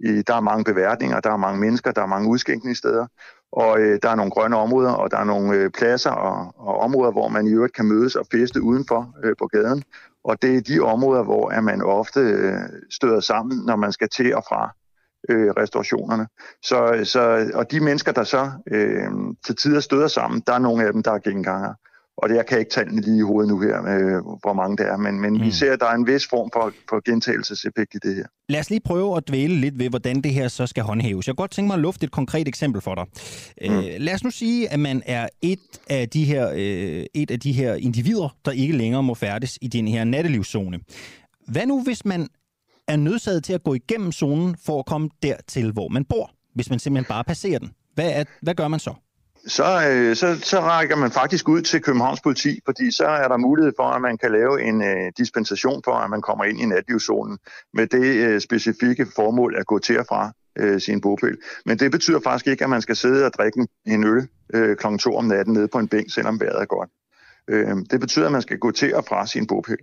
I, 0.00 0.22
der 0.22 0.34
er 0.34 0.40
mange 0.40 0.64
beværtninger, 0.64 1.20
der 1.20 1.30
er 1.30 1.36
mange 1.36 1.60
mennesker, 1.60 1.92
der 1.92 2.02
er 2.02 2.06
mange 2.06 2.28
udskænkningssteder, 2.28 3.06
og 3.52 3.80
øh, 3.80 3.98
der 4.02 4.10
er 4.10 4.14
nogle 4.14 4.30
grønne 4.30 4.56
områder, 4.56 4.90
og 4.90 5.10
der 5.10 5.18
er 5.18 5.24
nogle 5.24 5.56
øh, 5.56 5.70
pladser 5.70 6.10
og, 6.10 6.52
og 6.56 6.78
områder, 6.78 7.12
hvor 7.12 7.28
man 7.28 7.46
i 7.46 7.52
øvrigt 7.52 7.74
kan 7.74 7.86
mødes 7.86 8.16
og 8.16 8.26
feste 8.32 8.62
udenfor 8.62 9.14
øh, 9.24 9.34
på 9.38 9.46
gaden. 9.46 9.82
Og 10.24 10.42
det 10.42 10.56
er 10.56 10.60
de 10.60 10.80
områder, 10.80 11.22
hvor 11.22 11.48
at 11.48 11.64
man 11.64 11.82
ofte 11.82 12.20
øh, 12.20 12.60
støder 12.90 13.20
sammen, 13.20 13.66
når 13.66 13.76
man 13.76 13.92
skal 13.92 14.08
til 14.08 14.36
og 14.36 14.44
fra 14.48 14.70
øh, 15.28 15.50
restaurationerne. 15.50 16.26
Så, 16.62 17.00
så, 17.04 17.50
og 17.54 17.70
de 17.70 17.80
mennesker, 17.80 18.12
der 18.12 18.24
så 18.24 18.50
øh, 18.70 19.10
til 19.46 19.56
tider 19.56 19.80
støder 19.80 20.08
sammen, 20.08 20.42
der 20.46 20.52
er 20.52 20.58
nogle 20.58 20.86
af 20.86 20.92
dem, 20.92 21.02
der 21.02 21.12
er 21.12 21.18
genganger. 21.18 21.74
Og 22.22 22.28
det, 22.28 22.34
jeg 22.36 22.46
kan 22.46 22.58
ikke 22.58 22.70
tallene 22.70 23.00
lige 23.00 23.18
i 23.18 23.20
hovedet 23.20 23.48
nu 23.52 23.60
her, 23.60 23.76
øh, 23.76 24.22
hvor 24.42 24.52
mange 24.52 24.76
det 24.76 24.86
er, 24.86 24.96
men, 24.96 25.20
men 25.20 25.30
mm. 25.32 25.38
Mm. 25.38 25.44
vi 25.44 25.50
ser, 25.50 25.72
at 25.72 25.80
der 25.80 25.86
er 25.86 25.94
en 25.94 26.06
vis 26.06 26.26
form 26.26 26.50
for, 26.52 26.72
for 26.88 27.10
gentagelseseffekt 27.10 27.94
i 27.94 27.98
det 27.98 28.14
her. 28.14 28.24
Lad 28.48 28.60
os 28.60 28.70
lige 28.70 28.80
prøve 28.80 29.16
at 29.16 29.28
dvæle 29.28 29.54
lidt 29.54 29.78
ved, 29.78 29.88
hvordan 29.88 30.20
det 30.20 30.32
her 30.34 30.48
så 30.48 30.66
skal 30.66 30.82
håndhæves. 30.82 31.26
Jeg 31.26 31.32
kunne 31.32 31.42
godt 31.42 31.50
tænke 31.50 31.66
mig 31.66 31.74
at 31.74 31.80
lufte 31.80 32.04
et 32.04 32.10
konkret 32.10 32.48
eksempel 32.48 32.80
for 32.80 32.94
dig. 32.94 33.04
Mm. 33.70 33.76
Øh, 33.76 33.84
lad 33.98 34.14
os 34.14 34.24
nu 34.24 34.30
sige, 34.30 34.72
at 34.72 34.80
man 34.80 35.02
er 35.06 35.28
et 35.42 35.80
af, 35.90 36.08
de 36.08 36.24
her, 36.24 36.50
øh, 36.50 37.04
et 37.14 37.30
af 37.30 37.40
de 37.40 37.52
her 37.52 37.74
individer, 37.74 38.36
der 38.44 38.50
ikke 38.50 38.76
længere 38.76 39.02
må 39.02 39.14
færdes 39.14 39.58
i 39.62 39.68
den 39.68 39.88
her 39.88 40.04
nattelivszone. 40.04 40.78
Hvad 41.48 41.66
nu, 41.66 41.82
hvis 41.82 42.04
man 42.04 42.28
er 42.88 42.96
nødsaget 42.96 43.44
til 43.44 43.52
at 43.52 43.62
gå 43.62 43.74
igennem 43.74 44.12
zonen 44.12 44.56
for 44.66 44.78
at 44.78 44.86
komme 44.86 45.10
dertil, 45.22 45.72
hvor 45.72 45.88
man 45.88 46.04
bor? 46.04 46.30
Hvis 46.54 46.70
man 46.70 46.78
simpelthen 46.78 47.08
bare 47.08 47.24
passerer 47.24 47.58
den. 47.58 47.70
Hvad, 47.94 48.12
er, 48.12 48.24
hvad 48.42 48.54
gør 48.54 48.68
man 48.68 48.80
så? 48.80 48.94
Så, 49.46 49.88
øh, 49.90 50.16
så, 50.16 50.38
så 50.42 50.60
rækker 50.60 50.96
man 50.96 51.10
faktisk 51.10 51.48
ud 51.48 51.62
til 51.62 51.82
Københavns 51.82 52.20
politi, 52.20 52.60
fordi 52.64 52.90
så 52.90 53.06
er 53.06 53.28
der 53.28 53.36
mulighed 53.36 53.72
for, 53.76 53.82
at 53.82 54.02
man 54.02 54.18
kan 54.18 54.32
lave 54.32 54.62
en 54.62 54.82
øh, 54.82 55.12
dispensation 55.18 55.82
for, 55.84 55.92
at 55.92 56.10
man 56.10 56.22
kommer 56.22 56.44
ind 56.44 56.60
i 56.60 56.66
natlivszonen 56.66 57.38
med 57.74 57.86
det 57.86 58.04
øh, 58.04 58.40
specifikke 58.40 59.06
formål 59.16 59.56
at 59.58 59.66
gå 59.66 59.78
til 59.78 59.98
og 59.98 60.06
fra 60.08 60.32
øh, 60.58 60.80
sin 60.80 61.00
bopæl. 61.00 61.36
Men 61.66 61.78
det 61.78 61.90
betyder 61.90 62.20
faktisk 62.24 62.46
ikke, 62.46 62.64
at 62.64 62.70
man 62.70 62.82
skal 62.82 62.96
sidde 62.96 63.26
og 63.26 63.32
drikke 63.32 63.66
en 63.86 64.04
øl 64.04 64.28
øh, 64.54 64.76
kl. 64.76 64.86
2 65.00 65.16
om 65.16 65.24
natten 65.24 65.54
nede 65.54 65.68
på 65.68 65.78
en 65.78 65.88
bænk, 65.88 66.14
selvom 66.14 66.40
vejret 66.40 66.62
er 66.62 66.66
godt. 66.66 66.90
Øh, 67.48 67.76
det 67.90 68.00
betyder, 68.00 68.26
at 68.26 68.32
man 68.32 68.42
skal 68.42 68.58
gå 68.58 68.70
til 68.70 68.94
og 68.94 69.04
fra 69.04 69.26
sin 69.26 69.46
bopæl. 69.46 69.78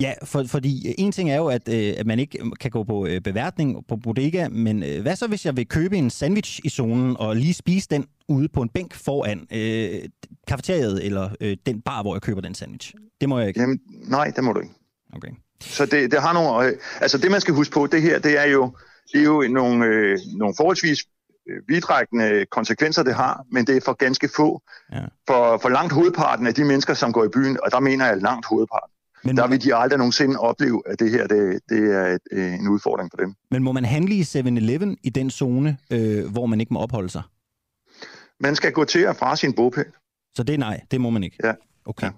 Ja, 0.00 0.12
for, 0.24 0.44
fordi 0.46 0.94
en 0.98 1.12
ting 1.12 1.30
er 1.30 1.36
jo, 1.36 1.46
at, 1.46 1.68
øh, 1.68 1.94
at 1.98 2.06
man 2.06 2.18
ikke 2.18 2.38
kan 2.60 2.70
gå 2.70 2.84
på 2.84 3.06
øh, 3.06 3.20
beværtning 3.20 3.86
på 3.88 3.96
bodega, 3.96 4.48
men 4.48 4.82
øh, 4.82 5.02
hvad 5.02 5.16
så, 5.16 5.26
hvis 5.26 5.46
jeg 5.46 5.56
vil 5.56 5.68
købe 5.68 5.96
en 5.96 6.10
sandwich 6.10 6.60
i 6.64 6.68
zonen 6.68 7.16
og 7.16 7.36
lige 7.36 7.54
spise 7.54 7.88
den 7.90 8.06
ude 8.32 8.48
på 8.48 8.62
en 8.62 8.68
bænk 8.68 8.94
foran 8.94 9.46
øh, 9.52 10.08
kafeteriet 10.48 11.06
eller 11.06 11.30
øh, 11.40 11.56
den 11.66 11.80
bar, 11.80 12.02
hvor 12.02 12.14
jeg 12.14 12.22
køber 12.22 12.40
den 12.40 12.54
sandwich? 12.54 12.94
Det 13.20 13.28
må 13.28 13.38
jeg 13.38 13.48
ikke. 13.48 13.60
Jamen, 13.60 13.80
nej, 14.08 14.32
det 14.36 14.44
må 14.44 14.52
du 14.52 14.60
ikke. 14.60 14.74
Okay. 15.16 15.28
Så 15.60 15.86
det, 15.86 16.10
det 16.10 16.22
har 16.22 16.32
nogle... 16.32 16.66
Øh, 16.66 16.72
altså 17.00 17.18
det, 17.18 17.30
man 17.30 17.40
skal 17.40 17.54
huske 17.54 17.72
på, 17.72 17.86
det 17.86 18.02
her, 18.02 18.18
det 18.18 18.38
er 18.38 18.44
jo, 18.44 18.72
det 19.12 19.20
er 19.20 19.24
jo 19.24 19.46
nogle, 19.50 19.86
øh, 19.86 20.18
nogle 20.36 20.54
forholdsvis 20.56 20.98
øh, 21.50 21.56
vidtrækkende 21.68 22.46
konsekvenser, 22.50 23.02
det 23.02 23.14
har, 23.14 23.44
men 23.52 23.66
det 23.66 23.76
er 23.76 23.80
for 23.84 23.92
ganske 23.92 24.28
få. 24.36 24.62
Ja. 24.92 25.04
For, 25.26 25.58
for 25.62 25.68
langt 25.68 25.92
hovedparten 25.92 26.46
af 26.46 26.54
de 26.54 26.64
mennesker, 26.64 26.94
som 26.94 27.12
går 27.12 27.24
i 27.24 27.28
byen, 27.28 27.58
og 27.62 27.70
der 27.70 27.80
mener 27.80 28.06
jeg 28.06 28.16
langt 28.16 28.46
hovedparten, 28.46 28.92
Men, 29.24 29.36
der 29.36 29.46
vil 29.48 29.64
de 29.64 29.74
aldrig 29.74 29.98
nogensinde 29.98 30.38
opleve, 30.38 30.82
at 30.86 31.00
det 31.00 31.10
her 31.10 31.26
det, 31.26 31.60
det 31.68 31.94
er 31.94 32.06
et, 32.06 32.20
øh, 32.32 32.54
en 32.54 32.68
udfordring 32.68 33.10
for 33.12 33.16
dem. 33.16 33.34
men 33.50 33.62
må 33.62 33.72
man 33.72 33.84
handle 33.84 34.14
i 34.14 34.22
7-Eleven 34.22 34.96
i 35.02 35.10
den 35.10 35.30
zone, 35.30 35.76
øh, 35.90 36.32
hvor 36.32 36.46
man 36.46 36.60
ikke 36.60 36.74
må 36.74 36.80
opholde 36.80 37.10
sig? 37.10 37.22
Man 38.42 38.56
skal 38.56 38.72
gå 38.72 38.84
til 38.84 39.08
og 39.08 39.16
fra 39.16 39.36
sin 39.36 39.52
bopæl. 39.52 39.84
Så 40.36 40.42
det 40.42 40.54
er 40.54 40.58
nej, 40.58 40.80
det 40.90 41.00
må 41.00 41.10
man 41.10 41.24
ikke? 41.24 41.36
Ja. 41.44 41.52
Okay. 41.86 42.10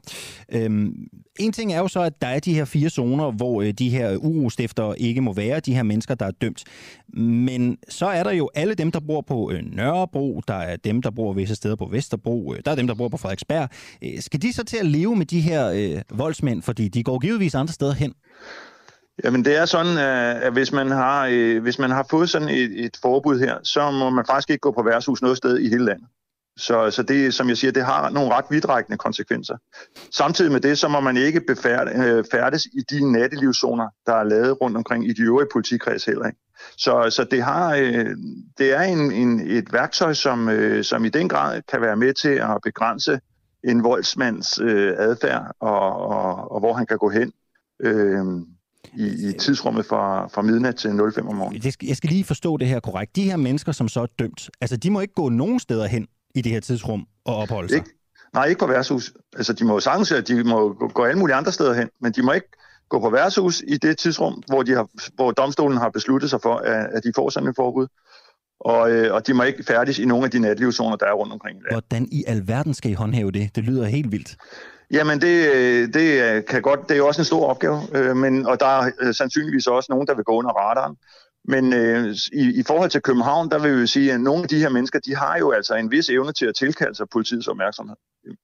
Ja. 0.53 0.65
Øhm, 0.65 0.95
en 1.39 1.53
ting 1.53 1.73
er 1.73 1.79
jo 1.79 1.89
så, 1.89 2.01
at 2.01 2.23
der 2.23 2.27
er 2.27 2.41
de 2.41 2.55
her 2.55 2.65
fire 2.65 2.91
zoner, 2.91 3.31
hvor 3.31 3.63
øh, 3.63 3.73
de 3.73 3.91
her 3.91 4.17
urostiftere 4.17 5.01
ikke 5.01 5.21
må 5.21 5.33
være, 5.33 5.61
de 5.61 5.75
her 5.75 5.83
mennesker, 5.83 6.15
der 6.15 6.27
er 6.27 6.31
dømt. 6.31 6.65
Men 7.19 7.79
så 7.89 8.07
er 8.07 8.23
der 8.23 8.31
jo 8.33 8.51
alle 8.55 8.75
dem, 8.75 8.93
der 8.93 9.01
bor 9.01 9.21
på 9.21 9.51
øh, 9.51 9.63
Nørrebro, 9.63 10.43
der 10.49 10.55
er 10.55 10.77
dem, 10.77 11.03
der 11.03 11.11
bor 11.11 11.33
visse 11.33 11.55
steder 11.55 11.77
på 11.77 11.89
Vesterbro, 11.91 12.55
øh, 12.55 12.61
der 12.65 12.71
er 12.71 12.75
dem, 12.75 12.87
der 12.87 12.95
bor 12.95 13.09
på 13.09 13.17
Frederiksberg. 13.17 13.69
Øh, 14.03 14.21
skal 14.21 14.43
de 14.43 14.53
så 14.53 14.65
til 14.65 14.77
at 14.77 14.87
leve 14.87 15.17
med 15.17 15.27
de 15.27 15.41
her 15.41 15.69
øh, 15.69 16.19
voldsmænd, 16.19 16.63
fordi 16.63 16.89
de 16.89 17.03
går 17.03 17.19
givetvis 17.19 17.55
andre 17.55 17.73
steder 17.73 17.93
hen? 17.93 18.15
Jamen 19.25 19.45
det 19.45 19.57
er 19.57 19.65
sådan, 19.65 19.99
at 19.99 20.25
at 20.43 20.53
hvis 20.53 20.73
man 20.73 20.91
har, 20.91 21.29
øh, 21.31 21.63
hvis 21.63 21.79
man 21.79 21.91
har 21.91 22.07
fået 22.11 22.31
sådan 22.31 22.49
et, 22.49 22.85
et 22.85 22.97
forbud 23.03 23.39
her, 23.39 23.59
så 23.63 23.91
må 23.91 24.11
man 24.11 24.27
faktisk 24.27 24.51
ikke 24.51 24.61
gå 24.61 24.71
på 24.71 24.83
værtshus 24.83 25.23
noget 25.23 25.37
sted 25.37 25.59
i 25.59 25.69
hele 25.69 25.85
landet. 25.85 26.09
Så, 26.57 26.91
så 26.91 27.03
det, 27.03 27.35
som 27.35 27.49
jeg 27.49 27.57
siger, 27.57 27.73
det 27.73 27.85
har 27.85 28.11
nogle 28.11 28.35
ret 28.35 28.45
vidtrækkende 28.51 28.99
konsekvenser. 28.99 29.57
Samtidig 30.17 30.53
med 30.53 30.61
det, 30.61 30.79
så 30.79 30.89
må 30.89 31.01
man 31.01 31.17
ikke 31.17 31.41
befærdes 31.41 31.95
øh, 32.07 32.25
færdes 32.31 32.65
i 32.65 32.81
de 32.91 33.13
nattelivszoner, 33.13 33.89
der 34.07 34.15
er 34.15 34.25
lavet 34.25 34.61
rundt 34.61 34.77
omkring 34.77 35.09
i 35.09 35.13
de 35.13 35.23
øvrige 35.23 35.49
politikreds 35.53 36.05
heller 36.05 36.27
ikke. 36.27 36.39
Så, 36.77 37.11
så 37.11 37.25
det, 37.25 37.43
har, 37.43 37.75
det 38.59 38.73
er 38.73 38.81
en, 38.81 39.13
en, 39.13 39.41
et 39.41 39.73
værktøj, 39.73 40.13
som, 40.13 40.51
som 40.83 41.05
i 41.05 41.09
den 41.09 41.29
grad 41.29 41.63
kan 41.69 41.81
være 41.81 41.97
med 41.97 42.13
til 42.13 42.29
at 42.29 42.59
begrænse 42.63 43.21
en 43.65 43.85
voldsmands 43.85 44.59
adfærd, 44.59 45.55
og, 45.61 45.97
og, 45.97 46.53
og 46.53 46.61
hvor 46.61 46.73
han 46.73 46.87
kan 46.87 46.99
gå 46.99 47.09
hen 47.09 47.33
øh, 47.81 48.25
i, 48.97 49.29
i 49.29 49.33
tidsrummet 49.33 49.87
fra, 49.87 50.27
fra 50.27 50.43
midnat 50.43 50.77
til 50.77 50.91
05 51.15 51.29
om 51.29 51.35
morgenen. 51.35 51.63
Det 51.63 51.77
jeg 51.83 51.97
skal 51.97 52.11
lige 52.11 52.25
forstå 52.25 52.57
det 52.57 52.69
her 52.69 52.81
korrekt. 52.81 53.17
De 53.17 53.23
her 53.23 53.37
mennesker, 53.37 53.73
som 53.73 53.89
så 53.89 54.01
er 54.01 54.07
dømt, 54.19 54.51
altså 54.61 54.77
de 54.77 54.91
må 54.91 55.01
ikke 55.01 55.15
gå 55.15 55.29
nogen 55.29 55.61
steder 55.61 55.87
hen 55.87 56.07
i 56.35 56.41
det 56.41 56.53
her 56.53 56.61
tidsrum 56.61 57.07
og 57.25 57.37
opholde 57.37 57.69
sig? 57.69 57.77
Ikke? 57.77 57.91
Nej, 58.35 58.45
ikke 58.45 58.59
på 58.59 58.67
værtshus. 58.67 59.13
Altså, 59.37 59.53
de 59.53 59.65
må 59.65 59.73
jo 59.75 59.81
sagtens, 59.81 60.13
at 60.13 60.29
de 60.29 60.45
må 60.45 60.73
gå, 60.73 61.05
alle 61.05 61.19
mulige 61.19 61.37
andre 61.37 61.53
steder 61.53 61.75
hen, 61.75 61.89
men 62.01 62.13
de 62.13 62.23
må 62.23 62.33
ikke 62.33 62.49
gå 62.89 63.01
på 63.01 63.11
værtshus 63.11 63.63
i 63.67 63.77
det 63.77 63.99
tidsrum, 63.99 64.43
hvor, 64.47 64.63
de 64.63 64.73
har, 64.73 64.89
hvor 65.15 65.31
domstolen 65.31 65.79
har 65.79 65.91
besluttet 65.91 66.31
sig 66.31 66.41
for, 66.43 66.55
at, 66.55 66.87
at 66.93 67.05
de 67.05 67.13
får 67.15 67.31
sådan 67.31 67.49
et 67.49 67.57
forbud. 67.57 67.87
Og, 68.61 68.91
øh, 68.91 69.15
og 69.15 69.27
de 69.27 69.35
må 69.35 69.43
ikke 69.43 69.65
færdes 69.65 69.99
i 69.99 70.05
nogle 70.05 70.25
af 70.25 70.31
de 70.31 70.39
natlivszoner, 70.39 70.97
der 70.97 71.07
er 71.07 71.13
rundt 71.13 71.33
omkring. 71.33 71.59
Hvordan 71.71 72.09
i 72.13 72.25
alverden 72.27 72.75
skal 72.75 72.91
I 72.91 72.95
håndhæve 72.95 73.31
det? 73.33 73.57
Det 73.57 73.65
lyder 73.65 73.85
helt 73.85 74.13
vildt. 74.13 74.37
Jamen, 74.91 75.21
det, 75.21 75.95
det 75.95 76.23
øh, 76.23 76.45
kan 76.45 76.63
godt, 76.63 76.81
det 76.83 76.91
er 76.91 76.99
jo 76.99 77.07
også 77.07 77.21
en 77.21 77.25
stor 77.25 77.47
opgave, 77.47 77.81
øh, 77.95 78.17
men, 78.17 78.47
og 78.47 78.61
der 78.61 78.67
er 78.67 78.91
øh, 79.01 79.15
sandsynligvis 79.15 79.67
også 79.67 79.93
nogen, 79.93 80.07
der 80.07 80.15
vil 80.15 80.25
gå 80.25 80.33
under 80.33 80.51
radaren. 80.51 80.97
Men 81.49 81.73
øh, 81.73 82.15
i, 82.33 82.61
i 82.61 82.63
forhold 82.67 82.91
til 82.91 83.01
København, 83.01 83.51
der 83.51 83.59
vil 83.59 83.81
vi 83.81 83.87
sige, 83.87 84.13
at 84.13 84.21
nogle 84.21 84.43
af 84.43 84.49
de 84.49 84.59
her 84.59 84.69
mennesker, 84.69 84.99
de 84.99 85.17
har 85.17 85.39
jo 85.39 85.51
altså 85.51 85.75
en 85.75 85.91
vis 85.91 86.09
evne 86.09 86.33
til 86.33 86.47
at 86.47 86.55
tilkalde 86.55 86.95
sig 86.95 87.07
politiets 87.13 87.49
opmærksomhed. 87.49 87.97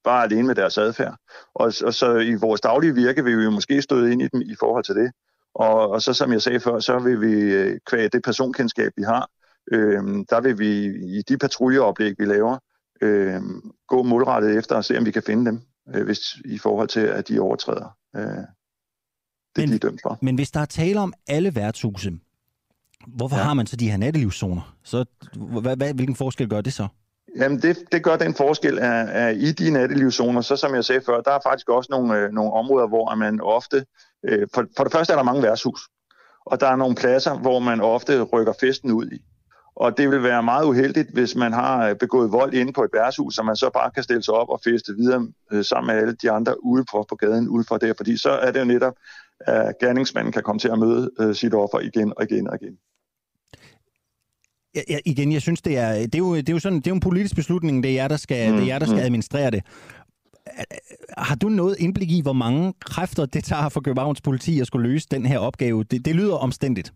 Bare 0.04 0.24
alene 0.24 0.46
med 0.46 0.54
deres 0.54 0.78
adfærd. 0.78 1.16
Og, 1.54 1.72
og 1.84 1.94
så 1.94 2.16
i 2.16 2.34
vores 2.34 2.60
daglige 2.60 2.94
virke 2.94 3.24
vil 3.24 3.38
vi 3.38 3.44
jo 3.44 3.50
måske 3.50 3.82
støde 3.82 4.12
ind 4.12 4.22
i 4.22 4.28
dem 4.32 4.40
i 4.40 4.54
forhold 4.60 4.84
til 4.84 4.94
det. 4.94 5.12
Og, 5.54 5.90
og 5.90 6.02
så 6.02 6.12
som 6.12 6.32
jeg 6.32 6.42
sagde 6.42 6.60
før, 6.60 6.78
så 6.78 6.98
vil 6.98 7.20
vi 7.20 7.32
øh, 7.32 8.10
det 8.12 8.22
personkendskab, 8.24 8.92
vi 8.96 9.02
har, 9.02 9.28
øh, 9.72 10.02
der 10.30 10.40
vil 10.40 10.58
vi 10.58 10.86
i 11.18 11.22
de 11.28 11.38
patruljeoplæg, 11.38 12.14
vi 12.18 12.24
laver, 12.24 12.58
øh, 13.02 13.40
gå 13.88 14.02
målrettet 14.02 14.58
efter 14.58 14.76
og 14.76 14.84
se, 14.84 14.98
om 14.98 15.06
vi 15.06 15.10
kan 15.10 15.22
finde 15.22 15.46
dem, 15.46 15.60
øh, 15.94 16.04
hvis, 16.04 16.20
i 16.44 16.58
forhold 16.58 16.88
til, 16.88 17.00
at 17.00 17.28
de 17.28 17.40
overtræder 17.40 17.96
øh, 18.16 18.22
det, 18.22 18.46
men, 19.56 19.68
de 19.68 19.74
er 19.74 19.78
dømt 19.78 20.00
for. 20.02 20.18
Men 20.22 20.34
hvis 20.34 20.50
der 20.50 20.60
er 20.60 20.64
tale 20.64 21.00
om 21.00 21.14
alle 21.28 21.54
værtshuse, 21.54 22.12
Hvorfor 23.06 23.36
ja. 23.36 23.42
har 23.42 23.54
man 23.54 23.66
så 23.66 23.76
de 23.76 23.90
her 23.90 23.96
nattelivszoner? 23.96 24.76
Så, 24.84 25.04
hvad, 25.34 25.76
hvad, 25.76 25.94
hvilken 25.94 26.16
forskel 26.16 26.48
gør 26.48 26.60
det 26.60 26.72
så? 26.72 26.88
Jamen, 27.36 27.62
det, 27.62 27.78
det 27.92 28.04
gør 28.04 28.16
den 28.16 28.34
forskel, 28.34 28.78
at, 28.78 29.08
at 29.08 29.36
i 29.36 29.52
de 29.52 29.70
nattelivszoner, 29.70 30.40
så 30.40 30.56
som 30.56 30.74
jeg 30.74 30.84
sagde 30.84 31.02
før, 31.06 31.20
der 31.20 31.30
er 31.30 31.38
faktisk 31.44 31.68
også 31.68 31.88
nogle, 31.90 32.18
øh, 32.18 32.32
nogle 32.32 32.52
områder, 32.52 32.88
hvor 32.88 33.14
man 33.14 33.40
ofte... 33.40 33.84
Øh, 34.24 34.48
for, 34.54 34.66
for 34.76 34.84
det 34.84 34.92
første 34.92 35.12
er 35.12 35.16
der 35.16 35.24
mange 35.24 35.42
værtshus, 35.42 35.80
og 36.46 36.60
der 36.60 36.66
er 36.66 36.76
nogle 36.76 36.94
pladser, 36.94 37.38
hvor 37.38 37.58
man 37.58 37.80
ofte 37.80 38.22
rykker 38.22 38.52
festen 38.60 38.90
ud 38.90 39.10
i. 39.10 39.18
Og 39.80 39.98
det 39.98 40.10
vil 40.10 40.22
være 40.22 40.42
meget 40.42 40.64
uheldigt, 40.64 41.10
hvis 41.12 41.34
man 41.34 41.52
har 41.52 41.88
øh, 41.88 41.96
begået 41.96 42.32
vold 42.32 42.54
inde 42.54 42.72
på 42.72 42.82
et 42.82 42.90
værtshus, 42.92 43.34
så 43.34 43.42
man 43.42 43.56
så 43.56 43.70
bare 43.74 43.90
kan 43.90 44.02
stille 44.02 44.22
sig 44.22 44.34
op 44.34 44.48
og 44.48 44.60
feste 44.64 44.92
videre 44.96 45.28
øh, 45.52 45.64
sammen 45.64 45.94
med 45.94 46.02
alle 46.02 46.16
de 46.22 46.30
andre 46.30 46.64
ude 46.64 46.84
på, 46.90 47.06
på 47.08 47.16
gaden 47.16 47.48
ude 47.48 47.64
for 47.68 47.76
der. 47.76 47.94
Fordi 47.96 48.16
så 48.16 48.30
er 48.30 48.50
det 48.50 48.60
jo 48.60 48.64
netop, 48.64 48.94
at 49.40 49.78
gerningsmanden 49.80 50.32
kan 50.32 50.42
komme 50.42 50.58
til 50.58 50.68
at 50.68 50.78
møde 50.78 51.10
øh, 51.20 51.34
sit 51.34 51.54
offer 51.54 51.80
igen 51.80 52.12
og 52.16 52.24
igen 52.24 52.48
og 52.48 52.58
igen. 52.62 52.78
Ja, 54.74 54.98
igen, 55.04 55.32
jeg 55.32 55.42
synes, 55.42 55.62
det 55.62 55.78
er, 55.78 55.92
det 55.92 56.14
er, 56.14 56.18
jo, 56.18 56.36
det 56.36 56.48
er 56.48 56.52
jo 56.52 56.58
sådan, 56.58 56.78
det 56.78 56.86
er 56.86 56.90
jo 56.90 56.94
en 56.94 57.00
politisk 57.00 57.34
beslutning, 57.34 57.82
det 57.82 57.90
er 57.90 57.94
jer, 57.94 58.08
der 58.08 58.16
skal, 58.16 58.50
mm, 58.50 58.56
det 58.56 58.62
er 58.62 58.66
jer, 58.66 58.78
der 58.78 58.86
skal 58.86 58.98
mm. 58.98 59.04
administrere 59.04 59.50
det. 59.50 59.62
Har 61.18 61.34
du 61.34 61.48
noget 61.48 61.76
indblik 61.78 62.10
i, 62.10 62.22
hvor 62.22 62.32
mange 62.32 62.74
kræfter 62.80 63.26
det 63.26 63.44
tager 63.44 63.68
for 63.68 63.80
Københavns 63.80 64.20
politi 64.20 64.60
at 64.60 64.66
skulle 64.66 64.88
løse 64.88 65.06
den 65.10 65.26
her 65.26 65.38
opgave? 65.38 65.84
Det, 65.84 66.04
det 66.04 66.14
lyder 66.14 66.34
omstændigt. 66.34 66.92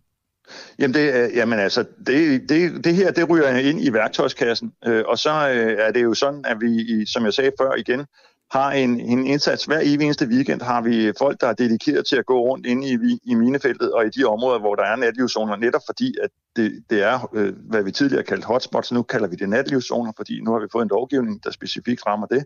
Jamen, 0.79 0.93
det, 0.93 1.31
jamen 1.35 1.59
altså, 1.59 1.85
det, 2.07 2.49
det, 2.49 2.83
det 2.83 2.95
her, 2.95 3.11
det 3.11 3.29
ryger 3.29 3.57
ind 3.57 3.81
i 3.81 3.93
værktøjskassen, 3.93 4.71
øh, 4.85 5.03
og 5.07 5.17
så 5.17 5.49
øh, 5.49 5.77
er 5.79 5.91
det 5.91 6.03
jo 6.03 6.13
sådan, 6.13 6.45
at 6.45 6.57
vi, 6.61 7.05
som 7.05 7.25
jeg 7.25 7.33
sagde 7.33 7.51
før 7.59 7.73
igen, 7.73 8.05
har 8.51 8.71
en, 8.71 8.99
en 8.99 9.25
indsats. 9.25 9.65
Hver 9.65 9.79
eneste 9.79 10.25
weekend 10.25 10.61
har 10.61 10.81
vi 10.81 11.11
folk, 11.19 11.41
der 11.41 11.47
er 11.47 11.53
dedikeret 11.53 12.05
til 12.05 12.15
at 12.15 12.25
gå 12.25 12.39
rundt 12.39 12.65
inde 12.65 12.87
i, 12.87 13.19
i 13.23 13.35
minefeltet 13.35 13.91
og 13.93 14.05
i 14.05 14.09
de 14.09 14.23
områder, 14.23 14.59
hvor 14.59 14.75
der 14.75 14.83
er 14.83 14.95
natlivszoner, 14.95 15.55
netop 15.55 15.81
fordi, 15.85 16.15
at 16.23 16.29
det, 16.55 16.83
det 16.89 17.03
er, 17.03 17.29
øh, 17.33 17.53
hvad 17.69 17.83
vi 17.83 17.91
tidligere 17.91 18.23
kaldte 18.23 18.47
hotspots, 18.47 18.91
nu 18.91 19.03
kalder 19.03 19.27
vi 19.27 19.35
det 19.35 19.49
natlivszoner, 19.49 20.11
fordi 20.15 20.41
nu 20.41 20.51
har 20.51 20.59
vi 20.59 20.67
fået 20.71 20.83
en 20.83 20.89
lovgivning, 20.89 21.43
der 21.43 21.51
specifikt 21.51 22.07
rammer 22.07 22.27
det. 22.27 22.45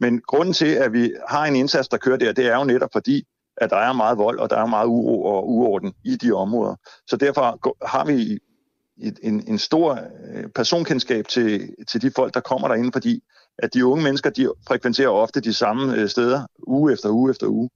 Men 0.00 0.20
grunden 0.20 0.54
til, 0.54 0.74
at 0.74 0.92
vi 0.92 1.12
har 1.28 1.44
en 1.44 1.56
indsats, 1.56 1.88
der 1.88 1.96
kører 1.96 2.16
der, 2.16 2.32
det 2.32 2.46
er 2.46 2.56
jo 2.58 2.64
netop 2.64 2.90
fordi, 2.92 3.24
at 3.56 3.70
der 3.70 3.76
er 3.76 3.92
meget 3.92 4.18
vold, 4.18 4.38
og 4.38 4.50
der 4.50 4.56
er 4.56 4.66
meget 4.66 4.86
uro 4.86 5.22
og 5.22 5.48
uorden 5.50 5.92
i 6.04 6.16
de 6.16 6.32
områder. 6.32 6.74
Så 7.06 7.16
derfor 7.16 7.76
har 7.86 8.04
vi 8.04 8.38
en, 9.22 9.44
en 9.48 9.58
stor 9.58 10.00
øh, 10.34 10.48
personkendskab 10.54 11.28
til, 11.28 11.74
til 11.88 12.02
de 12.02 12.10
folk, 12.16 12.34
der 12.34 12.40
kommer 12.40 12.68
derinde, 12.68 12.92
fordi 12.92 13.22
at 13.58 13.74
de 13.74 13.86
unge 13.86 14.04
mennesker, 14.04 14.30
de 14.30 14.52
frekventerer 14.68 15.08
ofte 15.08 15.40
de 15.40 15.52
samme 15.52 15.94
øh, 15.96 16.08
steder, 16.08 16.46
uge 16.66 16.92
efter 16.92 17.08
uge 17.10 17.30
efter 17.30 17.46
uge. 17.46 17.70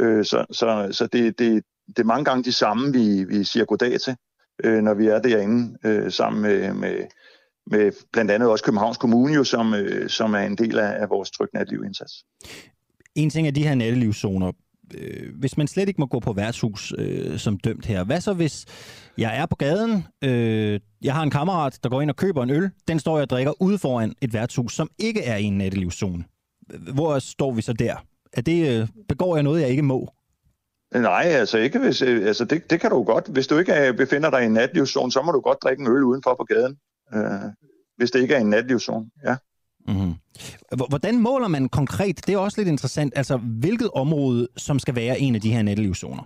Øh, 0.00 0.24
så 0.24 0.46
så, 0.50 0.88
så 0.90 1.06
det, 1.06 1.38
det, 1.38 1.64
det 1.86 1.98
er 1.98 2.04
mange 2.04 2.24
gange 2.24 2.44
de 2.44 2.52
samme, 2.52 2.92
vi, 2.92 3.24
vi 3.24 3.44
siger 3.44 3.64
goddag 3.64 4.00
til, 4.00 4.16
når 4.64 4.94
vi 4.94 5.06
er 5.06 5.18
derinde 5.18 6.10
sammen 6.10 6.42
med, 6.42 6.74
med, 6.74 6.96
med 7.66 7.92
blandt 8.12 8.30
andet 8.30 8.48
også 8.48 8.64
Københavns 8.64 8.96
Kommune, 8.96 9.34
jo, 9.34 9.44
som, 9.44 9.74
som 10.08 10.34
er 10.34 10.38
en 10.38 10.56
del 10.56 10.78
af, 10.78 11.02
af 11.02 11.10
vores 11.10 11.30
tryg 11.30 11.48
indsats. 11.84 12.24
En 13.14 13.30
ting 13.30 13.46
er 13.46 13.50
de 13.50 13.62
her 13.62 13.74
nattelivszoner 13.74 14.52
øh, 14.94 15.38
hvis 15.38 15.56
man 15.56 15.66
slet 15.66 15.88
ikke 15.88 16.00
må 16.00 16.06
gå 16.06 16.20
på 16.20 16.32
værtshus 16.32 16.92
øh, 16.98 17.38
som 17.38 17.58
dømt 17.58 17.86
her, 17.86 18.04
hvad 18.04 18.20
så 18.20 18.32
hvis 18.32 18.66
jeg 19.18 19.38
er 19.38 19.46
på 19.46 19.56
gaden, 19.56 20.04
øh, 20.24 20.80
jeg 21.02 21.14
har 21.14 21.22
en 21.22 21.30
kammerat, 21.30 21.78
der 21.82 21.88
går 21.88 22.00
ind 22.00 22.10
og 22.10 22.16
køber 22.16 22.42
en 22.42 22.50
øl, 22.50 22.70
den 22.88 22.98
står 22.98 23.16
jeg 23.16 23.22
og 23.22 23.30
drikker 23.30 23.62
ude 23.62 23.78
foran 23.78 24.14
et 24.20 24.34
værtshus, 24.34 24.74
som 24.74 24.90
ikke 24.98 25.22
er 25.22 25.36
i 25.36 25.44
en 25.44 25.58
nattelivszone. 25.58 26.24
Hvor 26.94 27.18
står 27.18 27.52
vi 27.52 27.62
så 27.62 27.72
der? 27.72 27.96
Er 28.32 28.40
det, 28.40 28.80
øh, 28.80 28.88
begår 29.08 29.36
jeg 29.36 29.42
noget, 29.42 29.60
jeg 29.60 29.68
ikke 29.68 29.82
må? 29.82 30.08
Nej, 30.94 31.24
altså 31.24 31.58
ikke 31.58 31.78
hvis, 31.78 32.02
øh, 32.02 32.26
altså 32.26 32.44
det, 32.44 32.70
det 32.70 32.80
kan 32.80 32.90
du 32.90 33.02
godt. 33.02 33.28
Hvis 33.28 33.46
du 33.46 33.58
ikke 33.58 33.88
øh, 33.88 33.96
befinder 33.96 34.30
dig 34.30 34.42
i 34.42 34.46
en 34.46 34.52
natlivszone, 34.52 35.12
så 35.12 35.22
må 35.22 35.32
du 35.32 35.40
godt 35.40 35.58
drikke 35.62 35.80
en 35.80 35.86
øl 35.86 36.04
udenfor 36.04 36.34
på 36.34 36.44
gaden. 36.44 36.76
Øh, 37.14 37.50
hvis 37.96 38.10
det 38.10 38.20
ikke 38.20 38.34
er 38.34 38.38
en 38.38 38.50
natlivszone, 38.50 39.10
ja. 39.24 39.36
Mm-hmm. 39.88 40.14
Hvordan 40.88 41.18
måler 41.18 41.48
man 41.48 41.68
konkret, 41.68 42.26
det 42.26 42.34
er 42.34 42.38
også 42.38 42.60
lidt 42.60 42.68
interessant, 42.68 43.12
altså 43.16 43.36
hvilket 43.36 43.90
område, 43.94 44.48
som 44.56 44.78
skal 44.78 44.94
være 44.94 45.20
en 45.20 45.34
af 45.34 45.40
de 45.40 45.52
her 45.52 45.62
nattelivszoner? 45.62 46.22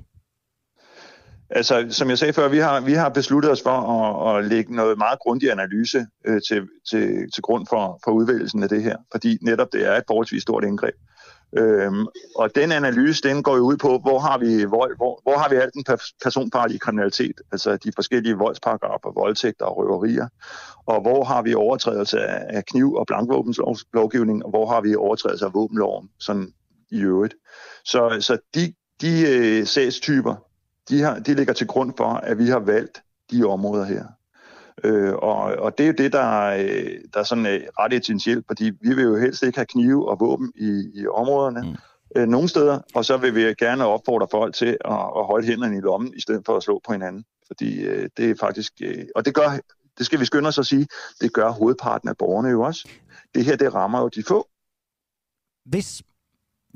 Altså, 1.50 1.86
som 1.90 2.10
jeg 2.10 2.18
sagde 2.18 2.32
før, 2.32 2.48
vi 2.48 2.58
har, 2.58 2.80
vi 2.80 2.92
har 2.92 3.08
besluttet 3.08 3.52
os 3.52 3.62
for 3.62 3.70
at, 3.70 4.38
at 4.38 4.44
lægge 4.50 4.74
noget 4.74 4.98
meget 4.98 5.18
grundig 5.18 5.52
analyse 5.52 6.06
øh, 6.26 6.40
til, 6.48 6.68
til, 6.90 7.30
til 7.34 7.42
grund 7.42 7.66
for, 7.70 8.00
for 8.04 8.10
udvælgelsen 8.10 8.62
af 8.62 8.68
det 8.68 8.82
her, 8.82 8.96
fordi 9.12 9.38
netop 9.42 9.68
det 9.72 9.86
er 9.86 9.96
et 9.96 10.04
forholdsvis 10.06 10.42
stort 10.42 10.64
indgreb. 10.64 10.94
Øhm, 11.56 12.06
og 12.36 12.54
den 12.54 12.72
analyse, 12.72 13.22
den 13.22 13.42
går 13.42 13.56
jo 13.56 13.62
ud 13.62 13.76
på, 13.76 13.98
hvor 13.98 14.18
har 14.18 14.38
vi 14.38 14.64
vold, 14.64 14.96
hvor, 14.96 15.20
hvor 15.22 15.38
har 15.38 15.48
vi 15.48 15.56
alt 15.56 15.74
den 15.74 15.84
personfarlige 16.22 16.78
kriminalitet, 16.78 17.40
altså 17.52 17.76
de 17.76 17.92
forskellige 17.94 18.34
voldsparagrafer, 18.34 19.20
voldtægter 19.20 19.64
og 19.64 19.76
røverier, 19.76 20.28
og 20.86 21.00
hvor 21.00 21.24
har 21.24 21.42
vi 21.42 21.54
overtrædelse 21.54 22.20
af 22.26 22.64
kniv- 22.64 22.94
og 22.94 23.06
blankvåbenslovgivning, 23.06 24.44
og 24.44 24.50
hvor 24.50 24.66
har 24.66 24.80
vi 24.80 24.94
overtrædelse 24.94 25.44
af 25.44 25.54
våbenloven, 25.54 26.08
sådan 26.20 26.52
i 26.90 27.00
øvrigt. 27.00 27.34
Så, 27.84 28.16
så 28.20 28.38
de, 28.54 28.74
de 29.00 29.28
øh, 29.28 29.66
sagstyper, 29.66 30.34
de, 30.88 31.02
har, 31.02 31.18
de 31.18 31.34
ligger 31.34 31.52
til 31.52 31.66
grund 31.66 31.92
for, 31.96 32.08
at 32.08 32.38
vi 32.38 32.46
har 32.46 32.58
valgt 32.58 33.02
de 33.30 33.44
områder 33.44 33.84
her. 33.84 34.04
Øh, 34.84 35.14
og, 35.14 35.36
og 35.38 35.78
det 35.78 35.84
er 35.84 35.88
jo 35.88 35.94
det, 35.98 36.12
der, 36.12 36.44
øh, 36.44 37.00
der 37.14 37.20
er 37.20 37.24
sådan 37.24 37.46
øh, 37.46 37.60
ret 37.78 37.92
essentielt, 37.92 38.44
fordi 38.46 38.64
vi 38.80 38.94
vil 38.94 39.04
jo 39.04 39.16
helst 39.16 39.42
ikke 39.42 39.58
have 39.58 39.66
knive 39.66 40.08
og 40.08 40.20
våben 40.20 40.52
i, 40.56 40.90
i 40.94 41.06
områderne. 41.06 41.60
Mm 41.60 41.76
øh, 42.16 42.28
nogle 42.28 42.48
steder, 42.48 42.80
og 42.94 43.04
så 43.04 43.16
vil 43.16 43.34
vi 43.34 43.40
gerne 43.40 43.86
opfordre 43.86 44.26
folk 44.30 44.54
til 44.54 44.66
at, 44.66 44.92
at 45.16 45.26
holde 45.26 45.46
hænderne 45.46 45.76
i 45.76 45.80
lommen, 45.80 46.14
i 46.16 46.20
stedet 46.20 46.42
for 46.46 46.56
at 46.56 46.62
slå 46.62 46.80
på 46.86 46.92
hinanden. 46.92 47.24
Fordi 47.46 47.80
øh, 47.80 48.08
det 48.16 48.30
er 48.30 48.34
faktisk, 48.40 48.72
øh, 48.82 49.04
og 49.14 49.24
det 49.24 49.34
gør, 49.34 49.58
det 49.98 50.06
skal 50.06 50.20
vi 50.20 50.24
skynde 50.24 50.48
os 50.48 50.58
at 50.58 50.66
sige, 50.66 50.86
det 51.20 51.32
gør 51.32 51.50
hovedparten 51.50 52.08
af 52.08 52.16
borgerne 52.16 52.48
jo 52.48 52.62
også. 52.62 52.88
Det 53.34 53.44
her, 53.44 53.56
det 53.56 53.74
rammer 53.74 54.00
jo 54.00 54.08
de 54.08 54.22
få. 54.28 54.48
Hvis 55.64 56.02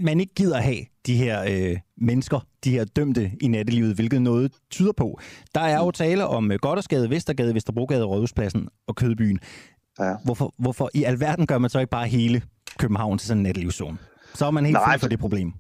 man 0.02 0.20
ikke 0.20 0.34
gider 0.34 0.56
have 0.56 0.84
de 1.06 1.16
her 1.16 1.44
øh, 1.48 1.78
mennesker, 1.96 2.46
de 2.64 2.70
her 2.70 2.84
dømte 2.84 3.30
i 3.40 3.48
nattelivet, 3.48 3.94
hvilket 3.94 4.22
noget 4.22 4.52
tyder 4.70 4.92
på. 4.92 5.20
Der 5.54 5.60
er 5.60 5.78
jo 5.78 5.90
tale 5.90 6.26
om 6.26 6.52
øh, 6.52 6.58
Goddersgade, 6.58 7.10
Vestergade, 7.10 7.54
Vesterbrogade, 7.54 8.04
Rådhuspladsen 8.04 8.68
og 8.86 8.96
Kødbyen. 8.96 9.40
Ja. 10.00 10.14
Hvorfor, 10.24 10.54
hvorfor 10.58 10.90
i 10.94 11.04
alverden 11.04 11.46
gør 11.46 11.58
man 11.58 11.70
så 11.70 11.78
ikke 11.78 11.90
bare 11.90 12.06
hele 12.06 12.42
København 12.78 13.18
til 13.18 13.28
sådan 13.28 13.38
en 13.38 13.42
nattelivszone? 13.42 13.98
Så 14.34 14.46
er 14.46 14.50
man 14.50 14.64
helt 14.64 14.78
fri 14.78 14.98
for 14.98 15.08
det 15.08 15.18
problem. 15.18 15.52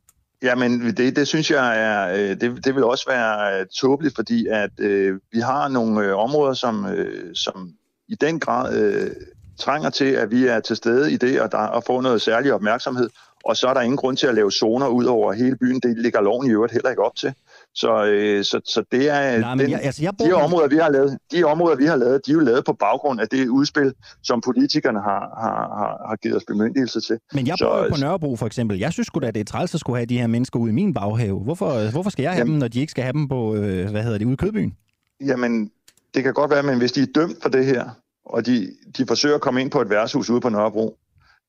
Jamen, 0.42 0.96
det, 0.96 1.16
det 1.16 1.28
synes 1.28 1.50
jeg 1.50 1.80
er, 1.80 2.12
øh, 2.12 2.40
det, 2.40 2.64
det 2.64 2.74
vil 2.74 2.84
også 2.84 3.04
være 3.08 3.60
øh, 3.60 3.66
tåbeligt, 3.66 4.14
fordi 4.14 4.46
at 4.46 4.70
øh, 4.78 5.20
vi 5.32 5.40
har 5.40 5.68
nogle 5.68 6.00
øh, 6.00 6.16
områder, 6.16 6.54
som, 6.54 6.86
øh, 6.86 7.34
som 7.34 7.70
i 8.08 8.14
den 8.14 8.40
grad 8.40 8.82
øh, 8.82 9.10
trænger 9.58 9.90
til, 9.90 10.04
at 10.04 10.30
vi 10.30 10.46
er 10.46 10.60
til 10.60 10.76
stede 10.76 11.12
i 11.12 11.16
det, 11.16 11.40
og, 11.40 11.52
der, 11.52 11.58
og 11.58 11.84
får 11.86 12.02
noget 12.02 12.22
særlig 12.22 12.52
opmærksomhed. 12.52 13.08
Og 13.44 13.56
så 13.56 13.66
er 13.68 13.74
der 13.74 13.80
ingen 13.80 13.96
grund 13.96 14.16
til 14.16 14.26
at 14.26 14.34
lave 14.34 14.50
zoner 14.52 14.86
ud 14.86 15.04
over 15.04 15.32
hele 15.32 15.56
byen. 15.56 15.80
Det 15.80 15.98
ligger 15.98 16.20
loven 16.20 16.46
i 16.46 16.50
øvrigt 16.50 16.72
heller 16.72 16.90
ikke 16.90 17.02
op 17.02 17.16
til. 17.16 17.34
Så, 17.74 18.04
øh, 18.04 18.44
så, 18.44 18.60
så 18.64 18.84
det 18.92 19.10
er 19.10 19.38
Nej, 19.38 19.54
den, 19.54 19.70
jeg, 19.70 19.80
altså, 19.82 20.02
jeg 20.02 20.12
bor... 20.18 20.24
de 20.24 20.32
områder, 20.32 20.68
vi 20.68 20.76
har 20.76 20.90
lavet, 20.90 21.18
de 21.32 21.44
områder, 21.44 21.76
vi 21.76 21.86
har 21.86 21.96
lavet, 21.96 22.26
de 22.26 22.30
er 22.30 22.34
jo 22.34 22.40
lavet 22.40 22.64
på 22.64 22.72
baggrund 22.72 23.20
af 23.20 23.28
det 23.28 23.48
udspil, 23.48 23.94
som 24.22 24.40
politikerne 24.40 25.00
har, 25.00 25.20
har, 25.42 25.78
har, 25.78 26.08
har 26.08 26.16
givet 26.16 26.36
os 26.36 26.44
bemyndigelse 26.48 27.00
til. 27.00 27.18
Men 27.32 27.46
jeg 27.46 27.56
bor 27.62 27.78
jo 27.78 27.88
på 27.88 28.00
Nørrebro 28.00 28.36
for 28.36 28.46
eksempel. 28.46 28.78
Jeg 28.78 28.92
synes 28.92 29.06
sgu 29.06 29.20
da, 29.20 29.30
det 29.30 29.40
er 29.40 29.44
træls 29.44 29.74
at 29.74 29.80
skulle 29.80 29.96
have 29.96 30.06
de 30.06 30.18
her 30.18 30.26
mennesker 30.26 30.58
ud 30.58 30.68
i 30.68 30.72
min 30.72 30.94
baghave. 30.94 31.40
Hvorfor, 31.40 31.90
hvorfor 31.90 32.10
skal 32.10 32.22
jeg 32.22 32.32
have 32.32 32.38
jamen, 32.38 32.52
dem, 32.52 32.58
når 32.60 32.68
de 32.68 32.80
ikke 32.80 32.90
skal 32.90 33.04
have 33.04 33.12
dem 33.12 33.28
på, 33.28 33.54
øh, 33.54 33.90
hvad 33.90 34.02
hedder 34.02 34.18
det, 34.18 34.24
ude 34.24 34.32
i 34.32 34.36
Kødbyen? 34.36 34.72
Jamen, 35.20 35.70
det 36.14 36.22
kan 36.22 36.34
godt 36.34 36.50
være, 36.50 36.62
men 36.62 36.78
hvis 36.78 36.92
de 36.92 37.00
er 37.00 37.06
dømt 37.14 37.42
for 37.42 37.48
det 37.48 37.66
her, 37.66 37.90
og 38.24 38.46
de, 38.46 38.68
de 38.96 39.06
forsøger 39.06 39.34
at 39.34 39.40
komme 39.40 39.60
ind 39.60 39.70
på 39.70 39.80
et 39.80 39.90
værtshus 39.90 40.30
ude 40.30 40.40
på 40.40 40.48
Nørrebro, 40.48 40.96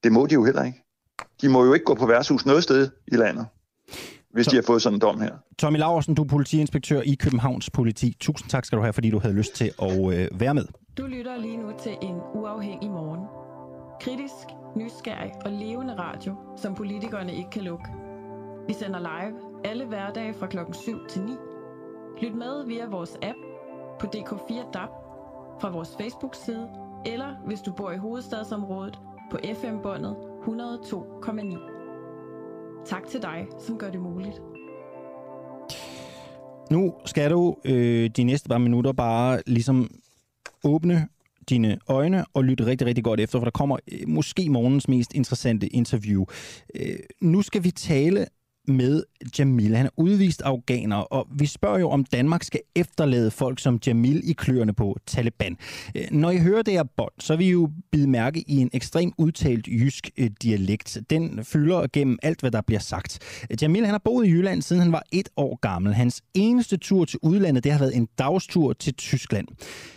det 0.03 0.11
må 0.11 0.25
de 0.25 0.33
jo 0.33 0.43
heller 0.43 0.63
ikke. 0.63 0.82
De 1.41 1.49
må 1.49 1.65
jo 1.65 1.73
ikke 1.73 1.85
gå 1.85 1.95
på 1.95 2.05
værtshus 2.05 2.45
noget 2.45 2.63
sted 2.63 2.89
i 3.07 3.15
landet 3.15 3.45
hvis 4.33 4.47
de 4.47 4.55
har 4.55 4.63
fået 4.63 4.81
sådan 4.81 4.95
en 4.97 5.01
dom 5.01 5.21
her. 5.21 5.31
Tommy 5.59 5.77
Laversen, 5.77 6.15
du 6.15 6.23
er 6.23 6.27
politiinspektør 6.27 7.01
i 7.01 7.15
Københavns 7.15 7.69
Politi. 7.69 8.17
Tusind 8.19 8.49
tak 8.49 8.65
skal 8.65 8.77
du 8.77 8.81
have, 8.81 8.93
fordi 8.93 9.09
du 9.09 9.19
havde 9.19 9.35
lyst 9.35 9.55
til 9.55 9.71
at 9.81 10.13
øh, 10.13 10.39
være 10.39 10.53
med. 10.53 10.65
Du 10.97 11.05
lytter 11.05 11.37
lige 11.37 11.57
nu 11.57 11.71
til 11.79 11.91
en 12.01 12.15
uafhængig 12.33 12.89
morgen. 12.91 13.21
Kritisk, 14.01 14.47
nysgerrig 14.75 15.31
og 15.45 15.51
levende 15.51 15.95
radio, 15.95 16.35
som 16.57 16.75
politikerne 16.75 17.35
ikke 17.35 17.49
kan 17.49 17.61
lukke. 17.61 17.85
Vi 18.67 18.73
sender 18.73 18.99
live 18.99 19.35
alle 19.65 19.85
hverdage 19.85 20.33
fra 20.33 20.47
klokken 20.47 20.73
7 20.73 21.07
til 21.09 21.21
9. 21.21 21.31
Lyt 22.21 22.35
med 22.35 22.65
via 22.67 22.85
vores 22.89 23.17
app 23.21 23.37
på 23.99 24.07
DK4 24.15 24.71
DAB, 24.71 24.89
fra 25.61 25.69
vores 25.69 25.89
Facebook-side, 26.01 26.69
eller 27.05 27.35
hvis 27.45 27.61
du 27.61 27.73
bor 27.73 27.91
i 27.91 27.97
hovedstadsområdet 27.97 28.99
på 29.31 29.37
FM-båndet 29.61 30.15
102,9. 30.43 32.85
Tak 32.85 33.07
til 33.07 33.21
dig, 33.21 33.47
som 33.59 33.77
gør 33.77 33.91
det 33.91 34.01
muligt. 34.01 34.41
Nu 36.71 36.93
skal 37.05 37.31
du 37.31 37.55
øh, 37.65 38.09
de 38.09 38.23
næste 38.23 38.49
par 38.49 38.57
minutter 38.57 38.91
bare 38.91 39.41
ligesom 39.47 39.91
åbne 40.63 41.07
dine 41.49 41.77
øjne 41.87 42.25
og 42.33 42.43
lytte 42.43 42.65
rigtig, 42.65 42.87
rigtig 42.87 43.03
godt 43.03 43.19
efter, 43.19 43.39
for 43.39 43.45
der 43.45 43.51
kommer 43.51 43.77
øh, 43.91 43.99
måske 44.07 44.49
morgens 44.49 44.87
mest 44.87 45.13
interessante 45.13 45.67
interview. 45.67 46.25
Øh, 46.75 46.95
nu 47.21 47.41
skal 47.41 47.63
vi 47.63 47.71
tale 47.71 48.25
med 48.67 49.03
Jamil. 49.39 49.75
Han 49.75 49.85
er 49.85 49.89
udvist 49.97 50.41
afghaner, 50.41 50.95
og 50.95 51.27
vi 51.35 51.45
spørger 51.45 51.79
jo, 51.79 51.89
om 51.89 52.03
Danmark 52.03 52.43
skal 52.43 52.59
efterlade 52.75 53.31
folk 53.31 53.59
som 53.59 53.79
Jamil 53.87 54.29
i 54.29 54.33
kløerne 54.33 54.73
på 54.73 54.97
Taliban. 55.05 55.57
Øh, 55.95 56.03
når 56.11 56.31
I 56.31 56.37
hører 56.37 56.61
det 56.61 56.73
her 56.73 56.83
bånd, 56.97 57.11
så 57.19 57.35
vil 57.35 57.47
I 57.47 57.49
jo 57.49 57.69
bide 57.91 58.09
mærke 58.09 58.43
i 58.47 58.57
en 58.57 58.69
ekstrem 58.73 59.11
udtalt 59.17 59.67
jysk 59.67 60.09
øh, 60.17 60.29
dialekt. 60.43 60.97
Den 61.09 61.43
fylder 61.43 61.87
gennem 61.93 62.19
alt, 62.23 62.39
hvad 62.39 62.51
der 62.51 62.61
bliver 62.61 62.79
sagt. 62.79 63.19
Øh, 63.51 63.57
Jamil 63.61 63.85
han 63.85 63.93
har 63.93 64.01
boet 64.05 64.27
i 64.27 64.29
Jylland, 64.29 64.61
siden 64.61 64.81
han 64.81 64.91
var 64.91 65.03
et 65.11 65.29
år 65.37 65.59
gammel. 65.61 65.93
Hans 65.93 66.21
eneste 66.33 66.77
tur 66.77 67.05
til 67.05 67.19
udlandet, 67.21 67.63
det 67.63 67.71
har 67.71 67.79
været 67.79 67.95
en 67.95 68.07
dagstur 68.17 68.73
til 68.73 68.93
Tyskland. 68.93 69.47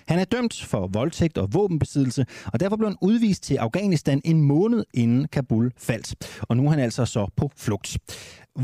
Han 0.08 0.18
er 0.18 0.24
dømt 0.24 0.62
for 0.64 0.86
voldtægt 0.86 1.38
og 1.38 1.54
våbenbesiddelse, 1.54 2.26
og 2.52 2.60
derfor 2.60 2.76
blev 2.76 2.88
han 2.88 2.98
udvist 3.02 3.42
til 3.42 3.56
Afghanistan 3.56 4.20
en 4.24 4.42
måned 4.42 4.84
inden 4.94 5.28
Kabul 5.28 5.72
faldt. 5.78 6.14
Og 6.42 6.56
nu 6.56 6.66
er 6.66 6.70
han 6.70 6.80
altså 6.80 7.04
så 7.04 7.26
på 7.36 7.50
flugt. 7.56 7.98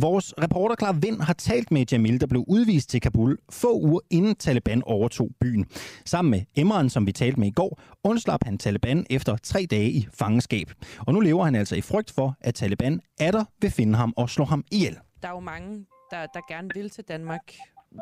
Vores 0.00 0.34
reporter 0.42 0.74
Klar 0.76 0.92
Vind 0.92 1.20
har 1.20 1.32
talt 1.32 1.70
med 1.70 1.84
Jamil, 1.92 2.20
der 2.20 2.26
blev 2.26 2.44
udvist 2.48 2.90
til 2.90 3.00
Kabul 3.00 3.38
få 3.50 3.80
uger 3.80 4.00
inden 4.10 4.34
Taliban 4.36 4.82
overtog 4.86 5.30
byen. 5.40 5.66
Sammen 6.04 6.30
med 6.30 6.40
Emran, 6.56 6.90
som 6.90 7.06
vi 7.06 7.12
talte 7.12 7.40
med 7.40 7.48
i 7.48 7.50
går, 7.50 7.80
undslap 8.04 8.40
han 8.44 8.58
Taliban 8.58 9.06
efter 9.10 9.36
tre 9.36 9.66
dage 9.70 9.90
i 9.90 10.08
fangenskab. 10.18 10.66
Og 11.06 11.14
nu 11.14 11.20
lever 11.20 11.44
han 11.44 11.54
altså 11.54 11.76
i 11.76 11.80
frygt 11.80 12.10
for, 12.10 12.36
at 12.40 12.54
Taliban 12.54 13.00
er 13.20 13.30
der 13.30 13.44
vil 13.60 13.70
finde 13.70 13.94
ham 13.96 14.12
og 14.16 14.30
slå 14.30 14.44
ham 14.44 14.64
ihjel. 14.72 14.96
Der 15.22 15.28
er 15.28 15.32
jo 15.32 15.40
mange, 15.40 15.86
der, 16.10 16.26
der 16.34 16.40
gerne 16.52 16.68
vil 16.74 16.90
til 16.90 17.04
Danmark. 17.08 17.52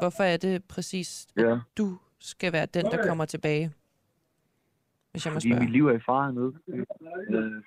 Hvorfor 0.01 0.22
er 0.22 0.36
det 0.36 0.64
præcis, 0.64 1.26
at 1.36 1.43
Ja. 1.45 1.59
du 1.78 1.99
skal 2.20 2.53
være 2.53 2.66
den, 2.66 2.84
der 2.84 3.07
kommer 3.07 3.24
tilbage? 3.24 3.70
Hvis 5.12 5.24
jeg 5.26 5.32
må 5.32 5.36
Fordi 5.36 5.49
spørge. 5.51 5.62
mit 5.64 5.72
liv 5.72 5.86
er 5.86 5.93
i 5.97 6.01
fare 6.07 6.24
hernede. 6.24 6.53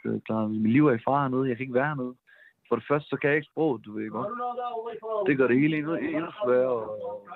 Øh, 0.05 0.21
klar, 0.21 0.47
mit 0.47 0.71
liv 0.71 0.87
er 0.87 0.93
i 0.93 0.99
fare 1.07 1.21
hernede. 1.21 1.47
Jeg 1.49 1.57
kan 1.57 1.63
ikke 1.63 1.73
være 1.73 1.87
hernede. 1.87 2.13
For 2.67 2.75
det 2.75 2.85
første, 2.87 3.09
så 3.09 3.17
kan 3.17 3.29
jeg 3.29 3.37
ikke 3.37 3.51
sproget, 3.51 3.85
du 3.85 3.91
ved 3.93 4.09
godt. 4.09 4.27
Det 5.27 5.37
gør 5.37 5.47
det 5.47 5.59
hele 5.59 5.77
endnu, 5.77 5.95
endnu 5.95 6.31
sværere. 6.43 6.67
Og, 6.67 7.27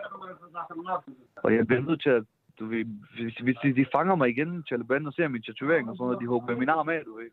og 1.35 1.55
jeg 1.55 1.67
bliver 1.67 1.81
nødt 1.81 2.01
til 2.01 2.09
at, 2.09 2.23
du 2.59 2.65
ved, 2.65 2.85
hvis, 3.15 3.35
hvis 3.35 3.57
de, 3.63 3.75
de 3.75 3.85
fanger 3.91 4.15
mig 4.15 4.29
igen, 4.29 4.63
Taliban, 4.63 5.07
og 5.07 5.13
ser 5.13 5.27
min 5.27 5.41
tatovering 5.41 5.89
og 5.89 5.95
sådan 5.95 6.05
noget, 6.05 6.21
de 6.21 6.27
håber 6.27 6.55
min 6.55 6.69
arm 6.69 6.89
af, 6.89 7.03
du 7.05 7.15
ved. 7.15 7.29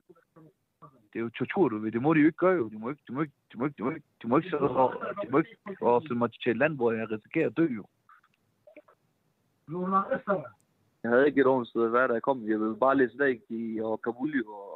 Det 1.13 1.21
er 1.21 1.25
jo 1.25 1.31
tortur, 1.31 1.69
du 1.69 1.79
ved. 1.79 1.93
Det 1.93 2.03
må 2.03 2.15
de 2.15 2.21
jo 2.21 2.27
ikke 2.27 2.39
gøre, 2.39 2.57
jo. 2.57 2.69
De 2.69 2.79
må 2.79 2.91
ikke, 2.91 3.03
de 3.09 3.13
må 3.13 3.21
ikke, 3.23 3.35
de 3.53 3.59
må 3.59 3.65
ikke, 3.67 3.77
de 3.79 3.83
må 3.83 3.91
ikke, 3.91 4.07
de 4.23 4.29
må 4.29 4.37
ikke, 4.37 4.51
sætte, 4.51 4.67
de 5.23 5.31
må 5.31 5.39
ikke 5.39 5.57
og 5.81 6.03
sende 6.03 6.15
mig 6.15 6.31
til 6.43 6.51
et 6.51 6.57
land, 6.57 6.77
hvor 6.77 6.93
jeg 6.93 7.11
risikerer 7.11 7.47
at 7.47 7.57
dø, 7.57 7.67
jo. 7.67 7.85
Jeg 11.03 11.11
havde 11.11 11.27
ikke 11.27 11.41
et 11.41 11.47
ordentligt 11.47 11.71
sted 11.71 11.85
at 11.85 11.93
være, 11.93 12.09
da 12.09 12.13
jeg 12.13 12.23
kom. 12.23 12.49
Jeg 12.49 12.61
ville 12.61 12.77
bare 12.77 12.97
læse 12.97 13.19
væk 13.19 13.41
i 13.49 13.81
og 13.81 14.03
Kabul, 14.03 14.45
og 14.49 14.74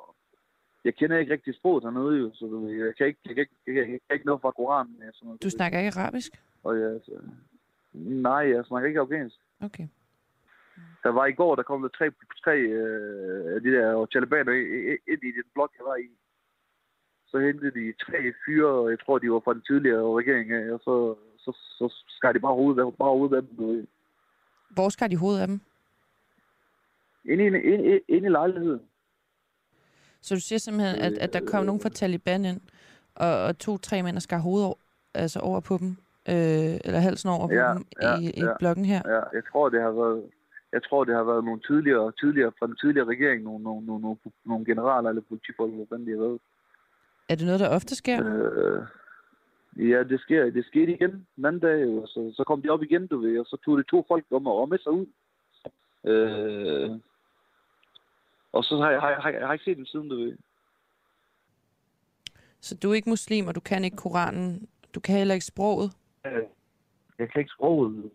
jeg 0.85 0.95
kender 0.95 1.19
ikke 1.19 1.33
rigtig 1.33 1.55
sproget 1.55 1.85
hernede, 1.85 2.19
jo, 2.19 2.31
så 2.35 2.45
jeg 2.85 2.97
kan 2.97 3.07
ikke, 3.07 3.21
jeg 3.27 3.35
kan 3.35 3.41
ikke, 3.41 3.55
jeg 3.67 3.75
kan, 3.75 3.93
jeg 3.93 4.01
kan 4.09 4.15
ikke 4.15 4.27
noget 4.27 4.41
fra 4.41 4.51
Koranen. 4.51 4.97
Sådan 4.97 5.27
noget, 5.27 5.43
Du 5.43 5.51
snakker 5.51 5.79
ikke 5.79 6.01
arabisk? 6.01 6.33
Og 6.65 6.81
jeg, 6.81 6.91
altså, 6.91 7.13
nej, 7.93 8.43
jeg 8.55 8.65
snakker 8.65 8.89
ikke 8.89 9.01
afghansk. 9.01 9.37
Okay. 9.61 9.89
Der 11.03 11.09
var 11.09 11.27
i 11.27 11.33
går, 11.33 11.55
der 11.55 11.63
kom 11.63 11.83
der 11.83 11.89
tre, 11.89 12.11
tre 12.45 12.57
øh, 12.59 13.55
af 13.55 13.61
de 13.61 13.71
der 13.77 14.07
talibaner 14.07 14.53
ind 15.13 15.23
i 15.23 15.31
den 15.39 15.49
blok, 15.55 15.73
jeg 15.79 15.85
var 15.87 15.97
i. 15.97 16.09
Så 17.27 17.39
hentede 17.39 17.71
de 17.71 17.93
tre 17.93 18.33
fyre, 18.45 18.89
jeg 18.89 19.01
tror, 19.01 19.19
de 19.19 19.31
var 19.31 19.41
fra 19.45 19.55
den 19.55 19.63
tidligere 19.63 20.19
regering, 20.19 20.73
og 20.73 20.81
så, 20.85 21.15
så, 21.39 21.51
så 21.79 21.95
skar 22.09 22.33
de 22.33 22.41
bare 22.41 22.55
hovedet, 22.55 22.97
bare 22.99 23.17
hovedet 23.19 23.37
af 23.37 23.43
dem. 23.43 23.89
Hvor 24.71 24.89
skal 24.89 25.11
de 25.11 25.17
hovedet 25.17 25.41
af 25.41 25.47
dem? 25.47 25.61
Ind 27.25 27.41
i, 27.41 27.47
ind, 27.47 27.57
ind, 27.57 28.01
ind 28.09 28.27
i 28.27 28.29
lejligheden. 28.29 28.81
Så 30.23 30.35
du 30.35 30.41
siger 30.41 30.59
simpelthen, 30.59 31.01
at, 31.03 31.13
at 31.13 31.33
der 31.33 31.41
kom 31.47 31.65
nogen 31.65 31.81
fra 31.81 31.89
Taliban 31.89 32.45
ind, 32.45 32.61
og, 33.15 33.45
og 33.45 33.59
to-tre 33.59 34.03
mænd 34.03 34.17
og 34.17 34.23
skar 34.23 34.39
hovedet 34.39 34.67
over, 34.67 34.77
altså 35.15 35.41
over 35.41 35.61
på 35.61 35.77
dem, 35.79 35.89
øh, 36.29 36.75
eller 36.85 36.99
halsen 36.99 37.29
over 37.31 37.47
på 37.47 37.55
Ja, 37.55 37.73
dem 37.75 37.85
ja, 38.03 38.19
i, 38.21 38.25
i 38.25 38.45
ja. 38.45 38.53
blokken 38.59 38.85
her. 38.85 39.03
Ja, 39.07 39.21
jeg 39.37 39.43
tror, 39.53 39.69
det 39.69 39.81
har 39.83 39.91
været, 39.91 40.23
jeg 40.73 40.83
tror, 40.83 41.05
det 41.05 41.15
har 41.15 41.25
været 41.25 41.45
nogle 41.45 41.61
tidligere, 41.61 42.13
tidligere 42.21 42.53
fra 42.59 42.67
den 42.67 42.77
tidligere 42.77 43.07
regering, 43.07 43.43
nogle, 43.43 43.65
nogle, 43.65 43.87
nogle, 43.87 44.03
nogle, 44.03 44.19
nogle 44.45 44.65
generaler 44.65 45.09
eller 45.09 45.23
politifolk, 45.29 45.73
eller 45.73 45.87
hvordan 45.87 46.07
de 46.07 46.11
har 46.11 46.19
været. 46.19 46.39
Er 47.29 47.35
det 47.35 47.47
noget, 47.47 47.61
der 47.61 47.69
ofte 47.69 47.95
sker? 47.97 48.19
Øh, 48.27 48.83
ja, 49.91 50.03
det 50.03 50.21
sker. 50.21 50.51
Det 50.51 50.65
skete 50.67 50.93
igen 50.93 51.27
den 51.37 51.45
anden 51.45 51.61
dag, 51.63 51.83
jo, 51.83 52.03
og 52.03 52.09
så, 52.09 52.33
så 52.37 52.45
kom 52.45 52.63
de 52.63 52.69
op 52.69 52.83
igen, 52.83 53.07
du 53.07 53.19
ved, 53.21 53.39
og 53.39 53.47
så 53.47 53.57
tog 53.65 53.79
det 53.79 53.87
to 53.87 54.05
folk 54.09 54.25
om 54.31 54.47
og 54.47 54.69
med 54.69 54.79
sig 54.79 54.93
ud. 54.93 55.07
Øh, 56.05 56.91
og 58.53 58.65
så 58.65 58.77
har 58.77 58.91
jeg, 58.91 59.01
har, 59.01 59.21
har, 59.21 59.31
jeg, 59.31 59.47
har 59.47 59.53
ikke 59.53 59.65
set 59.65 59.77
dem 59.77 59.87
siden, 59.87 60.09
du 60.09 60.17
ved. 60.17 60.37
Så 62.61 62.75
du 62.75 62.91
er 62.91 62.95
ikke 62.95 63.09
muslim, 63.09 63.47
og 63.47 63.55
du 63.55 63.61
kan 63.61 63.85
ikke 63.85 63.97
Koranen. 63.97 64.69
Du 64.95 65.01
kan 65.01 65.17
heller 65.17 65.35
ikke 65.35 65.47
sproget. 65.47 65.93
Jeg 67.19 67.31
kan 67.31 67.39
ikke 67.39 67.53
sproget. 67.57 68.11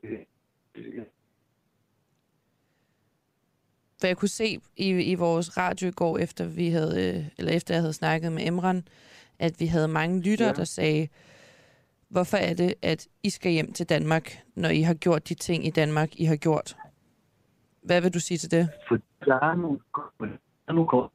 For 3.99 4.07
jeg 4.07 4.17
kunne 4.17 4.29
se 4.29 4.59
i, 4.77 4.89
i 5.11 5.15
vores 5.15 5.57
radio 5.57 5.87
i 5.87 5.91
går, 5.91 6.17
efter 6.17 6.45
vi 6.45 6.69
havde, 6.69 7.17
øh, 7.17 7.25
eller 7.37 7.51
efter 7.51 7.73
jeg 7.73 7.81
havde 7.81 7.93
snakket 7.93 8.31
med 8.31 8.47
Emran, 8.47 8.87
at 9.39 9.59
vi 9.59 9.65
havde 9.65 9.87
mange 9.87 10.21
lyttere. 10.21 10.47
Ja. 10.47 10.53
der 10.53 10.63
sagde, 10.63 11.07
hvorfor 12.07 12.37
er 12.37 12.53
det, 12.53 12.75
at 12.81 13.07
I 13.23 13.29
skal 13.29 13.51
hjem 13.51 13.73
til 13.73 13.89
Danmark, 13.89 14.43
når 14.55 14.69
I 14.69 14.81
har 14.81 14.93
gjort 14.93 15.29
de 15.29 15.33
ting 15.33 15.67
i 15.67 15.69
Danmark, 15.69 16.09
I 16.19 16.25
har 16.25 16.35
gjort? 16.35 16.75
Hvad 17.85 18.01
vil 18.01 18.13
du 18.13 18.19
sige 18.19 18.37
til 18.37 18.51
det? 18.51 18.69
For 18.87 18.97
der 19.25 19.39
er 19.39 19.55
nogle, 19.55 19.79
der 20.19 20.37
er 20.67 20.73
nogle 20.73 21.09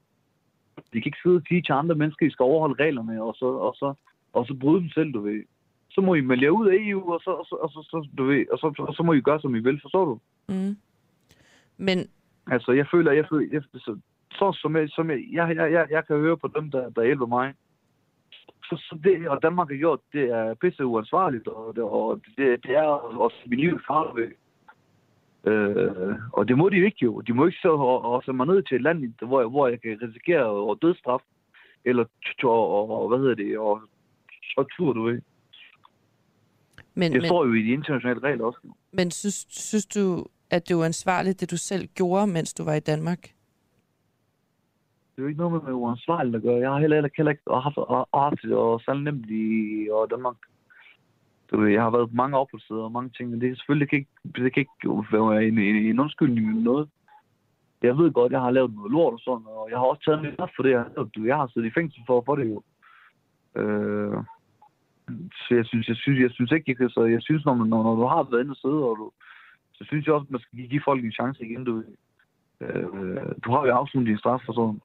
de 0.92 1.00
kan 1.00 1.06
ikke 1.06 1.18
sidde 1.22 1.36
og 1.36 1.42
sige 1.48 1.62
til 1.62 1.72
andre 1.72 1.94
mennesker, 1.94 2.26
at 2.26 2.30
I 2.30 2.32
skal 2.32 2.44
overholde 2.44 2.84
reglerne, 2.84 3.22
og 3.22 3.34
så, 3.34 3.46
og 3.46 3.74
så, 3.74 3.94
og 4.32 4.46
så 4.46 4.54
bryde 4.60 4.80
dem 4.80 4.90
selv, 4.90 5.12
du 5.12 5.20
ved. 5.20 5.42
Så 5.90 6.00
må 6.00 6.14
I 6.14 6.20
melde 6.20 6.44
jer 6.44 6.50
ud 6.50 6.68
af 6.68 6.76
EU, 6.78 7.12
og 7.12 7.20
så, 7.20 7.30
og 7.30 7.46
så, 7.46 7.54
og 7.54 7.70
så, 7.70 7.80
så, 7.90 8.08
du 8.18 8.24
ved, 8.24 8.46
og 8.52 8.58
så, 8.58 8.74
og 8.78 8.94
så 8.94 9.02
må 9.02 9.12
I 9.12 9.20
gøre, 9.20 9.40
som 9.40 9.54
I 9.54 9.60
vil, 9.60 9.80
forstår 9.82 10.04
du? 10.04 10.20
Mm. 10.48 10.76
Men 11.76 11.98
Altså, 12.50 12.72
jeg 12.72 12.86
føler, 12.90 13.12
jeg 13.12 13.26
føler, 13.30 13.48
jeg, 13.52 13.62
så, 13.74 13.98
så 14.30 14.58
som 14.62 14.76
jeg, 14.76 14.88
som 14.88 15.10
jeg, 15.10 15.20
jeg, 15.32 15.56
jeg, 15.56 15.72
jeg, 15.72 15.86
jeg 15.90 16.06
kan 16.06 16.16
høre 16.16 16.36
på 16.36 16.48
dem, 16.56 16.70
der, 16.70 16.90
der 16.90 17.04
hjælper 17.04 17.26
mig. 17.26 17.54
Så, 18.64 18.76
så 18.76 18.98
det, 19.04 19.28
og 19.28 19.42
Danmark 19.42 19.68
har 19.68 19.76
gjort, 19.76 20.00
det 20.12 20.30
er 20.30 20.54
pisse 20.54 20.86
uansvarligt, 20.86 21.48
og 21.48 21.76
det, 21.76 21.84
og 21.84 22.20
det, 22.36 22.62
det 22.62 22.76
er 22.76 22.88
også 23.26 23.36
mit 23.46 23.60
liv 23.60 23.80
farligt. 23.86 24.32
Øh, 25.48 26.14
og 26.32 26.48
det 26.48 26.58
må 26.58 26.68
de 26.68 26.76
jo 26.76 26.84
ikke 26.84 27.04
jo. 27.04 27.20
De 27.20 27.32
må 27.34 27.46
ikke 27.46 27.58
så 27.62 27.68
og, 27.72 28.04
og 28.04 28.22
sende 28.24 28.36
mig 28.36 28.46
ned 28.46 28.62
til 28.62 28.74
et 28.74 28.82
land, 28.82 29.26
hvor, 29.26 29.40
jeg- 29.40 29.48
hvor 29.48 29.68
jeg 29.68 29.80
kan 29.80 29.98
risikere 30.02 30.44
og 30.44 30.78
dødsstraf, 30.82 31.20
eller 31.84 32.04
og, 32.42 32.90
og, 33.02 33.08
hvad 33.08 33.18
hedder 33.18 33.34
det, 33.34 33.58
og 33.58 33.80
tortur, 34.54 34.92
du 34.92 35.02
ved. 35.02 35.20
Men, 36.94 37.12
Det 37.12 37.20
men, 37.22 37.28
står 37.28 37.44
jo 37.46 37.52
i 37.52 37.62
de 37.62 37.68
internationale 37.72 38.20
regler 38.20 38.44
også. 38.44 38.58
men 38.92 39.10
synes, 39.10 39.46
synes 39.50 39.86
du, 39.86 40.26
at 40.50 40.68
det 40.68 40.76
var 40.76 40.84
ansvarligt, 40.84 41.40
det 41.40 41.50
du 41.50 41.56
selv 41.56 41.86
gjorde, 41.94 42.26
mens 42.26 42.54
du 42.54 42.64
var 42.64 42.74
i 42.74 42.80
Danmark? 42.80 43.22
Det 43.22 45.18
er 45.18 45.22
jo 45.22 45.26
ikke 45.26 45.38
noget 45.40 45.64
med 45.64 45.72
uansvarligt 45.72 46.36
at 46.36 46.42
gøre. 46.42 46.58
Jeg 46.60 46.70
har 46.70 46.78
heller, 46.80 46.96
heller, 46.96 47.10
heller 47.16 47.30
ikke 47.30 47.42
haft, 47.52 47.76
og 47.78 48.22
haft 48.22 48.42
det 48.42 48.52
og 48.52 48.80
særlig 48.80 49.02
nemt 49.04 49.26
i 49.30 49.88
og 49.92 50.10
Danmark. 50.10 50.36
Du 51.50 51.60
ved, 51.60 51.68
jeg 51.68 51.82
har 51.82 51.90
været 51.90 52.08
på 52.08 52.14
mange 52.14 52.38
opholdssteder 52.38 52.82
og 52.82 52.92
mange 52.92 53.10
ting, 53.16 53.30
men 53.30 53.40
det 53.40 53.48
kan 53.48 53.56
selvfølgelig 53.56 53.92
ikke, 53.92 54.10
det 54.24 54.52
kan 54.54 54.60
ikke 54.60 55.12
være 55.12 55.44
en, 55.44 55.58
en, 55.58 55.76
en 55.76 56.00
undskyldning 56.00 56.48
eller 56.48 56.62
noget. 56.62 56.88
Jeg 57.82 57.98
ved 57.98 58.12
godt, 58.12 58.32
jeg 58.32 58.40
har 58.40 58.50
lavet 58.50 58.74
noget 58.74 58.92
lort 58.92 59.12
og 59.14 59.20
sådan, 59.20 59.46
og 59.46 59.68
jeg 59.70 59.78
har 59.78 59.86
også 59.86 60.02
taget 60.04 60.22
lidt 60.22 60.36
for 60.56 60.62
det, 60.62 60.70
jeg 60.70 60.78
har 60.78 60.90
lavet. 60.96 61.14
Du, 61.14 61.24
Jeg 61.24 61.36
har 61.36 61.46
siddet 61.46 61.68
i 61.68 61.76
fængsel 61.78 62.00
for, 62.06 62.22
for 62.26 62.36
det 62.36 62.46
jo. 62.50 62.62
Øh, 63.60 64.16
så 65.42 65.48
jeg 65.58 65.66
synes, 65.66 65.88
jeg 65.88 65.96
synes, 65.96 66.20
jeg 66.20 66.30
synes 66.30 66.52
ikke, 66.52 66.64
jeg 66.70 66.76
kan, 66.76 66.90
så 66.90 67.04
jeg 67.04 67.22
synes, 67.22 67.44
når, 67.44 67.54
man, 67.54 67.68
når, 67.68 67.82
når 67.82 67.94
du 67.94 68.06
har 68.06 68.22
været 68.22 68.42
inde 68.42 68.56
og 68.56 68.62
sidde, 68.64 68.80
og 68.88 68.96
du, 68.96 69.10
så 69.72 69.84
synes 69.84 70.06
jeg 70.06 70.14
også, 70.14 70.24
at 70.24 70.30
man 70.30 70.40
skal 70.40 70.68
give 70.68 70.82
folk 70.84 71.04
en 71.04 71.12
chance 71.12 71.44
igen, 71.44 71.64
du. 71.64 71.82
Øh, 72.60 72.86
du 73.44 73.50
har 73.50 73.66
jo 73.66 73.72
afsluttet 73.72 74.08
din 74.10 74.18
straf 74.18 74.48
og 74.48 74.54
sådan. 74.54 74.80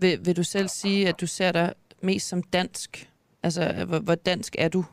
Vil, 0.00 0.18
vil 0.24 0.36
du 0.36 0.42
selv 0.42 0.68
sige, 0.68 1.08
at 1.08 1.20
du 1.20 1.26
ser 1.26 1.52
dig 1.52 1.74
mest 2.02 2.28
som 2.28 2.42
dansk? 2.42 3.10
Altså, 3.42 3.84
hvor, 3.88 3.98
hvor 3.98 4.14
dansk 4.14 4.56
er 4.58 4.68
du? 4.68 4.84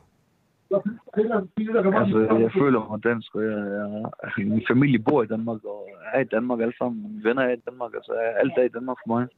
Altså, 2.00 2.18
jeg 2.44 2.52
føler 2.52 2.80
mig 2.90 3.04
dansk, 3.04 3.34
og 3.34 3.42
jeg, 3.44 3.58
jeg, 3.78 4.46
min 4.46 4.64
familie 4.70 4.98
bor 4.98 5.22
i 5.22 5.26
Danmark, 5.26 5.64
og 5.64 5.88
er 6.14 6.20
i 6.20 6.24
Danmark 6.24 6.60
alle 6.60 6.76
sammen. 6.78 7.02
Mine 7.02 7.24
venner 7.24 7.42
er 7.42 7.52
i 7.52 7.62
Danmark, 7.68 7.90
altså 7.94 8.12
er 8.12 8.30
alt 8.42 8.52
er 8.56 8.62
i 8.62 8.74
Danmark 8.76 8.96
for 9.06 9.14
mig. 9.14 9.28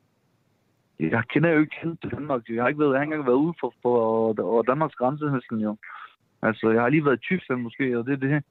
Jeg 1.01 1.23
kender 1.33 1.51
jo 1.51 1.61
ikke 1.61 1.77
kendt 1.81 2.01
til 2.01 2.11
Danmark. 2.11 2.43
Jeg 2.49 2.63
har 2.63 2.69
ikke, 2.69 2.81
været, 2.81 2.93
jeg 2.93 2.99
har 2.99 3.03
ikke 3.03 3.15
engang 3.15 3.27
været 3.27 3.45
ude 3.45 3.55
for, 3.61 3.75
for 3.83 3.95
over 4.43 4.63
Danmarks 4.63 4.95
grænse 4.95 5.25
næsten 5.25 5.59
jo. 5.61 5.77
Altså, 6.43 6.71
jeg 6.71 6.83
har 6.83 6.89
lige 6.89 7.05
været 7.05 7.17
i 7.17 7.27
Tyskland 7.31 7.61
måske, 7.61 7.99
og 7.99 8.07
det 8.07 8.13
er 8.13 8.17
det. 8.17 8.43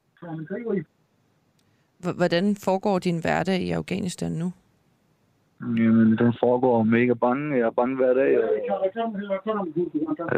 H- 2.04 2.16
Hvordan 2.16 2.56
foregår 2.64 2.98
din 2.98 3.20
hverdag 3.20 3.60
i 3.60 3.70
Afghanistan 3.70 4.32
nu? 4.32 4.52
Jamen, 5.64 6.18
den 6.18 6.34
foregår 6.40 6.82
mega 6.82 7.14
bange. 7.14 7.56
Jeg 7.56 7.66
er 7.66 7.70
bange 7.70 7.96
hver 7.96 8.14
dag. 8.14 8.38
Og, 8.38 8.44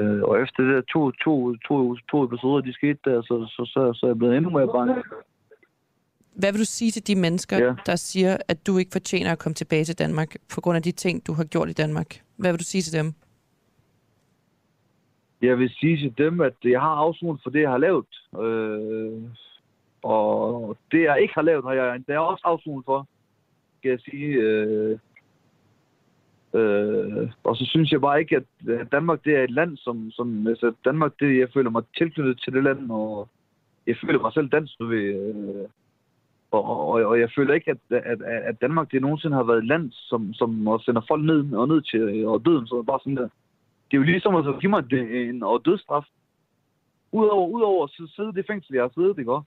øh, 0.02 0.22
og 0.22 0.42
efter 0.42 0.62
det 0.62 0.74
der 0.74 0.80
to, 0.92 1.10
to, 1.10 1.54
to, 1.56 1.94
to 2.10 2.24
episoder, 2.24 2.60
de 2.60 2.72
skete 2.72 2.98
der, 3.04 3.22
så, 3.22 3.46
så, 3.56 3.64
så, 3.72 3.92
så 3.94 4.06
er 4.06 4.10
jeg 4.10 4.18
blevet 4.18 4.36
endnu 4.36 4.50
mere 4.50 4.72
bange. 4.72 4.94
Hvad 6.34 6.52
vil 6.52 6.60
du 6.60 6.64
sige 6.64 6.90
til 6.90 7.06
de 7.06 7.14
mennesker, 7.20 7.58
Ja. 7.58 7.74
der 7.86 7.96
siger, 7.96 8.36
at 8.48 8.66
du 8.66 8.78
ikke 8.78 8.92
fortjener 8.92 9.32
at 9.32 9.38
komme 9.38 9.54
tilbage 9.54 9.84
til 9.84 9.98
Danmark 9.98 10.36
på 10.54 10.60
grund 10.60 10.76
af 10.76 10.82
de 10.82 10.92
ting, 10.92 11.26
du 11.26 11.32
har 11.32 11.44
gjort 11.44 11.68
i 11.68 11.72
Danmark? 11.72 12.20
Hvad 12.36 12.52
vil 12.52 12.58
du 12.58 12.64
sige 12.64 12.82
til 12.82 12.98
dem? 12.98 13.12
Jeg 15.42 15.58
vil 15.58 15.70
sige 15.70 15.96
til 15.96 16.14
dem, 16.18 16.40
at 16.40 16.54
jeg 16.64 16.80
har 16.80 16.94
afsonet 16.94 17.40
for 17.42 17.50
det, 17.50 17.60
jeg 17.60 17.70
har 17.70 17.78
lavet. 17.78 18.06
Øh, 18.42 19.22
og 20.02 20.76
det, 20.92 21.02
jeg 21.02 21.22
ikke 21.22 21.34
har 21.34 21.42
lavet, 21.42 21.64
har 21.64 21.72
jeg, 21.72 21.86
er 21.86 22.00
jeg 22.08 22.18
også 22.18 22.42
afsonet 22.44 22.84
for, 22.84 23.06
skal 23.78 23.88
jeg 23.90 24.00
sige. 24.00 24.26
Øh, 24.26 24.98
øh, 26.54 27.30
og 27.44 27.56
så 27.56 27.64
synes 27.66 27.92
jeg 27.92 28.00
bare 28.00 28.20
ikke, 28.20 28.36
at 28.36 28.44
øh, 28.66 28.86
Danmark 28.92 29.24
det 29.24 29.36
er 29.36 29.44
et 29.44 29.50
land, 29.50 29.76
som, 29.76 30.10
som 30.10 30.46
altså 30.46 30.72
Danmark, 30.84 31.12
det, 31.20 31.38
jeg 31.38 31.48
føler 31.54 31.70
mig 31.70 31.82
tilknyttet 31.98 32.40
til 32.40 32.52
det 32.52 32.64
land, 32.64 32.90
og 32.90 33.28
jeg 33.86 33.96
føler 34.06 34.20
mig 34.20 34.32
selv 34.32 34.48
dansk, 34.48 34.78
du 34.78 34.86
ved. 34.86 35.04
Øh, 35.04 35.68
og, 36.50 36.64
og, 36.64 36.88
og 36.88 37.20
jeg 37.20 37.30
føler 37.36 37.54
ikke, 37.54 37.70
at, 37.70 38.04
at, 38.04 38.22
at 38.22 38.60
Danmark 38.60 38.90
det 38.90 39.02
nogensinde 39.02 39.36
har 39.36 39.42
været 39.42 39.58
et 39.58 39.66
land, 39.66 39.92
som, 39.92 40.34
som 40.34 40.78
sender 40.84 41.02
folk 41.08 41.24
ned 41.24 41.52
og 41.52 41.68
ned 41.68 41.82
til 41.82 42.00
øh, 42.00 42.28
og 42.30 42.42
døden. 42.46 42.66
Så 42.66 42.82
bare 42.82 43.00
sådan 43.02 43.16
der. 43.16 43.28
Det 43.90 43.96
er 43.96 43.98
jo 43.98 44.02
ligesom 44.02 44.34
at 44.34 44.60
give 44.60 44.70
mig 44.70 44.92
en 44.92 45.42
og 45.42 45.64
dødsstraf. 45.64 46.04
Udover, 47.12 47.48
udover 47.48 47.84
at 47.84 47.90
sidde- 47.90 48.28
i 48.28 48.32
det 48.32 48.46
fængsel, 48.46 48.74
jeg 48.74 48.82
har 48.82 48.92
siddet, 48.94 49.16
det 49.16 49.26
går, 49.26 49.46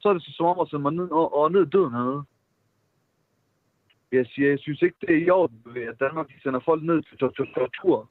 Så 0.00 0.08
er 0.08 0.12
det 0.12 0.22
så 0.22 0.32
som 0.36 0.46
om 0.46 0.60
at 0.60 0.68
sende 0.68 0.82
mig 0.82 0.92
ned 0.92 1.10
og, 1.10 1.38
og 1.38 1.52
ned 1.52 1.66
i 1.66 1.70
døden 1.70 1.92
hernede. 1.92 2.22
Jeg 4.16 4.26
siger, 4.26 4.48
jeg 4.50 4.58
synes 4.58 4.82
ikke, 4.82 4.96
det 5.00 5.10
er 5.10 5.26
i 5.26 5.30
orden, 5.30 5.58
at 5.90 6.00
Danmark 6.00 6.28
de 6.28 6.40
sender 6.42 6.60
folk 6.60 6.82
ned 6.82 7.02
til 7.02 7.18
tor- 7.18 7.30
tor- 7.36 7.52
tortur 7.54 8.10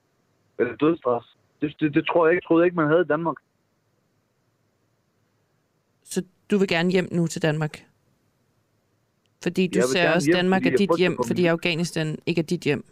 eller 0.59 0.75
dødsstraf. 0.75 1.23
Det, 1.61 1.75
det, 1.79 1.93
det 1.93 2.07
tror 2.07 2.25
jeg 2.25 2.33
ikke, 2.35 2.45
troede 2.47 2.65
ikke, 2.65 2.75
man 2.75 2.87
havde 2.87 3.01
i 3.01 3.11
Danmark. 3.13 3.37
Så 6.03 6.23
du 6.51 6.57
vil 6.57 6.67
gerne 6.67 6.91
hjem 6.91 7.07
nu 7.11 7.27
til 7.27 7.41
Danmark? 7.41 7.85
Fordi 9.43 9.67
du 9.67 9.79
Jeg 9.79 9.83
ser 9.83 10.13
også 10.13 10.27
hjem, 10.27 10.35
Danmark 10.35 10.65
er 10.65 10.77
dit 10.77 10.89
hjem, 10.97 11.15
for 11.15 11.23
fordi 11.27 11.45
Afghanistan 11.45 12.17
ikke 12.25 12.39
er 12.39 12.45
dit 12.45 12.61
hjem. 12.61 12.85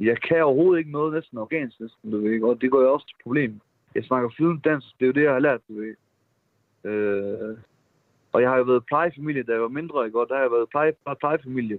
Jeg 0.00 0.22
kan 0.22 0.44
overhovedet 0.44 0.78
ikke 0.78 0.90
noget 0.90 1.14
næsten 1.14 1.38
afghansk, 1.38 1.80
næsten, 1.80 2.10
du 2.10 2.20
ved 2.20 2.32
ikke? 2.32 2.46
Og 2.46 2.60
det 2.60 2.70
går 2.70 2.82
jo 2.82 2.92
også 2.92 3.06
til 3.06 3.16
problem. 3.22 3.60
Jeg 3.94 4.04
snakker 4.04 4.30
flydende 4.36 4.60
dansk, 4.64 4.86
det 4.98 5.02
er 5.02 5.06
jo 5.06 5.12
det, 5.12 5.22
jeg 5.22 5.32
har 5.32 5.38
lært, 5.38 5.60
du 5.68 5.74
ved. 5.74 5.94
Øh, 6.90 7.56
og 8.34 8.42
jeg 8.42 8.50
har 8.50 8.56
jo 8.56 8.62
været 8.62 8.86
plejefamilie, 8.86 9.42
da 9.42 9.52
jeg 9.52 9.60
var 9.60 9.68
mindre, 9.68 10.06
ikke? 10.06 10.20
Og 10.20 10.26
der 10.28 10.34
har 10.34 10.42
jeg 10.42 10.50
været 10.50 10.68
pleje, 10.70 10.92
pleje, 11.02 11.16
plejefamilie. 11.20 11.78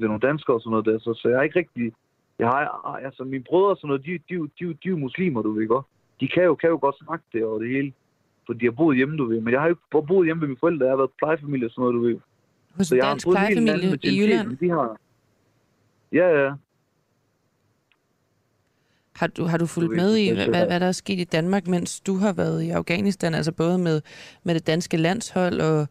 Er 0.00 0.04
nogle 0.12 0.20
danskere 0.20 0.56
og 0.56 0.60
sådan 0.60 0.70
noget 0.70 0.86
der, 0.86 0.98
så, 0.98 1.14
så 1.14 1.28
jeg 1.28 1.38
har 1.38 1.42
ikke 1.42 1.58
rigtig... 1.58 1.92
Jeg 2.38 2.48
har, 2.48 2.64
altså 3.04 3.24
mine 3.24 3.44
brødre 3.44 3.70
og 3.70 3.76
sådan 3.76 3.88
noget, 3.88 4.04
de, 4.06 4.12
de, 4.28 4.34
de, 4.58 4.74
de, 4.84 4.88
er 4.88 4.96
muslimer, 4.96 5.42
du 5.42 5.52
ved 5.52 5.68
godt. 5.68 5.86
De 6.20 6.28
kan 6.28 6.44
jo, 6.44 6.54
kan 6.54 6.70
jo 6.70 6.78
godt 6.80 6.96
snakke 7.04 7.24
det 7.32 7.44
og 7.44 7.60
det 7.60 7.68
hele. 7.68 7.92
For 8.46 8.52
de 8.52 8.64
har 8.64 8.72
boet 8.72 8.96
hjemme, 8.96 9.16
du 9.16 9.24
ved. 9.24 9.40
Men 9.40 9.52
jeg 9.52 9.60
har 9.60 9.68
jo 9.68 9.74
ikke 9.74 10.06
boet 10.06 10.26
hjemme 10.26 10.40
med 10.40 10.48
mine 10.48 10.58
forældre. 10.60 10.86
Jeg 10.86 10.92
har 10.92 10.96
været 10.96 11.10
plejefamilie 11.18 11.66
og 11.66 11.70
sådan 11.70 11.82
noget, 11.82 11.94
du 11.94 12.00
ved. 12.00 12.18
Hos 12.76 12.86
Så 12.86 12.94
jeg 12.96 13.04
har 13.04 13.12
dansk 13.12 13.26
plejefamilie 13.28 13.98
i 14.02 14.20
Jylland. 14.20 14.56
De 14.56 14.70
har. 14.70 14.96
Ja, 16.12 16.26
ja. 16.42 16.52
Har 19.14 19.26
du, 19.26 19.44
har 19.44 19.58
du 19.58 19.66
fulgt 19.66 19.96
med 19.96 20.16
i, 20.16 20.34
hvad, 20.34 20.66
hvad, 20.66 20.80
der 20.80 20.86
er 20.86 20.92
sket 20.92 21.18
i 21.18 21.24
Danmark, 21.24 21.66
mens 21.66 22.00
du 22.00 22.16
har 22.16 22.32
været 22.32 22.62
i 22.62 22.70
Afghanistan? 22.70 23.34
Altså 23.34 23.52
både 23.52 23.78
med, 23.78 24.00
med 24.44 24.54
det 24.54 24.66
danske 24.66 24.96
landshold 24.96 25.60
og, 25.60 25.86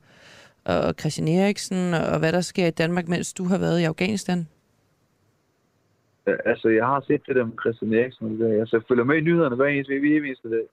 og 0.65 0.93
Christian 0.99 1.27
Eriksen, 1.27 1.93
og 1.93 2.19
hvad 2.19 2.31
der 2.31 2.41
sker 2.41 2.67
i 2.67 2.71
Danmark, 2.71 3.07
mens 3.07 3.33
du 3.33 3.43
har 3.43 3.57
været 3.57 3.79
i 3.79 3.83
Afghanistan? 3.83 4.47
Ja, 6.27 6.35
Altså, 6.45 6.69
jeg 6.69 6.85
har 6.85 7.03
set 7.07 7.21
det 7.27 7.35
der 7.35 7.45
med 7.45 7.53
Christian 7.61 7.93
Eriksen. 7.93 8.41
Altså, 8.41 8.75
jeg 8.75 8.83
følger 8.87 9.03
med 9.03 9.17
i 9.17 9.21
nyhederne 9.21 9.55
hver 9.55 9.65
eneste, 9.65 9.95
eneste 9.95 10.49
dag. 10.49 10.65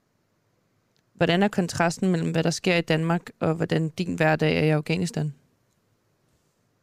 Hvordan 1.15 1.43
er 1.43 1.49
kontrasten 1.49 2.11
mellem, 2.11 2.33
hvad 2.33 2.43
der 2.43 2.51
sker 2.51 2.77
i 2.77 2.81
Danmark, 2.81 3.31
og 3.41 3.55
hvordan 3.55 3.89
din 3.89 4.17
hverdag 4.17 4.59
er 4.61 4.65
i 4.65 4.71
Afghanistan? 4.71 5.33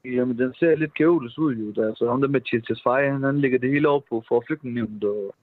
Jamen, 0.06 0.38
den 0.38 0.54
ser 0.54 0.76
lidt 0.76 0.98
kaotisk 0.98 1.40
ud, 1.40 1.56
jo. 1.56 1.72
Der, 1.72 1.88
altså, 1.88 2.10
ham 2.10 2.22
der 2.22 2.28
med 2.28 2.82
Fej, 2.84 3.10
han, 3.10 3.24
han 3.24 3.42
lægger 3.42 3.60
det 3.60 3.70
hele 3.70 3.88
over 3.88 4.02
på 4.10 4.24
for 4.28 4.44
flygtningenævnet, 4.48 5.04
og 5.04 5.36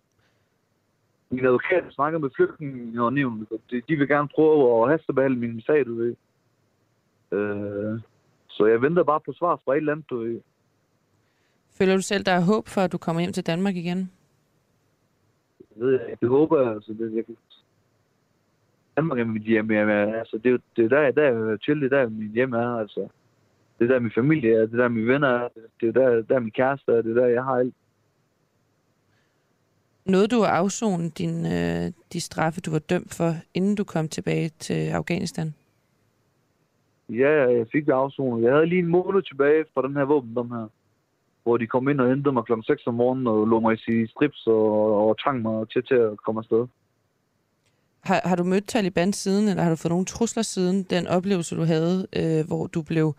min 1.32 1.46
advokat 1.46 1.84
snakker 1.90 2.18
med 2.18 2.30
flygtningenævnet, 2.36 3.46
og 3.50 3.60
de, 3.70 3.82
de 3.88 3.96
vil 3.96 4.08
gerne 4.08 4.28
prøve 4.28 4.84
at 4.84 4.90
hastebehandle 4.90 5.38
min 5.38 5.60
sag, 5.60 5.86
du 5.86 5.94
ved. 5.94 6.14
Øh, 7.32 8.00
så 8.48 8.66
jeg 8.66 8.82
venter 8.82 9.02
bare 9.02 9.20
på 9.20 9.32
svar 9.32 9.60
fra 9.64 9.72
et 9.72 9.76
eller 9.76 9.92
andet, 9.92 10.10
du 10.10 10.16
ved. 10.16 10.40
Føler 11.78 11.96
du 11.96 12.02
selv, 12.02 12.24
der 12.24 12.32
er 12.32 12.40
håb 12.40 12.68
for, 12.68 12.80
at 12.80 12.92
du 12.92 12.98
kommer 12.98 13.20
hjem 13.20 13.32
til 13.32 13.46
Danmark 13.46 13.76
igen? 13.76 14.10
Det 15.58 15.80
ved 15.86 15.92
jeg. 15.92 16.16
Det 16.20 16.28
håber 16.28 16.60
jeg, 16.60 16.72
altså. 16.72 16.92
Det, 16.92 17.14
jeg 17.14 17.26
kan... 17.26 17.36
Danmark 18.96 19.18
er 19.18 19.24
mit 19.24 19.42
hjem, 19.42 19.70
jeg, 19.70 19.88
altså, 19.88 20.40
det, 20.44 20.52
er 20.52 20.58
det 20.76 20.84
er 20.84 20.88
der, 20.88 21.10
der 21.10 21.22
er 21.22 21.48
jeg 21.48 21.58
chill, 21.62 21.80
det 21.80 21.92
er 21.92 21.96
der, 21.96 22.08
mit 22.08 22.32
hjem 22.32 22.52
er, 22.52 22.76
altså. 22.76 23.08
Det 23.78 23.90
er 23.90 23.92
der, 23.92 24.00
min 24.00 24.12
familie 24.14 24.54
er, 24.54 24.66
det 24.66 24.72
er 24.72 24.82
der, 24.82 24.88
mine 24.88 25.12
venner 25.12 25.28
er, 25.28 25.48
det 25.80 25.88
er 25.88 25.92
der, 25.92 26.22
der 26.22 26.40
min 26.40 26.50
kæreste 26.50 26.92
er, 26.92 27.02
det 27.02 27.16
er 27.16 27.20
der, 27.20 27.26
jeg 27.26 27.44
har 27.44 27.52
alt. 27.52 27.74
Noget 30.04 30.30
du 30.30 30.40
har 30.40 30.50
afsonet 30.50 31.18
din, 31.18 31.46
øh, 31.46 31.92
de 32.12 32.20
straffe, 32.20 32.60
du 32.60 32.70
var 32.70 32.78
dømt 32.78 33.14
for, 33.14 33.34
inden 33.54 33.74
du 33.74 33.84
kom 33.84 34.08
tilbage 34.08 34.48
til 34.48 34.88
Afghanistan? 34.88 35.54
Ja, 37.08 37.30
jeg 37.58 37.66
fik 37.72 37.86
det 37.86 37.92
afsonet. 37.92 38.44
Jeg 38.44 38.52
havde 38.52 38.66
lige 38.66 38.78
en 38.78 38.86
måned 38.86 39.22
tilbage 39.22 39.64
fra 39.74 39.82
den 39.82 39.96
her 39.96 40.04
våbendom 40.04 40.50
her, 40.50 40.66
hvor 41.42 41.56
de 41.56 41.66
kom 41.66 41.88
ind 41.88 42.00
og 42.00 42.08
hentede 42.08 42.32
mig 42.32 42.44
klokken 42.44 42.64
6 42.64 42.86
om 42.86 42.94
morgenen 42.94 43.26
og 43.26 43.46
lå 43.46 43.60
mig 43.60 43.78
i 43.88 44.06
strips 44.06 44.46
og, 44.46 45.08
og 45.08 45.16
tvang 45.22 45.42
mig 45.42 45.68
til, 45.68 45.82
til 45.84 45.94
at 45.94 46.22
komme 46.24 46.38
afsted. 46.38 46.66
Har, 48.00 48.20
har 48.24 48.36
du 48.36 48.44
mødt 48.44 48.68
Taliban 48.68 49.12
siden, 49.12 49.48
eller 49.48 49.62
har 49.62 49.70
du 49.70 49.76
fået 49.76 49.90
nogle 49.90 50.04
trusler 50.04 50.42
siden 50.42 50.82
den 50.82 51.06
oplevelse, 51.06 51.56
du 51.56 51.62
havde, 51.62 52.06
øh, 52.16 52.46
hvor 52.46 52.66
du 52.66 52.82
blev 52.82 53.14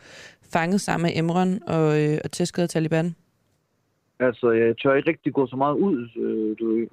fanget 0.53 0.81
sammen 0.81 1.03
med 1.03 1.17
Emron 1.19 1.63
og, 1.67 2.01
øh, 2.01 2.17
og 2.23 2.31
tæsket 2.31 2.63
af 2.63 2.69
Taliban? 2.69 3.15
Altså, 4.19 4.51
jeg 4.51 4.77
tør 4.77 4.93
ikke 4.93 5.09
rigtig 5.09 5.33
gå 5.33 5.47
så 5.47 5.55
meget 5.55 5.75
ud, 5.75 6.09
øh, 6.17 6.55
du 6.59 6.75
ved. 6.75 6.87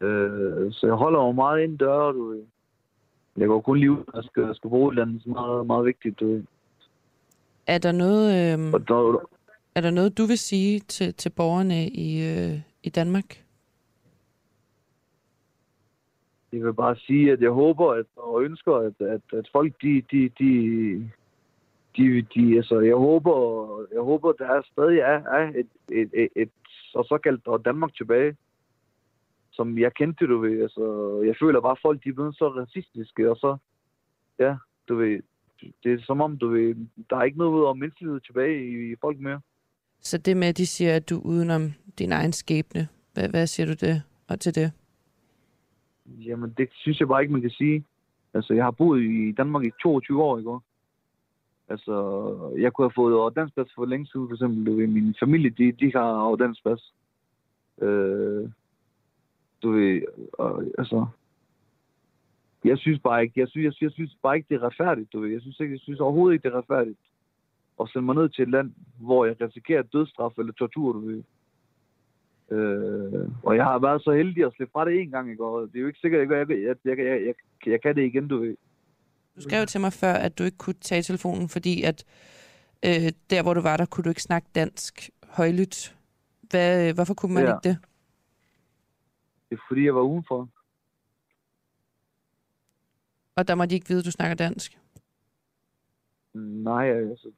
Øh, 0.00 0.72
så 0.72 0.86
jeg 0.86 0.94
holder 0.94 1.20
jo 1.20 1.32
meget 1.32 1.62
ind 1.62 1.78
døre, 1.78 2.12
du 2.12 2.28
ved. 2.28 2.42
Jeg 3.36 3.48
går 3.48 3.60
kun 3.60 3.78
lige 3.78 3.92
ud, 3.92 4.04
og 4.06 4.24
skal, 4.24 4.54
skal 4.54 4.70
bruge 4.70 4.88
et 4.88 4.92
eller 4.92 5.02
andet, 5.02 5.26
meget, 5.26 5.66
meget 5.66 5.86
vigtigt, 5.86 6.20
du 6.20 6.26
ved. 6.26 6.42
Er 7.66 7.78
der 7.78 7.92
noget, 7.92 8.30
øh, 8.30 8.72
der, 8.88 9.26
er 9.74 9.80
der 9.80 9.90
noget 9.90 10.18
du 10.18 10.24
vil 10.24 10.38
sige 10.38 10.80
til, 10.80 11.14
til 11.14 11.30
borgerne 11.30 11.88
i, 11.88 12.22
øh, 12.22 12.60
i 12.82 12.88
Danmark? 12.88 13.44
jeg 16.56 16.64
vil 16.66 16.74
bare 16.74 16.96
sige, 16.96 17.32
at 17.32 17.40
jeg 17.40 17.50
håber 17.50 17.92
at, 17.92 18.06
og 18.16 18.42
ønsker, 18.42 18.74
at, 18.74 19.06
at, 19.06 19.38
at 19.38 19.48
folk, 19.52 19.72
de, 19.82 20.02
de, 20.10 20.30
de, 20.38 21.10
de, 21.96 22.22
de, 22.34 22.56
altså, 22.56 22.80
jeg 22.80 22.96
håber, 22.96 23.34
jeg 23.92 24.00
håber, 24.00 24.32
der 24.32 24.46
er 24.46 24.62
stadig 24.72 24.98
er, 24.98 25.18
er 25.38 25.52
et, 25.60 25.68
et, 25.92 26.10
et, 26.14 26.28
et, 26.36 26.50
så 26.66 27.04
såkaldt 27.08 27.64
Danmark 27.64 27.94
tilbage, 27.94 28.36
som 29.52 29.78
jeg 29.78 29.94
kendte, 29.94 30.26
du 30.26 30.38
ved. 30.38 30.62
Altså, 30.62 30.84
jeg 31.26 31.34
føler 31.42 31.60
bare, 31.60 31.72
at 31.72 31.82
folk 31.82 32.04
de 32.04 32.08
er 32.08 32.12
blevet 32.12 32.36
så 32.36 32.48
racistiske, 32.48 33.30
og 33.30 33.36
så, 33.36 33.56
ja, 34.38 34.56
du 34.88 34.96
ved, 34.96 35.22
det 35.84 35.92
er 35.92 35.98
som 36.02 36.20
om, 36.20 36.38
du 36.38 36.48
ved, 36.48 36.74
der 37.10 37.16
er 37.16 37.22
ikke 37.22 37.38
noget 37.38 37.66
om 37.66 37.78
menneskelighed 37.78 38.20
tilbage 38.20 38.66
i, 38.68 38.92
i 38.92 38.96
folk 39.00 39.20
mere. 39.20 39.40
Så 40.00 40.18
det 40.18 40.36
med, 40.36 40.48
at 40.48 40.56
de 40.56 40.66
siger, 40.66 40.96
at 40.96 41.10
du 41.10 41.18
er 41.18 41.24
udenom 41.24 41.72
din 41.98 42.12
egen 42.12 42.32
skæbne, 42.32 42.88
hvad, 43.12 43.28
hvad 43.28 43.46
siger 43.46 43.66
du 43.66 43.86
det, 43.86 44.02
og 44.28 44.40
til 44.40 44.54
det? 44.54 44.72
Jamen, 46.06 46.54
det 46.58 46.68
synes 46.72 47.00
jeg 47.00 47.08
bare 47.08 47.22
ikke, 47.22 47.32
man 47.32 47.42
kan 47.42 47.50
sige. 47.50 47.84
Altså, 48.34 48.54
jeg 48.54 48.64
har 48.64 48.70
boet 48.70 49.02
i 49.02 49.32
Danmark 49.32 49.64
i 49.64 49.70
22 49.82 50.22
år, 50.22 50.38
ikke? 50.38 50.58
Altså, 51.68 51.94
jeg 52.58 52.72
kunne 52.72 52.84
have 52.84 52.94
fået 52.94 53.36
dansk 53.36 53.54
pas 53.54 53.66
for 53.74 53.84
længe 53.84 54.06
siden, 54.06 54.28
for 54.28 54.34
eksempel. 54.34 54.66
Du 54.66 54.76
ved, 54.76 54.86
min 54.86 55.14
familie, 55.20 55.50
de, 55.50 55.72
de 55.72 55.92
har 55.92 56.36
dansk 56.36 56.64
pas. 56.64 56.92
Øh, 57.82 58.48
du 59.62 59.70
ved, 59.70 60.02
og, 60.32 60.64
altså... 60.78 61.06
Jeg 62.64 62.78
synes 62.78 63.00
bare 63.00 63.22
ikke, 63.22 63.40
jeg 63.40 63.48
synes, 63.48 63.64
jeg, 63.64 63.72
synes, 63.72 63.82
jeg 63.82 63.94
synes 63.94 64.18
bare 64.22 64.36
ikke, 64.36 64.46
det 64.48 64.54
er 64.54 64.66
retfærdigt, 64.66 65.12
du 65.12 65.20
ved. 65.20 65.30
Jeg 65.30 65.40
synes, 65.40 65.60
ikke, 65.60 65.72
jeg 65.72 65.80
synes 65.80 66.00
overhovedet 66.00 66.34
ikke, 66.34 66.42
det 66.42 66.54
er 66.54 66.58
retfærdigt 66.58 66.98
at 67.80 67.88
sende 67.88 68.06
mig 68.06 68.14
ned 68.14 68.28
til 68.28 68.42
et 68.42 68.50
land, 68.50 68.72
hvor 69.00 69.24
jeg 69.24 69.40
risikerer 69.40 69.82
dødsstraf 69.82 70.38
eller 70.38 70.52
tortur, 70.52 70.92
du 70.92 71.00
ved. 71.00 71.22
Øh, 72.50 73.28
og 73.42 73.56
jeg 73.56 73.64
har 73.64 73.78
været 73.78 74.02
så 74.02 74.12
heldig 74.12 74.44
at 74.44 74.52
slippe 74.56 74.72
fra 74.72 74.84
det 74.84 75.00
en 75.00 75.10
gang 75.10 75.30
i 75.30 75.34
går. 75.34 75.60
Det 75.60 75.76
er 75.76 75.80
jo 75.80 75.86
ikke 75.86 75.98
sikkert, 75.98 76.20
at 76.20 76.38
jeg, 76.38 76.48
jeg, 76.50 76.58
jeg, 76.58 76.76
jeg, 76.84 76.98
jeg, 76.98 77.26
jeg, 77.26 77.34
jeg 77.66 77.80
kan 77.82 77.96
det 77.96 78.04
igen, 78.04 78.28
du 78.28 78.38
ved. 78.38 78.56
Du 79.36 79.40
skrev 79.40 79.66
til 79.66 79.80
mig 79.80 79.92
før, 79.92 80.12
at 80.12 80.38
du 80.38 80.44
ikke 80.44 80.56
kunne 80.56 80.74
tage 80.74 81.02
telefonen, 81.02 81.48
fordi 81.48 81.82
at 81.82 82.04
øh, 82.84 83.12
der, 83.30 83.42
hvor 83.42 83.54
du 83.54 83.60
var, 83.60 83.76
der 83.76 83.86
kunne 83.86 84.04
du 84.04 84.08
ikke 84.08 84.22
snakke 84.22 84.48
dansk 84.54 85.10
højlydt. 85.24 85.96
Hvad, 86.50 86.94
hvorfor 86.94 87.14
kunne 87.14 87.34
man 87.34 87.42
Ja. 87.44 87.48
ikke 87.54 87.68
det? 87.68 87.78
Det 89.50 89.56
er 89.56 89.62
fordi, 89.68 89.84
jeg 89.84 89.94
var 89.94 90.00
udenfor. 90.00 90.48
Og 93.36 93.48
der 93.48 93.54
må 93.54 93.66
de 93.66 93.74
ikke 93.74 93.88
vide, 93.88 93.98
at 93.98 94.04
du 94.04 94.10
snakker 94.10 94.34
dansk. 94.34 94.78
Nej, 96.34 96.90
altså, 96.90 97.30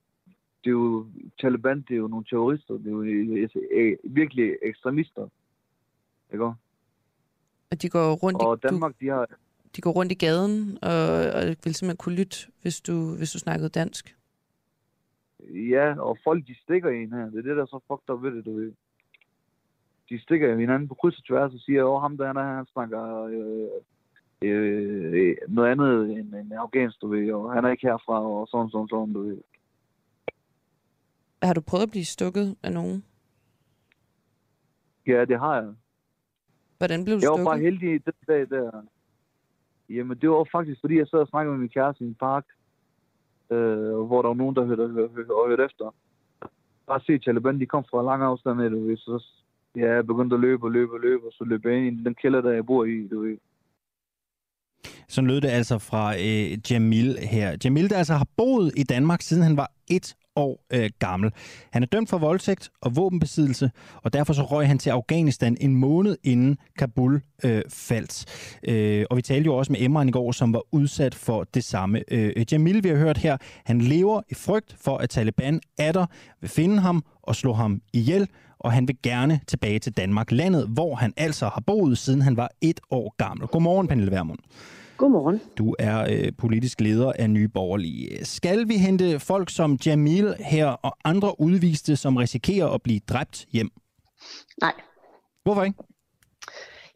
det 0.65 0.71
er 0.71 0.71
jo, 0.71 1.07
Taliban, 1.41 1.83
det 1.83 1.91
er 1.91 1.97
jo 1.97 2.09
nogle 2.09 2.25
terrorister, 2.25 2.75
det 2.75 2.87
er 2.87 2.91
jo 2.91 3.03
øh, 3.03 3.49
øh, 3.71 3.97
virkelig 4.05 4.57
ekstremister. 4.63 5.29
Ikke? 6.33 6.45
Og 7.71 7.83
de 7.83 7.89
går 7.89 8.13
rundt, 8.15 8.43
Og 8.43 8.57
i, 8.57 8.61
du, 8.63 8.69
Danmark, 8.69 8.95
de 9.01 9.09
har, 9.09 9.27
de 9.77 9.81
går 9.81 9.91
rundt 9.91 10.13
i 10.13 10.15
gaden, 10.15 10.79
og, 10.83 11.09
og 11.37 11.43
vil 11.65 11.75
simpelthen 11.75 11.97
kunne 11.97 12.15
lytte, 12.17 12.37
hvis 12.63 12.81
du, 12.81 13.17
hvis 13.17 13.33
du 13.33 13.39
snakkede 13.39 13.69
dansk. 13.69 14.17
ja, 15.75 16.01
og 16.01 16.19
folk, 16.25 16.47
de 16.47 16.55
stikker 16.63 16.91
en 16.91 17.13
her. 17.13 17.25
Det 17.31 17.39
er 17.39 17.43
det, 17.43 17.57
der 17.57 17.63
er 17.63 17.67
så 17.67 17.81
fucked 17.89 18.11
up 18.11 18.23
ved 18.23 18.31
det, 18.37 18.45
du 18.47 18.55
ved. 18.57 18.73
De 20.11 20.23
stikker 20.23 20.49
jo 20.49 20.59
hinanden 20.59 20.89
på 20.89 20.95
kryds 20.95 21.19
og 21.19 21.25
tværs 21.25 21.55
og 21.55 21.61
siger, 21.61 21.85
åh, 21.85 22.03
ham 22.03 22.17
der, 22.17 22.27
han, 22.27 22.37
er- 22.37 22.57
han 22.57 22.67
snakker 22.73 23.23
øh, 23.23 23.69
øh, 24.43 25.37
noget 25.49 25.71
andet 25.71 26.11
end, 26.19 26.35
end 26.35 26.53
afghansk, 26.57 27.01
du 27.01 27.09
ved, 27.09 27.33
og 27.33 27.53
han 27.53 27.65
er 27.65 27.71
ikke 27.71 27.87
herfra, 27.87 28.23
og 28.23 28.49
sådan, 28.51 28.71
sådan, 28.71 28.89
sådan, 28.89 29.13
du 29.13 29.23
ved. 29.23 29.39
Har 31.43 31.55
du 31.55 31.61
prøvet 31.61 31.83
at 31.83 31.91
blive 31.91 32.05
stukket 32.05 32.57
af 32.63 32.73
nogen? 32.73 33.05
Ja, 35.07 35.25
det 35.25 35.39
har 35.39 35.55
jeg. 35.63 35.73
Hvordan 36.79 37.05
blev 37.05 37.17
du 37.17 37.21
Jeg 37.23 37.31
var 37.31 37.37
stukket? 37.37 37.45
bare 37.51 37.59
heldig 37.59 38.05
den 38.05 38.13
dag 38.29 38.49
der. 38.51 38.83
Jamen, 39.89 40.19
det 40.19 40.31
var 40.31 40.49
faktisk, 40.53 40.81
fordi 40.81 40.99
jeg 40.99 41.07
sad 41.09 41.19
og 41.19 41.29
snakkede 41.29 41.53
med 41.53 41.61
min 41.61 41.69
kæreste 41.69 42.05
i 42.05 42.09
en 42.09 42.15
park, 42.15 42.45
øh, 43.51 43.99
hvor 44.09 44.23
der 44.23 44.29
var 44.29 44.35
nogen, 44.35 44.57
der 44.57 44.65
hørte, 44.65 44.89
hørte, 44.89 45.15
hørte, 45.15 45.49
hørte 45.49 45.65
efter. 45.65 45.95
Bare 46.87 47.01
se 47.01 47.19
Taliban, 47.19 47.61
de 47.61 47.67
kom 47.67 47.85
fra 47.91 48.03
lang 48.03 48.23
afstand 48.23 48.63
af, 48.63 48.71
du 48.71 48.87
ved, 48.87 48.97
så 48.97 49.25
ja, 49.77 49.95
jeg 49.95 50.07
begyndte 50.07 50.35
at 50.35 50.41
løbe 50.41 50.67
og 50.67 50.71
løbe 50.71 50.93
og 50.93 51.01
løbe, 51.01 51.27
og 51.27 51.33
så 51.33 51.45
løb 51.45 51.65
jeg 51.65 51.87
ind 51.87 52.01
i 52.01 52.05
den 52.05 52.15
kælder, 52.15 52.41
der 52.41 52.53
jeg 52.53 52.67
bor 52.67 52.85
i, 52.85 53.09
du 53.09 53.21
ved. 53.21 53.37
Sådan 55.09 55.29
lød 55.31 55.41
det 55.41 55.49
altså 55.49 55.79
fra 55.79 56.15
øh, 56.15 56.71
Jamil 56.71 57.19
her. 57.19 57.57
Jamil, 57.65 57.91
der 57.91 57.97
altså 57.97 58.15
har 58.15 58.29
boet 58.37 58.73
i 58.77 58.83
Danmark, 58.83 59.21
siden 59.21 59.43
han 59.43 59.57
var 59.57 59.71
et 59.91 60.17
år 60.37 60.65
øh, 60.73 60.91
gammel. 60.99 61.31
Han 61.73 61.83
er 61.83 61.87
dømt 61.87 62.11
for 62.11 62.19
voldtægt 62.19 62.71
og 62.81 62.97
våbenbesiddelse, 62.97 63.71
og 63.97 64.13
derfor 64.13 64.33
så 64.33 64.43
røg 64.43 64.67
han 64.67 64.79
til 64.79 64.91
Afghanistan 64.91 65.57
en 65.61 65.75
måned 65.75 66.17
inden 66.25 66.59
Kabul 66.79 67.23
øh, 67.45 67.63
faldt. 67.69 68.25
Øh, 68.69 69.05
og 69.11 69.17
vi 69.17 69.23
talte 69.23 69.47
jo 69.47 69.57
også 69.57 69.73
med 69.73 69.81
Emran 69.81 70.09
i 70.09 70.13
går, 70.13 70.33
som 70.33 70.53
var 70.53 70.63
udsat 70.73 71.15
for 71.15 71.45
det 71.55 71.65
samme. 71.65 72.03
Øh, 72.11 72.45
Jamil, 72.53 72.85
vi 72.85 72.89
har 72.89 72.97
hørt 72.97 73.19
her, 73.19 73.37
han 73.65 73.81
lever 73.81 74.21
i 74.29 74.35
frygt 74.35 74.77
for, 74.81 74.97
at 74.97 75.11
Taliban 75.11 75.61
er 75.79 75.93
der, 75.93 76.07
vil 76.41 76.51
finde 76.51 76.81
ham 76.81 77.05
og 77.23 77.37
slå 77.37 77.53
ham 77.53 77.81
ihjel, 77.93 78.29
og 78.59 78.73
han 78.73 78.89
vil 78.89 78.97
gerne 79.03 79.41
tilbage 79.47 79.79
til 79.79 79.93
Danmark, 79.93 80.33
landet, 80.33 80.69
hvor 80.69 80.95
han 80.95 81.13
altså 81.17 81.45
har 81.49 81.63
boet, 81.67 81.99
siden 81.99 82.23
han 82.23 82.37
var 82.37 82.51
et 82.61 82.81
år 82.91 83.15
gammel. 83.17 83.47
Godmorgen, 83.47 83.89
Pernille 83.89 84.11
Vermund. 84.11 84.39
Godmorgen. 84.97 85.41
Du 85.59 85.75
er 85.79 86.07
øh, 86.11 86.33
politisk 86.39 86.81
leder 86.81 87.13
af 87.19 87.31
Nye 87.31 87.49
Borgerlige. 87.49 88.25
Skal 88.25 88.69
vi 88.69 88.77
hente 88.77 89.21
folk 89.21 89.51
som 89.51 89.79
Jamil 89.87 90.35
her 90.39 90.67
og 90.67 90.97
andre 91.05 91.41
udviste, 91.41 91.97
som 91.97 92.17
risikerer 92.17 92.67
at 92.67 92.83
blive 92.83 93.01
dræbt 93.09 93.47
hjem? 93.53 93.71
Nej, 94.61 94.73
Hvorfor 95.47 95.63
ikke? 95.63 95.79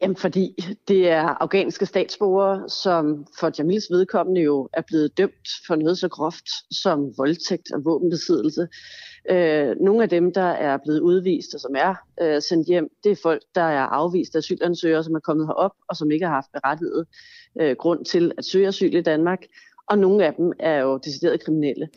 Jamen, 0.01 0.15
fordi 0.15 0.55
det 0.87 1.09
er 1.09 1.27
afghanske 1.43 1.85
statsborgere, 1.85 2.69
som 2.69 3.25
for 3.39 3.51
Jamils 3.57 3.85
vedkommende 3.91 4.41
jo 4.41 4.69
er 4.73 4.81
blevet 4.87 5.17
dømt 5.17 5.47
for 5.67 5.75
noget 5.75 5.97
så 5.97 6.07
groft 6.07 6.49
som 6.71 6.99
voldtægt 7.17 7.71
og 7.73 7.85
våbenbesiddelse. 7.85 8.67
Øh, 9.29 9.75
nogle 9.79 10.03
af 10.03 10.09
dem, 10.09 10.33
der 10.33 10.41
er 10.41 10.77
blevet 10.77 10.99
udvist 10.99 11.53
og 11.53 11.59
som 11.59 11.75
er 11.77 11.95
øh, 12.21 12.41
sendt 12.41 12.67
hjem, 12.67 12.89
det 13.03 13.11
er 13.11 13.19
folk, 13.23 13.41
der 13.55 13.61
er 13.61 13.81
afvist 13.81 14.35
asylansøgere, 14.35 15.03
som 15.03 15.15
er 15.15 15.19
kommet 15.19 15.47
herop 15.47 15.71
og 15.89 15.95
som 15.95 16.11
ikke 16.11 16.25
har 16.25 16.33
haft 16.33 16.51
berettiget 16.53 17.05
øh, 17.61 17.75
grund 17.75 18.05
til 18.05 18.31
at 18.37 18.45
søge 18.45 18.67
asyl 18.67 18.95
i 18.95 19.01
Danmark. 19.01 19.39
Og 19.89 19.99
nogle 19.99 20.25
af 20.25 20.33
dem 20.33 20.53
er 20.59 20.79
jo 20.79 20.97
decideret 20.97 21.43
kriminelle. 21.43 21.89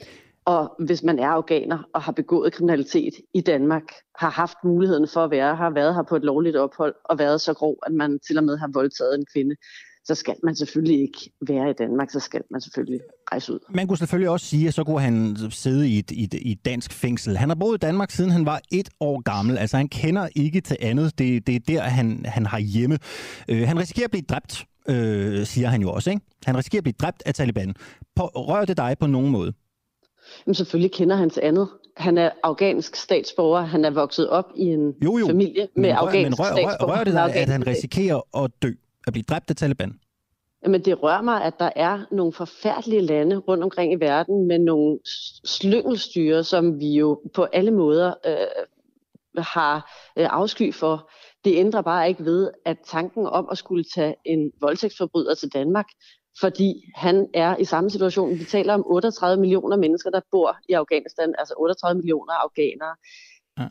Og 0.44 0.74
hvis 0.78 1.02
man 1.02 1.18
er 1.18 1.28
afghaner 1.28 1.88
og 1.92 2.02
har 2.02 2.12
begået 2.12 2.52
kriminalitet 2.52 3.14
i 3.34 3.40
Danmark, 3.40 3.92
har 4.18 4.30
haft 4.30 4.56
muligheden 4.64 5.08
for 5.08 5.24
at 5.24 5.30
være 5.30 5.56
her, 5.56 5.70
været 5.70 5.94
her 5.94 6.02
på 6.02 6.16
et 6.16 6.22
lovligt 6.22 6.56
ophold 6.56 6.94
og 7.04 7.18
været 7.18 7.40
så 7.40 7.54
grov, 7.54 7.76
at 7.86 7.92
man 7.92 8.18
til 8.18 8.38
og 8.38 8.44
med 8.44 8.56
har 8.56 8.70
voldtaget 8.72 9.14
en 9.14 9.26
kvinde, 9.32 9.56
så 10.04 10.14
skal 10.14 10.34
man 10.42 10.56
selvfølgelig 10.56 11.00
ikke 11.00 11.32
være 11.48 11.70
i 11.70 11.72
Danmark, 11.72 12.10
så 12.10 12.20
skal 12.20 12.42
man 12.50 12.60
selvfølgelig 12.60 13.00
rejse 13.32 13.52
ud. 13.52 13.58
Man 13.70 13.86
kunne 13.86 13.98
selvfølgelig 13.98 14.30
også 14.30 14.46
sige, 14.46 14.68
at 14.68 14.74
så 14.74 14.84
kunne 14.84 15.00
han 15.00 15.36
sidde 15.50 15.88
i 15.88 15.98
et, 15.98 16.10
i 16.10 16.24
et, 16.24 16.34
i 16.34 16.52
et 16.52 16.64
dansk 16.64 16.92
fængsel. 16.92 17.36
Han 17.36 17.48
har 17.48 17.56
boet 17.56 17.74
i 17.74 17.78
Danmark, 17.78 18.10
siden 18.10 18.30
han 18.30 18.46
var 18.46 18.60
et 18.72 18.88
år 19.00 19.20
gammel. 19.20 19.58
Altså, 19.58 19.76
han 19.76 19.88
kender 19.88 20.28
ikke 20.36 20.60
til 20.60 20.76
andet. 20.80 21.18
Det, 21.18 21.46
det 21.46 21.54
er 21.54 21.60
der, 21.68 21.80
han, 21.80 22.24
han 22.24 22.46
har 22.46 22.58
hjemme. 22.58 22.98
Øh, 23.48 23.66
han 23.68 23.78
risikerer 23.78 24.04
at 24.04 24.10
blive 24.10 24.24
dræbt, 24.28 24.64
øh, 24.88 25.46
siger 25.46 25.68
han 25.68 25.82
jo 25.82 25.92
også. 25.92 26.10
Ikke? 26.10 26.22
Han 26.46 26.56
risikerer 26.56 26.80
at 26.80 26.84
blive 26.84 26.94
dræbt 27.00 27.22
af 27.26 27.34
Taliban. 27.34 27.74
På, 28.16 28.22
rører 28.22 28.64
det 28.64 28.76
dig 28.76 28.96
på 29.00 29.06
nogen 29.06 29.30
måde? 29.30 29.52
Men 30.46 30.54
selvfølgelig 30.54 30.92
kender 30.92 31.16
han 31.16 31.30
til 31.30 31.40
andet. 31.44 31.68
Han 31.96 32.18
er 32.18 32.30
afghansk 32.42 32.96
statsborger. 32.96 33.62
Han 33.62 33.84
er 33.84 33.90
vokset 33.90 34.28
op 34.28 34.44
i 34.56 34.64
en 34.64 34.94
Jo, 35.04 35.18
jo. 35.18 35.26
familie 35.26 35.68
med 35.76 35.90
rør, 35.90 35.96
afghansk 35.96 36.38
men 36.38 36.46
rør, 36.46 36.52
rør, 36.52 36.86
rører 36.86 37.04
det 37.04 37.12
dig, 37.12 37.34
at 37.34 37.48
han 37.48 37.66
risikerer 37.66 38.44
at 38.44 38.50
dø? 38.62 38.70
At 39.06 39.12
blive 39.12 39.24
dræbt 39.28 39.50
af 39.50 39.56
Taliban? 39.56 40.00
Jamen, 40.64 40.84
det 40.84 41.02
rører 41.02 41.22
mig, 41.22 41.44
at 41.44 41.58
der 41.58 41.70
er 41.76 42.04
nogle 42.10 42.32
forfærdelige 42.32 43.02
lande 43.02 43.36
rundt 43.36 43.64
omkring 43.64 43.92
i 43.92 43.96
verden 43.96 44.46
med 44.46 44.58
nogle 44.58 44.98
slyngelstyre, 45.44 46.44
som 46.44 46.80
vi 46.80 46.86
jo 46.86 47.20
på 47.34 47.42
alle 47.42 47.70
måder 47.70 48.14
øh, 48.26 49.42
har 49.42 49.76
øh, 50.18 50.26
afsky 50.30 50.74
for. 50.74 51.10
Det 51.44 51.56
ændrer 51.56 51.82
bare 51.82 52.08
ikke 52.08 52.24
ved, 52.24 52.50
at 52.64 52.76
tanken 52.86 53.26
om 53.26 53.48
at 53.50 53.58
skulle 53.58 53.84
tage 53.94 54.14
en 54.24 54.52
voldtægtsforbryder 54.60 55.34
til 55.34 55.48
Danmark, 55.48 55.86
fordi 56.40 56.74
han 56.94 57.28
er 57.34 57.56
i 57.56 57.64
samme 57.64 57.90
situation. 57.90 58.38
Vi 58.38 58.44
taler 58.44 58.74
om 58.74 58.82
38 58.86 59.40
millioner 59.40 59.76
mennesker, 59.76 60.10
der 60.10 60.20
bor 60.30 60.56
i 60.68 60.72
Afghanistan, 60.72 61.34
altså 61.38 61.54
38 61.58 61.98
millioner 61.98 62.32
afghanere. 62.32 62.94
Ja. 63.58 63.66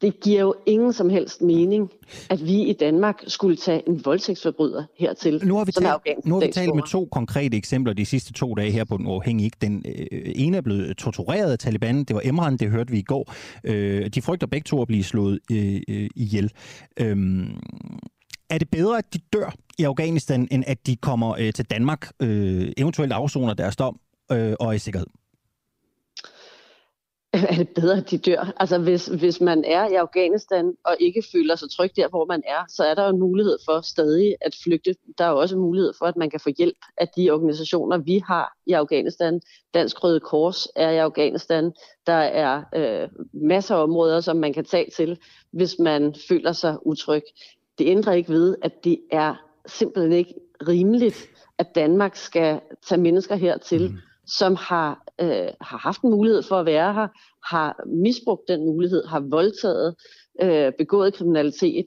Det 0.00 0.20
giver 0.20 0.40
jo 0.40 0.54
ingen 0.66 0.92
som 0.92 1.10
helst 1.10 1.42
mening, 1.42 1.90
at 2.30 2.46
vi 2.46 2.62
i 2.62 2.72
Danmark 2.72 3.22
skulle 3.26 3.56
tage 3.56 3.88
en 3.88 4.04
voldtægtsforbryder 4.04 4.84
hertil, 4.98 5.40
Nu 5.44 5.56
har 5.56 5.64
vi 5.64 5.72
talt, 5.72 6.26
nu 6.26 6.34
har 6.34 6.46
vi 6.46 6.52
talt 6.52 6.74
med 6.74 6.82
to 6.82 7.08
konkrete 7.12 7.56
eksempler 7.56 7.92
de 7.92 8.06
sidste 8.06 8.32
to 8.32 8.54
dage 8.54 8.70
her 8.70 8.84
på 8.84 8.96
Den 8.96 9.06
Uafhængige. 9.06 9.50
Den 9.60 9.84
øh, 9.88 10.32
ene 10.34 10.56
er 10.56 10.60
blevet 10.60 10.96
tortureret 10.96 11.52
af 11.52 11.58
Taliban. 11.58 12.04
Det 12.04 12.14
var 12.14 12.20
Emran, 12.24 12.56
det 12.56 12.70
hørte 12.70 12.90
vi 12.90 12.98
i 12.98 13.02
går. 13.02 13.32
Øh, 13.64 14.06
de 14.06 14.22
frygter 14.22 14.46
begge 14.46 14.64
to 14.64 14.82
at 14.82 14.88
blive 14.88 15.04
slået 15.04 15.38
øh, 15.52 15.80
øh, 15.88 16.10
ihjel. 16.16 16.52
Øhm, 17.00 17.46
er 18.50 18.58
det 18.58 18.70
bedre, 18.70 18.98
at 18.98 19.14
de 19.14 19.18
dør 19.32 19.54
i 19.78 19.84
Afghanistan, 19.84 20.48
end 20.50 20.64
at 20.66 20.86
de 20.86 20.96
kommer 20.96 21.36
øh, 21.38 21.52
til 21.52 21.64
Danmark, 21.64 22.10
øh, 22.22 22.72
eventuelt 22.76 23.12
afsoner 23.12 23.54
deres 23.54 23.76
dom 23.76 24.00
øh, 24.32 24.54
og 24.60 24.68
er 24.68 24.72
i 24.72 24.78
sikkerhed? 24.78 25.06
er 27.50 27.54
det 27.56 27.68
bedre, 27.68 27.96
at 27.96 28.10
de 28.10 28.18
dør. 28.18 28.52
Altså 28.56 28.78
hvis, 28.78 29.06
hvis 29.06 29.40
man 29.40 29.64
er 29.64 29.88
i 29.88 29.94
Afghanistan 29.94 30.74
og 30.84 30.96
ikke 31.00 31.22
føler 31.32 31.56
sig 31.56 31.68
tryg 31.70 31.90
der, 31.96 32.08
hvor 32.08 32.24
man 32.24 32.42
er, 32.46 32.64
så 32.68 32.84
er 32.84 32.94
der 32.94 33.04
jo 33.04 33.10
en 33.10 33.20
mulighed 33.20 33.58
for 33.64 33.80
stadig 33.80 34.36
at 34.40 34.56
flygte. 34.64 34.94
Der 35.18 35.24
er 35.24 35.30
jo 35.30 35.40
også 35.40 35.54
en 35.54 35.60
mulighed 35.60 35.92
for, 35.98 36.06
at 36.06 36.16
man 36.16 36.30
kan 36.30 36.40
få 36.40 36.50
hjælp 36.58 36.76
af 36.96 37.08
de 37.16 37.30
organisationer, 37.30 37.98
vi 37.98 38.22
har 38.26 38.56
i 38.66 38.72
Afghanistan. 38.72 39.40
Dansk 39.74 40.04
Røde 40.04 40.20
Kors 40.20 40.68
er 40.76 40.90
i 40.90 40.96
Afghanistan. 40.96 41.72
Der 42.06 42.12
er 42.12 42.62
øh, 42.76 43.08
masser 43.32 43.74
af 43.74 43.82
områder, 43.82 44.20
som 44.20 44.36
man 44.36 44.52
kan 44.52 44.64
tage 44.64 44.90
til, 44.96 45.18
hvis 45.52 45.78
man 45.78 46.14
føler 46.28 46.52
sig 46.52 46.86
utryg. 46.86 47.22
Det 47.78 47.86
ændrer 47.86 48.12
ikke 48.12 48.32
ved, 48.32 48.56
at 48.62 48.84
det 48.84 48.98
er 49.12 49.34
simpelthen 49.66 50.12
ikke 50.12 50.34
rimeligt, 50.68 51.28
at 51.58 51.74
Danmark 51.74 52.16
skal 52.16 52.60
tage 52.88 53.00
mennesker 53.00 53.34
hertil, 53.36 53.90
mm 53.90 53.98
som 54.26 54.56
har, 54.56 55.01
øh, 55.20 55.48
har 55.60 55.78
haft 55.78 56.02
en 56.02 56.10
mulighed 56.10 56.42
for 56.42 56.56
at 56.60 56.66
være 56.66 56.94
her, 56.94 57.08
har 57.54 57.76
misbrugt 58.02 58.42
den 58.48 58.60
mulighed, 58.60 59.06
har 59.06 59.20
voldtaget, 59.30 59.94
øh, 60.42 60.72
begået 60.78 61.14
kriminalitet. 61.14 61.84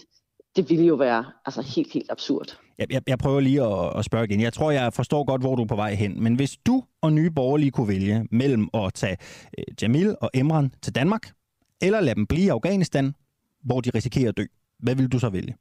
Det 0.56 0.70
ville 0.70 0.86
jo 0.86 0.96
være 0.96 1.26
altså, 1.46 1.62
helt, 1.62 1.94
helt 1.94 2.12
absurd. 2.12 2.58
Jeg, 2.78 2.94
jeg, 2.94 3.02
jeg 3.08 3.18
prøver 3.18 3.40
lige 3.40 3.64
at, 3.64 4.00
at 4.00 4.06
spørge 4.06 4.26
igen. 4.26 4.42
Jeg 4.42 4.54
tror, 4.54 4.72
jeg 4.72 4.94
forstår 4.94 5.24
godt, 5.24 5.42
hvor 5.42 5.56
du 5.56 5.64
er 5.64 5.68
på 5.68 5.76
vej 5.76 5.94
hen. 5.94 6.24
Men 6.24 6.36
hvis 6.36 6.58
du 6.66 6.84
og 7.02 7.14
Nye 7.14 7.32
Borgerlige 7.32 7.72
kunne 7.72 7.88
vælge 7.88 8.28
mellem 8.32 8.70
at 8.74 8.94
tage 8.94 9.18
øh, 9.58 9.64
Jamil 9.82 10.16
og 10.22 10.30
Emran 10.34 10.72
til 10.82 10.96
Danmark, 10.96 11.30
eller 11.82 12.00
lade 12.02 12.16
dem 12.16 12.28
blive 12.28 12.46
i 12.46 12.50
Afghanistan, 12.50 13.14
hvor 13.64 13.82
de 13.82 13.90
risikerer 13.96 14.30
at 14.30 14.38
dø, 14.38 14.44
hvad 14.80 14.96
vil 14.96 15.08
du 15.08 15.20
så 15.20 15.30
vælge? 15.30 15.56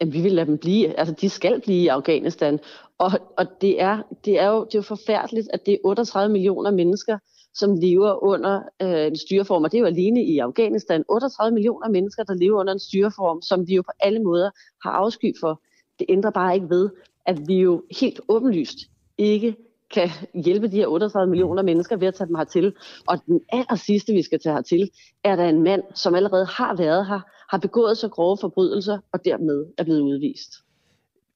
Jamen, 0.00 0.12
vi 0.12 0.20
vil 0.20 0.32
lade 0.32 0.46
dem 0.46 0.58
blive. 0.58 0.98
Altså, 0.98 1.14
de 1.20 1.28
skal 1.28 1.60
blive 1.60 1.82
i 1.82 1.88
Afghanistan. 1.88 2.58
Og, 2.98 3.10
og 3.38 3.46
det, 3.60 3.82
er, 3.82 4.02
det, 4.24 4.40
er 4.40 4.48
jo, 4.48 4.64
det 4.64 4.74
er 4.74 4.78
jo 4.78 4.82
forfærdeligt, 4.82 5.48
at 5.52 5.66
det 5.66 5.74
er 5.74 5.78
38 5.84 6.32
millioner 6.32 6.70
mennesker, 6.70 7.18
som 7.54 7.74
lever 7.74 8.24
under 8.24 8.62
øh, 8.82 9.06
en 9.06 9.16
styreform, 9.16 9.64
og 9.64 9.72
det 9.72 9.78
er 9.78 9.80
jo 9.80 9.86
alene 9.86 10.24
i 10.24 10.38
Afghanistan 10.38 11.04
38 11.08 11.54
millioner 11.54 11.88
mennesker, 11.88 12.24
der 12.24 12.34
lever 12.34 12.60
under 12.60 12.72
en 12.72 12.78
styreform, 12.78 13.42
som 13.42 13.68
vi 13.68 13.74
jo 13.74 13.82
på 13.82 13.92
alle 14.00 14.22
måder 14.22 14.50
har 14.84 14.90
afsky 14.90 15.34
for. 15.40 15.62
Det 15.98 16.06
ændrer 16.08 16.30
bare 16.30 16.54
ikke 16.54 16.70
ved, 16.70 16.90
at 17.26 17.38
vi 17.48 17.54
jo 17.54 17.82
helt 18.00 18.20
åbenlyst 18.28 18.78
ikke 19.18 19.56
kan 19.94 20.08
hjælpe 20.34 20.68
de 20.68 20.76
her 20.76 20.86
38 20.86 21.30
millioner 21.30 21.62
mennesker 21.62 21.96
ved 21.96 22.08
at 22.08 22.14
tage 22.14 22.28
dem 22.28 22.34
hertil. 22.34 22.74
Og 23.08 23.18
den 23.26 23.40
aller 23.52 23.74
sidste, 23.74 24.12
vi 24.12 24.22
skal 24.22 24.40
tage 24.40 24.54
hertil, 24.54 24.90
er 25.24 25.36
der 25.36 25.44
en 25.44 25.62
mand, 25.62 25.82
som 25.94 26.14
allerede 26.14 26.46
har 26.46 26.76
været 26.76 27.06
her, 27.06 27.20
har 27.50 27.58
begået 27.58 27.98
så 27.98 28.08
grove 28.08 28.36
forbrydelser, 28.40 28.98
og 29.12 29.24
dermed 29.24 29.66
er 29.78 29.84
blevet 29.84 30.00
udvist. 30.00 30.52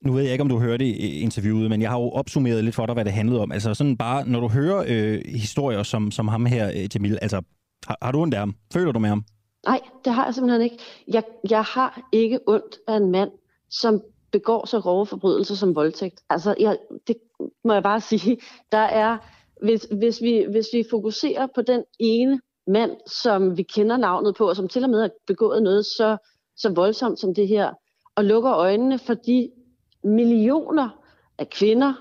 Nu 0.00 0.12
ved 0.12 0.22
jeg 0.22 0.32
ikke, 0.32 0.42
om 0.42 0.48
du 0.48 0.58
hørte 0.58 0.88
interviewet, 0.96 1.70
men 1.70 1.82
jeg 1.82 1.90
har 1.90 2.00
jo 2.00 2.10
opsummeret 2.10 2.64
lidt 2.64 2.74
for 2.74 2.86
dig, 2.86 2.92
hvad 2.94 3.04
det 3.04 3.12
handlede 3.12 3.40
om. 3.40 3.52
Altså 3.52 3.74
sådan 3.74 3.96
bare, 3.96 4.28
når 4.28 4.40
du 4.40 4.48
hører 4.48 4.84
øh, 4.88 5.20
historier 5.26 5.82
som, 5.82 6.10
som 6.10 6.28
ham 6.28 6.46
her, 6.46 6.68
øh, 6.68 6.88
Jamil, 6.94 7.18
altså 7.22 7.42
har, 7.86 7.98
har 8.02 8.12
du 8.12 8.20
ondt 8.20 8.34
af 8.34 8.40
ham? 8.40 8.54
Føler 8.72 8.92
du 8.92 8.98
med 8.98 9.08
ham? 9.08 9.24
Nej, 9.66 9.80
det 10.04 10.12
har 10.12 10.24
jeg 10.24 10.34
simpelthen 10.34 10.62
ikke. 10.62 10.78
Jeg, 11.08 11.22
jeg 11.50 11.62
har 11.62 12.08
ikke 12.12 12.38
ondt 12.46 12.78
af 12.88 12.96
en 12.96 13.10
mand, 13.10 13.30
som 13.70 14.02
begår 14.32 14.66
så 14.66 14.80
grove 14.80 15.06
forbrydelser 15.06 15.54
som 15.54 15.74
voldtægt. 15.74 16.20
Altså, 16.30 16.54
jeg, 16.60 16.76
det 17.06 17.16
må 17.64 17.72
jeg 17.72 17.82
bare 17.82 18.00
sige. 18.00 18.38
Der 18.72 18.78
er, 18.78 19.18
hvis, 19.62 19.86
hvis, 19.98 20.22
vi, 20.22 20.46
hvis 20.50 20.66
vi 20.72 20.84
fokuserer 20.90 21.46
på 21.54 21.62
den 21.62 21.82
ene 21.98 22.40
mand, 22.66 22.96
som 23.06 23.56
vi 23.56 23.62
kender 23.62 23.96
navnet 23.96 24.34
på, 24.34 24.48
og 24.48 24.56
som 24.56 24.68
til 24.68 24.84
og 24.84 24.90
med 24.90 25.00
har 25.00 25.10
begået 25.26 25.62
noget 25.62 25.86
så, 25.86 26.16
så 26.56 26.72
voldsomt 26.74 27.20
som 27.20 27.34
det 27.34 27.48
her, 27.48 27.72
og 28.16 28.24
lukker 28.24 28.52
øjnene 28.52 28.98
for 28.98 29.14
de 29.14 29.50
millioner 30.04 30.88
af 31.38 31.50
kvinder 31.50 31.94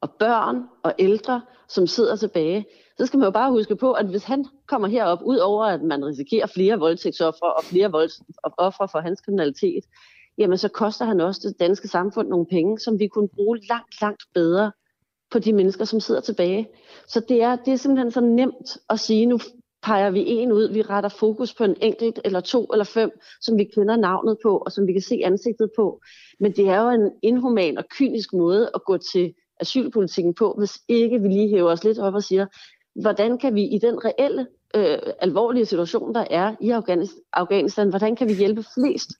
og 0.00 0.10
børn 0.10 0.62
og 0.82 0.94
ældre, 0.98 1.42
som 1.68 1.86
sidder 1.86 2.16
tilbage, 2.16 2.66
så 2.98 3.06
skal 3.06 3.18
man 3.18 3.26
jo 3.26 3.30
bare 3.30 3.50
huske 3.50 3.76
på, 3.76 3.92
at 3.92 4.06
hvis 4.06 4.24
han 4.24 4.46
kommer 4.66 4.88
herop, 4.88 5.22
ud 5.24 5.36
over 5.36 5.64
at 5.64 5.82
man 5.82 6.04
risikerer 6.04 6.46
flere 6.46 6.78
voldtægtsoffre 6.78 7.52
og 7.52 7.64
flere 7.64 7.90
voldsoffre 7.90 8.88
for 8.88 8.98
hans 8.98 9.20
kriminalitet, 9.20 9.84
jamen 10.38 10.58
så 10.58 10.68
koster 10.68 11.04
han 11.04 11.20
også 11.20 11.40
det 11.48 11.60
danske 11.60 11.88
samfund 11.88 12.28
nogle 12.28 12.46
penge, 12.46 12.78
som 12.78 12.98
vi 12.98 13.06
kunne 13.06 13.28
bruge 13.28 13.58
langt, 13.68 14.00
langt 14.00 14.22
bedre 14.34 14.72
på 15.30 15.38
de 15.38 15.52
mennesker, 15.52 15.84
som 15.84 16.00
sidder 16.00 16.20
tilbage. 16.20 16.68
Så 17.08 17.20
det 17.28 17.42
er, 17.42 17.56
det 17.56 17.72
er 17.72 17.76
simpelthen 17.76 18.10
så 18.10 18.20
nemt 18.20 18.78
at 18.90 19.00
sige, 19.00 19.26
nu 19.26 19.38
peger 19.82 20.10
vi 20.10 20.24
en 20.26 20.52
ud, 20.52 20.72
vi 20.72 20.82
retter 20.82 21.08
fokus 21.08 21.54
på 21.54 21.64
en 21.64 21.76
enkelt 21.80 22.20
eller 22.24 22.40
to 22.40 22.64
eller 22.64 22.84
fem, 22.84 23.10
som 23.40 23.58
vi 23.58 23.64
kender 23.64 23.96
navnet 23.96 24.36
på, 24.42 24.56
og 24.58 24.72
som 24.72 24.86
vi 24.86 24.92
kan 24.92 25.02
se 25.02 25.20
ansigtet 25.24 25.70
på. 25.76 26.00
Men 26.40 26.52
det 26.52 26.68
er 26.68 26.82
jo 26.82 26.90
en 26.90 27.10
inhuman 27.22 27.78
og 27.78 27.84
kynisk 27.90 28.32
måde 28.32 28.70
at 28.74 28.84
gå 28.84 28.96
til 28.96 29.34
asylpolitikken 29.60 30.34
på, 30.34 30.54
hvis 30.58 30.78
ikke 30.88 31.20
vi 31.20 31.28
lige 31.28 31.48
hæver 31.48 31.70
os 31.70 31.84
lidt 31.84 31.98
op 31.98 32.14
og 32.14 32.22
siger, 32.22 32.46
hvordan 33.00 33.38
kan 33.38 33.54
vi 33.54 33.62
i 33.62 33.78
den 33.78 34.04
reelle, 34.04 34.46
øh, 34.76 34.98
alvorlige 35.20 35.66
situation, 35.66 36.14
der 36.14 36.24
er 36.30 36.54
i 36.60 36.70
Afghanistan, 37.32 37.88
hvordan 37.88 38.16
kan 38.16 38.28
vi 38.28 38.34
hjælpe 38.34 38.64
flest 38.74 39.10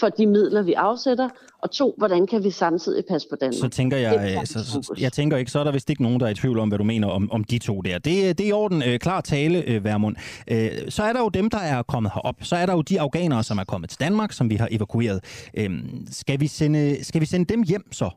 for 0.00 0.08
de 0.08 0.26
midler, 0.26 0.62
vi 0.62 0.72
afsætter, 0.72 1.28
og 1.62 1.70
to, 1.70 1.94
hvordan 1.98 2.26
kan 2.26 2.44
vi 2.44 2.50
samtidig 2.50 3.04
passe 3.08 3.28
på 3.28 3.36
Danmark? 3.36 3.60
Så 3.60 3.68
tænker 3.68 3.96
jeg, 3.96 4.42
så, 4.44 4.64
så, 4.64 4.94
jeg 5.00 5.12
tænker 5.12 5.36
ikke, 5.36 5.50
så 5.50 5.60
er 5.60 5.64
der 5.64 5.72
vist 5.72 5.90
ikke 5.90 6.02
nogen, 6.02 6.20
der 6.20 6.26
er 6.26 6.30
i 6.30 6.34
tvivl 6.34 6.58
om, 6.58 6.68
hvad 6.68 6.78
du 6.78 6.84
mener 6.84 7.08
om, 7.08 7.32
om 7.32 7.44
de 7.44 7.58
to 7.58 7.80
der. 7.80 7.98
Det, 7.98 8.38
det 8.38 8.44
er 8.44 8.48
i 8.48 8.52
orden, 8.52 8.82
øh, 8.86 8.98
klar 8.98 9.20
tale, 9.20 9.68
øh, 9.68 9.84
Værmund. 9.84 10.16
Øh, 10.48 10.70
så 10.88 11.02
er 11.02 11.12
der 11.12 11.20
jo 11.20 11.28
dem, 11.28 11.50
der 11.50 11.58
er 11.58 11.82
kommet 11.82 12.12
herop. 12.14 12.34
Så 12.42 12.56
er 12.56 12.66
der 12.66 12.72
jo 12.72 12.82
de 12.82 13.00
afghanere, 13.00 13.42
som 13.42 13.58
er 13.58 13.64
kommet 13.64 13.90
til 13.90 14.00
Danmark, 14.00 14.32
som 14.32 14.50
vi 14.50 14.54
har 14.54 14.68
evakueret. 14.70 15.48
Øh, 15.54 15.70
skal, 16.10 16.40
vi 16.40 16.46
sende, 16.46 17.04
skal 17.04 17.20
vi 17.20 17.26
sende 17.26 17.54
dem 17.54 17.62
hjem 17.62 17.92
så? 17.92 18.10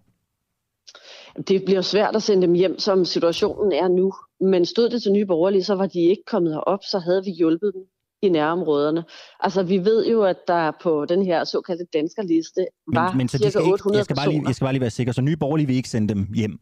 Det 1.48 1.66
bliver 1.66 1.82
svært 1.82 2.16
at 2.16 2.24
sende 2.24 2.42
dem 2.42 2.54
hjem, 2.54 2.80
som 2.80 3.06
situationen 3.06 3.72
er 3.72 3.88
nu. 3.88 4.14
Men 4.42 4.66
stod 4.66 4.90
det 4.90 5.02
til 5.02 5.12
nye 5.12 5.26
borgerlige, 5.26 5.64
så 5.64 5.76
var 5.76 5.88
de 5.88 6.00
ikke 6.00 6.24
kommet 6.28 6.54
herop, 6.54 6.80
så 6.84 7.00
havde 7.00 7.24
vi 7.26 7.32
hjulpet 7.32 7.72
dem 7.74 7.82
i 8.26 8.30
nærområderne. 8.30 9.04
Altså, 9.40 9.64
vi 9.64 9.78
ved 9.78 10.08
jo, 10.08 10.24
at 10.24 10.38
der 10.48 10.72
på 10.82 11.06
den 11.06 11.26
her 11.26 11.44
såkaldte 11.44 11.86
danskerliste 11.94 12.68
var 12.94 13.12
men, 13.12 13.18
men 13.18 13.28
så 13.28 13.38
cirka 13.38 13.60
ikke, 13.60 13.72
800 13.72 13.98
jeg 13.98 14.06
skal 14.06 14.16
bare 14.16 14.30
lige, 14.30 14.44
Jeg 14.48 14.56
skal 14.56 14.66
bare 14.66 14.74
lige 14.74 14.82
være 14.82 14.90
sikker, 14.90 15.14
så 15.14 15.22
nye 15.22 15.38
borgerlige 15.38 15.68
vil 15.68 15.76
ikke 15.76 15.90
sende 15.90 16.14
dem 16.14 16.28
hjem? 16.36 16.60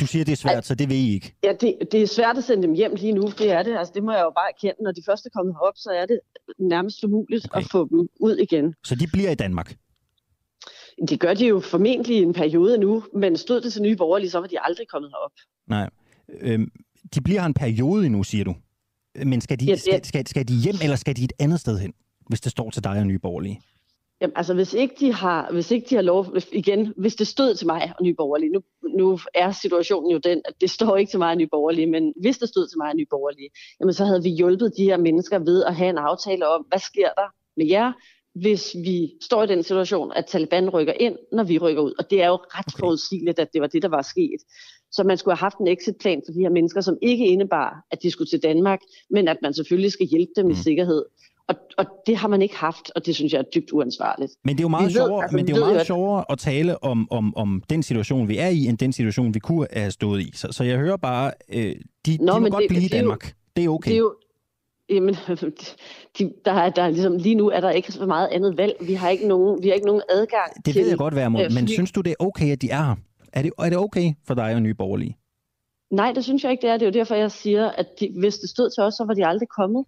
Du 0.00 0.06
siger, 0.06 0.24
det 0.24 0.32
er 0.32 0.36
svært, 0.36 0.56
at, 0.56 0.66
så 0.66 0.74
det 0.74 0.88
ved 0.88 0.96
I 0.96 1.14
ikke? 1.14 1.34
Ja, 1.44 1.52
det, 1.60 1.78
det 1.92 2.02
er 2.02 2.06
svært 2.06 2.38
at 2.38 2.44
sende 2.44 2.62
dem 2.62 2.72
hjem 2.72 2.94
lige 2.94 3.12
nu, 3.12 3.22
det 3.22 3.50
er 3.50 3.62
det. 3.62 3.78
Altså, 3.78 3.92
det 3.94 4.02
må 4.04 4.12
jeg 4.12 4.22
jo 4.22 4.30
bare 4.30 4.48
erkende. 4.48 4.82
Når 4.82 4.92
de 4.92 5.02
første 5.06 5.26
er 5.26 5.30
kommet 5.38 5.54
herop, 5.54 5.74
så 5.76 5.90
er 5.90 6.06
det 6.06 6.20
nærmest 6.58 7.04
umuligt 7.04 7.46
okay. 7.50 7.60
at 7.60 7.70
få 7.72 7.88
dem 7.88 8.08
ud 8.20 8.36
igen. 8.36 8.74
Så 8.84 8.94
de 8.94 9.06
bliver 9.12 9.30
i 9.30 9.34
Danmark? 9.34 9.76
Det 11.08 11.20
gør 11.20 11.34
de 11.34 11.46
jo 11.46 11.60
formentlig 11.60 12.16
i 12.16 12.22
en 12.22 12.32
periode 12.32 12.78
nu, 12.78 13.04
men 13.14 13.36
stod 13.36 13.60
det 13.60 13.72
til 13.72 13.82
nye 13.82 13.96
borgerlige, 13.96 14.30
så 14.30 14.38
var 14.38 14.46
de 14.46 14.60
aldrig 14.60 14.88
kommet 14.88 15.10
herop. 15.10 15.32
Nej. 15.66 15.90
Øhm, 16.40 16.70
de 17.14 17.20
bliver 17.20 17.44
en 17.44 17.54
periode 17.54 18.08
nu, 18.08 18.22
siger 18.22 18.44
du? 18.44 18.54
Men 19.14 19.40
skal 19.40 19.60
de, 19.60 19.64
ja, 19.64 19.76
skal, 19.76 20.04
skal, 20.04 20.26
skal 20.26 20.48
de 20.48 20.54
hjem, 20.54 20.74
eller 20.82 20.96
skal 20.96 21.16
de 21.16 21.24
et 21.24 21.32
andet 21.38 21.60
sted 21.60 21.78
hen, 21.78 21.92
hvis 22.28 22.40
det 22.40 22.52
står 22.52 22.70
til 22.70 22.84
dig 22.84 22.98
og 22.98 23.06
Nye 23.06 23.18
Borgerlige? 23.18 23.60
Jamen, 24.20 24.36
altså, 24.36 24.54
hvis 24.54 24.74
ikke 24.74 24.94
de 25.00 25.12
har, 25.12 25.52
hvis 25.52 25.70
ikke 25.70 25.86
de 25.90 25.94
har 25.94 26.02
lov, 26.02 26.26
igen, 26.52 26.94
hvis 26.96 27.14
det 27.14 27.26
stod 27.26 27.54
til 27.54 27.66
mig 27.66 27.92
og 27.98 28.04
Nye 28.04 28.14
Borgerlige, 28.14 28.52
nu, 28.52 28.60
nu 28.98 29.18
er 29.34 29.52
situationen 29.52 30.10
jo 30.10 30.18
den, 30.18 30.42
at 30.44 30.54
det 30.60 30.70
står 30.70 30.96
ikke 30.96 31.10
til 31.10 31.18
mig 31.18 31.30
og 31.30 31.36
Nye 31.36 31.46
Borgerlige, 31.46 31.86
men 31.86 32.12
hvis 32.20 32.38
det 32.38 32.48
stod 32.48 32.68
til 32.68 32.78
mig 32.78 32.88
og 32.88 32.96
Nye 32.96 33.06
Borgerlige, 33.10 33.50
jamen, 33.80 33.92
så 33.94 34.04
havde 34.04 34.22
vi 34.22 34.28
hjulpet 34.28 34.72
de 34.76 34.84
her 34.84 34.96
mennesker 34.96 35.38
ved 35.38 35.64
at 35.64 35.76
have 35.76 35.90
en 35.90 35.98
aftale 35.98 36.48
om, 36.48 36.66
hvad 36.68 36.78
sker 36.78 37.08
der 37.16 37.28
med 37.56 37.66
jer, 37.66 37.92
hvis 38.34 38.74
vi 38.74 39.12
står 39.20 39.42
i 39.42 39.46
den 39.46 39.62
situation, 39.62 40.12
at 40.12 40.26
Taliban 40.26 40.70
rykker 40.70 40.92
ind, 40.92 41.16
når 41.32 41.44
vi 41.44 41.58
rykker 41.58 41.82
ud. 41.82 41.94
Og 41.98 42.10
det 42.10 42.22
er 42.22 42.26
jo 42.26 42.34
ret 42.34 42.64
okay. 42.68 42.78
forudsigeligt, 42.78 43.38
at 43.38 43.48
det 43.52 43.60
var 43.60 43.66
det, 43.66 43.82
der 43.82 43.88
var 43.88 44.02
sket. 44.02 44.40
Så 44.92 45.04
man 45.04 45.16
skulle 45.16 45.34
have 45.36 45.44
haft 45.44 45.58
en 45.58 45.68
exitplan 45.68 46.22
for 46.26 46.32
de 46.32 46.40
her 46.40 46.50
mennesker, 46.50 46.80
som 46.80 46.96
ikke 47.02 47.26
indebar, 47.26 47.86
at 47.90 48.02
de 48.02 48.10
skulle 48.10 48.30
til 48.30 48.42
Danmark, 48.42 48.80
men 49.10 49.28
at 49.28 49.36
man 49.42 49.54
selvfølgelig 49.54 49.92
skal 49.92 50.06
hjælpe 50.06 50.32
dem 50.36 50.44
mm. 50.44 50.50
i 50.50 50.54
sikkerhed. 50.54 51.04
Og, 51.48 51.54
og 51.78 51.86
det 52.06 52.16
har 52.16 52.28
man 52.28 52.42
ikke 52.42 52.56
haft, 52.56 52.92
og 52.96 53.06
det 53.06 53.14
synes 53.14 53.32
jeg 53.32 53.38
er 53.38 53.44
dybt 53.54 53.72
uansvarligt. 53.72 54.32
Men 54.44 54.56
det 54.56 54.60
er 54.60 54.64
jo 54.64 54.68
meget, 54.68 54.92
sjovere, 54.92 55.22
altså, 55.22 55.36
men 55.36 55.46
det 55.46 55.52
er 55.52 55.58
jo 55.58 55.64
meget 55.64 55.86
sjovere 55.86 56.24
at 56.30 56.38
tale 56.38 56.84
om, 56.84 57.08
om, 57.10 57.36
om 57.36 57.62
den 57.70 57.82
situation, 57.82 58.28
vi 58.28 58.38
er 58.38 58.48
i, 58.48 58.66
end 58.66 58.78
den 58.78 58.92
situation, 58.92 59.34
vi 59.34 59.38
kunne 59.38 59.66
have 59.72 59.90
stået 59.90 60.20
i. 60.20 60.30
Så, 60.34 60.48
så 60.50 60.64
jeg 60.64 60.78
hører 60.78 60.96
bare, 60.96 61.32
øh, 61.48 61.76
de, 62.06 62.16
Nå, 62.20 62.34
de 62.34 62.40
må 62.40 62.48
godt 62.48 62.62
det, 62.62 62.68
blive 62.68 62.84
i 62.84 62.88
Danmark. 62.88 63.20
Det 63.20 63.28
er, 63.28 63.30
jo, 63.34 63.34
det 63.56 63.64
er 63.64 63.68
okay. 63.68 63.90
Det 63.90 63.94
er 63.94 63.98
jo, 63.98 64.14
Jamen, 64.88 65.14
de, 66.18 66.32
der 66.44 66.52
er, 66.52 66.70
der 66.70 66.82
er 66.82 66.90
ligesom, 66.90 67.16
lige 67.16 67.34
nu 67.34 67.50
er 67.50 67.60
der 67.60 67.70
ikke 67.70 67.92
så 67.92 68.06
meget 68.06 68.28
andet 68.32 68.56
valg. 68.56 68.72
Vi 68.80 68.94
har 68.94 69.08
ikke 69.08 69.28
nogen, 69.28 69.62
vi 69.62 69.68
har 69.68 69.74
ikke 69.74 69.86
nogen 69.86 70.02
adgang 70.10 70.66
Det 70.66 70.74
ved 70.74 70.82
til, 70.82 70.88
jeg 70.88 70.98
godt, 70.98 71.14
være 71.14 71.44
øh, 71.44 71.52
men 71.54 71.68
synes 71.68 71.92
du, 71.92 72.00
det 72.00 72.10
er 72.10 72.24
okay, 72.24 72.52
at 72.52 72.62
de 72.62 72.70
er 72.70 72.82
her? 72.82 72.94
Er 73.32 73.42
det, 73.42 73.52
er 73.58 73.68
det 73.68 73.78
okay 73.78 74.12
for 74.26 74.34
dig 74.34 74.54
og 74.54 74.62
Nye 74.62 74.74
Borgerlige? 74.74 75.16
Nej, 75.90 76.12
det 76.12 76.24
synes 76.24 76.44
jeg 76.44 76.52
ikke, 76.52 76.62
det 76.62 76.70
er. 76.70 76.76
Det 76.76 76.82
er 76.82 76.90
jo 76.90 77.00
derfor, 77.00 77.14
jeg 77.14 77.30
siger, 77.30 77.70
at 77.70 77.86
de, 78.00 78.14
hvis 78.20 78.38
det 78.38 78.50
stod 78.50 78.70
til 78.70 78.82
os, 78.82 78.94
så 78.94 79.04
var 79.04 79.14
de 79.14 79.26
aldrig 79.26 79.48
kommet. 79.48 79.84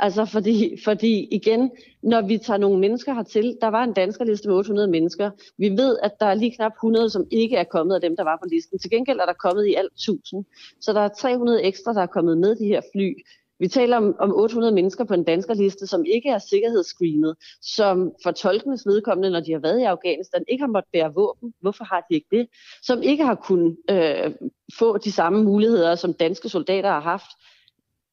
Altså 0.00 0.24
fordi, 0.24 0.76
fordi 0.84 1.28
igen, 1.30 1.70
når 2.02 2.20
vi 2.20 2.38
tager 2.38 2.58
nogle 2.58 2.80
mennesker 2.80 3.14
hertil, 3.14 3.56
der 3.60 3.68
var 3.68 3.84
en 3.84 3.92
danskerliste 3.92 4.48
med 4.48 4.56
800 4.56 4.90
mennesker. 4.90 5.30
Vi 5.58 5.68
ved, 5.68 5.98
at 6.02 6.12
der 6.20 6.26
er 6.26 6.34
lige 6.34 6.56
knap 6.56 6.72
100, 6.72 7.10
som 7.10 7.24
ikke 7.30 7.56
er 7.56 7.64
kommet 7.64 7.94
af 7.94 8.00
dem, 8.00 8.16
der 8.16 8.24
var 8.24 8.38
på 8.42 8.48
listen. 8.52 8.78
Til 8.78 8.90
gengæld 8.90 9.18
er 9.18 9.26
der 9.26 9.32
kommet 9.32 9.66
i 9.66 9.74
alt 9.74 9.92
1000. 9.92 10.44
Så 10.80 10.92
der 10.92 11.00
er 11.00 11.08
300 11.08 11.62
ekstra, 11.62 11.92
der 11.92 12.02
er 12.02 12.06
kommet 12.06 12.38
med 12.38 12.56
de 12.56 12.66
her 12.66 12.80
fly. 12.92 13.14
Vi 13.58 13.68
taler 13.68 13.96
om, 13.96 14.16
om 14.18 14.34
800 14.34 14.74
mennesker 14.74 15.04
på 15.04 15.14
en 15.14 15.24
danskerliste, 15.24 15.86
som 15.86 16.04
ikke 16.04 16.28
er 16.28 16.38
sikkerhedsscreenet, 16.38 17.36
som 17.62 18.12
for 18.22 18.30
tolkenes 18.30 18.86
vedkommende, 18.86 19.30
når 19.30 19.40
de 19.40 19.52
har 19.52 19.58
været 19.58 19.80
i 19.80 19.84
Afghanistan, 19.84 20.44
ikke 20.48 20.62
har 20.62 20.68
måttet 20.68 20.92
bære 20.92 21.14
våben. 21.14 21.54
Hvorfor 21.60 21.84
har 21.84 22.06
de 22.10 22.14
ikke 22.14 22.26
det? 22.30 22.48
Som 22.82 23.02
ikke 23.02 23.24
har 23.24 23.34
kunnet 23.34 23.76
øh, 23.90 24.32
få 24.78 24.98
de 24.98 25.12
samme 25.12 25.44
muligheder, 25.44 25.94
som 25.94 26.14
danske 26.14 26.48
soldater 26.48 26.90
har 26.90 27.00
haft 27.00 27.30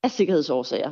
af 0.03 0.11
sikkerhedsårsager. 0.11 0.91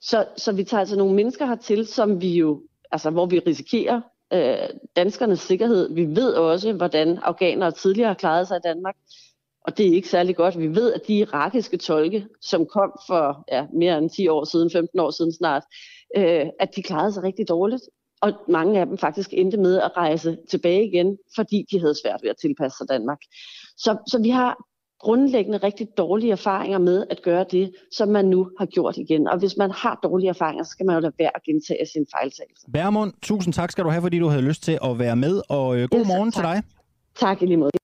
Så, 0.00 0.26
så 0.36 0.52
vi 0.52 0.64
tager 0.64 0.80
altså 0.80 0.96
nogle 0.96 1.14
mennesker 1.14 1.46
hertil, 1.46 1.86
som 1.86 2.20
vi 2.20 2.36
jo, 2.36 2.62
altså, 2.92 3.10
hvor 3.10 3.26
vi 3.26 3.38
risikerer 3.38 4.00
øh, 4.32 4.68
danskernes 4.96 5.40
sikkerhed. 5.40 5.94
Vi 5.94 6.04
ved 6.06 6.32
også, 6.32 6.72
hvordan 6.72 7.18
afghanere 7.22 7.70
tidligere 7.72 8.08
har 8.08 8.14
klaret 8.14 8.48
sig 8.48 8.56
i 8.56 8.66
Danmark 8.68 8.96
og 9.64 9.78
det 9.78 9.88
er 9.88 9.94
ikke 9.94 10.08
særlig 10.08 10.36
godt. 10.36 10.58
Vi 10.58 10.74
ved, 10.74 10.92
at 10.92 11.00
de 11.08 11.18
irakiske 11.18 11.76
tolke, 11.76 12.26
som 12.40 12.66
kom 12.66 12.92
for 13.06 13.44
ja, 13.52 13.66
mere 13.72 13.98
end 13.98 14.10
10 14.10 14.28
år 14.28 14.44
siden, 14.44 14.70
15 14.70 15.00
år 15.00 15.10
siden 15.10 15.32
snart, 15.32 15.62
øh, 16.16 16.46
at 16.60 16.76
de 16.76 16.82
klarede 16.82 17.12
sig 17.12 17.22
rigtig 17.22 17.48
dårligt. 17.48 17.82
Og 18.22 18.32
mange 18.48 18.80
af 18.80 18.86
dem 18.86 18.98
faktisk 18.98 19.30
endte 19.32 19.56
med 19.56 19.80
at 19.80 19.96
rejse 19.96 20.38
tilbage 20.50 20.86
igen, 20.86 21.18
fordi 21.36 21.66
de 21.70 21.80
havde 21.80 21.94
svært 22.02 22.20
ved 22.22 22.30
at 22.30 22.36
tilpasse 22.40 22.78
sig 22.78 22.88
Danmark. 22.88 23.18
Så, 23.76 23.96
så 24.06 24.22
vi 24.22 24.30
har 24.30 24.64
grundlæggende 25.00 25.58
rigtig 25.58 25.88
dårlige 25.96 26.32
erfaringer 26.32 26.78
med 26.78 27.06
at 27.10 27.22
gøre 27.22 27.44
det, 27.50 27.72
som 27.92 28.08
man 28.08 28.24
nu 28.24 28.50
har 28.58 28.66
gjort 28.66 28.96
igen. 28.96 29.28
Og 29.28 29.38
hvis 29.38 29.56
man 29.56 29.70
har 29.70 30.00
dårlige 30.02 30.28
erfaringer, 30.28 30.64
så 30.64 30.70
skal 30.70 30.86
man 30.86 30.94
jo 30.94 31.00
lade 31.00 31.12
være 31.18 31.30
at 31.34 31.42
gentage 31.42 31.86
sin 31.92 32.06
fejltagelse. 32.16 32.66
Bærmund, 32.72 33.12
tusind 33.22 33.54
tak 33.54 33.72
skal 33.72 33.84
du 33.84 33.90
have, 33.90 34.02
fordi 34.02 34.18
du 34.18 34.28
havde 34.28 34.42
lyst 34.42 34.62
til 34.62 34.78
at 34.84 34.98
være 34.98 35.16
med, 35.16 35.42
og 35.48 35.76
øh, 35.78 35.88
god 35.88 36.00
yes, 36.00 36.08
morgen 36.08 36.32
tak. 36.32 36.34
til 36.34 36.42
dig. 36.42 36.62
Tak 37.14 37.42
i 37.42 37.46
lige 37.46 37.56
måde 37.56 37.83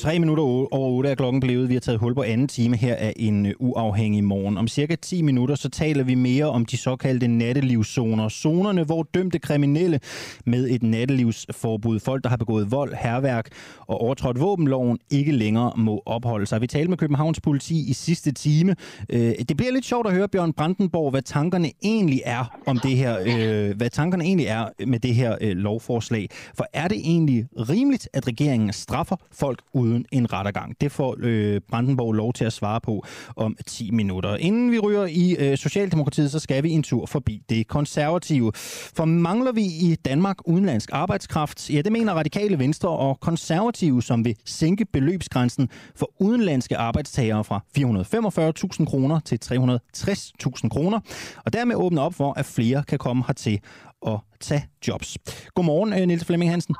Tre 0.00 0.18
minutter 0.18 0.44
over 0.44 0.90
8 0.90 1.10
er 1.10 1.14
klokken 1.14 1.40
blevet. 1.40 1.68
Vi 1.68 1.74
har 1.74 1.80
taget 1.80 2.00
hul 2.00 2.14
på 2.14 2.22
anden 2.22 2.48
time 2.48 2.76
her 2.76 2.94
af 2.94 3.12
en 3.16 3.46
øh, 3.46 3.52
uafhængig 3.58 4.24
morgen. 4.24 4.58
Om 4.58 4.68
cirka 4.68 4.96
10 4.96 5.22
minutter, 5.22 5.54
så 5.54 5.68
taler 5.68 6.04
vi 6.04 6.14
mere 6.14 6.44
om 6.44 6.64
de 6.64 6.76
såkaldte 6.76 7.28
nattelivszoner. 7.28 8.28
Zonerne, 8.28 8.84
hvor 8.84 9.02
dømte 9.14 9.38
kriminelle 9.38 10.00
med 10.46 10.70
et 10.70 10.82
nattelivsforbud, 10.82 12.00
folk, 12.00 12.24
der 12.24 12.30
har 12.30 12.36
begået 12.36 12.70
vold, 12.70 12.94
herværk 12.94 13.48
og 13.78 14.00
overtrådt 14.00 14.40
våbenloven, 14.40 14.98
ikke 15.10 15.32
længere 15.32 15.72
må 15.76 16.02
opholde 16.06 16.46
sig. 16.46 16.60
Vi 16.60 16.66
talte 16.66 16.88
med 16.88 16.98
Københavns 16.98 17.40
politi 17.40 17.90
i 17.90 17.92
sidste 17.92 18.32
time. 18.32 18.76
Øh, 19.10 19.32
det 19.48 19.56
bliver 19.56 19.72
lidt 19.72 19.84
sjovt 19.84 20.06
at 20.06 20.12
høre, 20.12 20.28
Bjørn 20.28 20.52
Brandenborg, 20.52 21.10
hvad 21.10 21.22
tankerne 21.22 21.70
egentlig 21.82 22.22
er 22.24 22.58
om 22.66 22.78
det 22.78 22.96
her, 22.96 23.18
øh, 23.20 23.76
hvad 23.76 23.90
tankerne 23.90 24.24
egentlig 24.24 24.46
er 24.46 24.68
med 24.86 24.98
det 24.98 25.14
her 25.14 25.54
lovforslag. 25.54 26.28
For 26.54 26.66
er 26.72 26.88
det 26.88 26.98
egentlig 26.98 27.46
rimeligt, 27.56 28.08
at 28.12 28.26
regeringen 28.26 28.72
straffer 28.72 29.16
folk 29.32 29.62
uden 29.90 30.06
en 30.12 30.32
rettergang? 30.32 30.80
Det 30.80 30.92
får 30.92 31.16
øh, 31.18 31.60
Brandenborg 31.68 32.12
lov 32.12 32.32
til 32.32 32.44
at 32.44 32.52
svare 32.52 32.80
på 32.80 33.04
om 33.36 33.56
10 33.66 33.90
minutter. 33.90 34.36
Inden 34.36 34.72
vi 34.72 34.78
ryger 34.78 35.06
i 35.06 35.36
øh, 35.38 35.56
Socialdemokratiet, 35.58 36.30
så 36.30 36.38
skal 36.38 36.62
vi 36.62 36.70
en 36.70 36.82
tur 36.82 37.06
forbi 37.06 37.42
det 37.48 37.68
konservative. 37.68 38.52
For 38.94 39.04
mangler 39.04 39.52
vi 39.52 39.62
i 39.62 39.96
Danmark 40.04 40.36
udenlandsk 40.48 40.90
arbejdskraft? 40.92 41.70
Ja, 41.70 41.82
det 41.82 41.92
mener 41.92 42.12
radikale 42.12 42.58
venstre 42.58 42.88
og 42.88 43.20
konservative, 43.20 44.02
som 44.02 44.24
vil 44.24 44.36
sænke 44.44 44.84
beløbsgrænsen 44.84 45.68
for 45.94 46.12
udenlandske 46.20 46.76
arbejdstagere 46.76 47.44
fra 47.44 47.60
445.000 47.78 48.84
kroner 48.84 49.20
til 49.20 49.38
360.000 49.44 50.68
kroner, 50.68 51.00
og 51.44 51.52
dermed 51.52 51.74
åbne 51.76 52.00
op 52.00 52.14
for, 52.14 52.32
at 52.36 52.46
flere 52.46 52.82
kan 52.88 52.98
komme 52.98 53.24
hertil 53.26 53.60
og 54.02 54.20
tage 54.40 54.64
jobs. 54.88 55.18
Godmorgen, 55.54 55.92
øh, 55.92 56.06
Niels 56.06 56.24
Flemming 56.24 56.50
Hansen. 56.50 56.76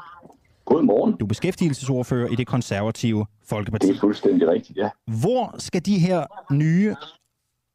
Godmorgen. 0.71 1.13
Du 1.17 1.25
er 1.25 1.29
beskæftigelsesordfører 1.29 2.29
i 2.29 2.35
det 2.35 2.47
konservative 2.47 3.27
Folkeparti. 3.45 3.87
Det 3.87 3.97
er 3.97 4.01
fuldstændig 4.01 4.49
rigtigt, 4.49 4.79
ja. 4.79 4.91
Hvor 5.23 5.55
skal 5.59 5.87
de 5.87 5.99
her 5.99 6.27
nye 6.53 6.95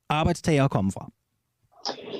arbejdstagere 0.09 0.69
komme 0.69 0.91
fra? 0.91 1.09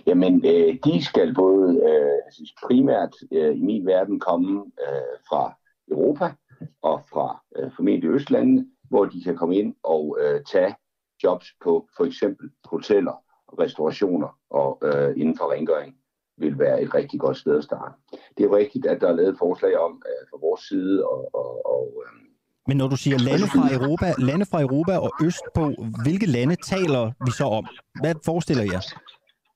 Jamen, 0.08 0.46
øh, 0.46 0.78
de 0.86 1.06
skal 1.06 1.34
både 1.34 1.82
øh, 1.90 2.46
primært 2.68 3.14
øh, 3.32 3.58
i 3.58 3.62
min 3.62 3.86
verden 3.86 4.20
komme 4.20 4.60
øh, 4.60 5.16
fra 5.30 5.54
Europa 5.92 6.34
og 6.82 7.02
fra 7.12 7.44
øh, 7.56 7.72
formentlig 7.76 8.10
Østlandene, 8.10 8.66
hvor 8.90 9.06
de 9.06 9.24
kan 9.24 9.36
komme 9.36 9.56
ind 9.56 9.76
og 9.84 10.18
øh, 10.22 10.42
tage 10.52 10.76
jobs 11.24 11.48
på 11.64 11.88
for 11.98 12.06
eksempel 12.06 12.50
hoteller, 12.66 13.16
restaurationer 13.60 14.38
og 14.50 14.80
øh, 14.84 15.14
inden 15.18 15.38
for 15.38 15.52
rengøring 15.52 15.96
vil 16.38 16.60
være 16.60 16.82
et 16.82 16.94
rigtig 16.94 17.20
godt 17.20 17.38
sted 17.38 17.58
at 17.58 17.64
starte. 17.64 17.94
Det 18.38 18.46
er 18.46 18.56
rigtigt, 18.56 18.86
at 18.86 19.02
der 19.02 19.08
er 19.08 19.16
lavet 19.16 19.30
et 19.30 19.38
forslag 19.38 19.78
om 19.78 19.92
uh, 19.92 20.30
fra 20.30 20.38
vores 20.42 20.62
side. 20.62 21.06
Og, 21.08 21.30
og, 21.34 21.66
og, 21.66 21.82
um... 21.96 22.22
Men 22.68 22.78
når 22.78 22.88
du 22.88 22.96
siger 22.96 23.18
lande 23.18 23.48
fra 23.48 23.74
Europa, 23.74 24.14
lande 24.20 24.46
fra 24.46 24.62
Europa 24.62 24.98
og 24.98 25.12
østpå, 25.24 25.64
hvilke 26.04 26.26
lande 26.26 26.56
taler 26.56 27.12
vi 27.26 27.32
så 27.32 27.44
om? 27.44 27.66
Hvad 28.02 28.16
forestiller 28.26 28.64
I 28.64 28.70
jer? 28.74 28.82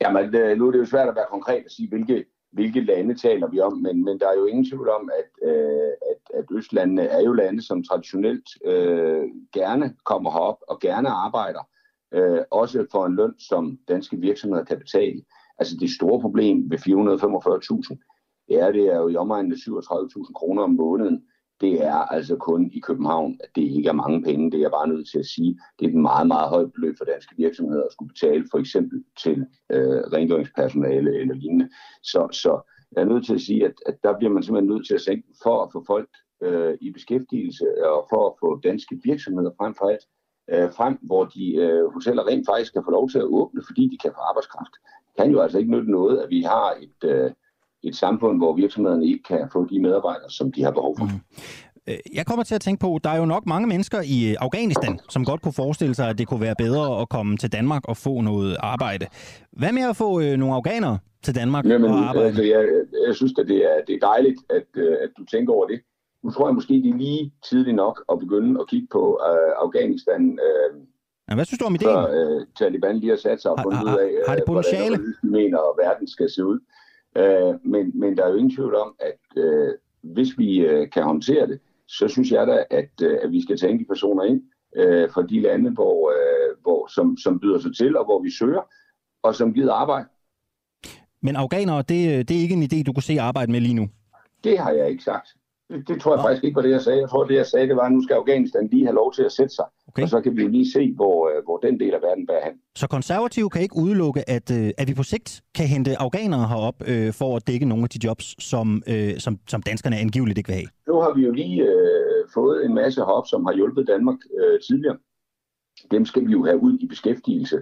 Jamen, 0.02 0.36
øh, 0.36 0.58
nu 0.58 0.68
er 0.68 0.72
det 0.72 0.80
jo 0.80 0.86
svært 0.86 1.10
at 1.10 1.16
være 1.16 1.26
konkret 1.30 1.64
at 1.66 1.72
sige, 1.72 1.90
hvilke, 1.90 2.26
hvilke 2.52 2.82
lande 2.82 3.16
taler 3.16 3.48
vi 3.48 3.60
om, 3.60 3.74
men, 3.78 4.04
men 4.06 4.20
der 4.20 4.28
er 4.30 4.38
jo 4.38 4.46
ingen 4.46 4.66
tvivl 4.66 4.90
om, 4.90 5.10
at, 5.20 5.50
øh, 5.50 5.92
at, 6.12 6.40
at 6.40 6.46
Østlandene 6.52 7.06
er 7.06 7.22
jo 7.22 7.34
lande, 7.34 7.62
som 7.62 7.84
traditionelt 7.84 8.50
øh, 8.66 9.24
gerne 9.54 9.96
kommer 10.06 10.32
herop 10.32 10.58
og 10.68 10.80
gerne 10.80 11.10
arbejder, 11.10 11.64
øh, 12.14 12.42
også 12.52 12.86
for 12.92 13.06
en 13.06 13.16
løn, 13.16 13.40
som 13.40 13.80
danske 13.88 14.18
virksomheder 14.18 14.64
kan 14.64 14.80
betale. 14.80 15.22
Altså 15.60 15.78
det 15.80 15.90
store 15.92 16.22
problem 16.22 16.72
ved 16.72 16.78
445.000, 16.78 18.46
det 18.48 18.60
er, 18.60 18.72
det 18.72 18.86
er 18.94 18.98
jo 18.98 19.08
i 19.08 19.16
omegnen 19.16 19.52
af 19.52 19.56
37.000 19.56 20.34
kroner 20.34 20.64
om 20.64 20.70
måneden. 20.70 21.24
Det 21.62 21.86
er 21.86 21.94
altså 21.94 22.36
kun 22.36 22.72
i 22.74 22.80
København, 22.80 23.38
at 23.44 23.50
det 23.56 23.62
ikke 23.62 23.90
er 23.90 23.94
mange 23.94 24.24
penge. 24.24 24.52
Det 24.52 24.58
er 24.58 24.62
jeg 24.62 24.72
bare 24.72 24.88
nødt 24.88 25.10
til 25.10 25.20
at 25.20 25.26
sige. 25.26 25.60
Det 25.80 25.86
er 25.86 25.90
et 25.90 25.96
meget, 25.96 26.28
meget 26.28 26.50
højt 26.50 26.74
beløb 26.74 26.98
for 26.98 27.06
danske 27.06 27.36
virksomheder 27.38 27.84
at 27.84 27.92
skulle 27.92 28.14
betale 28.14 28.46
for 28.52 28.58
eksempel 28.58 29.04
til 29.24 29.46
øh, 29.72 30.02
rengøringspersonale 30.14 31.20
eller 31.20 31.36
lignende. 31.36 31.70
Så, 32.04 32.28
så 32.32 32.62
jeg 32.92 33.02
er 33.02 33.06
nødt 33.06 33.26
til 33.26 33.34
at 33.34 33.42
sige, 33.42 33.66
at, 33.66 33.74
at 33.86 33.96
der 34.04 34.18
bliver 34.18 34.34
man 34.34 34.44
simpelthen 34.44 34.70
nødt 34.74 34.88
til 34.88 34.94
at 34.94 35.02
sænke 35.02 35.28
for 35.44 35.64
at 35.64 35.70
få 35.74 35.84
folk 35.88 36.10
øh, 36.44 36.78
i 36.82 36.92
beskæftigelse 36.92 37.66
og 37.86 38.08
for 38.10 38.22
at 38.30 38.34
få 38.40 38.60
danske 38.60 39.00
virksomheder 39.04 39.52
frem 39.58 39.76
for 39.76 39.86
alt 39.86 40.06
øh, 40.54 40.70
frem, 40.78 40.96
hvor 41.02 41.24
de 41.26 41.56
øh, 41.56 41.86
hoteller 41.94 42.28
rent 42.28 42.46
faktisk 42.52 42.74
kan 42.74 42.84
få 42.86 42.92
lov 42.92 43.10
til 43.10 43.20
at 43.20 43.32
åbne, 43.40 43.62
fordi 43.68 43.84
de 43.94 43.98
kan 44.04 44.12
få 44.12 44.22
arbejdskraft 44.30 44.76
kan 45.20 45.32
jo 45.32 45.42
altså 45.42 45.58
ikke 45.58 45.72
nytte 45.72 45.92
noget, 45.92 46.18
at 46.20 46.30
vi 46.30 46.42
har 46.42 46.74
et, 46.82 47.10
øh, 47.10 47.32
et 47.84 47.96
samfund, 47.96 48.38
hvor 48.38 48.56
virksomhederne 48.56 49.06
ikke 49.06 49.24
kan 49.24 49.50
få 49.54 49.68
de 49.72 49.80
medarbejdere, 49.80 50.30
som 50.30 50.52
de 50.52 50.64
har 50.64 50.72
behov 50.72 50.98
for. 50.98 51.06
Mm. 51.06 51.20
Jeg 52.14 52.26
kommer 52.26 52.44
til 52.44 52.56
at 52.56 52.62
tænke 52.62 52.80
på, 52.80 53.00
der 53.04 53.10
er 53.10 53.18
jo 53.18 53.26
nok 53.26 53.46
mange 53.46 53.68
mennesker 53.68 54.02
i 54.06 54.36
Afghanistan, 54.40 55.00
som 55.10 55.26
godt 55.26 55.42
kunne 55.42 55.54
forestille 55.54 55.96
sig, 55.96 56.10
at 56.10 56.18
det 56.18 56.28
kunne 56.28 56.42
være 56.42 56.56
bedre 56.58 57.02
at 57.02 57.10
komme 57.10 57.38
til 57.38 57.52
Danmark 57.52 57.84
og 57.88 57.98
få 57.98 58.22
noget 58.22 58.58
arbejde. 58.60 59.06
Hvad 59.52 59.72
med 59.72 59.84
at 59.90 59.96
få 59.96 60.22
øh, 60.22 60.38
nogle 60.38 60.56
afghanere 60.56 60.98
til 61.24 61.36
Danmark 61.36 61.66
Jamen, 61.66 61.92
og 61.92 61.98
arbejde? 62.10 62.28
Altså, 62.28 62.44
jeg, 62.44 62.62
jeg 63.08 63.16
synes, 63.16 63.34
at 63.40 63.48
det 63.48 63.58
er, 63.72 63.78
det 63.88 63.96
er 63.96 64.08
dejligt, 64.08 64.40
at, 64.50 64.70
øh, 64.76 64.94
at 65.04 65.10
du 65.18 65.26
tænker 65.26 65.54
over 65.54 65.68
det. 65.68 65.80
Nu 66.24 66.32
tror 66.32 66.48
jeg 66.48 66.56
måske, 66.56 66.74
det 66.74 66.90
er 66.90 66.98
lige 66.98 67.34
tidligt 67.50 67.76
nok 67.76 68.04
at 68.12 68.20
begynde 68.20 68.60
at 68.62 68.68
kigge 68.68 68.88
på 68.92 69.22
øh, 69.30 69.52
Afghanistan 69.66 70.40
øh, 70.48 70.72
Ja, 71.30 71.36
hvad 71.36 71.46
synes 71.46 71.60
du 71.60 71.66
om 71.66 71.76
ideen? 71.76 71.90
Før 71.90 72.38
øh, 72.40 72.46
Taliban 72.60 73.00
lige 73.00 73.10
har 73.10 73.18
sat 73.18 73.42
sig 73.42 73.52
og 73.52 73.60
fundet 73.64 73.84
ud 73.84 73.98
af, 74.06 74.10
har 74.28 74.36
det 74.36 74.44
øh, 74.44 74.48
potentiale? 74.48 74.98
hvordan 74.98 75.16
de 75.22 75.28
mener, 75.28 75.58
at 75.58 75.76
verden 75.86 76.08
skal 76.08 76.30
se 76.30 76.46
ud. 76.46 76.60
Øh, 77.18 77.54
men, 77.64 78.00
men 78.00 78.18
der 78.18 78.24
er 78.26 78.30
jo 78.30 78.36
ingen 78.36 78.56
tvivl 78.56 78.76
om, 78.76 78.96
at 79.00 79.44
øh, 79.44 79.74
hvis 80.02 80.38
vi 80.38 80.60
øh, 80.60 80.90
kan 80.90 81.04
håndtere 81.04 81.48
det, 81.48 81.60
så 81.88 82.08
synes 82.08 82.32
jeg 82.32 82.48
da, 82.48 82.64
at, 82.70 82.92
øh, 83.04 83.18
at 83.24 83.32
vi 83.32 83.42
skal 83.42 83.58
tage 83.58 83.78
de 83.80 83.86
personer 83.86 84.24
ind 84.24 84.42
øh, 84.76 85.10
fra 85.12 85.22
de 85.22 85.42
lande, 85.42 85.72
hvor, 85.72 86.12
øh, 86.12 86.56
hvor, 86.62 86.88
som, 86.88 87.18
som 87.18 87.40
byder 87.40 87.60
sig 87.60 87.76
til, 87.76 87.98
og 87.98 88.06
hvor 88.06 88.22
vi 88.24 88.32
søger, 88.32 88.62
og 89.24 89.36
som 89.36 89.54
gider 89.54 89.74
arbejde. 89.74 90.08
Men 91.22 91.36
afghanere, 91.36 91.78
det, 91.78 92.30
det 92.30 92.38
er 92.38 92.42
ikke 92.42 92.56
en 92.56 92.64
idé, 92.64 92.84
du 92.84 92.94
kunne 92.94 93.04
se 93.04 93.22
arbejde 93.22 93.52
med 93.52 93.62
lige 93.62 93.74
nu? 93.74 93.90
Det 94.44 94.60
har 94.60 94.72
jeg 94.72 94.90
ikke 94.90 95.04
sagt. 95.04 95.28
Det, 95.70 95.88
det 95.88 96.02
tror 96.02 96.12
jeg 96.12 96.18
Nå. 96.18 96.28
faktisk 96.28 96.44
ikke 96.44 96.56
var 96.56 96.62
det, 96.62 96.72
jeg 96.72 96.82
sagde. 96.82 97.00
Jeg 97.00 97.10
tror, 97.10 97.24
det 97.24 97.36
jeg 97.36 97.46
sagde, 97.46 97.68
det 97.68 97.76
var, 97.76 97.86
at 97.86 97.92
nu 97.92 98.02
skal 98.04 98.14
Afghanistan 98.14 98.68
lige 98.72 98.86
have 98.86 98.96
lov 98.96 99.14
til 99.14 99.24
at 99.24 99.32
sætte 99.32 99.56
sig. 99.56 99.66
Okay. 99.88 100.04
Og 100.04 100.10
så 100.10 100.22
kan 100.22 100.38
vi 100.38 100.48
lige 100.48 100.72
se, 100.72 100.94
hvor, 100.96 101.30
øh, 101.30 101.44
hvor 101.44 101.58
den 101.58 101.80
del 101.80 101.94
af 101.94 102.02
verden 102.02 102.28
bærer 102.28 102.46
hen. 102.46 102.54
Så 102.76 102.88
konservative 102.88 103.50
kan 103.50 103.62
ikke 103.62 103.78
udelukke, 103.78 104.30
at, 104.30 104.52
øh, 104.52 104.72
at 104.78 104.88
vi 104.88 104.94
på 104.94 105.04
sigt 105.04 105.42
kan 105.56 105.68
hente 105.68 106.02
afghanere 106.02 106.48
herop 106.48 106.76
øh, 106.88 107.14
for 107.14 107.36
at 107.36 107.48
dække 107.48 107.66
nogle 107.66 107.84
af 107.84 107.90
de 107.90 108.00
jobs, 108.04 108.44
som, 108.44 108.84
øh, 108.88 109.18
som, 109.18 109.40
som 109.48 109.62
danskerne 109.62 109.98
angiveligt 109.98 110.38
ikke 110.38 110.48
vil 110.48 110.56
have? 110.56 110.70
Nu 110.88 110.96
har 111.04 111.14
vi 111.14 111.22
jo 111.22 111.32
lige 111.32 111.62
øh, 111.62 112.22
fået 112.34 112.66
en 112.66 112.74
masse 112.74 113.02
herop, 113.02 113.28
som 113.28 113.46
har 113.46 113.54
hjulpet 113.54 113.88
Danmark 113.88 114.18
øh, 114.40 114.60
tidligere. 114.68 114.98
Dem 115.92 116.06
skal 116.06 116.28
vi 116.28 116.32
jo 116.32 116.46
have 116.46 116.64
ud 116.64 116.78
i 116.80 116.88
beskæftigelse. 116.88 117.58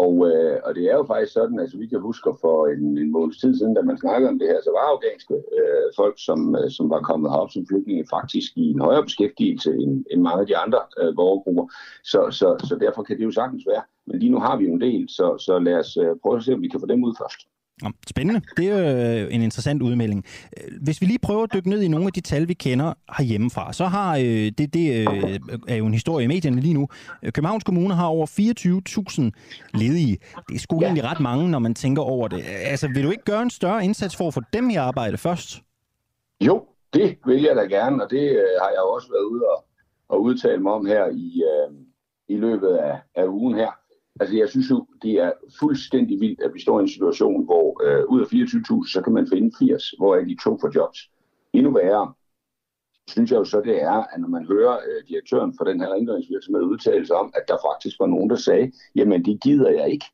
Og, 0.00 0.12
øh, 0.30 0.56
og 0.64 0.74
det 0.74 0.84
er 0.90 0.96
jo 1.00 1.04
faktisk 1.04 1.32
sådan, 1.32 1.58
at 1.58 1.62
altså, 1.62 1.78
vi 1.78 1.86
kan 1.86 2.00
huske 2.00 2.30
for 2.40 2.66
en, 2.66 2.98
en 2.98 3.12
måneds 3.12 3.38
tid 3.40 3.56
siden, 3.58 3.74
da 3.74 3.82
man 3.82 3.98
snakkede 3.98 4.30
om 4.30 4.38
det 4.38 4.48
her, 4.48 4.60
så 4.62 4.70
var 4.70 4.92
afghanske 4.92 5.34
øh, 5.34 5.86
folk, 5.96 6.16
som, 6.26 6.56
øh, 6.58 6.70
som 6.70 6.90
var 6.90 7.00
kommet 7.00 7.30
herop 7.30 7.50
som 7.50 7.66
flygtninge, 7.66 8.12
faktisk 8.16 8.56
i 8.56 8.64
en 8.70 8.80
højere 8.80 9.04
beskæftigelse 9.04 9.70
end, 9.82 10.04
end 10.10 10.20
mange 10.22 10.40
af 10.40 10.46
de 10.46 10.56
andre 10.56 10.80
øh, 11.00 11.14
borgergrupper. 11.14 11.66
Så, 12.04 12.20
så, 12.30 12.48
så 12.68 12.74
derfor 12.84 13.02
kan 13.02 13.18
det 13.18 13.24
jo 13.24 13.30
sagtens 13.30 13.64
være. 13.66 13.82
Men 14.06 14.18
lige 14.18 14.32
nu 14.32 14.38
har 14.38 14.56
vi 14.56 14.64
jo 14.64 14.72
en 14.74 14.80
del, 14.80 15.08
så, 15.08 15.26
så 15.46 15.58
lad 15.58 15.74
os 15.74 15.96
øh, 15.96 16.16
prøve 16.22 16.36
at 16.36 16.44
se, 16.44 16.54
om 16.54 16.62
vi 16.62 16.68
kan 16.68 16.80
få 16.80 16.86
dem 16.86 17.04
ud 17.04 17.14
først. 17.20 17.40
Spændende. 18.08 18.40
Det 18.56 18.66
er 18.68 18.78
jo 18.78 19.24
øh, 19.24 19.34
en 19.34 19.42
interessant 19.42 19.82
udmelding. 19.82 20.24
Hvis 20.82 21.00
vi 21.00 21.06
lige 21.06 21.18
prøver 21.18 21.42
at 21.42 21.52
dykke 21.54 21.70
ned 21.70 21.82
i 21.82 21.88
nogle 21.88 22.06
af 22.06 22.12
de 22.12 22.20
tal, 22.20 22.48
vi 22.48 22.54
kender 22.54 22.94
herhjemmefra, 23.16 23.72
så 23.72 23.84
har 23.86 24.16
øh, 24.16 24.24
det, 24.58 24.74
det 24.74 25.08
øh, 25.08 25.38
er 25.68 25.76
jo 25.76 25.86
en 25.86 25.92
historie 25.92 26.24
i 26.24 26.28
medierne 26.28 26.60
lige 26.60 26.74
nu. 26.74 26.88
Københavns 27.24 27.64
Kommune 27.64 27.94
har 27.94 28.06
over 28.06 28.26
24.000 28.26 29.78
ledige. 29.78 30.18
Det 30.48 30.54
er 30.54 30.58
sgu 30.58 30.78
ja. 30.80 30.86
egentlig 30.86 31.04
ret 31.04 31.20
mange, 31.20 31.50
når 31.50 31.58
man 31.58 31.74
tænker 31.74 32.02
over 32.02 32.28
det. 32.28 32.42
Altså, 32.46 32.88
vil 32.88 33.04
du 33.04 33.10
ikke 33.10 33.24
gøre 33.24 33.42
en 33.42 33.50
større 33.50 33.84
indsats 33.84 34.16
for 34.16 34.28
at 34.28 34.34
få 34.34 34.40
dem 34.52 34.70
i 34.70 34.74
arbejde 34.74 35.18
først? 35.18 35.62
Jo, 36.40 36.64
det 36.94 37.18
vil 37.26 37.42
jeg 37.42 37.56
da 37.56 37.62
gerne, 37.62 38.04
og 38.04 38.10
det 38.10 38.30
øh, 38.30 38.48
har 38.62 38.70
jeg 38.70 38.82
også 38.94 39.08
været 39.08 39.24
ude 39.24 39.42
og, 39.56 39.64
og 40.08 40.22
udtale 40.22 40.62
mig 40.62 40.72
om 40.72 40.86
her 40.86 41.06
i, 41.06 41.42
øh, 41.52 41.74
i 42.28 42.36
løbet 42.36 42.68
af, 42.68 42.98
af 43.14 43.26
ugen 43.26 43.54
her. 43.54 43.81
Altså 44.20 44.36
jeg 44.36 44.48
synes 44.48 44.70
jo, 44.70 44.86
det 45.02 45.12
er 45.12 45.32
fuldstændig 45.60 46.20
vildt, 46.20 46.40
at 46.40 46.54
vi 46.54 46.60
står 46.60 46.78
i 46.78 46.82
en 46.82 46.88
situation, 46.88 47.44
hvor 47.44 47.66
øh, 47.86 48.04
ud 48.08 48.20
af 48.20 48.26
24.000, 48.26 48.92
så 48.92 49.00
kan 49.04 49.12
man 49.12 49.28
finde 49.32 49.52
80, 49.58 49.90
hvor 49.98 50.16
er 50.16 50.24
de 50.24 50.36
to 50.44 50.58
for 50.60 50.70
jobs. 50.74 50.98
Endnu 51.52 51.72
værre, 51.72 52.12
synes 53.08 53.30
jeg 53.30 53.38
jo 53.38 53.44
så, 53.44 53.60
det 53.60 53.82
er, 53.82 54.04
at 54.12 54.20
når 54.20 54.28
man 54.28 54.46
hører 54.46 54.76
øh, 54.76 55.08
direktøren 55.08 55.54
for 55.56 55.64
den 55.64 55.80
her 55.80 55.88
rengøringsvirksomhed 55.92 56.62
udtale 56.62 57.06
sig 57.06 57.16
om, 57.16 57.32
at 57.34 57.44
der 57.48 57.56
faktisk 57.68 58.00
var 58.00 58.06
nogen, 58.06 58.30
der 58.30 58.36
sagde, 58.36 58.72
jamen 58.94 59.24
det 59.24 59.42
gider 59.42 59.70
jeg 59.70 59.90
ikke. 59.90 60.06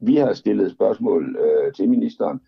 Vi 0.00 0.16
har 0.16 0.32
stillet 0.32 0.72
spørgsmål 0.72 1.36
øh, 1.36 1.72
til 1.72 1.90
ministeren, 1.90 2.40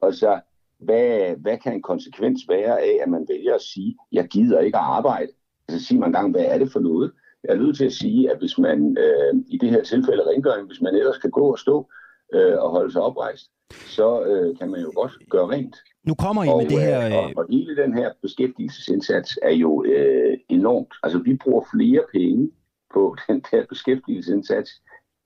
og 0.00 0.14
så, 0.14 0.40
hvad, 0.78 1.36
hvad 1.36 1.58
kan 1.58 1.72
en 1.72 1.82
konsekvens 1.82 2.40
være 2.48 2.80
af, 2.80 2.98
at 3.02 3.08
man 3.08 3.26
vælger 3.28 3.54
at 3.54 3.62
sige, 3.62 3.96
jeg 4.12 4.26
gider 4.28 4.60
ikke 4.60 4.78
at 4.78 4.84
arbejde? 4.84 5.32
Altså 5.68 5.86
sig 5.86 5.98
man 5.98 6.08
en 6.08 6.12
gang, 6.12 6.30
hvad 6.30 6.44
er 6.44 6.58
det 6.58 6.72
for 6.72 6.80
noget? 6.80 7.12
Jeg 7.44 7.52
er 7.52 7.58
nødt 7.58 7.76
til 7.76 7.84
at 7.84 7.92
sige, 7.92 8.30
at 8.30 8.38
hvis 8.38 8.58
man 8.58 8.96
øh, 8.98 9.34
i 9.48 9.58
det 9.58 9.70
her 9.70 9.82
tilfælde 9.82 10.28
rengøring, 10.30 10.66
hvis 10.66 10.80
man 10.80 10.94
ellers 10.94 11.18
kan 11.18 11.30
gå 11.30 11.50
og 11.52 11.58
stå 11.58 11.90
øh, 12.34 12.58
og 12.58 12.70
holde 12.70 12.92
sig 12.92 13.02
oprejst, 13.02 13.50
så 13.72 14.24
øh, 14.24 14.58
kan 14.58 14.70
man 14.70 14.80
jo 14.80 14.92
godt 14.94 15.12
gøre 15.30 15.48
rent. 15.48 15.76
Nu 16.04 16.14
kommer 16.14 16.44
I 16.44 16.48
og, 16.48 16.58
med 16.58 16.70
det 16.70 16.80
her... 16.80 17.06
Øh, 17.06 17.16
og, 17.16 17.32
og 17.36 17.46
hele 17.50 17.76
den 17.76 17.94
her 17.94 18.12
beskæftigelsesindsats 18.22 19.38
er 19.42 19.54
jo 19.54 19.84
øh, 19.84 20.38
enormt. 20.48 20.94
Altså, 21.02 21.18
vi 21.18 21.36
bruger 21.44 21.64
flere 21.74 22.02
penge 22.12 22.50
på 22.94 23.16
den 23.28 23.44
der 23.50 23.66
beskæftigelsesindsats 23.68 24.70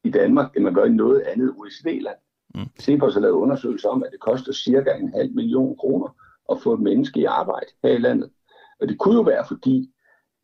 i 0.05 0.11
Danmark, 0.11 0.57
end 0.57 0.65
man 0.65 0.75
gør 0.75 0.85
i 0.85 0.91
noget 0.91 1.21
andet 1.21 1.55
OECD-land. 1.59 2.17
Mm. 2.55 2.67
Cepos 2.81 3.15
har 3.15 3.21
lavet 3.21 3.35
undersøgelser 3.35 3.89
om, 3.89 4.03
at 4.03 4.13
det 4.13 4.21
koster 4.21 4.53
cirka 4.53 4.91
en 4.91 5.13
halv 5.15 5.35
million 5.35 5.77
kroner 5.77 6.17
at 6.51 6.61
få 6.63 6.75
et 6.75 6.81
menneske 6.81 7.21
i 7.21 7.25
arbejde 7.25 7.67
her 7.83 7.93
i 7.93 7.99
landet. 7.99 8.31
Og 8.81 8.89
det 8.89 8.99
kunne 8.99 9.15
jo 9.15 9.23
være 9.23 9.45
fordi, 9.49 9.93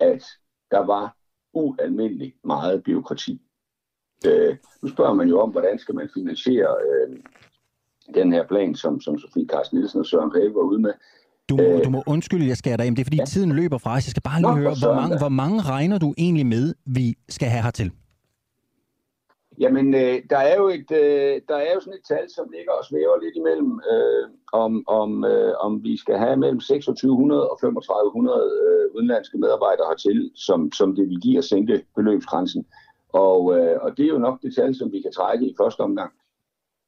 at 0.01 0.25
der 0.71 0.87
var 0.87 1.17
ualmindelig 1.53 2.35
meget 2.45 2.83
byråkrati. 2.83 3.41
Øh, 4.27 4.57
nu 4.83 4.89
spørger 4.89 5.15
man 5.15 5.29
jo 5.29 5.41
om, 5.41 5.51
hvordan 5.51 5.79
skal 5.79 5.95
man 5.95 6.09
finansiere 6.15 6.77
øh, 6.87 7.17
den 8.15 8.33
her 8.33 8.47
plan, 8.47 8.75
som, 8.75 9.01
som 9.01 9.19
Sofie 9.19 9.47
Carsten 9.47 9.79
Nielsen 9.79 10.01
og 10.01 10.07
Søren 10.07 10.31
Pape 10.31 10.55
var 10.55 10.61
ude 10.61 10.83
med. 10.83 10.93
Du 11.49 11.57
må, 11.57 11.63
øh, 11.63 11.85
du 11.85 11.91
må 11.91 12.03
undskylde, 12.07 12.47
jeg 12.47 12.57
skal 12.57 12.79
dig 12.79 12.91
Det 12.91 12.99
er 12.99 13.05
fordi 13.05 13.17
ja. 13.17 13.25
tiden 13.25 13.53
løber 13.53 13.79
fra 13.79 13.97
os. 13.97 14.07
Jeg 14.07 14.11
skal 14.11 14.23
bare 14.23 14.41
lige 14.41 14.51
Nå, 14.51 14.57
høre, 14.57 14.75
hvor 14.83 14.95
mange, 14.95 15.19
hvor 15.19 15.29
mange 15.29 15.63
regner 15.63 15.99
du 15.99 16.15
egentlig 16.19 16.47
med, 16.47 16.75
vi 16.87 17.15
skal 17.29 17.49
have 17.49 17.63
hertil? 17.63 17.93
Jamen, 19.59 19.95
øh, 19.95 20.23
der, 20.31 20.37
er 20.51 20.57
jo 20.57 20.69
et, 20.69 20.91
øh, 20.91 21.41
der 21.49 21.57
er 21.57 21.73
jo 21.75 21.81
sådan 21.81 21.99
et 21.99 22.07
tal, 22.09 22.27
som 22.37 22.47
ligger 22.55 22.73
og 22.73 22.85
svæver 22.85 23.23
lidt 23.25 23.37
imellem, 23.37 23.81
øh, 23.93 24.25
om, 24.53 24.73
om, 24.89 25.25
øh, 25.25 25.55
om 25.67 25.85
vi 25.85 25.97
skal 25.97 26.17
have 26.19 26.37
mellem 26.37 26.61
2600 26.61 27.51
og 27.51 27.61
3500 27.61 28.39
øh, 28.67 28.95
udenlandske 28.97 29.39
medarbejdere 29.39 29.87
hertil, 29.91 30.31
som, 30.35 30.73
som 30.73 30.97
det 30.97 31.09
vil 31.09 31.21
give 31.21 31.39
at 31.39 31.45
sænke 31.45 31.85
beløbsgrænsen. 31.97 32.67
Og, 33.13 33.41
øh, 33.57 33.77
og 33.85 33.97
det 33.97 34.05
er 34.05 34.09
jo 34.09 34.19
nok 34.19 34.43
det 34.43 34.55
tal, 34.55 34.75
som 34.75 34.93
vi 34.93 35.01
kan 35.01 35.13
trække 35.13 35.47
i 35.47 35.55
første 35.61 35.81
omgang. 35.81 36.13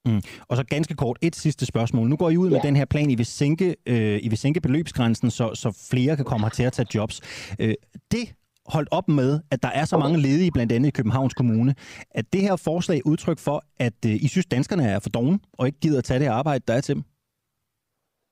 Mm. 0.07 0.23
Og 0.49 0.57
så 0.57 0.65
ganske 0.65 0.95
kort 0.95 1.19
et 1.23 1.37
sidste 1.37 1.67
spørgsmål. 1.67 2.09
Nu 2.09 2.17
går 2.17 2.31
I 2.31 2.37
ud 2.37 2.49
ja. 2.49 2.55
med 2.57 2.63
den 2.63 2.77
her 2.77 2.85
plan, 2.85 3.11
I 3.11 3.15
vil 3.15 3.27
sænke, 3.27 3.77
øh, 3.87 4.19
I 4.23 4.29
vil 4.29 4.39
sænke 4.39 4.61
beløbsgrænsen, 4.61 5.31
så, 5.31 5.55
så 5.55 5.89
flere 5.91 6.17
kan 6.17 6.25
komme 6.25 6.47
her 6.47 6.51
til 6.51 6.63
at 6.63 6.73
tage 6.73 6.89
jobs. 6.95 7.21
Øh, 7.61 7.75
det 8.13 8.35
holdt 8.67 8.89
op 8.93 9.09
med, 9.09 9.41
at 9.51 9.63
der 9.63 9.69
er 9.69 9.85
så 9.85 9.99
mange 9.99 10.19
ledige, 10.19 10.51
blandt 10.51 10.73
andet 10.73 10.89
i 10.89 10.91
Københavns 10.91 11.35
Kommune, 11.35 11.75
at 12.11 12.33
det 12.33 12.41
her 12.41 12.57
forslag 12.57 13.07
udtryk 13.07 13.39
for, 13.39 13.65
at 13.79 13.99
øh, 14.07 14.25
I 14.25 14.29
synes, 14.29 14.47
danskerne 14.47 14.85
er 14.85 14.99
for 14.99 15.11
dogne 15.11 15.39
og 15.59 15.67
ikke 15.67 15.81
gider 15.81 15.99
at 15.99 16.05
tage 16.05 16.21
det 16.21 16.27
arbejde, 16.27 16.65
der 16.69 16.75
er 16.75 16.81
til 16.81 16.95
dem? 16.95 17.03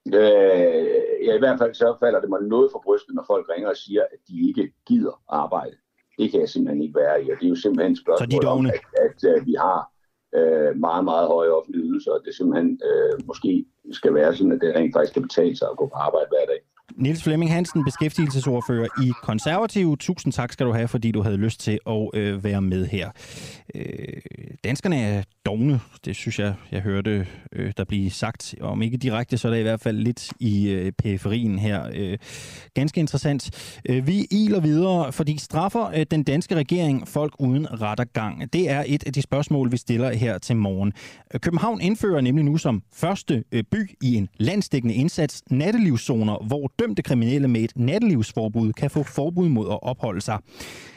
Øh, 0.07 0.97
ja, 1.27 1.33
i 1.35 1.39
hvert 1.39 1.59
fald 1.59 1.75
så 1.75 1.97
falder 2.01 2.21
det 2.21 2.29
mig 2.29 2.43
noget 2.43 2.69
for 2.73 2.81
brystet, 2.85 3.15
når 3.15 3.25
folk 3.27 3.47
ringer 3.53 3.69
og 3.69 3.77
siger, 3.77 4.03
at 4.03 4.19
de 4.29 4.49
ikke 4.49 4.73
gider 4.87 5.23
arbejde. 5.29 5.77
Det 6.19 6.31
kan 6.31 6.41
jeg 6.41 6.49
simpelthen 6.49 6.83
ikke 6.83 6.99
være 7.05 7.25
i, 7.25 7.31
og 7.31 7.37
det 7.41 7.47
er 7.47 7.55
jo 7.55 7.63
simpelthen 7.65 7.93
et 7.93 8.03
spørgsmål 8.05 8.47
om, 8.47 8.67
at, 8.67 8.83
at, 9.05 9.25
at 9.37 9.47
vi 9.47 9.55
har 9.67 9.79
øh, 10.39 10.77
meget, 10.87 11.05
meget 11.05 11.27
høje 11.29 11.51
offentlige 11.51 11.85
ydelser, 11.89 12.13
og 12.13 12.21
det 12.25 12.35
simpelthen 12.35 12.81
øh, 12.91 13.15
måske 13.27 13.65
skal 13.93 14.15
være 14.15 14.37
sådan, 14.37 14.53
at 14.53 14.61
det 14.61 14.75
rent 14.77 14.95
faktisk 14.95 15.13
kan 15.15 15.23
betale 15.29 15.57
sig 15.57 15.69
at 15.71 15.77
gå 15.77 15.87
på 15.87 15.95
arbejde 16.07 16.29
hver 16.33 16.47
dag. 16.53 16.61
Niels 16.97 17.23
Flemming 17.23 17.53
Hansen, 17.53 17.85
beskæftigelsesordfører 17.85 18.87
i 19.03 19.13
Konservative. 19.23 19.97
Tusind 19.97 20.33
tak 20.33 20.53
skal 20.53 20.67
du 20.67 20.73
have, 20.73 20.89
fordi 20.89 21.11
du 21.11 21.23
havde 21.23 21.37
lyst 21.37 21.61
til 21.61 21.79
at 21.87 22.11
øh, 22.15 22.45
være 22.45 22.63
med 22.63 22.87
her. 22.87 23.11
Øh, 23.75 23.85
danskerne 24.65 25.01
er 25.01 25.23
dogne, 25.47 25.81
det 26.05 26.17
synes 26.17 26.39
jeg, 26.39 26.55
jeg 26.73 26.81
hørte 26.81 27.27
øh, 27.53 27.73
der 27.77 27.85
blive 27.85 28.11
sagt. 28.11 28.55
Om 28.61 28.83
ikke 28.83 28.97
direkte, 28.97 29.39
så 29.39 29.49
er 29.49 29.53
det 29.53 29.59
i 29.59 29.63
hvert 29.63 29.81
fald 29.81 29.97
lidt 29.97 30.33
i 30.41 30.71
øh, 30.71 30.93
periferien 30.93 31.59
her. 31.59 31.83
Øh, 31.95 32.19
ganske 32.75 33.01
interessant. 33.01 33.51
Øh, 33.89 34.07
vi 34.07 34.27
iler 34.31 34.61
videre, 34.61 35.13
fordi 35.13 35.39
straffer 35.39 35.91
øh, 35.95 36.07
den 36.11 36.23
danske 36.23 36.55
regering 36.55 37.09
folk 37.09 37.35
uden 37.39 37.81
rettergang? 37.81 38.53
Det 38.53 38.71
er 38.71 38.85
et 38.87 39.07
af 39.07 39.13
de 39.13 39.23
spørgsmål, 39.23 39.73
vi 39.73 39.77
stiller 39.77 40.13
her 40.13 40.39
til 40.39 40.57
morgen. 40.57 40.93
København 41.39 41.81
indfører 41.81 42.21
nemlig 42.21 42.45
nu 42.45 42.57
som 42.57 42.83
første 42.93 43.45
øh, 43.53 43.65
by 43.73 43.97
i 44.03 44.15
en 44.15 44.29
landsdækkende 44.39 44.95
indsats 44.95 45.43
nattelivszoner, 45.51 46.47
hvor 46.47 46.73
dømte 46.83 47.03
kriminelle 47.03 47.49
med 47.49 47.61
et 47.61 47.73
nattelivsforbud 47.77 48.73
kan 48.73 48.91
få 48.91 49.03
forbud 49.03 49.49
mod 49.49 49.67
at 49.67 49.83
opholde 49.83 50.21
sig. 50.21 50.39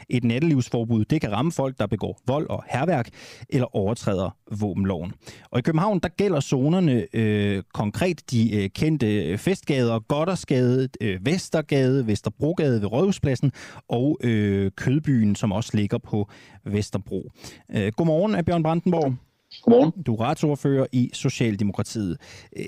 Et 0.09 0.23
nattelivsforbud 0.23 1.05
det 1.05 1.21
kan 1.21 1.31
ramme 1.31 1.51
folk, 1.51 1.79
der 1.79 1.87
begår 1.87 2.19
vold 2.27 2.49
og 2.49 2.63
herværk 2.67 3.09
eller 3.49 3.75
overtræder 3.75 4.37
våbenloven. 4.59 5.13
Og 5.51 5.59
i 5.59 5.61
København 5.61 5.99
der 5.99 6.09
gælder 6.09 6.39
zonerne 6.39 7.05
øh, 7.13 7.63
konkret 7.73 8.31
de 8.31 8.55
øh, 8.55 8.69
kendte 8.69 9.25
øh, 9.25 9.37
festgader, 9.37 9.99
Goddersgade, 9.99 10.89
øh, 11.01 11.25
Vestergade, 11.25 12.07
Vesterbrogade 12.07 12.81
ved 12.81 12.91
Rådhuspladsen 12.91 13.51
og 13.89 14.17
øh, 14.23 14.71
Kødbyen, 14.77 15.35
som 15.35 15.51
også 15.51 15.77
ligger 15.77 15.97
på 15.97 16.29
Vesterbro. 16.65 17.31
Øh, 17.75 17.91
godmorgen, 17.97 18.45
Bjørn 18.45 18.63
Brandenborg. 18.63 19.24
Godmorgen. 19.61 20.03
Du 20.03 20.15
er 20.15 20.21
retsordfører 20.21 20.85
i 20.91 21.09
Socialdemokratiet. 21.13 22.17
Øh, 22.57 22.65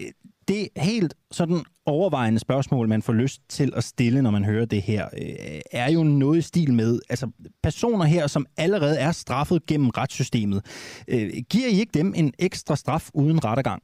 det 0.48 0.68
helt 0.78 1.14
sådan 1.32 1.60
overvejende 1.86 2.40
spørgsmål, 2.40 2.88
man 2.88 3.02
får 3.02 3.14
lyst 3.14 3.42
til 3.50 3.74
at 3.76 3.84
stille, 3.84 4.22
når 4.22 4.32
man 4.32 4.46
hører 4.46 4.66
det 4.66 4.82
her, 4.82 5.06
øh, 5.06 5.60
er 5.72 5.92
jo 5.92 6.04
noget 6.04 6.38
i 6.38 6.42
stil 6.42 6.74
med, 6.74 7.00
altså 7.10 7.28
personer 7.64 8.06
her, 8.06 8.28
som 8.28 8.46
allerede 8.58 9.00
er 9.00 9.12
straffet 9.12 9.66
gennem 9.66 9.90
retssystemet, 9.90 10.66
øh, 11.08 11.30
giver 11.50 11.68
I 11.68 11.80
ikke 11.80 11.92
dem 11.94 12.14
en 12.16 12.34
ekstra 12.40 12.76
straf 12.76 13.10
uden 13.14 13.46
rettergang? 13.46 13.84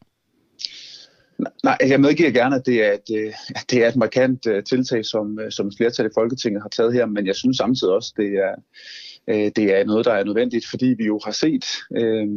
Nej, 1.64 1.78
jeg 1.88 2.00
medgiver 2.00 2.32
gerne, 2.32 2.56
at 2.56 2.66
det 2.66 2.86
er 2.86 2.92
et, 2.92 3.34
det 3.70 3.84
er 3.84 3.88
et 3.88 3.96
markant 3.96 4.48
tiltag, 4.70 5.06
som, 5.06 5.40
som 5.50 5.72
flertal 5.78 6.06
i 6.06 6.10
Folketinget 6.14 6.62
har 6.62 6.70
taget 6.70 6.94
her, 6.94 7.06
men 7.06 7.28
jeg 7.28 7.36
synes 7.36 7.58
samtidig 7.58 7.94
også, 7.94 8.14
det 8.18 8.28
er, 8.28 8.56
Øh, 9.28 9.52
det 9.56 9.80
er 9.80 9.86
noget, 9.86 10.06
der 10.06 10.14
er 10.14 10.24
nødvendigt, 10.24 10.66
fordi 10.70 10.86
vi 10.98 11.06
jo 11.06 11.20
har 11.26 11.32
set 11.32 11.66
øh, 11.98 12.28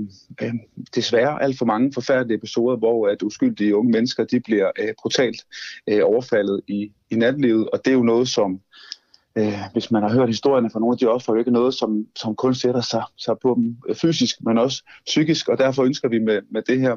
øh, 0.43 0.55
desværre 0.95 1.43
alt 1.43 1.59
for 1.59 1.65
mange 1.65 1.93
forfærdelige 1.93 2.37
episoder, 2.37 2.77
hvor 2.77 3.09
at 3.09 3.23
uskyldige 3.23 3.77
unge 3.77 3.93
mennesker 3.93 4.25
de 4.25 4.41
bliver 4.41 4.71
øh, 4.79 4.95
brutalt 5.03 5.45
øh, 5.89 6.01
overfaldet 6.05 6.61
i, 6.69 6.93
i 7.11 7.15
natlivet, 7.15 7.71
og 7.71 7.81
det 7.85 7.91
er 7.91 7.95
jo 7.95 8.03
noget, 8.03 8.29
som 8.29 8.61
øh, 9.39 9.59
hvis 9.73 9.91
man 9.91 10.03
har 10.03 10.13
hørt 10.13 10.29
historierne 10.29 10.71
fra 10.71 10.81
nogle 10.81 10.95
af 10.95 10.99
de 10.99 11.07
offer, 11.07 11.33
jo 11.33 11.39
ikke 11.39 11.51
noget, 11.51 11.75
som, 11.75 12.07
som 12.17 12.37
kun 12.37 12.55
sætter 12.55 12.81
sig, 12.81 13.03
sig 13.17 13.37
på 13.43 13.55
dem 13.55 13.77
øh, 13.89 13.97
fysisk, 13.97 14.37
men 14.41 14.59
også 14.59 14.83
psykisk, 15.07 15.49
og 15.49 15.59
derfor 15.59 15.85
ønsker 15.85 16.09
vi 16.09 16.19
med, 16.19 16.41
med 16.51 16.63
det 16.63 16.81
her 16.81 16.97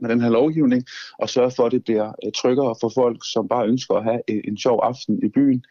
med 0.00 0.10
den 0.10 0.20
her 0.20 0.30
lovgivning, 0.30 0.84
og 1.18 1.28
sørge 1.28 1.50
for, 1.56 1.66
at 1.66 1.72
det 1.72 1.84
bliver 1.84 2.12
øh, 2.24 2.32
tryggere 2.32 2.74
for 2.80 2.90
folk, 2.94 3.18
som 3.32 3.48
bare 3.48 3.66
ønsker 3.66 3.94
at 3.94 4.04
have 4.04 4.20
en, 4.28 4.40
en 4.44 4.58
sjov 4.58 4.80
aften 4.82 5.22
i 5.22 5.28
byen, 5.28 5.64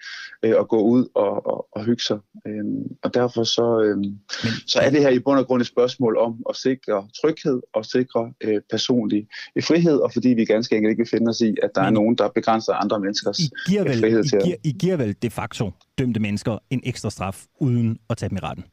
øh, 0.43 0.53
og 0.57 0.67
gå 0.67 0.79
ud 0.81 1.07
og, 1.15 1.47
og, 1.47 1.67
og 1.71 1.85
hygge 1.85 2.03
sig. 2.03 2.19
Øhm, 2.47 2.83
og 3.03 3.13
derfor 3.13 3.43
så, 3.43 3.81
øhm, 3.81 4.19
så 4.67 4.79
er 4.79 4.89
det 4.89 5.01
her 5.01 5.09
i 5.09 5.19
bund 5.19 5.39
og 5.39 5.45
grund 5.45 5.61
et 5.61 5.67
spørgsmål 5.67 6.17
om 6.17 6.43
at 6.49 6.55
sikre 6.55 7.07
tryghed 7.21 7.61
og 7.73 7.85
sikre 7.85 8.33
øh, 8.41 8.61
personlig 8.71 9.27
frihed, 9.63 9.97
og 9.97 10.13
fordi 10.13 10.29
vi 10.29 10.45
ganske 10.45 10.75
enkelt 10.75 10.91
ikke 10.91 11.01
vil 11.01 11.09
finde 11.09 11.29
os 11.29 11.41
i, 11.41 11.55
at 11.63 11.69
der 11.75 11.81
er 11.81 11.89
nogen, 11.89 12.15
der 12.15 12.27
begrænser 12.35 12.73
andre 12.73 12.99
menneskers 12.99 13.39
I 13.39 13.49
giver 13.67 13.83
vel, 13.83 13.99
frihed 13.99 14.23
I 14.23 14.29
til 14.29 14.39
giver, 14.43 14.57
I 14.63 14.71
giver 14.71 14.97
vel 14.97 15.15
de 15.21 15.29
facto 15.29 15.71
dømte 15.97 16.19
mennesker 16.19 16.57
en 16.69 16.81
ekstra 16.83 17.09
straf, 17.09 17.45
uden 17.59 17.97
at 18.09 18.17
tage 18.17 18.29
dem 18.29 18.37
i 18.37 18.39
retten? 18.39 18.65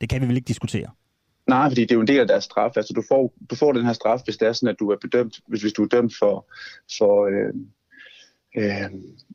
Det 0.00 0.08
kan 0.08 0.22
vi 0.22 0.26
vel 0.26 0.36
ikke 0.36 0.48
diskutere? 0.48 0.90
Nej, 1.52 1.70
fordi 1.70 1.80
det 1.80 1.90
er 1.90 1.94
jo 1.94 2.00
en 2.00 2.06
del 2.06 2.20
af 2.20 2.28
deres 2.28 2.44
straf. 2.44 2.76
Altså, 2.76 2.92
du 2.96 3.02
får, 3.08 3.34
du 3.50 3.54
får 3.56 3.72
den 3.72 3.86
her 3.86 3.92
straf, 3.92 4.20
hvis 4.24 4.36
det 4.36 4.48
er 4.48 4.52
sådan, 4.52 4.68
at 4.68 4.80
du 4.80 4.90
er 4.90 4.96
bedømt, 5.00 5.40
hvis, 5.46 5.62
hvis 5.62 5.72
du 5.72 5.82
er 5.82 5.88
dømt 5.88 6.12
for, 6.18 6.52
for, 6.98 7.14
øh, 7.32 7.54
øh, 8.56 8.90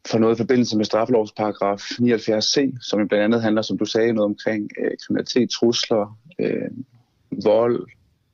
for 0.07 0.17
noget 0.17 0.35
i 0.35 0.37
forbindelse 0.37 0.77
med 0.77 0.85
straffelovsparagraf 0.85 1.79
79c, 1.79 2.77
som 2.81 3.07
blandt 3.07 3.23
andet 3.23 3.41
handler, 3.41 3.61
som 3.61 3.77
du 3.77 3.85
sagde, 3.85 4.13
noget 4.13 4.25
omkring 4.25 4.69
øh, 4.79 4.91
kriminalitet, 5.05 5.49
trusler, 5.49 6.19
øh, 6.39 6.71
vold, 7.43 7.87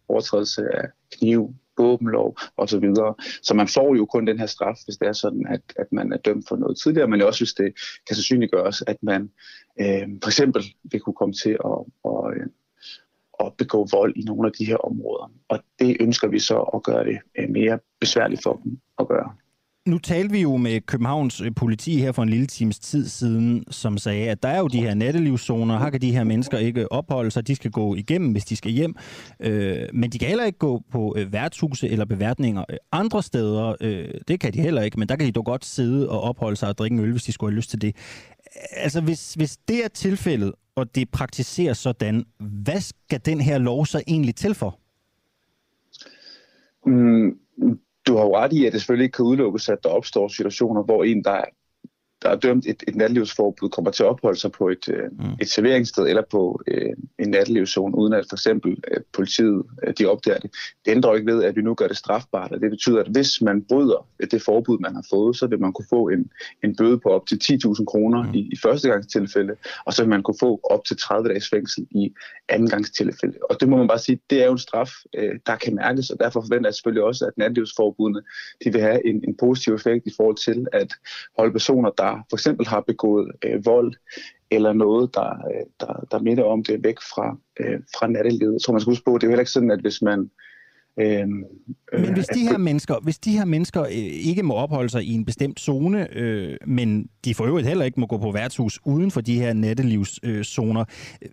overtrædelse 0.07 0.61
af 0.73 0.85
kniv, 1.19 1.55
våbenlov 1.77 2.37
osv. 2.57 2.79
Så, 2.95 3.23
så 3.43 3.53
man 3.53 3.67
får 3.67 3.95
jo 3.95 4.05
kun 4.05 4.27
den 4.27 4.39
her 4.39 4.45
straf, 4.45 4.77
hvis 4.85 4.97
det 4.97 5.07
er 5.07 5.13
sådan, 5.13 5.45
at, 5.49 5.61
at 5.75 5.87
man 5.91 6.13
er 6.13 6.17
dømt 6.17 6.47
for 6.47 6.55
noget 6.55 6.77
tidligere, 6.83 7.07
men 7.07 7.21
også 7.21 7.39
hvis 7.39 7.53
det 7.53 7.73
kan 8.07 8.15
sandsynliggøres, 8.15 8.83
at 8.87 8.97
man 9.01 9.21
øh, 9.81 10.07
for 10.23 10.27
eksempel 10.27 10.63
vil 10.83 10.99
kunne 10.99 11.19
komme 11.21 11.33
til 11.33 11.57
at, 11.65 11.79
at, 12.05 12.33
øh, 12.35 12.47
at 13.45 13.53
begå 13.57 13.87
vold 13.91 14.13
i 14.15 14.21
nogle 14.21 14.47
af 14.47 14.53
de 14.59 14.65
her 14.65 14.77
områder. 14.77 15.31
Og 15.49 15.59
det 15.79 15.97
ønsker 15.99 16.27
vi 16.27 16.39
så 16.39 16.59
at 16.59 16.83
gøre 16.83 17.03
det 17.03 17.17
øh, 17.39 17.49
mere 17.49 17.79
besværligt 17.99 18.43
for 18.43 18.59
dem 18.63 18.79
at 18.99 19.07
gøre. 19.07 19.31
Nu 19.87 19.97
talte 19.97 20.31
vi 20.31 20.41
jo 20.41 20.57
med 20.57 20.81
Københavns 20.81 21.41
øh, 21.41 21.51
politi 21.55 21.97
her 21.97 22.11
for 22.11 22.23
en 22.23 22.29
lille 22.29 22.47
times 22.47 22.79
tid 22.79 23.07
siden, 23.07 23.63
som 23.71 23.97
sagde, 23.97 24.29
at 24.29 24.43
der 24.43 24.49
er 24.49 24.59
jo 24.59 24.67
de 24.67 24.81
her 24.81 24.93
nattelivszoner, 24.93 25.79
her 25.79 25.89
kan 25.89 26.01
de 26.01 26.11
her 26.11 26.23
mennesker 26.23 26.57
ikke 26.57 26.91
opholde 26.91 27.31
sig, 27.31 27.47
de 27.47 27.55
skal 27.55 27.71
gå 27.71 27.95
igennem, 27.95 28.31
hvis 28.31 28.45
de 28.45 28.55
skal 28.55 28.71
hjem, 28.71 28.95
øh, 29.39 29.87
men 29.93 30.09
de 30.09 30.19
kan 30.19 30.27
heller 30.27 30.45
ikke 30.45 30.57
gå 30.57 30.81
på 30.91 31.15
øh, 31.17 31.33
værtshuse 31.33 31.89
eller 31.89 32.05
beværtninger 32.05 32.63
andre 32.91 33.23
steder, 33.23 33.75
øh, 33.81 34.09
det 34.27 34.39
kan 34.39 34.53
de 34.53 34.61
heller 34.61 34.81
ikke, 34.81 34.99
men 34.99 35.09
der 35.09 35.15
kan 35.15 35.27
de 35.27 35.31
dog 35.31 35.45
godt 35.45 35.65
sidde 35.65 36.09
og 36.09 36.21
opholde 36.21 36.55
sig 36.55 36.69
og 36.69 36.77
drikke 36.77 36.93
en 36.93 36.99
øl, 36.99 37.11
hvis 37.11 37.23
de 37.23 37.31
skulle 37.31 37.51
have 37.51 37.57
lyst 37.57 37.69
til 37.69 37.81
det. 37.81 37.95
Altså 38.75 39.01
hvis, 39.01 39.33
hvis 39.33 39.57
det 39.67 39.85
er 39.85 39.89
tilfældet, 39.89 40.53
og 40.75 40.95
det 40.95 41.11
praktiseres 41.11 41.77
sådan, 41.77 42.25
hvad 42.39 42.81
skal 42.81 43.21
den 43.25 43.41
her 43.41 43.57
lov 43.57 43.85
så 43.85 44.03
egentlig 44.07 44.35
til 44.35 44.53
for? 44.53 44.79
Mm, 46.85 47.39
du 48.07 48.15
har 48.15 48.23
jo 48.23 48.37
ret 48.37 48.53
i, 48.53 48.65
at 48.65 48.73
det 48.73 48.81
selvfølgelig 48.81 49.03
ikke 49.03 49.15
kan 49.15 49.25
udelukkes, 49.25 49.69
at 49.69 49.83
der 49.83 49.89
opstår 49.89 50.27
situationer, 50.27 50.83
hvor 50.83 51.03
en, 51.03 51.23
der 51.23 51.41
der 52.23 52.29
er 52.29 52.35
dømt 52.35 52.65
et, 52.65 52.83
et 52.87 52.95
nattelivsforbud, 52.95 53.69
kommer 53.69 53.91
til 53.91 54.03
at 54.03 54.09
opholde 54.09 54.39
sig 54.39 54.51
på 54.51 54.69
et, 54.69 54.89
øh, 54.89 55.11
mm. 55.11 55.33
et 55.41 55.49
serveringssted 55.49 56.07
eller 56.07 56.23
på 56.31 56.61
øh, 56.67 56.89
en 57.19 57.29
nattelivszone, 57.29 57.97
uden 57.97 58.13
at 58.13 58.25
for 58.29 58.35
eksempel 58.35 58.77
øh, 58.91 59.01
politiet 59.13 59.63
øh, 59.83 59.93
de 59.99 60.05
opdager 60.05 60.39
det. 60.39 60.51
Det 60.85 60.91
ændrer 60.91 61.15
ikke 61.15 61.31
ved, 61.31 61.43
at 61.43 61.55
vi 61.55 61.61
nu 61.61 61.73
gør 61.73 61.87
det 61.87 61.97
strafbart, 61.97 62.51
og 62.51 62.61
det 62.61 62.69
betyder, 62.69 62.99
at 62.99 63.07
hvis 63.07 63.41
man 63.41 63.63
bryder 63.63 64.07
det 64.31 64.41
forbud, 64.41 64.79
man 64.79 64.95
har 64.95 65.05
fået, 65.09 65.37
så 65.37 65.47
vil 65.47 65.59
man 65.59 65.73
kunne 65.73 65.85
få 65.89 66.09
en, 66.09 66.29
en 66.63 66.75
bøde 66.75 66.99
på 66.99 67.09
op 67.09 67.27
til 67.27 67.39
10.000 67.43 67.85
kroner 67.85 68.23
mm. 68.23 68.33
i, 68.33 68.39
i 68.39 68.57
første 68.63 68.89
gangs 68.89 69.07
tilfælde, 69.07 69.55
og 69.85 69.93
så 69.93 70.01
vil 70.01 70.09
man 70.09 70.23
kunne 70.23 70.37
få 70.39 70.59
op 70.63 70.85
til 70.85 70.97
30 70.97 71.29
dages 71.29 71.49
fængsel 71.49 71.87
i 71.91 72.13
anden 72.49 72.69
gangs 72.69 72.91
tilfælde. 72.91 73.37
Og 73.49 73.59
det 73.59 73.69
må 73.69 73.77
man 73.77 73.87
bare 73.87 73.99
sige, 73.99 74.19
det 74.29 74.41
er 74.41 74.45
jo 74.45 74.51
en 74.51 74.57
straf, 74.57 74.91
øh, 75.17 75.39
der 75.45 75.55
kan 75.55 75.75
mærkes, 75.75 76.09
og 76.09 76.19
derfor 76.19 76.41
forventer 76.41 76.69
jeg 76.69 76.73
selvfølgelig 76.73 77.03
også, 77.03 77.25
at 77.25 77.33
nattelivsforbudene 77.37 78.21
de 78.63 78.71
vil 78.71 78.81
have 78.81 79.07
en, 79.07 79.23
en 79.27 79.35
positiv 79.37 79.73
effekt 79.73 80.07
i 80.07 80.13
forhold 80.17 80.35
til 80.35 80.67
at 80.71 80.93
holde 81.37 81.51
personer, 81.51 81.89
der 81.89 82.12
for 82.29 82.35
eksempel 82.35 82.67
har 82.67 82.81
begået 82.87 83.31
øh, 83.45 83.65
vold 83.65 83.93
eller 84.51 84.73
noget, 84.73 85.15
der, 85.15 85.29
øh, 85.29 85.65
der, 85.79 86.07
der 86.11 86.19
minder 86.19 86.43
om 86.43 86.63
det 86.63 86.83
væk 86.83 86.99
fra, 86.99 87.37
øh, 87.59 87.79
fra 87.99 88.07
nattelivet. 88.07 88.53
Jeg 88.53 88.61
tror, 88.61 88.73
man 88.73 88.81
skal 88.81 88.91
huske 88.91 89.05
på, 89.05 89.13
det 89.17 89.23
er 89.23 89.27
jo 89.27 89.31
heller 89.31 89.41
ikke 89.41 89.51
sådan, 89.51 89.71
at 89.71 89.81
hvis 89.81 90.01
man 90.01 90.29
Øh, 90.99 91.27
men 91.99 92.13
hvis 92.13 92.25
de 92.25 92.39
her 92.39 92.57
mennesker, 92.57 92.95
hvis 93.03 93.19
de 93.19 93.37
her 93.37 93.45
mennesker 93.45 93.83
øh, 93.83 93.91
ikke 94.29 94.43
må 94.43 94.53
opholde 94.53 94.89
sig 94.89 95.03
i 95.03 95.13
en 95.13 95.25
bestemt 95.25 95.59
zone, 95.59 96.17
øh, 96.17 96.57
men 96.67 97.09
de 97.25 97.35
for 97.35 97.45
øvrigt 97.45 97.67
heller 97.67 97.85
ikke 97.85 97.99
må 97.99 98.05
gå 98.05 98.17
på 98.17 98.31
værtshus 98.31 98.79
uden 98.85 99.11
for 99.11 99.21
de 99.21 99.39
her 99.39 99.53
nattelivszoner, 99.53 100.85
øh, 101.21 101.29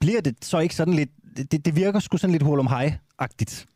bliver 0.00 0.20
det 0.20 0.44
så 0.44 0.58
ikke 0.58 0.74
sådan 0.74 0.94
lidt, 0.94 1.10
det, 1.52 1.64
det 1.64 1.76
virker 1.76 2.00
sgu 2.00 2.16
sådan 2.16 2.32
lidt 2.32 2.42
hul 2.42 2.58
om 2.58 2.66
hej-agtigt? 2.66 3.66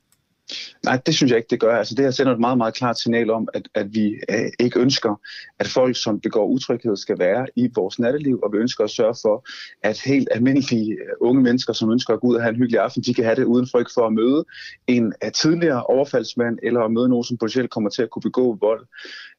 Nej, 0.84 1.00
det 1.06 1.14
synes 1.14 1.30
jeg 1.30 1.36
ikke, 1.36 1.48
det 1.50 1.60
gør. 1.60 1.76
Altså, 1.76 1.94
det 1.94 2.04
her 2.04 2.10
sender 2.10 2.32
et 2.32 2.40
meget, 2.40 2.58
meget 2.58 2.74
klart 2.74 2.98
signal 2.98 3.30
om, 3.30 3.48
at, 3.54 3.68
at 3.74 3.94
vi 3.94 4.14
øh, 4.30 4.50
ikke 4.60 4.80
ønsker, 4.80 5.20
at 5.58 5.66
folk, 5.66 5.96
som 5.96 6.20
begår 6.20 6.46
utryghed, 6.46 6.96
skal 6.96 7.18
være 7.18 7.46
i 7.56 7.70
vores 7.74 7.98
natteliv, 7.98 8.40
og 8.42 8.52
vi 8.52 8.58
ønsker 8.58 8.84
at 8.84 8.90
sørge 8.90 9.14
for, 9.22 9.48
at 9.82 10.00
helt 10.00 10.28
almindelige 10.30 10.92
øh, 10.92 11.14
unge 11.20 11.42
mennesker, 11.42 11.72
som 11.72 11.90
ønsker 11.90 12.14
at 12.14 12.20
gå 12.20 12.26
ud 12.26 12.34
og 12.34 12.42
have 12.42 12.50
en 12.50 12.56
hyggelig 12.56 12.80
aften, 12.80 13.02
de 13.02 13.14
kan 13.14 13.24
have 13.24 13.36
det 13.36 13.44
uden 13.44 13.68
frygt 13.72 13.90
for 13.94 14.06
at 14.06 14.12
møde 14.12 14.44
en 14.86 15.12
af 15.20 15.32
tidligere 15.32 15.82
overfaldsmand, 15.82 16.58
eller 16.62 16.80
at 16.80 16.92
møde 16.92 17.08
nogen, 17.08 17.24
som 17.24 17.36
potentielt 17.36 17.70
kommer 17.70 17.90
til 17.90 18.02
at 18.02 18.10
kunne 18.10 18.22
begå 18.22 18.58
vold. 18.60 18.86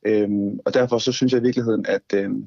Øhm, 0.06 0.60
og 0.66 0.74
derfor 0.74 0.98
så 0.98 1.12
synes 1.12 1.34
jeg 1.34 1.42
i 1.42 1.44
virkeligheden, 1.44 1.86
at, 1.88 2.14
øhm, 2.14 2.46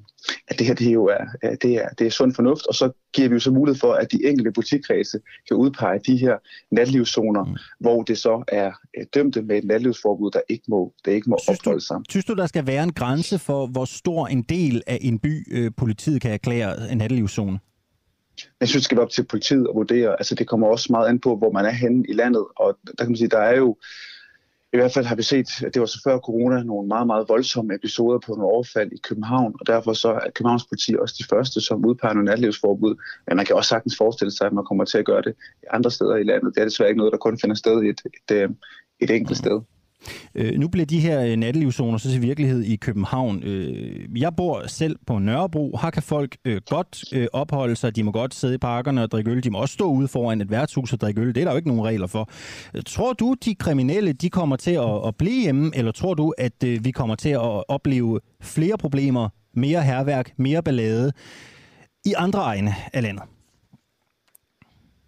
at 0.49 0.59
det 0.59 0.67
her 0.67 0.75
det 0.75 0.87
er 0.87 0.93
jo 0.93 1.07
er, 1.07 1.55
det 1.63 1.75
er, 1.75 1.89
det 1.89 2.07
er 2.07 2.11
sund 2.11 2.35
fornuft, 2.35 2.67
og 2.67 2.75
så 2.75 2.91
giver 3.13 3.29
vi 3.29 3.35
jo 3.35 3.41
så 3.41 3.51
mulighed 3.51 3.81
for, 3.81 3.93
at 3.93 4.13
de 4.13 4.27
enkelte 4.27 4.53
butikskredse 4.53 5.19
kan 5.49 5.57
udpege 5.57 6.01
de 6.07 6.17
her 6.17 6.37
natlivszoner, 6.71 7.45
mm. 7.45 7.57
hvor 7.81 8.03
det 8.03 8.19
så 8.19 8.45
er 8.51 8.73
øh, 8.99 9.07
dømte 9.15 9.43
med 9.43 9.59
et 9.59 9.65
natlivsforbud, 9.65 10.31
der 10.31 10.41
ikke 10.49 10.65
må, 10.69 10.95
der 11.05 11.11
ikke 11.13 11.31
må 11.31 11.39
synes 11.43 11.59
opholde 11.59 11.81
sig. 11.81 11.97
Synes 12.09 12.25
du, 12.25 12.35
der 12.35 12.47
skal 12.47 12.67
være 12.67 12.83
en 12.83 12.93
grænse 12.93 13.39
for, 13.39 13.67
hvor 13.67 13.85
stor 13.85 14.27
en 14.27 14.43
del 14.43 14.83
af 14.87 14.99
en 15.01 15.19
by 15.19 15.59
øh, 15.59 15.71
politiet 15.77 16.23
kan 16.23 16.33
erklære 16.33 16.91
en 16.93 16.99
natlivszone? 16.99 17.59
Jeg 18.61 18.69
synes, 18.69 18.81
det 18.81 18.85
skal 18.85 18.97
være 18.97 19.05
op 19.05 19.11
til 19.11 19.25
politiet 19.25 19.67
at 19.69 19.75
vurdere. 19.75 20.11
Altså, 20.19 20.35
det 20.35 20.49
kommer 20.49 20.67
også 20.67 20.87
meget 20.91 21.09
an 21.09 21.21
på, 21.21 21.37
hvor 21.37 21.53
man 21.53 21.65
er 21.65 21.71
henne 21.71 22.05
i 22.09 22.13
landet. 22.13 22.45
Og 22.57 22.79
der 22.85 23.05
kan 23.05 23.09
man 23.09 23.17
sige, 23.17 23.29
der 23.29 23.39
er 23.39 23.57
jo 23.57 23.77
i 24.73 24.77
hvert 24.77 24.93
fald 24.93 25.07
har 25.07 25.17
vi 25.17 25.23
set, 25.23 25.63
at 25.67 25.75
det 25.75 25.81
var 25.81 25.87
så 25.87 26.01
før 26.05 26.19
corona, 26.19 26.63
nogle 26.63 26.89
meget, 26.89 27.07
meget 27.07 27.29
voldsomme 27.29 27.75
episoder 27.75 28.19
på 28.19 28.33
nogle 28.33 28.53
overfald 28.53 28.93
i 28.93 29.01
København, 29.09 29.55
og 29.61 29.67
derfor 29.67 29.93
så 29.93 30.09
er 30.09 30.31
Københavns 30.35 30.67
politi 30.67 30.97
også 30.99 31.15
de 31.19 31.25
første, 31.25 31.61
som 31.61 31.85
udpeger 31.85 32.15
nogle 32.15 32.31
natlivsforbud. 32.31 32.95
Men 33.27 33.37
man 33.37 33.47
kan 33.47 33.57
også 33.57 33.69
sagtens 33.69 33.97
forestille 33.99 34.31
sig, 34.31 34.47
at 34.47 34.53
man 34.53 34.65
kommer 34.65 34.85
til 34.85 34.99
at 34.99 35.05
gøre 35.05 35.23
det 35.23 35.35
andre 35.71 35.91
steder 35.91 36.17
i 36.17 36.23
landet. 36.23 36.55
Det 36.55 36.61
er 36.61 36.65
desværre 36.65 36.89
ikke 36.91 36.99
noget, 36.99 37.13
der 37.13 37.19
kun 37.19 37.39
finder 37.39 37.57
sted 37.57 37.83
i 37.83 37.89
et, 37.89 38.01
et, 38.07 38.43
et, 38.43 38.57
et 39.01 39.11
enkelt 39.11 39.39
sted. 39.39 39.61
Øh, 40.35 40.59
nu 40.59 40.69
bliver 40.69 40.87
de 40.87 41.01
her 41.01 41.25
øh, 41.25 41.37
nattelivszoner 41.37 41.99
så 41.99 42.11
til 42.11 42.23
virkelighed 42.23 42.63
i 42.63 42.77
København. 42.77 43.43
Øh, 43.43 44.21
jeg 44.21 44.37
bor 44.37 44.67
selv 44.67 44.97
på 45.07 45.19
Nørrebro. 45.19 45.79
Her 45.83 45.91
kan 45.91 46.03
folk 46.03 46.37
øh, 46.45 46.61
godt 46.67 47.05
øh, 47.13 47.27
opholde 47.33 47.77
sig. 47.77 47.97
De 47.97 48.03
må 48.03 48.13
godt 48.13 48.35
sidde 48.35 48.55
i 48.55 48.59
parkerne 48.59 49.03
og 49.03 49.11
drikke 49.11 49.31
øl. 49.31 49.45
De 49.45 49.51
må 49.51 49.59
også 49.59 49.73
stå 49.73 49.85
ude 49.85 50.09
foran 50.09 50.41
et 50.41 50.51
værtshus 50.51 50.93
og 50.93 51.01
drikke 51.01 51.21
øl. 51.21 51.35
Det 51.35 51.41
er 51.41 51.45
der 51.45 51.53
jo 51.53 51.57
ikke 51.57 51.69
nogen 51.69 51.85
regler 51.85 52.07
for. 52.07 52.31
Øh, 52.75 52.83
tror 52.87 53.13
du, 53.13 53.35
de 53.45 53.55
kriminelle 53.55 54.13
de 54.13 54.31
kommer 54.31 54.57
til 54.57 54.71
at, 54.71 55.07
at 55.07 55.17
blive 55.17 55.43
hjemme, 55.43 55.71
eller 55.75 55.93
tror 55.93 56.15
du, 56.15 56.35
at 56.39 56.65
øh, 56.65 56.85
vi 56.85 56.91
kommer 56.91 57.15
til 57.15 57.31
at 57.31 57.69
opleve 57.69 58.21
flere 58.43 58.79
problemer, 58.79 59.29
mere 59.55 59.83
herværk, 59.83 60.33
mere 60.37 60.63
ballade 60.63 61.13
i 62.05 62.15
andre 62.17 62.41
egne 62.41 62.75
af 62.93 63.03
landet? 63.03 63.25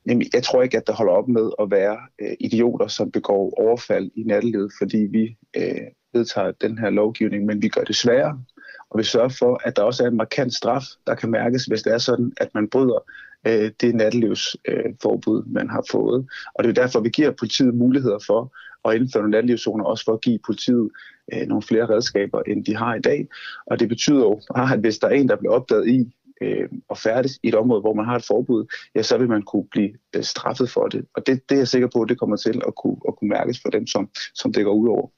Jamen, 0.07 0.27
jeg 0.35 0.43
tror 0.43 0.63
ikke, 0.63 0.77
at 0.77 0.87
der 0.87 0.93
holder 0.93 1.13
op 1.13 1.29
med 1.29 1.51
at 1.61 1.71
være 1.71 1.99
øh, 2.21 2.37
idioter, 2.41 2.89
som 2.89 3.11
begår 3.11 3.55
overfald 3.61 4.11
i 4.15 4.23
nattelivet, 4.23 4.73
fordi 4.79 4.99
vi 4.99 5.37
øh, 5.57 5.87
vedtager 6.13 6.53
den 6.61 6.79
her 6.79 6.91
lovgivning, 6.91 7.45
men 7.45 7.63
vi 7.63 7.69
gør 7.69 7.85
det 7.85 7.97
sværere, 7.97 8.43
og 8.91 8.99
vi 8.99 9.05
sørger 9.05 9.29
for, 9.29 9.61
at 9.65 9.77
der 9.77 9.83
også 9.83 10.05
er 10.05 10.09
en 10.09 10.17
markant 10.17 10.55
straf, 10.55 10.85
der 11.07 11.15
kan 11.15 11.31
mærkes, 11.31 11.65
hvis 11.65 11.83
det 11.83 11.93
er 11.93 11.99
sådan, 11.99 12.33
at 12.37 12.55
man 12.55 12.69
bryder 12.69 13.05
øh, 13.47 13.71
det 13.81 13.95
nattelivsforbud, 13.95 15.45
øh, 15.47 15.53
man 15.53 15.71
har 15.71 15.85
fået. 15.91 16.27
Og 16.55 16.65
det 16.65 16.71
er 16.71 16.83
derfor, 16.83 17.01
vi 17.01 17.09
giver 17.09 17.31
politiet 17.31 17.75
muligheder 17.75 18.19
for 18.27 18.53
at 18.89 18.97
indføre 18.97 19.23
nogle 19.23 19.31
nattelivszoner, 19.31 19.85
også 19.85 20.05
for 20.05 20.13
at 20.13 20.21
give 20.21 20.39
politiet 20.47 20.91
øh, 21.33 21.47
nogle 21.47 21.63
flere 21.63 21.89
redskaber, 21.89 22.43
end 22.47 22.65
de 22.65 22.77
har 22.77 22.95
i 22.95 23.01
dag. 23.01 23.29
Og 23.67 23.81
det 23.81 23.89
betyder 23.89 24.21
jo, 24.21 24.41
at 24.57 24.81
hvis 24.81 24.99
der 24.99 25.09
er 25.09 25.13
en, 25.13 25.29
der 25.29 25.37
bliver 25.37 25.53
opdaget 25.53 25.89
i 25.89 26.13
øh, 26.43 26.69
og 26.89 26.99
færdes 26.99 27.39
i 27.43 27.49
et 27.49 27.55
område, 27.55 27.81
hvor 27.81 27.95
man 27.95 28.05
har 28.05 28.17
et 28.17 28.25
forbud, 28.25 28.65
ja, 28.95 29.03
så 29.03 29.19
vil 29.19 29.29
man 29.29 29.43
kunne 29.43 29.67
blive 29.71 29.91
øh, 30.17 30.23
straffet 30.23 30.71
for 30.71 30.87
det. 30.87 31.05
Og 31.17 31.27
det, 31.27 31.49
det 31.49 31.55
er 31.55 31.59
jeg 31.59 31.69
sikker 31.69 31.89
på, 31.95 32.03
at 32.03 32.09
det 32.09 32.19
kommer 32.19 32.37
til 32.37 32.63
at 32.67 32.75
kunne, 32.83 32.97
at 33.09 33.17
kunne 33.17 33.29
mærkes 33.29 33.61
for 33.63 33.71
dem, 33.71 33.87
som, 33.87 34.09
som 34.35 34.53
det 34.53 34.65
går 34.65 34.73
ud 34.73 34.89
over. 34.89 35.09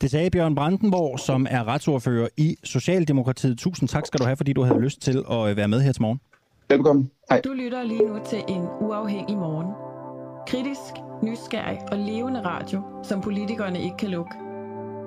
Det 0.00 0.10
sagde 0.10 0.30
Bjørn 0.30 0.54
Brandenborg, 0.54 1.20
som 1.20 1.46
er 1.50 1.68
retsordfører 1.68 2.28
i 2.36 2.56
Socialdemokratiet. 2.64 3.58
Tusind 3.58 3.88
tak 3.88 4.06
skal 4.06 4.20
du 4.20 4.24
have, 4.24 4.36
fordi 4.36 4.52
du 4.52 4.62
havde 4.62 4.80
lyst 4.80 5.02
til 5.02 5.24
at 5.30 5.50
øh, 5.50 5.56
være 5.56 5.68
med 5.68 5.80
her 5.80 5.92
til 5.92 6.02
morgen. 6.02 6.20
Velkommen. 6.68 7.10
Hej. 7.30 7.40
Du 7.40 7.52
lytter 7.52 7.82
lige 7.82 8.06
nu 8.06 8.18
til 8.26 8.42
en 8.48 8.62
uafhængig 8.80 9.36
morgen. 9.36 9.70
Kritisk, 10.46 10.94
nysgerrig 11.22 11.78
og 11.92 11.98
levende 11.98 12.40
radio, 12.40 12.82
som 13.02 13.20
politikerne 13.20 13.82
ikke 13.82 13.96
kan 13.96 14.08
lukke. 14.08 14.32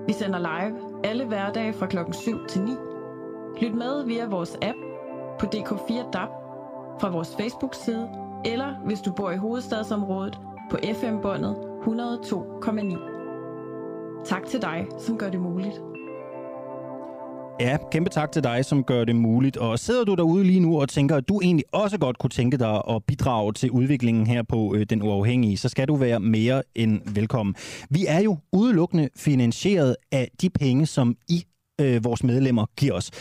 Vi 0.07 0.13
sender 0.13 0.39
live 0.39 1.03
alle 1.03 1.25
hverdage 1.25 1.73
fra 1.73 1.87
klokken 1.87 2.13
7 2.13 2.47
til 2.49 2.61
9. 2.61 2.71
Lyt 3.61 3.73
med 3.73 4.05
via 4.05 4.27
vores 4.27 4.57
app 4.61 4.86
på 5.39 5.45
DK4 5.45 6.11
DAB, 6.11 6.29
fra 7.01 7.09
vores 7.09 7.35
Facebook-side, 7.39 8.09
eller 8.45 8.75
hvis 8.85 9.01
du 9.01 9.11
bor 9.11 9.31
i 9.31 9.37
hovedstadsområdet 9.37 10.39
på 10.71 10.77
FM-båndet 11.01 11.55
102,9. 11.55 14.23
Tak 14.25 14.45
til 14.45 14.61
dig, 14.61 14.85
som 14.99 15.17
gør 15.17 15.29
det 15.29 15.39
muligt. 15.39 15.81
Ja, 17.59 17.77
kæmpe 17.91 18.09
tak 18.09 18.31
til 18.31 18.43
dig, 18.43 18.65
som 18.65 18.83
gør 18.83 19.05
det 19.05 19.15
muligt. 19.15 19.57
Og 19.57 19.79
sidder 19.79 20.03
du 20.03 20.15
derude 20.15 20.43
lige 20.43 20.59
nu 20.59 20.81
og 20.81 20.89
tænker, 20.89 21.15
at 21.15 21.29
du 21.29 21.39
egentlig 21.43 21.65
også 21.71 21.97
godt 21.97 22.19
kunne 22.19 22.29
tænke 22.29 22.57
dig 22.57 22.81
at 22.89 23.03
bidrage 23.07 23.53
til 23.53 23.71
udviklingen 23.71 24.27
her 24.27 24.43
på 24.43 24.75
øh, 24.75 24.85
Den 24.89 25.01
Uafhængige, 25.01 25.57
så 25.57 25.69
skal 25.69 25.87
du 25.87 25.95
være 25.95 26.19
mere 26.19 26.63
end 26.75 27.01
velkommen. 27.13 27.55
Vi 27.89 28.05
er 28.07 28.19
jo 28.19 28.37
udelukkende 28.53 29.09
finansieret 29.15 29.95
af 30.11 30.31
de 30.41 30.49
penge, 30.49 30.85
som 30.85 31.15
I, 31.29 31.43
øh, 31.81 32.03
vores 32.03 32.23
medlemmer, 32.23 32.65
giver 32.75 32.93
os. 32.93 33.11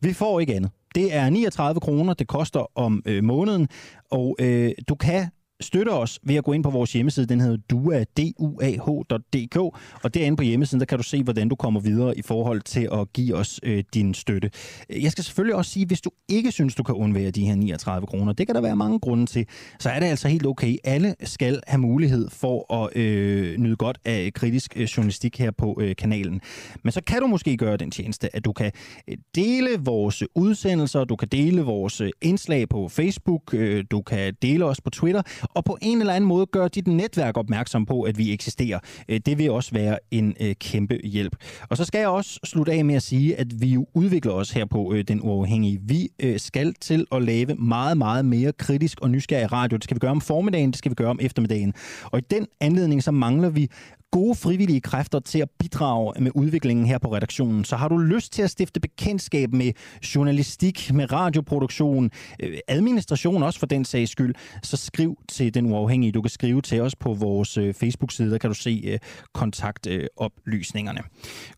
Vi 0.00 0.12
får 0.12 0.40
ikke 0.40 0.54
andet. 0.54 0.70
Det 0.96 1.14
er 1.14 1.30
39 1.30 1.80
kroner, 1.80 2.14
det 2.14 2.28
koster 2.28 2.78
om 2.78 3.02
øh, 3.06 3.24
måneden, 3.24 3.68
og 4.10 4.36
øh, 4.40 4.70
du 4.88 4.94
kan 4.94 5.30
støtte 5.60 5.90
os 5.90 6.20
ved 6.22 6.34
at 6.34 6.44
gå 6.44 6.52
ind 6.52 6.62
på 6.62 6.70
vores 6.70 6.92
hjemmeside. 6.92 7.26
Den 7.26 7.40
hedder 7.40 7.56
duah.dk, 7.70 9.56
og 10.02 10.14
derinde 10.14 10.36
på 10.36 10.42
hjemmesiden, 10.42 10.80
der 10.80 10.86
kan 10.86 10.98
du 10.98 11.04
se, 11.04 11.22
hvordan 11.22 11.48
du 11.48 11.54
kommer 11.54 11.80
videre 11.80 12.18
i 12.18 12.22
forhold 12.22 12.60
til 12.60 12.88
at 12.92 13.12
give 13.12 13.34
os 13.34 13.60
øh, 13.62 13.84
din 13.94 14.14
støtte. 14.14 14.50
Jeg 14.90 15.12
skal 15.12 15.24
selvfølgelig 15.24 15.54
også 15.54 15.70
sige, 15.70 15.86
hvis 15.86 16.00
du 16.00 16.10
ikke 16.28 16.52
synes, 16.52 16.74
du 16.74 16.82
kan 16.82 16.94
undvære 16.94 17.30
de 17.30 17.46
her 17.46 17.54
39 17.54 18.06
kroner, 18.06 18.32
det 18.32 18.46
kan 18.46 18.54
der 18.54 18.60
være 18.60 18.76
mange 18.76 18.98
grunde 18.98 19.26
til, 19.26 19.46
så 19.78 19.90
er 19.90 20.00
det 20.00 20.06
altså 20.06 20.28
helt 20.28 20.46
okay. 20.46 20.76
Alle 20.84 21.14
skal 21.22 21.60
have 21.66 21.80
mulighed 21.80 22.30
for 22.30 22.82
at 22.84 22.96
øh, 22.96 23.58
nyde 23.58 23.76
godt 23.76 23.98
af 24.04 24.30
kritisk 24.34 24.72
øh, 24.76 24.82
journalistik 24.84 25.38
her 25.38 25.50
på 25.50 25.78
øh, 25.80 25.96
kanalen. 25.96 26.40
Men 26.82 26.92
så 26.92 27.00
kan 27.00 27.20
du 27.20 27.26
måske 27.26 27.56
gøre 27.56 27.76
den 27.76 27.90
tjeneste, 27.90 28.36
at 28.36 28.44
du 28.44 28.52
kan 28.52 28.72
øh, 29.08 29.16
dele 29.34 29.68
vores 29.80 30.22
udsendelser, 30.34 31.04
du 31.04 31.16
kan 31.16 31.28
dele 31.28 31.62
vores 31.62 32.00
øh, 32.00 32.10
indslag 32.22 32.68
på 32.68 32.88
Facebook, 32.88 33.54
øh, 33.54 33.84
du 33.90 34.02
kan 34.02 34.34
dele 34.42 34.64
os 34.64 34.80
på 34.80 34.90
Twitter, 34.90 35.22
og 35.54 35.64
på 35.64 35.78
en 35.82 36.00
eller 36.00 36.14
anden 36.14 36.28
måde 36.28 36.46
gøre 36.46 36.68
dit 36.68 36.86
netværk 36.86 37.36
opmærksom 37.36 37.86
på, 37.86 38.02
at 38.02 38.18
vi 38.18 38.32
eksisterer. 38.32 38.78
Øh, 39.08 39.20
det 39.26 39.38
vil 39.38 39.50
også 39.50 39.70
være 39.72 39.98
en 40.10 40.34
øh, 40.40 40.54
kæmpe 40.54 41.00
hjælp. 41.04 41.36
Og 41.68 41.76
så 41.76 41.84
skal 41.84 41.98
jeg 41.98 42.08
også 42.08 42.40
slutte 42.44 42.72
af 42.72 42.84
med 42.84 42.94
at 42.94 43.02
sige, 43.02 43.36
at 43.36 43.60
vi 43.60 43.68
jo 43.68 43.86
udvikler 43.94 44.32
os 44.32 44.50
her 44.50 44.64
på 44.64 44.92
øh, 44.92 45.04
Den 45.08 45.20
Uafhængige. 45.22 45.78
Vi 45.82 46.08
skal 46.36 46.74
til 46.80 47.06
at 47.12 47.22
lave 47.22 47.54
meget, 47.54 47.98
meget 47.98 48.24
mere 48.24 48.52
kritisk 48.52 49.00
og 49.00 49.10
nysgerrig 49.10 49.52
radio. 49.52 49.76
Det 49.76 49.84
skal 49.84 49.94
vi 49.94 49.98
gøre 49.98 50.10
om 50.10 50.20
formiddagen, 50.20 50.70
det 50.70 50.78
skal 50.78 50.90
vi 50.90 50.94
gøre 50.94 51.10
om 51.10 51.18
eftermiddagen. 51.22 51.74
Og 52.04 52.18
i 52.18 52.22
den 52.30 52.46
anledning 52.60 53.02
så 53.02 53.10
mangler 53.10 53.48
vi 53.48 53.70
gode 54.16 54.34
frivillige 54.34 54.80
kræfter 54.80 55.20
til 55.20 55.38
at 55.38 55.48
bidrage 55.58 56.22
med 56.22 56.30
udviklingen 56.34 56.86
her 56.86 56.98
på 56.98 57.14
redaktionen. 57.14 57.64
Så 57.64 57.76
har 57.76 57.88
du 57.88 57.96
lyst 57.96 58.32
til 58.32 58.42
at 58.42 58.50
stifte 58.50 58.80
bekendtskab 58.80 59.52
med 59.52 59.72
journalistik, 60.14 60.92
med 60.94 61.12
radioproduktion, 61.12 62.10
øh, 62.42 62.58
administration 62.68 63.42
også 63.42 63.58
for 63.58 63.66
den 63.66 63.84
sags 63.84 64.10
skyld, 64.10 64.34
så 64.62 64.76
skriv 64.76 65.18
til 65.28 65.54
Den 65.54 65.72
Uafhængige. 65.72 66.12
Du 66.12 66.22
kan 66.22 66.30
skrive 66.30 66.62
til 66.62 66.80
os 66.80 66.96
på 66.96 67.14
vores 67.14 67.56
øh, 67.56 67.74
Facebook-side, 67.74 68.30
der 68.30 68.38
kan 68.38 68.50
du 68.50 68.54
se 68.54 68.82
øh, 68.84 68.98
kontaktoplysningerne. 69.34 71.00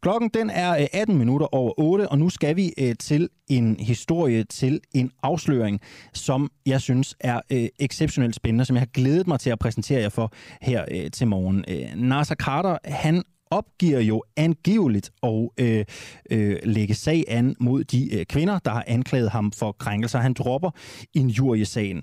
Klokken 0.00 0.30
den 0.34 0.50
er 0.50 0.76
øh, 0.80 0.86
18 0.92 1.18
minutter 1.18 1.54
over 1.54 1.72
8, 1.80 2.08
og 2.08 2.18
nu 2.18 2.28
skal 2.28 2.56
vi 2.56 2.72
øh, 2.78 2.94
til 3.00 3.28
en 3.48 3.76
historie, 3.80 4.44
til 4.44 4.80
en 4.94 5.10
afsløring, 5.22 5.80
som 6.12 6.50
jeg 6.66 6.80
synes 6.80 7.16
er 7.20 7.40
øh, 7.52 7.68
exceptionelt 7.78 8.34
spændende, 8.34 8.64
som 8.64 8.76
jeg 8.76 8.80
har 8.80 8.86
glædet 8.86 9.26
mig 9.26 9.40
til 9.40 9.50
at 9.50 9.58
præsentere 9.58 10.00
jer 10.00 10.08
for 10.08 10.32
her 10.62 11.08
til 11.12 11.26
morgen. 11.26 11.64
NASA 11.96 12.34
Carter, 12.48 12.78
han 12.84 13.24
opgiver 13.50 14.00
jo 14.00 14.22
angiveligt 14.36 15.10
at 15.22 15.48
øh, 15.58 15.84
øh, 16.30 16.56
lægge 16.62 16.94
sag 16.94 17.24
an 17.28 17.56
mod 17.60 17.84
de 17.84 18.14
øh, 18.14 18.26
kvinder, 18.26 18.58
der 18.58 18.70
har 18.70 18.84
anklaget 18.86 19.30
ham 19.30 19.52
for 19.52 19.72
krænkelser. 19.72 20.18
Han 20.18 20.32
dropper 20.32 20.70
injuriesagen. 21.14 22.02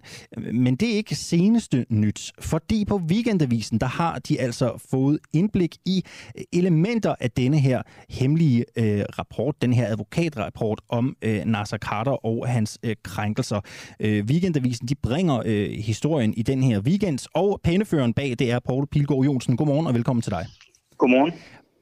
Men 0.53 0.75
det 0.75 0.91
er 0.91 0.95
ikke 0.95 1.15
seneste 1.15 1.85
nyt, 1.89 2.31
fordi 2.39 2.85
på 2.85 3.01
Weekendavisen, 3.09 3.79
der 3.79 3.87
har 3.87 4.19
de 4.19 4.39
altså 4.41 4.85
fået 4.91 5.19
indblik 5.33 5.77
i 5.85 6.03
elementer 6.53 7.15
af 7.19 7.31
denne 7.31 7.59
her 7.59 7.81
hemmelige 8.09 8.65
øh, 8.77 9.03
rapport, 9.19 9.61
den 9.61 9.73
her 9.73 9.87
advokatrapport 9.87 10.81
om 10.89 11.15
øh, 11.21 11.45
Nasser 11.45 11.77
Carter 11.77 12.25
og 12.25 12.47
hans 12.47 12.79
øh, 12.83 12.95
krænkelser. 13.03 13.61
Øh, 13.99 14.25
Weekendavisen, 14.25 14.87
de 14.87 14.95
bringer 14.95 15.41
øh, 15.45 15.69
historien 15.69 16.33
i 16.37 16.41
den 16.41 16.63
her 16.63 16.79
weekend, 16.79 17.19
og 17.33 17.61
pæneføreren 17.63 18.13
bag, 18.13 18.35
det 18.39 18.51
er 18.51 18.59
Paul 18.59 18.87
Pilgaard 18.87 19.23
Jonsen. 19.23 19.57
Godmorgen 19.57 19.87
og 19.87 19.93
velkommen 19.93 20.21
til 20.21 20.31
dig. 20.31 20.45
Godmorgen. 20.97 21.33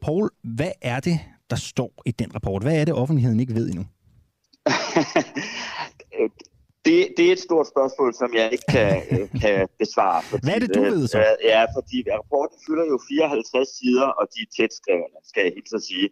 Paul, 0.02 0.30
hvad 0.44 0.72
er 0.81 0.99
det, 0.99 1.19
der 1.49 1.56
står 1.56 1.94
i 2.06 2.11
den 2.11 2.35
rapport? 2.35 2.64
Hvad 2.64 2.81
er 2.81 2.85
det, 2.85 2.94
offentligheden 2.94 3.40
ikke 3.40 3.56
ved 3.56 3.69
endnu? 3.69 3.85
det, 6.85 6.98
det 7.18 7.27
er 7.27 7.31
et 7.31 7.40
stort 7.40 7.68
spørgsmål, 7.73 8.14
som 8.14 8.30
jeg 8.34 8.52
ikke 8.52 8.68
kan, 8.69 8.94
kan 9.41 9.68
besvare. 9.80 10.22
Fordi, 10.23 10.41
Hvad 10.45 10.56
er 10.56 10.60
det, 10.60 10.76
du 10.76 10.81
ved 10.81 11.07
så? 11.07 11.18
Ja, 11.44 11.61
fordi 11.76 11.98
rapporten 12.18 12.57
fylder 12.68 12.85
jo 12.85 12.99
54 13.10 13.68
sider, 13.68 14.07
og 14.19 14.27
de 14.34 14.40
er 14.45 14.52
tæt 14.57 14.73
skrevne, 14.73 15.19
skal 15.30 15.41
jeg 15.44 15.52
helt 15.56 15.69
så 15.69 15.80
sige. 15.90 16.10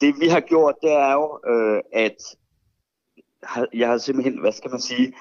Det 0.00 0.20
vi 0.20 0.28
har 0.28 0.40
gjort, 0.40 0.74
det 0.82 0.92
er 0.92 1.12
jo, 1.20 1.26
øh, 1.52 1.80
at 1.92 2.18
jeg 3.74 3.88
har 3.88 3.98
simpelthen, 3.98 4.40
hvad 4.40 4.52
skal 4.52 4.70
man 4.70 4.80
sige, 4.80 5.12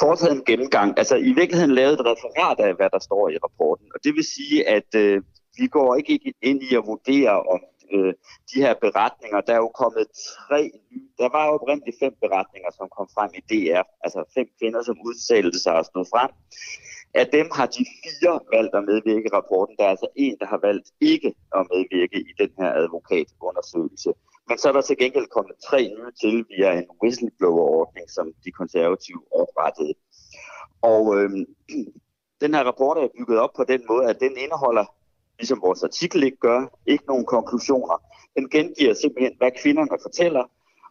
foretaget 0.00 0.32
en 0.36 0.44
gennemgang. 0.44 0.98
Altså 0.98 1.16
i 1.16 1.32
virkeligheden 1.32 1.74
lavet 1.74 1.92
et 1.92 2.06
referat 2.06 2.58
af, 2.66 2.74
hvad 2.74 2.90
der 2.92 2.98
står 2.98 3.28
i 3.28 3.38
rapporten. 3.44 3.86
Og 3.94 3.98
det 4.04 4.14
vil 4.14 4.24
sige, 4.24 4.68
at 4.68 4.90
øh, 4.94 5.22
vi 5.58 5.66
går 5.66 5.94
ikke 5.96 6.34
ind 6.42 6.62
i 6.62 6.74
at 6.74 6.86
vurdere 6.86 7.42
om 7.42 7.60
øh, 7.94 8.14
de 8.50 8.58
her 8.64 8.74
beretninger. 8.84 9.40
Der 9.40 9.52
er 9.54 9.62
jo 9.66 9.70
kommet 9.82 10.06
tre 10.36 10.62
nye. 10.90 11.08
Der 11.18 11.28
var 11.34 11.46
jo 11.46 11.52
oprindeligt 11.58 11.98
fem 12.02 12.14
beretninger, 12.24 12.70
som 12.78 12.86
kom 12.96 13.08
frem 13.14 13.30
i 13.40 13.42
DR. 13.50 13.82
Altså 14.04 14.20
fem 14.36 14.48
kvinder, 14.58 14.82
som 14.82 14.96
udtalte 15.08 15.58
sig 15.64 15.74
og 15.80 15.84
stod 15.84 16.06
frem. 16.12 16.30
Af 17.14 17.26
dem 17.36 17.46
har 17.58 17.66
de 17.66 17.84
fire 18.02 18.40
valgt 18.54 18.74
at 18.74 18.84
medvirke 18.90 19.26
i 19.28 19.34
rapporten. 19.38 19.76
Der 19.78 19.84
er 19.84 19.94
altså 19.96 20.08
en, 20.16 20.36
der 20.40 20.46
har 20.46 20.60
valgt 20.68 20.88
ikke 21.00 21.34
at 21.56 21.62
medvirke 21.72 22.18
i 22.30 22.32
den 22.42 22.50
her 22.58 22.70
advokatundersøgelse. 22.80 24.12
Men 24.48 24.58
så 24.58 24.68
er 24.68 24.72
der 24.72 24.80
til 24.80 24.96
gengæld 24.96 25.26
kommet 25.26 25.56
tre 25.68 25.80
nye 25.96 26.12
til 26.20 26.44
via 26.50 26.70
en 26.78 26.88
whistleblower-ordning, 27.02 28.10
som 28.10 28.26
de 28.44 28.50
konservative 28.50 29.22
oprettede. 29.42 29.94
Og 30.82 31.02
øh, 31.16 31.30
den 32.42 32.54
her 32.54 32.64
rapport 32.64 32.98
er 32.98 33.08
bygget 33.18 33.38
op 33.38 33.52
på 33.56 33.64
den 33.64 33.82
måde, 33.88 34.04
at 34.10 34.20
den 34.20 34.36
indeholder 34.44 34.84
ligesom 35.42 35.62
vores 35.62 35.82
artikel 35.82 36.22
ikke 36.22 36.40
gør, 36.48 36.60
ikke 36.86 37.06
nogen 37.06 37.26
konklusioner. 37.36 37.96
Den 38.36 38.48
gengiver 38.50 38.94
simpelthen, 38.94 39.34
hvad 39.38 39.52
kvinderne 39.62 39.98
fortæller, 40.06 40.44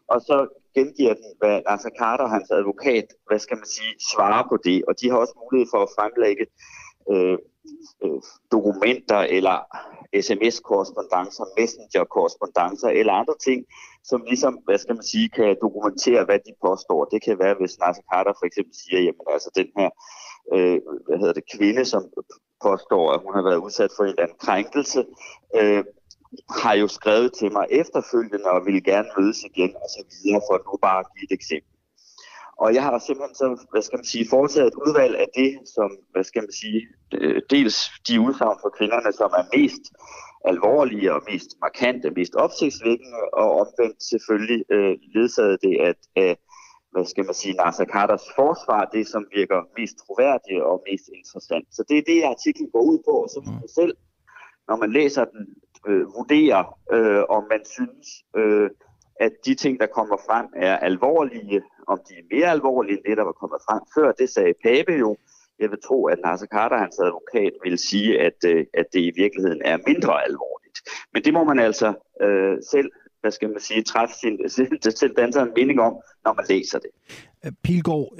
og 0.07 0.21
så 0.21 0.37
gengiver 0.77 1.13
den, 1.13 1.29
hvad 1.39 1.61
altså 1.65 1.89
Carter 1.99 2.23
og 2.23 2.29
hans 2.29 2.51
advokat, 2.51 3.07
hvad 3.27 3.39
skal 3.39 3.57
man 3.57 3.69
sige, 3.75 3.93
svarer 4.11 4.43
på 4.49 4.57
det. 4.67 4.77
Og 4.87 4.93
de 4.99 5.09
har 5.09 5.17
også 5.17 5.35
mulighed 5.43 5.67
for 5.73 5.81
at 5.83 5.93
fremlægge 5.97 6.45
øh, 7.11 7.37
øh, 8.03 8.21
dokumenter 8.51 9.21
eller 9.37 9.57
sms-korrespondencer, 10.25 11.45
messenger-korrespondencer 11.59 12.89
eller 12.99 13.13
andre 13.13 13.35
ting, 13.47 13.59
som 14.03 14.19
ligesom, 14.31 14.53
hvad 14.65 14.77
skal 14.77 14.95
man 14.95 15.03
sige, 15.13 15.29
kan 15.29 15.57
dokumentere, 15.61 16.25
hvad 16.25 16.39
de 16.47 16.53
påstår. 16.65 17.05
Det 17.05 17.23
kan 17.23 17.39
være, 17.39 17.55
hvis 17.59 17.79
Nasser 17.79 18.03
Carter 18.13 18.33
for 18.39 18.45
eksempel 18.45 18.75
siger, 18.81 18.99
jamen 19.01 19.27
altså 19.35 19.49
den 19.55 19.69
her 19.77 19.89
øh, 20.53 20.79
hvad 21.05 21.17
hedder 21.19 21.33
det, 21.33 21.51
kvinde, 21.55 21.85
som 21.85 22.03
påstår, 22.63 23.11
at 23.13 23.21
hun 23.25 23.33
har 23.37 23.43
været 23.49 23.63
udsat 23.65 23.91
for 23.95 24.03
en 24.03 24.09
eller 24.09 24.23
anden 24.23 24.43
krænkelse, 24.47 25.05
øh, 25.59 25.83
har 26.63 26.73
jo 26.73 26.87
skrevet 26.87 27.33
til 27.39 27.51
mig 27.51 27.65
efterfølgende 27.81 28.49
og 28.55 28.65
ville 28.65 28.81
gerne 28.81 29.09
mødes 29.17 29.43
igen 29.43 29.71
og 29.83 29.89
så 29.95 30.01
videre, 30.11 30.41
for 30.47 30.55
nu 30.67 30.77
bare 30.87 31.03
give 31.13 31.27
et 31.29 31.35
eksempel. 31.39 31.71
Og 32.63 32.73
jeg 32.73 32.83
har 32.83 32.99
simpelthen 32.99 33.35
så, 33.35 33.65
hvad 33.71 33.81
skal 33.81 33.97
man 33.97 34.05
sige, 34.13 34.29
foretaget 34.29 34.67
et 34.67 34.81
udvalg 34.85 35.15
af 35.23 35.29
det, 35.35 35.51
som, 35.75 35.89
hvad 36.11 36.23
skal 36.23 36.41
man 36.41 36.53
sige, 36.61 36.81
øh, 37.13 37.41
dels 37.49 37.75
de 38.07 38.21
udsagn 38.21 38.57
for 38.61 38.69
kvinderne, 38.77 39.11
som 39.13 39.31
er 39.39 39.45
mest 39.57 39.83
alvorlige 40.45 41.13
og 41.13 41.21
mest 41.31 41.49
markante, 41.61 42.11
mest 42.11 42.35
opsigtsvækkende, 42.35 43.19
og 43.33 43.47
omvendt 43.61 44.03
selvfølgelig 44.11 44.61
øh, 44.71 44.95
ledsaget 45.15 45.57
det 45.61 45.75
at, 45.89 45.99
at 46.15 46.37
hvad 46.91 47.05
skal 47.05 47.25
man 47.25 47.33
sige, 47.33 47.53
Nasser 47.53 47.85
Carters 47.85 48.27
forsvar, 48.35 48.85
det 48.85 49.07
som 49.07 49.25
virker 49.35 49.59
mest 49.77 49.95
troværdigt 49.97 50.61
og 50.61 50.83
mest 50.89 51.05
interessant. 51.17 51.67
Så 51.71 51.83
det 51.89 51.97
er 51.97 52.03
det, 52.11 52.23
artiklen 52.23 52.69
går 52.71 52.81
ud 52.81 52.99
på, 53.07 53.11
og 53.11 53.29
så 53.29 53.41
må 53.45 53.51
man 53.51 53.69
selv, 53.79 53.93
når 54.67 54.75
man 54.75 54.91
læser 54.91 55.25
den, 55.25 55.43
øh, 55.87 56.05
vurdere, 56.15 56.65
øh, 56.95 57.23
om 57.29 57.43
man 57.49 57.61
synes, 57.65 58.07
øh, 58.35 58.69
at 59.19 59.31
de 59.45 59.55
ting, 59.55 59.79
der 59.79 59.85
kommer 59.85 60.17
frem, 60.27 60.47
er 60.55 60.77
alvorlige, 60.77 61.61
om 61.87 61.99
de 62.07 62.13
er 62.13 62.35
mere 62.35 62.49
alvorlige 62.55 62.97
end 62.97 63.03
det, 63.07 63.17
der 63.17 63.23
var 63.23 63.31
kommet 63.41 63.59
frem 63.67 63.81
før. 63.95 64.11
Det 64.11 64.29
sagde 64.29 64.53
Pape 64.63 64.93
jo. 64.93 65.17
Jeg 65.59 65.69
vil 65.71 65.81
tro, 65.87 66.05
at 66.05 66.19
Nasser 66.25 66.47
Carter, 66.47 66.77
hans 66.77 66.99
advokat, 66.99 67.53
vil 67.63 67.77
sige, 67.77 68.21
at, 68.21 68.39
øh, 68.45 68.65
at 68.73 68.85
det 68.93 68.99
i 68.99 69.11
virkeligheden 69.15 69.61
er 69.65 69.77
mindre 69.87 70.23
alvorligt. 70.27 70.77
Men 71.13 71.23
det 71.23 71.33
må 71.33 71.43
man 71.43 71.59
altså 71.59 71.93
øh, 72.21 72.57
selv 72.71 72.91
hvad 73.21 73.31
skal 73.31 73.49
man 73.49 73.59
sige, 73.59 73.83
træffe 73.83 74.15
sin, 74.15 74.37
til 74.99 75.13
danser 75.17 75.41
en 75.41 75.51
mening 75.55 75.81
om, 75.81 75.93
når 76.25 76.33
man 76.33 76.45
læser 76.49 76.79
det. 76.79 76.89
Pilgaard, 77.63 78.19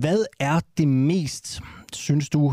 hvad 0.00 0.24
er 0.40 0.60
det 0.78 0.88
mest, 0.88 1.60
synes 1.92 2.28
du, 2.28 2.52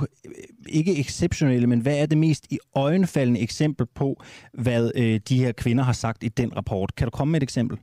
ikke 0.70 1.00
exceptionelle, 1.00 1.68
men 1.68 1.80
hvad 1.80 1.98
er 1.98 2.06
det 2.06 2.18
mest 2.18 2.48
i 2.50 2.60
øjenfaldende 2.76 3.40
eksempel 3.40 3.88
på, 3.96 4.24
hvad 4.54 4.92
øh, 4.96 5.20
de 5.30 5.38
her 5.38 5.52
kvinder 5.52 5.84
har 5.84 5.94
sagt 5.94 6.24
i 6.24 6.28
den 6.28 6.56
rapport? 6.56 6.96
Kan 6.96 7.08
du 7.08 7.12
komme 7.12 7.32
med 7.32 7.40
et 7.40 7.44
eksempel? 7.44 7.78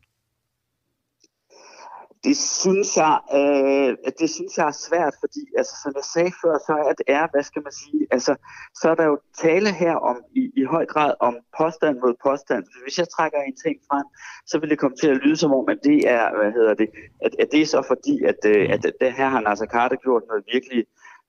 Det 2.24 2.36
synes 2.36 2.96
jeg, 2.96 3.14
øh, 3.38 4.12
det 4.20 4.30
synes 4.30 4.58
jeg 4.58 4.66
er 4.66 4.78
svært, 4.88 5.14
fordi 5.20 5.42
altså, 5.58 5.74
som 5.82 5.92
jeg 5.96 6.04
sagde 6.14 6.32
før, 6.42 6.54
så 6.66 6.72
er 6.88 6.92
det 7.00 7.06
er, 7.18 7.26
hvad 7.32 7.42
skal 7.42 7.62
man 7.62 7.72
sige, 7.72 8.06
altså, 8.10 8.32
så 8.74 8.90
er 8.90 8.94
der 8.94 9.04
jo 9.04 9.18
tale 9.44 9.70
her 9.72 9.94
om 9.94 10.16
i, 10.40 10.42
i 10.56 10.64
høj 10.64 10.86
grad 10.86 11.14
om 11.20 11.34
påstand 11.58 11.96
mod 12.04 12.14
påstand. 12.26 12.64
Hvis 12.82 12.98
jeg 12.98 13.08
trækker 13.08 13.38
en 13.38 13.56
ting 13.64 13.76
frem, 13.88 14.06
så 14.46 14.58
vil 14.58 14.70
det 14.70 14.78
komme 14.78 14.96
til 14.96 15.08
at 15.08 15.16
lyde 15.16 15.36
som 15.36 15.52
om, 15.52 15.68
at 15.68 15.78
det 15.84 15.98
er, 16.10 16.36
hvad 16.38 16.52
hedder 16.52 16.74
det, 16.74 16.88
at, 17.24 17.32
at 17.38 17.48
det 17.52 17.60
er 17.62 17.66
så 17.66 17.82
fordi, 17.86 18.24
at, 18.24 18.38
øh, 18.46 18.66
at, 18.74 18.84
at 18.86 18.94
det 19.00 19.12
her 19.12 19.28
har 19.28 19.40
Nasser 19.40 19.66
Carter 19.66 19.96
gjort 19.96 20.22
noget 20.28 20.44
virkelig 20.52 20.84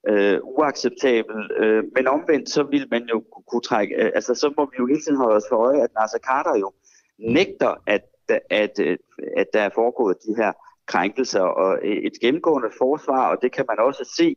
øh, 0.10 0.40
uacceptabelt. 0.44 1.52
Øh, 1.58 1.84
men 1.96 2.08
omvendt, 2.08 2.50
så 2.50 2.64
vil 2.64 2.88
man 2.92 3.04
jo 3.14 3.24
kunne 3.50 3.62
trække, 3.62 3.96
øh, 3.96 4.12
altså 4.16 4.36
så 4.36 4.54
må 4.58 4.66
vi 4.66 4.76
jo 4.80 4.86
hele 4.86 5.02
tiden 5.02 5.18
holde 5.18 5.36
os 5.36 5.50
for 5.50 5.58
øje, 5.68 5.84
at 5.84 5.94
Nasser 6.00 6.20
Carter 6.20 6.56
jo 6.60 6.72
nægter, 7.20 7.74
at, 7.88 8.04
at, 8.30 8.40
at, 8.50 8.98
at 9.38 9.48
der 9.54 9.62
er 9.62 9.70
foregået 9.76 10.18
de 10.28 10.36
her 10.36 10.52
krænkelser 10.88 11.42
og 11.42 11.80
et 11.84 12.14
gennemgående 12.22 12.72
forsvar, 12.78 13.30
og 13.32 13.38
det 13.42 13.52
kan 13.52 13.66
man 13.70 13.80
også 13.80 14.14
se, 14.18 14.36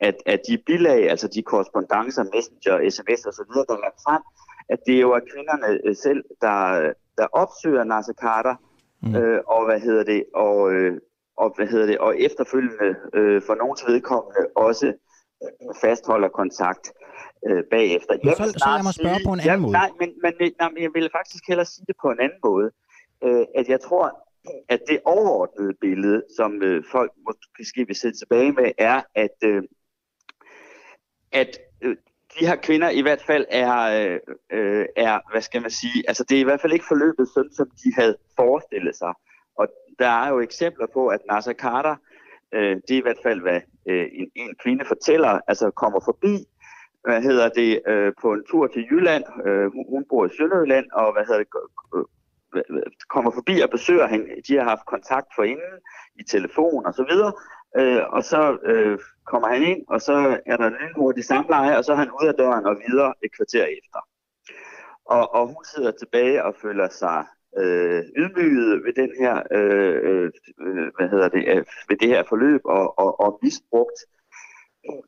at, 0.00 0.16
at 0.26 0.40
de 0.48 0.58
bilag, 0.66 1.10
altså 1.10 1.28
de 1.28 1.42
korrespondencer, 1.42 2.24
messenger, 2.34 2.90
sms 2.90 3.26
osv., 3.26 3.52
der 3.68 3.74
er 3.74 3.84
lagt 3.86 4.00
frem, 4.06 4.22
at 4.68 4.78
det 4.86 5.00
jo 5.00 5.12
er 5.12 5.20
kvinderne 5.32 5.80
øh, 5.84 5.96
selv, 5.96 6.24
der, 6.40 6.92
der 7.18 7.26
opsøger 7.32 7.84
Nasser 7.84 8.12
Carter, 8.12 8.54
mm. 9.02 9.14
øh, 9.16 9.40
og 9.46 9.64
hvad 9.64 9.80
hedder 9.80 10.04
det, 10.04 10.24
og, 10.34 10.72
øh, 10.72 11.00
og 11.36 11.52
hvad 11.56 11.66
hedder 11.66 11.86
det, 11.86 11.98
og 11.98 12.20
efterfølgende 12.20 12.96
øh, 13.14 13.42
for 13.46 13.54
nogens 13.54 13.84
vedkommende 13.86 14.40
også 14.56 14.86
øh, 15.42 15.74
fastholder 15.80 16.28
kontakt 16.28 16.92
øh, 17.48 17.62
bagefter. 17.70 18.14
Men 18.24 18.34
så, 18.34 18.44
så 18.62 18.68
lad 18.76 18.82
mig 18.82 18.94
spørge 18.94 19.16
sige, 19.16 19.26
på 19.28 19.32
en 19.32 19.40
anden 19.40 19.60
måde. 19.60 19.72
Nej, 19.72 19.90
men, 20.00 20.10
men, 20.22 20.32
nej, 20.60 20.70
men 20.74 20.82
jeg 20.82 20.92
vil 20.94 21.08
faktisk 21.18 21.42
hellere 21.48 21.66
sige 21.66 21.84
det 21.88 21.96
på 22.02 22.08
en 22.14 22.20
anden 22.20 22.40
måde. 22.44 22.70
Øh, 23.24 23.44
at 23.54 23.68
jeg 23.68 23.80
tror, 23.80 24.23
at 24.68 24.80
det 24.88 25.00
overordnede 25.04 25.74
billede, 25.80 26.22
som 26.36 26.62
øh, 26.62 26.84
folk 26.92 27.12
måske 27.58 27.86
vil 27.86 27.96
sidde 27.96 28.18
tilbage 28.18 28.52
med, 28.52 28.72
er, 28.78 29.02
at, 29.14 29.36
øh, 29.44 29.62
at 31.32 31.58
øh, 31.82 31.96
de 32.38 32.46
her 32.46 32.56
kvinder 32.56 32.90
i 32.90 33.00
hvert 33.00 33.22
fald 33.22 33.46
er, 33.50 33.76
øh, 33.80 34.20
øh, 34.52 34.86
er, 34.96 35.20
hvad 35.32 35.42
skal 35.42 35.62
man 35.62 35.70
sige, 35.70 36.04
altså 36.08 36.24
det 36.24 36.36
er 36.36 36.40
i 36.40 36.44
hvert 36.44 36.60
fald 36.60 36.72
ikke 36.72 36.84
forløbet 36.88 37.28
sådan, 37.34 37.52
som 37.52 37.70
de 37.70 37.94
havde 37.94 38.16
forestillet 38.36 38.96
sig. 38.96 39.14
Og 39.58 39.68
der 39.98 40.08
er 40.08 40.28
jo 40.28 40.40
eksempler 40.40 40.86
på, 40.94 41.06
at 41.06 41.20
Nasser 41.30 41.52
Carter, 41.52 41.96
øh, 42.54 42.76
det 42.88 42.94
er 42.94 42.98
i 42.98 43.06
hvert 43.08 43.22
fald, 43.22 43.40
hvad 43.40 43.60
øh, 43.88 44.06
en, 44.12 44.30
en 44.34 44.54
kvinde 44.62 44.84
fortæller, 44.84 45.40
altså 45.48 45.70
kommer 45.70 46.00
forbi 46.04 46.46
hvad 47.04 47.22
hedder 47.22 47.48
det, 47.48 47.80
øh, 47.86 48.12
på 48.22 48.32
en 48.32 48.44
tur 48.50 48.66
til 48.66 48.86
Jylland. 48.90 49.24
Øh, 49.46 49.72
hun, 49.72 49.84
hun 49.88 50.04
bor 50.10 50.26
i 50.26 50.36
Sønderjylland, 50.36 50.86
og 50.92 51.12
hvad 51.12 51.24
hedder 51.26 51.42
det, 51.42 51.48
kommer 53.08 53.30
forbi 53.30 53.60
og 53.60 53.70
besøger 53.70 54.06
hende. 54.06 54.42
De 54.48 54.56
har 54.56 54.64
haft 54.64 54.86
kontakt 54.86 55.26
for 55.36 55.42
inden 55.42 55.74
i 56.20 56.22
telefon 56.22 56.86
og 56.86 56.94
så 56.94 57.04
videre. 57.10 57.32
Øh, 57.76 58.02
og 58.16 58.24
så 58.24 58.58
øh, 58.64 58.98
kommer 59.26 59.48
han 59.48 59.62
ind, 59.62 59.82
og 59.88 60.00
så 60.00 60.40
er 60.46 60.56
der 60.56 60.66
en 60.66 60.76
lynhurtig 60.80 61.24
samleje, 61.24 61.78
og 61.78 61.84
så 61.84 61.92
er 61.92 61.96
han 61.96 62.10
ud 62.10 62.26
af 62.28 62.34
døren 62.34 62.66
og 62.66 62.76
videre 62.86 63.14
et 63.24 63.30
kvarter 63.36 63.64
efter. 63.64 64.00
Og, 65.04 65.34
og 65.34 65.46
hun 65.46 65.64
sidder 65.74 65.90
tilbage 65.90 66.44
og 66.44 66.54
føler 66.62 66.88
sig 66.88 67.24
øh, 67.58 68.02
ydmyget 68.16 68.84
ved 68.84 68.92
den 68.92 69.10
her, 69.18 69.42
øh, 69.50 69.96
øh, 70.08 70.30
øh 70.60 70.88
hvad 70.96 71.08
hedder 71.08 71.28
det, 71.28 71.44
øh, 71.48 71.64
ved 71.88 71.96
det 71.96 72.08
her 72.08 72.22
forløb 72.28 72.60
og, 72.64 72.98
og, 72.98 73.20
og 73.20 73.38
misbrugt. 73.42 73.98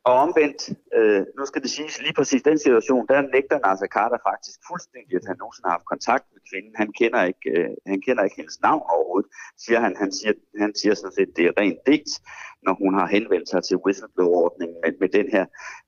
Og 0.03 0.13
omvendt, 0.25 0.61
øh, 0.97 1.25
nu 1.37 1.45
skal 1.45 1.61
det 1.61 1.69
siges 1.69 2.01
lige 2.01 2.13
præcis 2.13 2.41
den 2.41 2.59
situation, 2.59 3.07
der 3.07 3.21
nægter 3.21 3.59
Nasser 3.65 3.87
Carter 3.87 4.17
faktisk 4.29 4.59
fuldstændig, 4.69 5.15
at 5.15 5.25
han 5.27 5.37
nogensinde 5.39 5.67
har 5.69 5.77
haft 5.77 5.91
kontakt 5.93 6.25
med 6.33 6.41
kvinden. 6.49 6.73
Han 6.81 6.89
kender 6.99 7.23
ikke, 7.23 7.49
øh, 7.55 7.69
han 7.87 8.01
kender 8.01 8.23
ikke 8.23 8.35
hendes 8.41 8.61
navn 8.61 8.83
overhovedet, 8.95 9.29
siger 9.57 9.79
han. 9.79 9.95
Han 10.03 10.11
siger, 10.11 10.33
han 10.59 10.75
siger 10.75 10.93
sådan 10.95 11.17
set, 11.17 11.29
det 11.37 11.45
er 11.45 11.53
rent 11.61 11.79
digt, 11.87 12.13
når 12.65 12.73
hun 12.83 12.93
har 12.99 13.07
henvendt 13.07 13.49
sig 13.49 13.63
til 13.63 13.77
whistleblower-ordningen 13.85 14.77
med, 14.83 14.93
med 14.99 15.09
den 15.09 15.27
her 15.35 15.45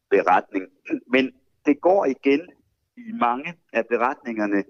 beretning. 0.10 0.66
Men 1.14 1.24
det 1.66 1.82
går 1.82 2.06
igen 2.06 2.42
i 2.98 3.12
mange 3.28 3.54
af 3.74 3.84
beretningerne, 3.88 4.64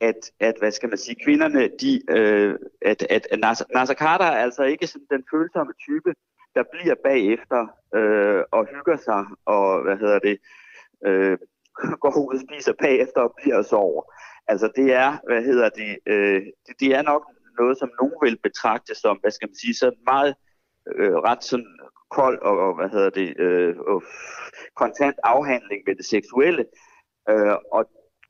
at, 0.00 0.20
at 0.40 0.54
hvad 0.58 0.72
skal 0.72 0.88
man 0.88 0.98
sige, 0.98 1.16
kvinderne, 1.24 1.62
de, 1.80 2.02
øh, 2.16 2.54
at, 2.82 3.02
at, 3.10 3.26
at 3.30 3.40
Nasser, 3.40 3.64
Nasser 3.74 3.94
Carter 3.94 4.24
er 4.24 4.42
altså 4.46 4.62
ikke 4.62 4.86
sådan 4.86 5.06
den 5.10 5.24
følsomme 5.32 5.72
type, 5.86 6.14
der 6.54 6.64
bliver 6.72 6.94
bagefter 7.04 7.66
øh, 7.94 8.42
og 8.50 8.66
hygger 8.74 8.96
sig 8.96 9.24
og, 9.46 9.82
hvad 9.82 9.96
hedder 9.96 10.18
det, 10.18 10.38
øh, 11.06 11.38
går 12.02 12.28
ud 12.28 12.34
og 12.34 12.40
spiser 12.48 12.72
bagefter 12.82 13.20
og 13.20 13.34
bliver 13.36 13.56
og 13.56 13.64
sover. 13.64 14.02
Altså 14.46 14.72
det 14.76 14.92
er, 14.92 15.18
hvad 15.26 15.42
hedder 15.42 15.68
det, 15.68 15.98
øh, 16.06 16.42
det, 16.66 16.74
det 16.80 16.94
er 16.94 17.02
nok 17.02 17.22
noget, 17.58 17.78
som 17.78 17.90
nogen 18.00 18.14
vil 18.22 18.38
betragte 18.42 18.94
som, 18.94 19.16
hvad 19.20 19.30
skal 19.30 19.48
man 19.48 19.56
sige, 19.62 19.74
så 19.74 19.92
meget 20.06 20.34
øh, 20.96 21.14
ret 21.14 21.44
sådan 21.44 21.78
kold 22.10 22.38
og, 22.42 22.58
og 22.66 22.74
hvad 22.74 22.88
hedder 22.88 23.10
det, 23.10 23.40
øh, 23.40 23.76
og 23.78 24.02
kontant 24.74 25.16
afhandling 25.24 25.82
med 25.86 25.94
det 25.94 26.06
seksuelle. 26.06 26.64
Øh, 27.30 27.56
og 27.72 27.82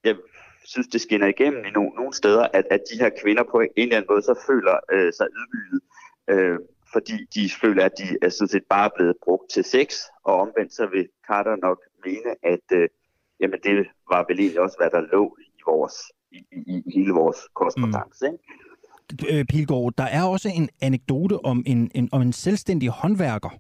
jeg 0.05 0.17
synes, 0.65 0.89
det 0.89 1.01
skinner 1.01 1.27
igennem 1.27 1.65
i 1.65 1.71
no, 1.71 1.83
nogle 1.83 2.13
steder, 2.13 2.47
at, 2.53 2.65
at 2.71 2.81
de 2.93 2.99
her 3.03 3.11
kvinder 3.23 3.43
på 3.43 3.61
en 3.61 3.71
eller 3.77 3.97
anden 3.97 4.11
måde 4.11 4.23
så 4.23 4.45
føler 4.47 4.77
øh, 4.93 5.13
sig 5.13 5.27
ydmyget, 5.39 5.81
øh, 6.31 6.59
fordi 6.93 7.17
de 7.35 7.51
føler, 7.61 7.85
at 7.85 7.93
de 7.99 8.19
er 8.23 8.29
sådan 8.29 8.49
set 8.49 8.67
bare 8.71 8.91
blevet 8.97 9.17
brugt 9.25 9.51
til 9.51 9.65
sex, 9.65 9.87
og 10.25 10.35
omvendt 10.35 10.75
så 10.75 10.87
vil 10.87 11.09
Carter 11.29 11.57
nok 11.57 11.79
mene, 12.05 12.31
at 12.43 12.67
øh, 12.73 12.89
jamen, 13.41 13.59
det 13.65 13.87
var 14.11 14.25
vel 14.29 14.41
egentlig 14.41 14.61
også, 14.61 14.77
hvad 14.81 14.91
der 14.91 15.01
lå 15.13 15.37
i, 15.41 15.61
vores, 15.67 15.95
i, 16.33 16.39
i, 16.53 16.83
i 16.87 16.91
hele 16.95 17.13
vores 17.13 17.39
korrespondence. 17.55 18.31
Mm. 18.31 18.39
Øh, 19.31 19.45
Pilgaard, 19.45 19.93
der 19.99 20.05
er 20.05 20.23
også 20.23 20.49
en 20.55 20.69
anekdote 20.81 21.45
om 21.45 21.63
en, 21.67 21.91
en, 21.95 22.09
om 22.13 22.23
en 22.23 22.33
selvstændig 22.33 22.89
håndværker, 22.89 23.51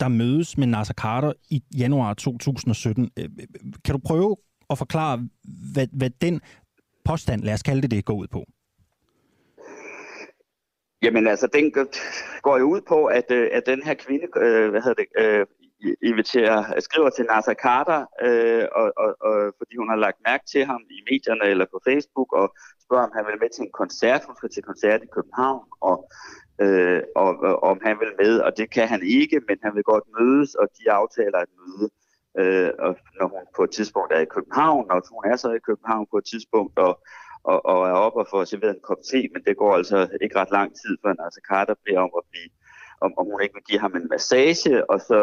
der 0.00 0.08
mødes 0.08 0.58
med 0.58 0.66
Nasser 0.66 0.94
Carter 0.94 1.32
i 1.50 1.62
januar 1.78 2.14
2017. 2.14 3.10
Øh, 3.18 3.28
kan 3.84 3.94
du 3.94 4.00
prøve 4.06 4.36
at 4.70 4.78
forklare, 4.78 5.28
hvad, 5.72 5.86
hvad 5.92 6.10
den 6.10 6.40
påstand, 7.04 7.42
lad 7.42 7.54
os 7.54 7.62
kalde 7.62 7.82
det 7.82 7.90
det, 7.90 8.04
går 8.04 8.14
ud 8.14 8.26
på? 8.26 8.44
Jamen 11.02 11.26
altså, 11.26 11.46
den 11.46 11.72
går 12.42 12.58
jo 12.58 12.64
ud 12.64 12.80
på, 12.80 13.04
at, 13.06 13.30
øh, 13.30 13.48
at 13.52 13.66
den 13.66 13.82
her 13.82 13.94
kvinde, 13.94 14.26
øh, 14.36 14.70
hvad 14.70 14.80
hedder 14.80 15.02
det, 15.02 15.08
øh, 15.18 15.46
inviterer, 16.02 16.58
øh, 16.76 16.82
skriver 16.82 17.10
til 17.10 17.24
Nasser 17.24 17.54
Carter, 17.54 18.00
øh, 18.26 18.66
og, 18.72 18.92
og, 18.96 19.10
og, 19.20 19.52
fordi 19.58 19.76
hun 19.76 19.88
har 19.88 19.96
lagt 19.96 20.18
mærke 20.26 20.44
til 20.52 20.64
ham 20.64 20.80
i 20.90 20.98
medierne 21.10 21.44
eller 21.44 21.66
på 21.72 21.80
Facebook, 21.88 22.32
og 22.32 22.46
spørger, 22.84 23.04
om 23.04 23.12
han 23.16 23.26
vil 23.26 23.40
med 23.40 23.50
til 23.50 23.64
en 23.64 23.72
koncert. 23.80 24.24
Hun 24.26 24.36
skal 24.36 24.50
til 24.50 24.62
koncert 24.62 25.02
i 25.02 25.12
København, 25.16 25.64
og, 25.80 25.96
øh, 26.60 27.02
og, 27.16 27.30
og 27.48 27.62
om 27.62 27.78
han 27.86 27.96
vil 28.00 28.12
med, 28.22 28.40
og 28.40 28.56
det 28.56 28.70
kan 28.70 28.88
han 28.88 29.02
ikke, 29.02 29.40
men 29.48 29.58
han 29.62 29.74
vil 29.74 29.82
godt 29.92 30.04
mødes, 30.18 30.54
og 30.54 30.66
de 30.78 30.90
aftaler 30.90 31.38
et 31.38 31.54
møde. 31.60 31.86
Øh, 32.40 32.70
og 32.78 32.96
når 33.18 33.28
hun 33.28 33.44
på 33.56 33.62
et 33.64 33.70
tidspunkt 33.70 34.12
er 34.12 34.20
i 34.20 34.32
København, 34.36 34.90
og 34.90 35.02
hun 35.16 35.24
er 35.32 35.36
så 35.36 35.48
i 35.52 35.66
København 35.68 36.06
på 36.10 36.18
et 36.18 36.26
tidspunkt, 36.32 36.78
og, 36.78 36.92
og, 37.52 37.66
og 37.72 37.78
er 37.88 37.96
oppe 38.06 38.18
og 38.20 38.26
får 38.30 38.44
serveret 38.44 38.74
en 38.74 38.86
kop 38.88 39.02
te, 39.10 39.20
men 39.32 39.42
det 39.46 39.56
går 39.56 39.72
altså 39.74 39.98
ikke 40.22 40.36
ret 40.40 40.50
lang 40.58 40.70
tid, 40.80 40.92
før 41.02 41.12
Nasser 41.14 41.44
Carter 41.50 41.74
beder 41.84 42.00
om 42.00 42.12
at 42.20 42.24
blive, 42.30 42.50
om, 43.00 43.10
om 43.18 43.26
hun 43.30 43.42
ikke 43.42 43.54
vil 43.54 43.68
give 43.70 43.80
ham 43.80 43.96
en 43.96 44.08
massage, 44.14 44.90
og 44.90 45.00
så 45.00 45.20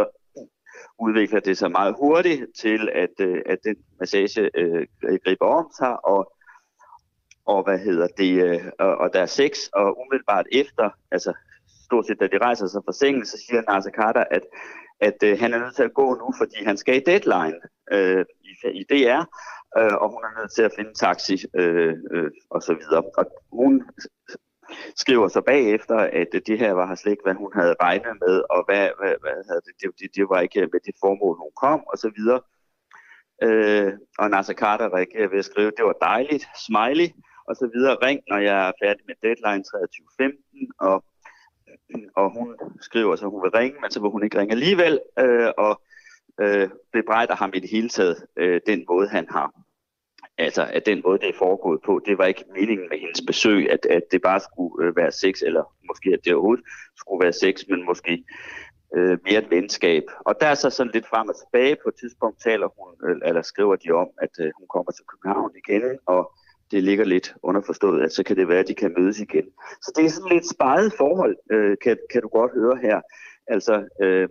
udvikler 0.99 1.39
det 1.39 1.57
sig 1.57 1.71
meget 1.71 1.95
hurtigt 1.99 2.41
til, 2.61 2.89
at, 2.93 3.15
øh, 3.19 3.41
at 3.45 3.59
den 3.63 3.75
massage 3.99 4.49
øh, 4.59 4.87
griber 5.23 5.45
om 5.45 5.67
sig, 5.79 6.05
og, 6.05 6.33
og 7.45 7.63
hvad 7.63 7.79
hedder 7.79 8.07
det, 8.07 8.33
øh, 8.43 8.65
og, 8.79 8.97
og 8.97 9.13
der 9.13 9.21
er 9.21 9.31
sex, 9.39 9.51
og 9.73 9.99
umiddelbart 10.01 10.45
efter, 10.51 10.89
altså 11.11 11.33
stort 11.85 12.05
set 12.07 12.19
da 12.19 12.27
de 12.27 12.37
rejser 12.37 12.67
sig 12.67 12.81
fra 12.85 12.93
sengen, 12.93 13.25
så 13.25 13.37
siger 13.45 13.61
Nasser 13.61 13.91
Carter, 13.91 14.23
at, 14.31 14.43
at 14.99 15.17
øh, 15.23 15.39
han 15.39 15.53
er 15.53 15.59
nødt 15.59 15.75
til 15.75 15.83
at 15.83 15.93
gå 15.93 16.15
nu, 16.15 16.33
fordi 16.37 16.63
han 16.65 16.77
skal 16.77 16.95
i 16.95 17.03
deadline 17.05 17.59
øh, 17.91 18.25
i, 18.43 18.51
i 18.79 18.83
DR, 18.89 19.23
øh, 19.79 19.95
og 20.01 20.07
hun 20.13 20.23
er 20.27 20.39
nødt 20.39 20.51
til 20.51 20.61
at 20.61 20.73
finde 20.77 20.93
taxi 20.93 21.35
øh, 21.55 21.93
øh, 22.11 22.31
og 22.49 22.61
så 22.61 22.73
videre. 22.73 23.03
Og 23.17 23.25
hun 23.51 23.83
skriver 24.95 25.27
så 25.27 25.41
bagefter, 25.41 25.97
at 25.97 26.27
det 26.47 26.59
her 26.59 26.71
var 26.71 26.95
slet 26.95 27.11
ikke, 27.11 27.23
hvad 27.23 27.33
hun 27.33 27.51
havde 27.53 27.75
regnet 27.81 28.15
med, 28.25 28.35
og 28.49 28.65
hvad, 28.67 28.89
hvad, 28.99 29.13
hvad 29.21 29.37
havde 29.49 29.61
det, 29.65 29.73
det, 29.81 29.89
det, 29.99 30.09
det 30.15 30.29
var 30.29 30.39
ikke 30.39 30.59
med 30.59 30.81
det 30.85 30.95
formål, 31.03 31.37
hun 31.37 31.53
kom, 31.63 31.79
og 31.91 31.97
så 31.97 32.11
videre. 32.17 32.41
Øh, 33.43 33.93
og 34.19 34.29
Nasser 34.29 34.53
Carter 34.53 34.93
reagerer 34.93 35.29
ved 35.29 35.39
at 35.39 35.45
skrive, 35.45 35.71
det 35.77 35.85
var 35.85 35.97
dejligt, 36.01 36.45
smiley, 36.65 37.09
og 37.47 37.55
så 37.55 37.69
videre. 37.73 37.97
Ring, 38.05 38.19
når 38.29 38.37
jeg 38.37 38.67
er 38.67 38.71
færdig 38.83 39.03
med 39.07 39.15
deadline 39.23 39.63
23.15, 39.67 40.67
og, 40.79 41.03
og 42.15 42.33
hun 42.37 42.55
skriver 42.81 43.15
så, 43.15 43.25
hun 43.27 43.43
vil 43.43 43.51
ringe, 43.51 43.81
men 43.81 43.91
så 43.91 44.01
vil 44.01 44.09
hun 44.09 44.23
ikke 44.23 44.39
ringe 44.39 44.51
alligevel, 44.51 44.99
øh, 45.19 45.51
og 45.57 45.81
øh, 46.41 46.69
bebrejder 46.93 47.35
ham 47.35 47.51
i 47.53 47.59
det 47.59 47.69
hele 47.69 47.89
taget 47.89 48.25
øh, 48.37 48.61
den 48.67 48.85
måde, 48.87 49.07
han 49.07 49.27
har 49.29 49.51
altså 50.37 50.69
at 50.73 50.85
den 50.85 51.01
måde, 51.05 51.19
det 51.19 51.29
er 51.29 51.37
foregået 51.37 51.79
på, 51.85 52.01
det 52.05 52.17
var 52.17 52.25
ikke 52.25 52.43
meningen 52.53 52.87
med 52.89 52.99
hendes 52.99 53.21
besøg, 53.27 53.71
at, 53.71 53.85
at 53.85 54.03
det 54.11 54.21
bare 54.21 54.39
skulle 54.39 54.87
øh, 54.87 54.95
være 54.95 55.11
sex, 55.11 55.41
eller 55.41 55.63
måske 55.87 56.09
at 56.13 56.19
det 56.25 56.33
overhovedet 56.33 56.65
skulle 56.97 57.23
være 57.23 57.33
sex, 57.33 57.63
men 57.69 57.85
måske 57.85 58.23
øh, 58.95 59.17
mere 59.25 59.39
et 59.43 59.49
venskab. 59.49 60.03
Og 60.19 60.35
der 60.41 60.47
er 60.47 60.55
så 60.55 60.69
sådan 60.69 60.91
lidt 60.93 61.07
frem 61.07 61.29
og 61.29 61.35
tilbage. 61.35 61.75
På 61.83 61.89
et 61.89 61.95
tidspunkt 61.99 62.41
taler 62.43 62.67
hun, 62.77 63.09
øh, 63.09 63.27
eller 63.27 63.41
skriver 63.41 63.75
de 63.75 63.91
om, 63.91 64.07
at 64.21 64.33
øh, 64.39 64.51
hun 64.57 64.67
kommer 64.67 64.91
til 64.91 65.05
København 65.05 65.51
igen, 65.61 65.99
og 66.05 66.31
det 66.71 66.83
ligger 66.83 67.05
lidt 67.05 67.35
underforstået, 67.43 68.03
at 68.03 68.11
så 68.11 68.23
kan 68.23 68.35
det 68.35 68.47
være, 68.47 68.59
at 68.59 68.67
de 68.67 68.73
kan 68.73 68.93
mødes 68.97 69.19
igen. 69.19 69.45
Så 69.81 69.93
det 69.95 70.05
er 70.05 70.09
sådan 70.09 70.31
lidt 70.31 70.49
spejet 70.49 70.93
forhold, 70.97 71.35
øh, 71.51 71.77
kan, 71.83 71.97
kan 72.11 72.21
du 72.21 72.27
godt 72.27 72.51
høre 72.51 72.77
her. 72.81 73.01
Altså, 73.47 73.87
øh, 74.01 74.29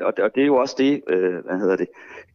og, 0.00 0.16
det, 0.16 0.24
og 0.24 0.34
det 0.34 0.42
er 0.42 0.46
jo 0.46 0.56
også 0.56 0.74
det, 0.78 1.02
øh, 1.08 1.44
hvad 1.44 1.58
hedder 1.58 1.76
det, 1.76 1.88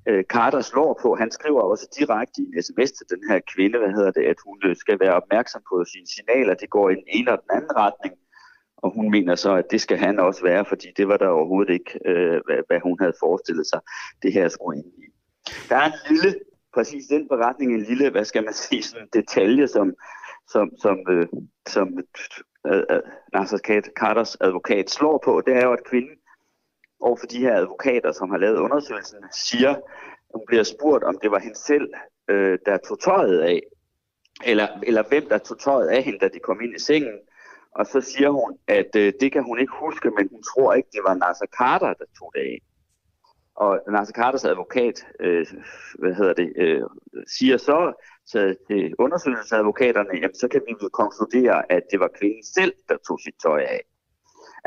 øh, 0.07 0.23
Carter 0.23 0.61
slår 0.61 0.99
på. 1.01 1.15
Han 1.15 1.31
skriver 1.31 1.61
også 1.61 1.87
direkte 1.99 2.41
i 2.41 2.45
en 2.45 2.63
sms 2.63 2.91
til 2.91 3.05
den 3.09 3.21
her 3.29 3.39
kvinde, 3.55 3.79
hvad 3.79 3.89
hedder 3.89 4.11
det, 4.11 4.23
at 4.23 4.35
hun 4.45 4.57
øh, 4.65 4.75
skal 4.75 4.99
være 4.99 5.13
opmærksom 5.13 5.61
på 5.69 5.85
sine 5.93 6.07
signaler. 6.07 6.53
Det 6.53 6.69
går 6.69 6.89
i 6.89 6.95
den 6.95 7.07
ene 7.07 7.31
og 7.31 7.39
den 7.43 7.57
anden 7.57 7.75
retning. 7.75 8.15
Og 8.77 8.93
hun 8.95 9.11
mener 9.11 9.35
så, 9.35 9.55
at 9.55 9.65
det 9.71 9.81
skal 9.81 9.97
han 9.97 10.19
også 10.19 10.43
være, 10.43 10.65
fordi 10.65 10.87
det 10.97 11.07
var 11.07 11.17
der 11.17 11.27
overhovedet 11.27 11.73
ikke, 11.73 11.99
øh, 12.05 12.41
hvad, 12.45 12.59
hvad 12.67 12.79
hun 12.79 12.97
havde 12.99 13.13
forestillet 13.19 13.67
sig, 13.67 13.79
det 14.23 14.33
her 14.33 14.47
skulle 14.47 14.77
ind 14.77 14.85
i. 14.85 15.05
Der 15.69 15.75
er 15.75 15.85
en 15.85 15.99
lille, 16.09 16.39
præcis 16.73 17.07
den 17.07 17.27
beretning, 17.27 17.73
en 17.73 17.81
lille, 17.81 18.09
hvad 18.09 18.25
skal 18.25 18.43
man 18.43 18.53
sige, 18.53 18.83
sådan 18.83 19.03
en 19.03 19.21
detalje, 19.21 19.67
som, 19.67 19.93
som, 20.47 20.71
som, 20.77 20.97
øh, 21.09 21.27
som 21.67 21.99
øh, 22.67 22.83
øh, 22.91 23.01
Nasser 23.33 23.81
Carters 23.99 24.37
advokat 24.41 24.89
slår 24.89 25.21
på. 25.25 25.41
Det 25.45 25.55
er 25.55 25.65
jo, 25.65 25.73
at 25.73 25.87
kvinden 25.89 26.15
over 26.99 27.15
for 27.15 27.27
de 27.27 27.39
her 27.39 27.55
advokater, 27.55 28.11
som 28.11 28.29
har 28.29 28.37
lavet 28.37 28.59
undersøgelsen, 28.59 29.17
siger, 29.31 29.75
hun 30.35 30.43
bliver 30.47 30.63
spurgt, 30.63 31.03
om 31.03 31.19
det 31.21 31.31
var 31.31 31.39
hende 31.39 31.57
selv, 31.57 31.93
øh, 32.29 32.59
der 32.65 32.77
tog 32.77 32.99
tøjet 32.99 33.39
af, 33.39 33.61
eller, 34.45 34.67
eller 34.83 35.03
hvem 35.09 35.25
der 35.29 35.37
tog 35.37 35.59
tøjet 35.59 35.87
af 35.87 36.03
hende, 36.03 36.19
da 36.19 36.27
de 36.27 36.39
kom 36.39 36.61
ind 36.61 36.75
i 36.75 36.79
sengen. 36.79 37.19
Og 37.75 37.85
så 37.85 38.01
siger 38.01 38.29
hun, 38.29 38.57
at 38.67 38.95
øh, 38.95 39.13
det 39.21 39.31
kan 39.31 39.43
hun 39.43 39.59
ikke 39.59 39.73
huske, 39.79 40.09
men 40.09 40.29
hun 40.31 40.43
tror 40.43 40.73
ikke, 40.73 40.89
det 40.93 41.01
var 41.07 41.13
Nasser 41.13 41.45
Carter, 41.57 41.93
der 41.93 42.05
tog 42.19 42.31
det 42.35 42.41
af. 42.41 42.59
Og 43.55 43.81
Nasser 43.91 44.13
Carters 44.13 44.45
advokat, 44.45 45.05
øh, 45.19 45.45
hvad 45.99 46.13
hedder 46.13 46.33
det, 46.33 46.53
øh, 46.57 46.81
siger 47.37 47.57
så 47.57 47.93
til 48.31 48.95
undersøgelsesadvokaterne, 48.99 50.09
jamen 50.13 50.35
så 50.35 50.47
kan 50.47 50.61
vi 50.67 50.73
konkludere, 50.93 51.71
at 51.71 51.83
det 51.91 51.99
var 51.99 52.09
kvinden 52.19 52.43
selv, 52.43 52.73
der 52.89 52.97
tog 53.07 53.19
sit 53.19 53.35
tøj 53.43 53.61
af 53.61 53.81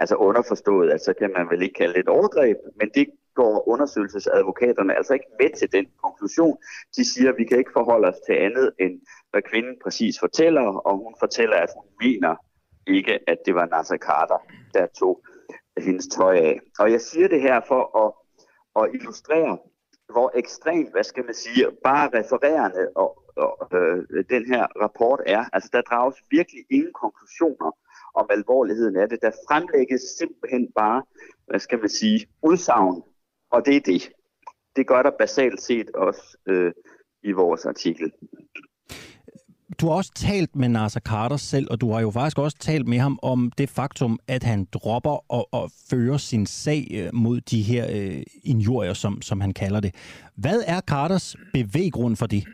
altså 0.02 0.16
underforstået, 0.16 0.90
at 0.90 1.00
så 1.00 1.12
kan 1.20 1.30
man 1.36 1.50
vel 1.50 1.62
ikke 1.62 1.74
kalde 1.74 1.94
det 1.94 2.00
et 2.00 2.08
overgreb, 2.08 2.56
men 2.80 2.88
det 2.94 3.06
går 3.34 3.68
undersøgelsesadvokaterne 3.68 4.96
altså 4.96 5.12
ikke 5.14 5.30
med 5.40 5.50
til 5.58 5.72
den 5.72 5.86
konklusion. 6.04 6.56
De 6.96 7.04
siger, 7.12 7.30
at 7.32 7.38
vi 7.38 7.44
kan 7.44 7.58
ikke 7.58 7.76
forholde 7.78 8.08
os 8.08 8.20
til 8.26 8.32
andet, 8.32 8.72
end 8.80 9.00
hvad 9.30 9.42
kvinden 9.42 9.76
præcis 9.84 10.14
fortæller, 10.20 10.66
og 10.88 10.96
hun 10.96 11.14
fortæller, 11.20 11.56
at 11.56 11.70
hun 11.76 11.86
mener 12.00 12.34
ikke, 12.86 13.18
at 13.30 13.38
det 13.46 13.54
var 13.54 13.66
Nasser 13.66 13.96
Carter, 13.96 14.38
der 14.74 14.86
tog 14.86 15.24
hendes 15.78 16.06
tøj 16.06 16.36
af. 16.36 16.60
Og 16.78 16.92
jeg 16.92 17.00
siger 17.00 17.28
det 17.28 17.40
her 17.40 17.60
for 17.68 17.82
at, 18.04 18.10
at 18.82 18.94
illustrere, 18.94 19.58
hvor 20.12 20.30
ekstremt, 20.34 20.92
hvad 20.92 21.04
skal 21.04 21.24
man 21.24 21.34
sige, 21.34 21.66
bare 21.84 22.10
refererende 22.18 22.88
og, 22.94 23.10
og 23.36 23.68
øh, 23.78 24.24
den 24.30 24.44
her 24.46 24.66
rapport 24.82 25.20
er. 25.26 25.44
Altså, 25.52 25.68
der 25.72 25.80
drages 25.82 26.16
virkelig 26.30 26.64
ingen 26.70 26.92
konklusioner 26.92 27.70
om 28.14 28.26
alvorligheden 28.30 28.96
af 28.96 29.08
det. 29.08 29.18
Der 29.22 29.30
fremlægges 29.48 30.00
simpelthen 30.18 30.68
bare, 30.76 31.02
hvad 31.46 31.60
skal 31.60 31.78
man 31.78 31.88
sige, 31.88 32.26
udsagn, 32.42 33.02
og 33.50 33.66
det 33.66 33.76
er 33.76 33.80
det. 33.80 34.10
Det 34.76 34.86
gør 34.86 35.02
der 35.02 35.10
basalt 35.18 35.62
set 35.62 35.90
også 35.94 36.36
øh, 36.46 36.72
i 37.22 37.32
vores 37.32 37.66
artikel. 37.66 38.12
Du 39.80 39.86
har 39.86 39.94
også 39.94 40.12
talt 40.14 40.56
med 40.56 40.68
Nasser 40.68 41.00
Carter 41.00 41.36
selv, 41.36 41.66
og 41.70 41.80
du 41.80 41.92
har 41.92 42.00
jo 42.00 42.10
faktisk 42.10 42.38
også 42.38 42.58
talt 42.58 42.88
med 42.88 42.98
ham 42.98 43.18
om 43.22 43.52
det 43.58 43.70
faktum, 43.70 44.18
at 44.28 44.42
han 44.42 44.66
dropper 44.72 45.34
at, 45.38 45.44
at 45.62 45.70
føre 45.90 46.18
sin 46.18 46.46
sag 46.46 46.86
øh, 46.90 47.14
mod 47.14 47.40
de 47.40 47.62
her 47.62 47.86
øh, 47.90 48.22
injurier, 48.44 48.94
som, 48.94 49.22
som 49.22 49.40
han 49.40 49.52
kalder 49.52 49.80
det. 49.80 49.94
Hvad 50.36 50.62
er 50.66 50.80
Carters 50.80 51.36
bevæggrund 51.52 52.16
for 52.16 52.26
det? 52.26 52.44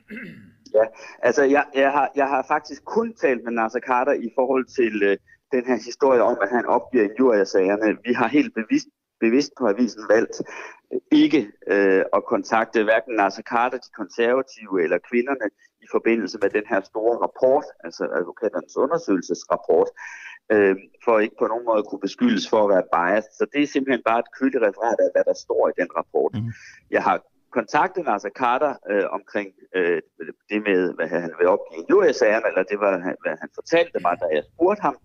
Ja, 0.74 0.84
altså 1.22 1.42
jeg, 1.42 1.64
jeg, 1.74 1.92
har, 1.92 2.12
jeg 2.16 2.28
har 2.28 2.44
faktisk 2.48 2.84
kun 2.84 3.14
talt 3.14 3.44
med 3.44 3.52
Nasser 3.52 3.80
Carter 3.80 4.12
i 4.12 4.30
forhold 4.34 4.64
til 4.64 5.02
øh, 5.02 5.16
den 5.52 5.64
her 5.70 5.78
historie 5.90 6.22
om, 6.22 6.38
at 6.42 6.50
han 6.56 6.66
opgiver 6.66 7.04
injuriesagerne. 7.04 7.98
Vi 8.06 8.12
har 8.12 8.28
helt 8.28 8.54
bevidst, 8.54 8.88
bevidst 9.20 9.52
på 9.58 9.66
avisen 9.68 10.04
valgt 10.08 10.36
øh, 10.92 11.00
ikke 11.12 11.40
øh, 11.72 12.02
at 12.16 12.22
kontakte 12.24 12.84
hverken 12.84 13.14
Nasser 13.14 13.42
Carter, 13.42 13.78
de 13.78 13.90
konservative 14.00 14.82
eller 14.84 14.98
kvinderne 15.10 15.46
i 15.84 15.86
forbindelse 15.94 16.38
med 16.42 16.50
den 16.50 16.66
her 16.72 16.80
store 16.90 17.16
rapport, 17.24 17.66
altså 17.84 18.02
advokaternes 18.18 18.76
undersøgelsesrapport, 18.76 19.90
øh, 20.52 20.76
for 21.04 21.18
ikke 21.18 21.36
på 21.38 21.46
nogen 21.52 21.64
måde 21.70 21.82
kunne 21.82 22.04
beskyldes 22.08 22.48
for 22.52 22.60
at 22.64 22.70
være 22.74 22.90
biased. 22.94 23.32
Så 23.38 23.44
det 23.52 23.60
er 23.62 23.66
simpelthen 23.66 24.02
bare 24.08 24.20
et 24.24 24.34
køligt 24.38 24.62
referat 24.68 25.00
af, 25.04 25.10
hvad 25.14 25.24
der 25.30 25.36
står 25.44 25.62
i 25.68 25.72
den 25.80 25.90
rapport. 25.98 26.32
Mm. 26.34 26.52
Jeg 26.96 27.02
har 27.08 27.16
kontaktet 27.58 28.04
Nasser 28.04 28.34
Carter 28.40 28.72
øh, 28.90 29.06
omkring 29.18 29.48
øh, 29.76 30.00
det 30.50 30.60
med, 30.68 30.80
hvad 30.96 31.08
han 31.08 31.32
vil 31.38 31.48
opgive 31.54 32.10
i 32.10 32.12
sagerne 32.22 32.46
eller 32.50 32.62
det 32.70 32.78
var, 32.84 32.92
hvad 33.22 33.36
han 33.42 33.50
fortalte 33.58 33.98
mig, 34.06 34.14
da 34.22 34.26
jeg 34.36 34.44
spurgte 34.52 34.82
ham. 34.82 34.96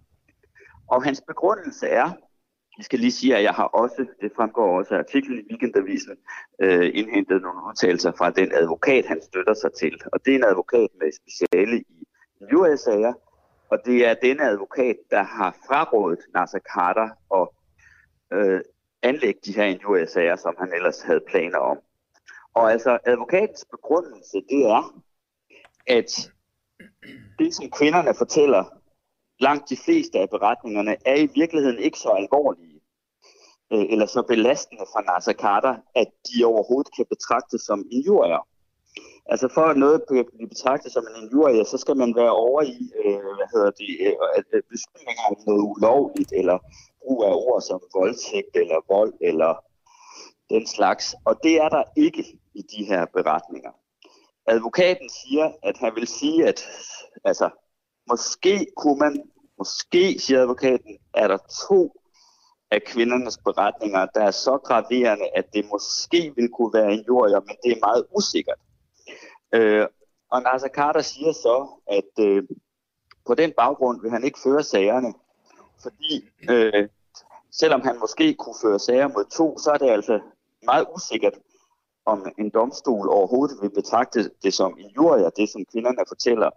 Og 0.87 1.03
hans 1.03 1.21
begrundelse 1.27 1.87
er, 1.87 2.11
jeg 2.77 2.85
skal 2.85 2.99
lige 2.99 3.11
sige, 3.11 3.37
at 3.37 3.43
jeg 3.43 3.53
har 3.53 3.63
også, 3.63 4.05
det 4.21 4.31
fremgår 4.35 4.77
også 4.79 4.93
af 4.93 4.99
artiklen 4.99 5.39
i 5.39 5.43
Weekendavisen, 5.49 6.17
øh, 6.61 6.91
indhentet 6.93 7.41
nogle 7.41 7.59
udtalelser 7.69 8.11
fra 8.17 8.29
den 8.29 8.51
advokat, 8.53 9.05
han 9.05 9.21
støtter 9.21 9.53
sig 9.53 9.73
til. 9.73 10.01
Og 10.13 10.25
det 10.25 10.31
er 10.31 10.35
en 10.35 10.43
advokat 10.43 10.89
med 10.99 11.11
speciale 11.11 11.79
i 11.79 12.53
USA-sager, 12.53 13.13
og 13.69 13.79
det 13.85 14.07
er 14.07 14.13
denne 14.13 14.43
advokat, 14.43 14.95
der 15.11 15.23
har 15.23 15.55
frarådet 15.67 16.19
Nasser 16.33 16.59
Carter 16.59 17.09
at 17.39 17.47
øh, 18.37 18.61
anlægge 19.01 19.39
de 19.45 19.55
her 19.55 19.63
injuriesager, 19.63 20.35
som 20.35 20.55
han 20.59 20.73
ellers 20.73 21.01
havde 21.01 21.23
planer 21.29 21.57
om. 21.57 21.77
Og 22.53 22.71
altså 22.71 22.99
advokatens 23.05 23.65
begrundelse, 23.71 24.37
det 24.49 24.65
er, 24.65 25.01
at 25.87 26.31
det, 27.39 27.55
som 27.55 27.69
kvinderne 27.69 28.13
fortæller, 28.17 28.63
langt 29.39 29.69
de 29.69 29.77
fleste 29.77 30.19
af 30.19 30.29
beretningerne, 30.29 30.95
er 31.05 31.15
i 31.15 31.29
virkeligheden 31.35 31.79
ikke 31.79 31.99
så 31.99 32.09
alvorlige 32.09 32.81
øh, 33.73 33.85
eller 33.89 34.05
så 34.05 34.21
belastende 34.21 34.85
for 34.93 35.01
Nasser 35.01 35.33
Carter, 35.33 35.75
at 35.95 36.07
de 36.27 36.45
overhovedet 36.45 36.95
kan 36.95 37.05
betragtes 37.09 37.61
som 37.61 37.85
injurier. 37.91 38.47
Altså 39.25 39.47
for 39.53 39.61
at 39.61 39.77
noget 39.77 40.01
kan 40.07 40.25
blive 40.35 40.49
betragtet 40.49 40.91
som 40.91 41.07
en 41.09 41.23
injurie, 41.23 41.65
så 41.65 41.77
skal 41.77 41.97
man 41.97 42.15
være 42.15 42.31
over 42.31 42.61
i, 42.61 42.91
øh, 43.05 43.29
hvad 43.37 43.49
hedder 43.53 43.71
det, 43.71 43.89
øh, 44.07 44.13
øh 44.53 44.63
beskyldninger 44.69 45.23
om 45.29 45.35
noget 45.47 45.63
ulovligt, 45.71 46.31
eller 46.39 46.57
brug 47.01 47.23
af 47.23 47.33
ord 47.33 47.61
som 47.61 47.81
voldtægt, 47.93 48.55
eller 48.55 48.79
vold, 48.93 49.13
eller 49.21 49.51
den 50.49 50.67
slags. 50.67 51.15
Og 51.25 51.39
det 51.43 51.55
er 51.63 51.69
der 51.69 51.83
ikke 51.97 52.23
i 52.53 52.61
de 52.61 52.85
her 52.85 53.05
beretninger. 53.05 53.71
Advokaten 54.47 55.09
siger, 55.09 55.51
at 55.63 55.77
han 55.77 55.95
vil 55.95 56.07
sige, 56.07 56.47
at 56.47 56.59
altså, 57.23 57.49
måske 58.09 58.67
kunne 58.77 58.99
man, 58.99 59.23
måske, 59.57 60.19
siger 60.19 60.41
advokaten, 60.41 60.97
er 61.13 61.27
der 61.27 61.37
to 61.67 61.99
af 62.71 62.83
kvindernes 62.83 63.37
beretninger, 63.37 64.05
der 64.05 64.21
er 64.21 64.31
så 64.31 64.57
graverende, 64.57 65.29
at 65.35 65.53
det 65.53 65.65
måske 65.71 66.33
vil 66.35 66.49
kunne 66.49 66.73
være 66.73 66.93
en 66.93 67.03
jord, 67.07 67.31
men 67.31 67.55
det 67.63 67.71
er 67.71 67.85
meget 67.85 68.05
usikkert. 68.17 68.59
Øh, 69.53 69.87
og 70.31 70.41
Nasser 70.41 70.69
Carter 70.69 71.01
siger 71.01 71.31
så, 71.31 71.67
at 71.87 72.25
øh, 72.25 72.43
på 73.27 73.33
den 73.35 73.51
baggrund 73.57 74.01
vil 74.01 74.11
han 74.11 74.23
ikke 74.23 74.39
føre 74.43 74.63
sagerne, 74.63 75.13
fordi 75.81 76.29
øh, 76.49 76.89
selvom 77.51 77.81
han 77.81 77.99
måske 77.99 78.33
kunne 78.33 78.55
føre 78.61 78.79
sager 78.79 79.07
mod 79.07 79.25
to, 79.25 79.57
så 79.57 79.71
er 79.71 79.77
det 79.77 79.89
altså 79.89 80.19
meget 80.63 80.87
usikkert, 80.95 81.33
om 82.05 82.27
en 82.39 82.49
domstol 82.49 83.09
overhovedet 83.09 83.57
vil 83.61 83.69
betragte 83.69 84.31
det 84.43 84.53
som 84.53 84.77
injurier, 84.77 85.29
det 85.29 85.49
som 85.49 85.65
kvinderne 85.71 86.03
fortæller. 86.07 86.49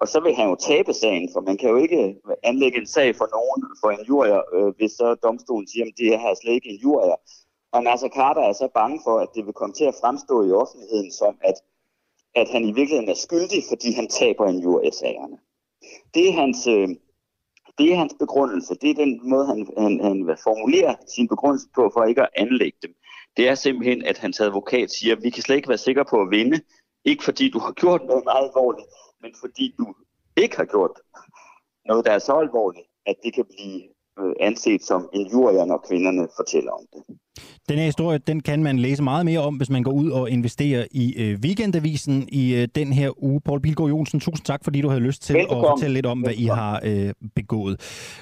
Og 0.00 0.08
så 0.08 0.20
vil 0.20 0.34
han 0.34 0.48
jo 0.48 0.56
tabe 0.70 0.92
sagen, 0.92 1.28
for 1.32 1.40
man 1.40 1.56
kan 1.56 1.70
jo 1.70 1.76
ikke 1.76 2.02
øh, 2.28 2.34
anlægge 2.42 2.78
en 2.78 2.86
sag 2.86 3.16
for 3.16 3.28
nogen 3.36 3.60
for 3.80 3.90
injurier, 3.90 4.42
øh, 4.54 4.76
hvis 4.76 4.92
så 4.92 5.14
domstolen 5.14 5.68
siger, 5.68 5.84
at 5.84 5.98
det 5.98 6.20
her 6.20 6.30
er 6.30 6.34
slet 6.34 6.52
ikke 6.52 6.68
injurier. 6.68 7.18
Og 7.72 7.82
Nasser 7.82 8.08
Carter 8.08 8.42
er 8.42 8.52
så 8.52 8.68
bange 8.74 9.00
for, 9.06 9.18
at 9.18 9.28
det 9.34 9.46
vil 9.46 9.54
komme 9.60 9.74
til 9.74 9.84
at 9.84 9.98
fremstå 10.00 10.36
i 10.48 10.52
offentligheden 10.52 11.12
som, 11.12 11.34
at, 11.40 11.54
at 12.34 12.48
han 12.48 12.62
i 12.64 12.72
virkeligheden 12.72 13.08
er 13.08 13.24
skyldig, 13.26 13.62
fordi 13.70 13.92
han 13.92 14.08
taber 14.08 14.46
injuriesagerne. 14.46 15.38
Det 16.14 16.28
er 16.28 16.32
hans, 16.32 16.66
øh, 16.66 16.88
det 17.78 17.92
er 17.92 17.96
hans 17.96 18.14
begrundelse. 18.18 18.74
Det 18.82 18.90
er 18.90 18.94
den 19.04 19.30
måde, 19.30 19.46
han, 19.46 19.58
han, 19.78 20.00
han 20.00 20.36
formulerer 20.46 20.94
sin 21.14 21.28
begrundelse 21.28 21.68
på, 21.74 21.90
for 21.94 22.04
ikke 22.04 22.22
at 22.22 22.34
anlægge 22.36 22.78
dem 22.82 22.94
det 23.38 23.48
er 23.48 23.54
simpelthen, 23.54 24.04
at 24.04 24.18
hans 24.18 24.40
advokat 24.40 24.90
siger, 24.90 25.16
at 25.16 25.22
vi 25.22 25.30
kan 25.30 25.42
slet 25.42 25.56
ikke 25.56 25.68
være 25.68 25.86
sikre 25.88 26.04
på 26.04 26.20
at 26.20 26.30
vinde. 26.30 26.60
Ikke 27.04 27.24
fordi 27.24 27.50
du 27.50 27.58
har 27.58 27.72
gjort 27.72 28.02
noget 28.10 28.24
meget 28.24 28.44
alvorligt, 28.48 28.86
men 29.22 29.34
fordi 29.40 29.74
du 29.78 29.94
ikke 30.36 30.56
har 30.56 30.64
gjort 30.64 31.00
noget, 31.84 32.04
der 32.04 32.12
er 32.12 32.18
så 32.18 32.32
alvorligt, 32.32 32.86
at 33.06 33.16
det 33.24 33.34
kan 33.34 33.44
blive 33.44 33.82
øh, 34.18 34.34
anset 34.40 34.82
som 34.82 35.08
injurier, 35.12 35.64
når 35.64 35.84
kvinderne 35.88 36.28
fortæller 36.36 36.72
om 36.72 36.86
det. 36.92 37.18
Den 37.68 37.78
her 37.78 37.84
historie, 37.84 38.18
den 38.26 38.40
kan 38.40 38.62
man 38.62 38.78
læse 38.78 39.02
meget 39.02 39.24
mere 39.24 39.40
om, 39.40 39.54
hvis 39.54 39.70
man 39.70 39.82
går 39.82 39.92
ud 39.92 40.10
og 40.10 40.30
investerer 40.30 40.84
i 40.90 41.14
øh, 41.16 41.38
Weekendavisen 41.44 42.28
i 42.32 42.54
øh, 42.54 42.68
den 42.74 42.92
her 42.92 43.24
uge. 43.24 43.40
Paul 43.40 43.60
Bilgaard 43.60 43.88
Jonsen, 43.90 44.20
tusind 44.20 44.44
tak, 44.44 44.64
fordi 44.64 44.80
du 44.80 44.88
havde 44.88 45.00
lyst 45.00 45.22
til 45.22 45.34
Velbekomme. 45.34 45.66
at 45.66 45.70
fortælle 45.72 45.94
lidt 45.94 46.06
om, 46.06 46.20
hvad 46.20 46.34
I 46.34 46.44
har 46.44 46.80
øh, 46.84 47.10
begået. 47.36 47.80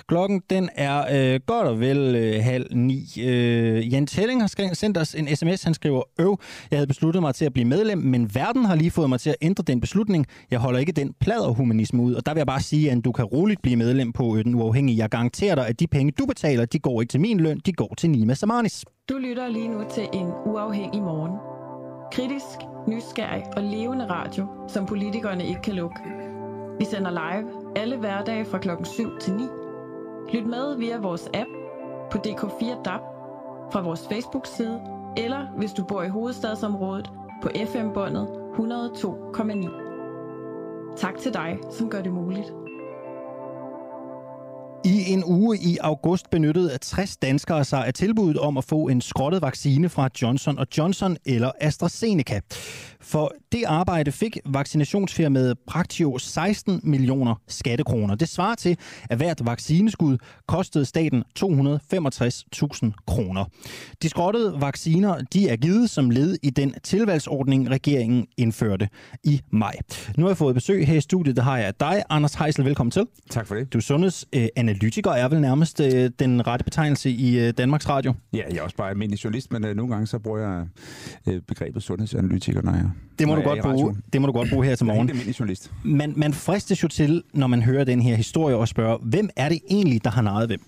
Klokken, 0.08 0.42
den 0.50 0.68
er 0.74 1.34
øh, 1.34 1.40
godt 1.46 1.66
og 1.66 1.80
vel 1.80 2.16
øh, 2.16 2.44
halv 2.44 2.66
ni. 2.74 3.04
Øh, 3.22 3.92
Jan 3.92 4.06
Telling 4.06 4.42
har 4.42 4.74
sendt 4.74 4.98
os 4.98 5.14
en 5.14 5.36
sms. 5.36 5.62
Han 5.62 5.74
skriver, 5.74 6.02
øv, 6.18 6.40
jeg 6.70 6.78
havde 6.78 6.86
besluttet 6.86 7.22
mig 7.22 7.34
til 7.34 7.44
at 7.44 7.52
blive 7.52 7.64
medlem, 7.64 7.98
men 7.98 8.30
verden 8.34 8.64
har 8.64 8.74
lige 8.74 8.90
fået 8.90 9.08
mig 9.08 9.20
til 9.20 9.30
at 9.30 9.36
ændre 9.42 9.64
den 9.66 9.80
beslutning. 9.80 10.26
Jeg 10.50 10.58
holder 10.58 10.80
ikke 10.80 10.92
den 10.92 11.14
pladerhumanisme 11.20 12.02
ud. 12.02 12.14
Og 12.14 12.26
der 12.26 12.34
vil 12.34 12.40
jeg 12.40 12.46
bare 12.46 12.60
sige, 12.60 12.90
at 12.90 13.04
du 13.04 13.12
kan 13.12 13.24
roligt 13.24 13.62
blive 13.62 13.76
medlem 13.76 14.12
på 14.12 14.36
øh, 14.36 14.44
Den 14.44 14.54
Uafhængige. 14.54 14.98
Jeg 14.98 15.08
garanterer 15.08 15.54
dig, 15.54 15.66
at 15.66 15.80
de 15.80 15.86
penge, 15.86 16.12
du 16.18 16.26
betaler, 16.26 16.64
de 16.64 16.78
går 16.78 17.00
ikke 17.00 17.10
til 17.10 17.20
min 17.20 17.40
løn, 17.40 17.60
de 17.66 17.72
går 17.72 17.94
til 17.98 18.10
Nima 18.10 18.34
Samanis. 18.34 18.84
Du 19.08 19.18
lytter 19.18 19.48
lige 19.48 19.68
nu 19.68 19.84
til 19.90 20.08
en 20.12 20.32
uafhængig 20.46 21.02
morgen. 21.02 21.32
Kritisk, 22.12 22.58
nysgerrig 22.88 23.44
og 23.56 23.62
levende 23.62 24.10
radio, 24.10 24.46
som 24.68 24.86
politikerne 24.86 25.46
ikke 25.46 25.62
kan 25.62 25.74
lukke. 25.74 25.96
Vi 26.78 26.84
sender 26.84 27.10
live 27.10 27.50
alle 27.76 27.96
hverdage 27.96 28.44
fra 28.44 28.58
klokken 28.58 28.86
7 28.86 29.18
til 29.18 29.34
9. 29.34 29.42
Lyt 30.32 30.46
med 30.46 30.76
via 30.76 30.98
vores 30.98 31.30
app 31.34 31.48
på 32.10 32.18
DK4 32.18 32.82
DAB, 32.82 33.00
fra 33.72 33.80
vores 33.80 34.08
Facebook-side, 34.08 34.80
eller 35.16 35.46
hvis 35.56 35.72
du 35.72 35.84
bor 35.84 36.02
i 36.02 36.08
hovedstadsområdet 36.08 37.10
på 37.42 37.48
FM-båndet 37.66 38.28
102,9. 38.54 40.96
Tak 40.96 41.18
til 41.18 41.34
dig, 41.34 41.58
som 41.70 41.90
gør 41.90 42.02
det 42.02 42.12
muligt. 42.12 42.54
I 44.86 45.12
en 45.12 45.24
uge 45.24 45.58
i 45.58 45.78
august 45.80 46.30
benyttede 46.30 46.74
60 46.78 47.16
danskere 47.16 47.64
sig 47.64 47.86
af 47.86 47.94
tilbuddet 47.94 48.38
om 48.38 48.56
at 48.56 48.64
få 48.64 48.88
en 48.88 49.00
skrottet 49.00 49.42
vaccine 49.42 49.88
fra 49.88 50.08
Johnson 50.22 50.58
Johnson 50.78 51.16
eller 51.24 51.50
AstraZeneca. 51.60 52.40
For 53.06 53.32
det 53.52 53.64
arbejde 53.66 54.12
fik 54.12 54.38
vaccinationsfirmaet 54.46 55.58
Praktio 55.66 56.18
16 56.18 56.80
millioner 56.84 57.34
skattekroner. 57.48 58.14
Det 58.14 58.28
svarer 58.28 58.54
til, 58.54 58.76
at 59.10 59.16
hvert 59.16 59.40
vaccineskud 59.44 60.18
kostede 60.48 60.84
staten 60.84 61.24
265.000 61.38 63.04
kroner. 63.06 63.44
De 64.02 64.08
skrottede 64.08 64.60
vacciner 64.60 65.18
de 65.32 65.48
er 65.48 65.56
givet 65.56 65.90
som 65.90 66.10
led 66.10 66.36
i 66.42 66.50
den 66.50 66.74
tilvalgsordning, 66.82 67.70
regeringen 67.70 68.26
indførte 68.36 68.88
i 69.24 69.40
maj. 69.50 69.76
Nu 70.16 70.24
har 70.24 70.30
jeg 70.30 70.36
fået 70.36 70.54
besøg 70.54 70.86
her 70.86 70.96
i 70.96 71.00
studiet. 71.00 71.36
Der 71.36 71.42
har 71.42 71.58
jeg 71.58 71.80
dig, 71.80 72.02
Anders 72.10 72.34
Heisel. 72.34 72.64
Velkommen 72.64 72.90
til. 72.90 73.06
Tak 73.30 73.46
for 73.46 73.54
det. 73.54 73.72
Du 73.72 73.78
er 73.78 73.82
sundhedsanalytiker, 73.82 75.10
er 75.10 75.28
vel 75.28 75.40
nærmest 75.40 75.80
øh, 75.80 76.10
den 76.18 76.46
rette 76.46 76.64
betegnelse 76.64 77.10
i 77.10 77.38
øh, 77.38 77.52
Danmarks 77.58 77.88
Radio? 77.88 78.14
Ja, 78.32 78.42
jeg 78.50 78.56
er 78.56 78.62
også 78.62 78.76
bare 78.76 78.90
almindelig 78.90 79.24
journalist, 79.24 79.52
men 79.52 79.64
øh, 79.64 79.76
nogle 79.76 79.92
gange 79.92 80.06
så 80.06 80.18
bruger 80.18 80.38
jeg 80.38 81.42
begrebet 81.42 81.82
sundhedsanalytiker, 81.82 82.62
når 82.62 82.72
jeg 82.72 82.90
det 83.18 83.28
må, 83.28 83.34
du 83.34 83.42
godt 83.42 83.62
bruge, 83.62 83.96
det 84.12 84.20
må 84.20 84.26
du 84.26 84.32
godt 84.32 84.50
bruge 84.50 84.66
her 84.66 84.74
til 84.74 84.86
morgen. 84.86 85.08
Jeg 85.08 85.16
er 85.28 85.36
journalist. 85.38 85.72
Man, 85.84 86.12
man 86.16 86.32
fristes 86.32 86.82
jo 86.82 86.88
til, 86.88 87.22
når 87.32 87.46
man 87.46 87.62
hører 87.62 87.84
den 87.84 88.02
her 88.02 88.16
historie, 88.16 88.56
og 88.56 88.68
spørger, 88.68 88.98
hvem 88.98 89.28
er 89.36 89.48
det 89.48 89.60
egentlig, 89.70 90.04
der 90.04 90.10
har 90.10 90.22
naret 90.22 90.48
hvem? 90.48 90.60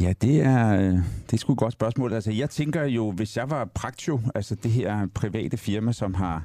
Ja, 0.00 0.12
det 0.22 0.40
er, 0.40 0.80
øh, 0.80 0.94
det 1.26 1.32
er 1.32 1.36
sgu 1.36 1.52
et 1.52 1.58
godt 1.58 1.72
spørgsmål. 1.72 2.12
Altså, 2.12 2.30
jeg 2.30 2.50
tænker 2.50 2.84
jo, 2.84 3.10
hvis 3.10 3.36
jeg 3.36 3.50
var 3.50 3.64
Praktio, 3.74 4.20
altså 4.34 4.54
det 4.54 4.70
her 4.70 5.06
private 5.14 5.56
firma, 5.56 5.92
som 5.92 6.14
har 6.14 6.44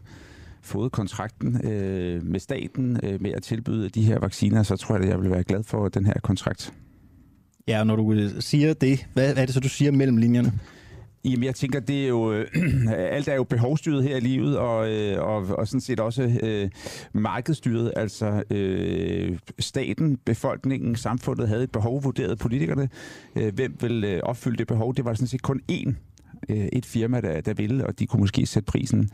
fået 0.62 0.92
kontrakten 0.92 1.68
øh, 1.68 2.24
med 2.24 2.40
staten 2.40 3.00
øh, 3.04 3.22
med 3.22 3.32
at 3.32 3.44
tilbyde 3.44 3.90
de 3.90 4.02
her 4.02 4.20
vacciner, 4.20 4.64
så 4.64 4.76
tror 4.76 4.96
jeg, 4.96 5.04
at 5.04 5.10
jeg 5.10 5.22
vil 5.22 5.32
være 5.32 5.44
glad 5.44 5.64
for 5.64 5.90
den 5.90 6.06
her 6.06 6.14
kontrakt. 6.24 6.74
Ja, 7.68 7.84
når 7.84 7.96
du 7.96 8.14
øh, 8.14 8.42
siger 8.42 8.74
det, 8.74 9.08
hvad 9.14 9.36
er 9.36 9.46
det 9.46 9.54
så, 9.54 9.60
du 9.60 9.70
siger 9.70 9.92
mellem 9.92 10.18
linjerne? 10.18 10.54
Jamen, 11.26 11.44
jeg 11.44 11.56
tænker, 11.56 11.80
det 11.80 12.04
er 12.04 12.08
jo, 12.08 12.34
øh, 12.34 12.48
alt 13.16 13.28
er 13.28 13.36
jo 13.36 13.44
behovsstyret 13.44 14.04
her 14.04 14.18
i 14.18 14.20
livet, 14.20 14.58
og, 14.58 14.92
øh, 14.92 15.22
og, 15.24 15.46
og 15.58 15.68
sådan 15.68 15.82
set 15.82 16.00
også 16.00 16.40
øh, 16.44 16.70
markedsstyret. 17.14 17.94
Altså 17.96 18.44
øh, 18.50 19.38
staten, 19.60 20.18
befolkningen, 20.18 20.96
samfundet 20.96 21.48
havde 21.48 21.64
et 21.64 21.72
behov, 21.72 22.04
vurderet 22.04 22.40
politikerne. 22.40 22.90
Øh, 23.36 23.54
hvem 23.56 23.78
vil 23.82 24.04
øh, 24.04 24.20
opfylde 24.24 24.58
det 24.58 24.68
behov? 24.68 24.96
Det 24.96 25.06
var 25.06 25.14
sådan 25.14 25.28
set 25.28 25.42
kun 25.42 25.62
én, 25.72 25.94
øh, 26.50 26.68
et 26.74 26.86
firma, 26.86 27.22
der, 27.22 27.42
der 27.42 27.54
ville, 27.54 27.88
og 27.88 28.00
de 28.00 28.06
kunne 28.06 28.20
måske 28.20 28.46
sætte 28.46 28.66
prisen 28.66 29.10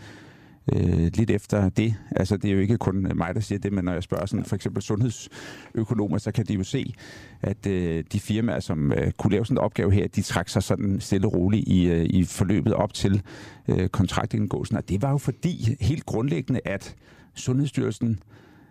øh, 0.74 1.12
lidt 1.14 1.30
efter 1.30 1.70
det. 1.70 1.96
Altså, 2.16 2.38
det 2.38 2.50
er 2.50 2.54
jo 2.54 2.60
ikke 2.60 2.78
kun 2.78 3.12
mig, 3.16 3.36
der 3.36 3.42
siger 3.42 3.60
det, 3.60 3.74
men 3.74 3.86
når 3.86 3.94
jeg 3.94 4.04
spørger 4.04 4.26
sådan, 4.26 4.46
for 4.46 4.56
eksempel 4.56 4.82
sundhedsøkonomer, 4.84 6.18
så 6.18 6.32
kan 6.32 6.46
de 6.46 6.54
jo 6.54 6.64
se, 6.64 6.94
at 7.42 7.68
øh, 7.68 8.04
de 8.12 8.20
firmaer, 8.20 8.60
som 8.60 8.92
øh, 8.92 9.12
kunne 9.12 9.32
lave 9.32 9.46
sådan 9.46 9.58
en 9.58 9.62
opgave 9.62 9.92
her, 9.92 10.08
de 10.08 10.22
trak 10.22 10.50
sig 10.50 10.64
sådan 10.64 11.00
stille 11.00 11.28
og 11.28 11.34
roligt 11.34 11.68
i, 11.68 11.88
øh, 11.88 12.06
i 12.06 12.24
forløbet 12.24 12.74
op 12.74 12.94
til 12.94 13.22
øh, 13.68 13.90
kontraktindgåelsen. 13.90 14.78
Og 14.78 14.90
det 14.90 15.02
var 15.02 15.12
jo 15.12 15.18
fordi, 15.18 15.76
helt 15.80 16.06
grundlæggende, 16.06 16.60
at 16.66 16.96
Sundhedsstyrelsen 17.34 18.20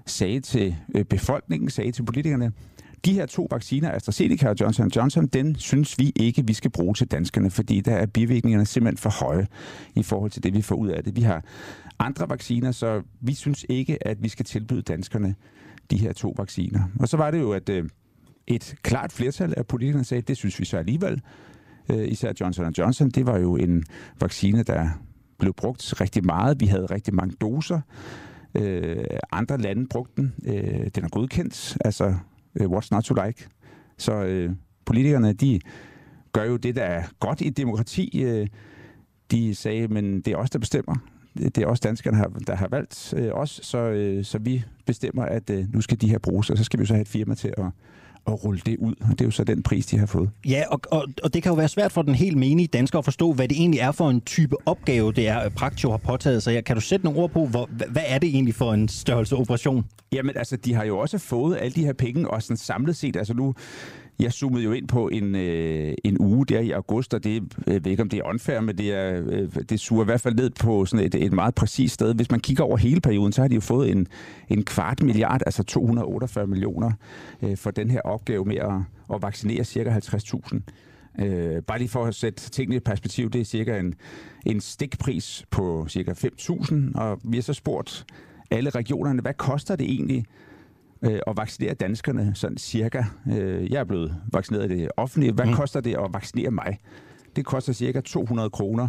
sagde 0.06 0.40
til 0.40 0.76
øh, 0.94 1.04
befolkningen, 1.04 1.70
sagde 1.70 1.92
til 1.92 2.02
politikerne, 2.02 2.52
de 3.04 3.12
her 3.12 3.26
to 3.26 3.48
vacciner, 3.50 3.90
AstraZeneca 3.90 4.48
og 4.48 4.56
Johnson 4.60 4.90
Johnson, 4.96 5.26
den 5.26 5.56
synes 5.56 5.98
vi 5.98 6.12
ikke, 6.16 6.46
vi 6.46 6.52
skal 6.52 6.70
bruge 6.70 6.94
til 6.94 7.06
danskerne, 7.06 7.50
fordi 7.50 7.80
der 7.80 7.94
er 7.94 8.06
bivirkningerne 8.06 8.66
simpelthen 8.66 8.98
for 8.98 9.10
høje 9.10 9.46
i 9.94 10.02
forhold 10.02 10.30
til 10.30 10.42
det, 10.42 10.54
vi 10.54 10.62
får 10.62 10.74
ud 10.74 10.88
af 10.88 11.04
det. 11.04 11.16
Vi 11.16 11.20
har 11.20 11.44
andre 11.98 12.28
vacciner, 12.28 12.72
så 12.72 13.02
vi 13.20 13.34
synes 13.34 13.66
ikke, 13.68 14.06
at 14.06 14.22
vi 14.22 14.28
skal 14.28 14.44
tilbyde 14.44 14.82
danskerne 14.82 15.34
de 15.90 15.98
her 15.98 16.12
to 16.12 16.34
vacciner. 16.38 16.82
Og 17.00 17.08
så 17.08 17.16
var 17.16 17.30
det 17.30 17.40
jo, 17.40 17.52
at 17.52 17.68
øh, 17.68 17.88
et 18.46 18.74
klart 18.82 19.12
flertal 19.12 19.54
af 19.56 19.66
politikerne 19.66 20.04
sagde, 20.04 20.18
at 20.18 20.28
det 20.28 20.36
synes 20.36 20.60
vi 20.60 20.64
så 20.64 20.76
alligevel. 20.76 21.22
Øh, 21.90 22.08
især 22.08 22.32
Johnson 22.40 22.72
Johnson, 22.78 23.10
det 23.10 23.26
var 23.26 23.38
jo 23.38 23.56
en 23.56 23.84
vaccine, 24.20 24.62
der 24.62 24.88
blev 25.38 25.52
brugt 25.54 26.00
rigtig 26.00 26.26
meget. 26.26 26.60
Vi 26.60 26.66
havde 26.66 26.86
rigtig 26.86 27.14
mange 27.14 27.36
doser. 27.40 27.80
Øh, 28.54 29.04
andre 29.32 29.58
lande 29.58 29.86
brugte 29.86 30.22
den. 30.22 30.34
Øh, 30.46 30.86
den 30.94 31.04
er 31.04 31.08
godkendt. 31.08 31.76
Altså, 31.84 32.14
øh, 32.60 32.66
what's 32.66 32.88
not 32.90 33.04
to 33.04 33.14
like? 33.26 33.48
Så 33.98 34.12
øh, 34.12 34.50
politikerne, 34.84 35.32
de 35.32 35.60
gør 36.32 36.44
jo 36.44 36.56
det, 36.56 36.76
der 36.76 36.82
er 36.82 37.02
godt 37.20 37.40
i 37.40 37.50
demokrati. 37.50 38.22
Øh, 38.22 38.46
de 39.30 39.54
sagde, 39.54 39.88
men 39.88 40.20
det 40.20 40.32
er 40.32 40.36
os, 40.36 40.50
der 40.50 40.58
bestemmer 40.58 40.96
det 41.38 41.58
er 41.58 41.66
også 41.66 41.80
danskerne, 41.84 42.18
der 42.18 42.22
har, 42.22 42.38
der 42.46 42.54
har 42.54 42.68
valgt 42.68 43.14
øh, 43.16 43.30
os, 43.32 43.60
så, 43.62 43.78
øh, 43.78 44.24
så 44.24 44.38
vi 44.38 44.64
bestemmer, 44.86 45.24
at 45.24 45.50
øh, 45.50 45.64
nu 45.72 45.80
skal 45.80 46.00
de 46.00 46.08
her 46.08 46.18
bruges, 46.18 46.50
og 46.50 46.58
så 46.58 46.64
skal 46.64 46.80
vi 46.80 46.86
så 46.86 46.94
have 46.94 47.02
et 47.02 47.08
firma 47.08 47.34
til 47.34 47.54
at, 47.58 47.64
at 48.26 48.44
rulle 48.44 48.60
det 48.66 48.76
ud. 48.78 48.94
Og 49.00 49.10
det 49.10 49.20
er 49.20 49.24
jo 49.24 49.30
så 49.30 49.44
den 49.44 49.62
pris, 49.62 49.86
de 49.86 49.98
har 49.98 50.06
fået. 50.06 50.30
Ja, 50.48 50.64
og, 50.70 50.80
og, 50.90 51.06
og 51.22 51.34
det 51.34 51.42
kan 51.42 51.50
jo 51.50 51.56
være 51.56 51.68
svært 51.68 51.92
for 51.92 52.02
den 52.02 52.14
helt 52.14 52.36
menige 52.36 52.66
dansker 52.66 52.98
at 52.98 53.04
forstå, 53.04 53.32
hvad 53.32 53.48
det 53.48 53.58
egentlig 53.58 53.80
er 53.80 53.92
for 53.92 54.10
en 54.10 54.20
type 54.20 54.56
opgave, 54.66 55.12
det 55.12 55.28
er, 55.28 55.48
Praktio 55.48 55.90
har 55.90 55.96
påtaget 55.96 56.42
sig. 56.42 56.64
Kan 56.64 56.76
du 56.76 56.80
sætte 56.80 57.04
nogle 57.04 57.20
ord 57.20 57.30
på, 57.30 57.46
hvor, 57.46 57.68
hvad 57.88 58.02
er 58.06 58.18
det 58.18 58.28
egentlig 58.28 58.54
for 58.54 58.72
en 58.72 58.88
størrelse 58.88 59.36
operation? 59.36 59.84
Jamen, 60.12 60.36
altså, 60.36 60.56
de 60.56 60.74
har 60.74 60.84
jo 60.84 60.98
også 60.98 61.18
fået 61.18 61.58
alle 61.60 61.74
de 61.74 61.84
her 61.84 61.92
penge, 61.92 62.30
og 62.30 62.42
sådan 62.42 62.56
samlet 62.56 62.96
set, 62.96 63.16
altså 63.16 63.34
nu 63.34 63.54
jeg 64.20 64.32
zoomede 64.32 64.64
jo 64.64 64.72
ind 64.72 64.88
på 64.88 65.08
en, 65.08 65.34
øh, 65.34 65.94
en 66.04 66.16
uge 66.20 66.46
der 66.46 66.60
i 66.60 66.70
august, 66.70 67.14
og 67.14 67.24
det, 67.24 67.42
øh, 67.66 67.74
jeg 67.74 67.84
ved 67.84 67.90
ikke, 67.90 68.02
om 68.02 68.08
det 68.08 68.18
er 68.18 68.28
unfair, 68.28 68.60
men 68.60 68.78
det, 68.78 68.92
er, 68.92 69.22
øh, 69.26 69.48
det 69.68 69.80
suger 69.80 70.02
i 70.02 70.04
hvert 70.04 70.20
fald 70.20 70.34
ned 70.34 70.50
på 70.50 70.86
sådan 70.86 71.06
et, 71.06 71.14
et 71.14 71.32
meget 71.32 71.54
præcist 71.54 71.94
sted. 71.94 72.14
Hvis 72.14 72.30
man 72.30 72.40
kigger 72.40 72.64
over 72.64 72.76
hele 72.76 73.00
perioden, 73.00 73.32
så 73.32 73.40
har 73.40 73.48
de 73.48 73.54
jo 73.54 73.60
fået 73.60 73.90
en, 73.90 74.06
en 74.48 74.64
kvart 74.64 75.02
milliard, 75.02 75.40
altså 75.46 75.62
248 75.62 76.46
millioner, 76.46 76.92
øh, 77.42 77.56
for 77.56 77.70
den 77.70 77.90
her 77.90 78.00
opgave 78.00 78.44
med 78.44 78.56
at, 78.56 78.74
at 79.14 79.22
vaccinere 79.22 79.64
cirka 79.64 79.98
50.000. 79.98 80.60
Øh, 81.18 81.62
bare 81.62 81.78
lige 81.78 81.88
for 81.88 82.04
at 82.04 82.14
sætte 82.14 82.50
tingene 82.50 82.76
i 82.76 82.80
perspektiv, 82.80 83.30
det 83.30 83.40
er 83.40 83.44
cirka 83.44 83.78
en, 83.78 83.94
en 84.46 84.60
stikpris 84.60 85.44
på 85.50 85.86
cirka 85.88 86.12
5.000, 86.12 86.74
og 86.94 87.20
vi 87.24 87.36
har 87.36 87.42
så 87.42 87.52
spurgt 87.52 88.06
alle 88.50 88.70
regionerne, 88.70 89.22
hvad 89.22 89.34
koster 89.34 89.76
det 89.76 89.90
egentlig 89.90 90.24
øh, 91.04 91.20
at 91.26 91.36
vaccinere 91.36 91.74
danskerne 91.74 92.32
sådan 92.34 92.58
cirka. 92.58 93.04
Øh, 93.32 93.72
jeg 93.72 93.80
er 93.80 93.84
blevet 93.84 94.16
vaccineret 94.32 94.70
i 94.70 94.74
det 94.74 94.88
offentlige. 94.96 95.32
Hvad 95.32 95.46
mm. 95.46 95.54
koster 95.54 95.80
det 95.80 95.94
at 95.94 96.10
vaccinere 96.12 96.50
mig? 96.50 96.78
Det 97.36 97.44
koster 97.44 97.72
cirka 97.72 98.00
200 98.00 98.50
kroner 98.50 98.88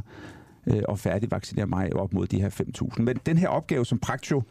øh, 0.67 0.81
at 0.89 0.99
færdigvaccinere 0.99 1.67
mig 1.67 1.95
op 1.95 2.13
mod 2.13 2.27
de 2.27 2.41
her 2.41 2.49
5.000. 2.49 3.01
Men 3.01 3.17
den 3.25 3.37
her 3.37 3.47
opgave, 3.47 3.85
som 3.85 3.99
Praktio 3.99 4.43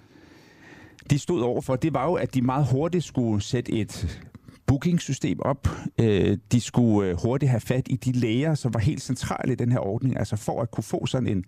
de 1.11 1.19
stod 1.19 1.43
overfor, 1.43 1.77
det 1.77 1.95
var 1.95 2.05
jo, 2.05 2.15
at 2.15 2.35
de 2.35 2.43
meget 2.43 2.67
hurtigt 2.67 3.05
skulle 3.05 3.43
sætte 3.43 3.73
et 3.73 4.21
bookingsystem 4.67 5.41
op. 5.41 5.69
Øh, 6.01 6.39
de 6.53 6.61
skulle 6.61 7.11
øh, 7.11 7.17
hurtigt 7.23 7.51
have 7.51 7.61
fat 7.61 7.87
i 7.91 7.97
de 7.97 8.13
læger, 8.13 8.55
som 8.55 8.75
var 8.75 8.81
helt 8.81 9.03
centrale 9.03 9.53
i 9.53 9.57
den 9.57 9.73
her 9.73 9.79
ordning. 9.79 10.19
Altså 10.19 10.37
for 10.37 10.63
at 10.63 10.71
kunne 10.71 10.85
få 10.85 11.07
sådan 11.07 11.27
en 11.27 11.45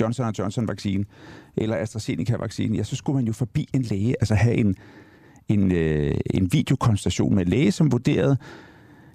Johnson 0.00 0.34
Johnson-vaccine 0.38 1.04
eller 1.56 1.76
AstraZeneca-vaccine, 1.76 2.76
ja, 2.76 2.82
så 2.82 2.96
skulle 2.96 3.16
man 3.16 3.26
jo 3.26 3.32
forbi 3.32 3.68
en 3.74 3.82
læge, 3.82 4.14
altså 4.20 4.34
have 4.34 4.54
en 4.54 4.76
en, 5.50 5.72
øh, 5.72 6.14
en 6.30 6.52
videokonsultation 6.52 7.34
med 7.34 7.44
læge, 7.44 7.72
som 7.72 7.92
vurderede, 7.92 8.36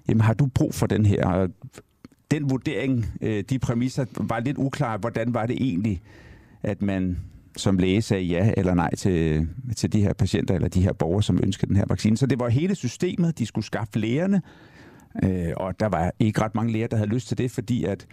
jamen 0.09 0.21
har 0.21 0.33
du 0.33 0.45
brug 0.45 0.73
for 0.73 0.87
den 0.87 1.05
her? 1.05 1.47
Den 2.31 2.49
vurdering, 2.49 3.05
øh, 3.21 3.43
de 3.49 3.59
præmisser, 3.59 4.05
var 4.17 4.39
lidt 4.39 4.57
uklare. 4.57 4.97
Hvordan 4.97 5.33
var 5.33 5.45
det 5.45 5.55
egentlig, 5.59 6.01
at 6.63 6.81
man 6.81 7.17
som 7.57 7.77
læge 7.77 8.01
sagde 8.01 8.23
ja 8.23 8.51
eller 8.57 8.73
nej 8.73 8.95
til, 8.95 9.47
til 9.75 9.93
de 9.93 10.01
her 10.01 10.13
patienter 10.13 10.55
eller 10.55 10.67
de 10.67 10.81
her 10.81 10.93
borgere, 10.93 11.23
som 11.23 11.39
ønskede 11.43 11.67
den 11.69 11.75
her 11.75 11.85
vaccine. 11.89 12.17
Så 12.17 12.25
det 12.25 12.39
var 12.39 12.49
hele 12.49 12.75
systemet, 12.75 13.39
de 13.39 13.45
skulle 13.45 13.65
skaffe 13.65 13.99
lægerne, 13.99 14.41
øh, 15.23 15.53
og 15.57 15.79
der 15.79 15.85
var 15.85 16.11
ikke 16.19 16.41
ret 16.41 16.55
mange 16.55 16.73
læger, 16.73 16.87
der 16.87 16.97
havde 16.97 17.09
lyst 17.09 17.27
til 17.27 17.37
det, 17.37 17.51
fordi 17.51 17.83
at 17.83 18.07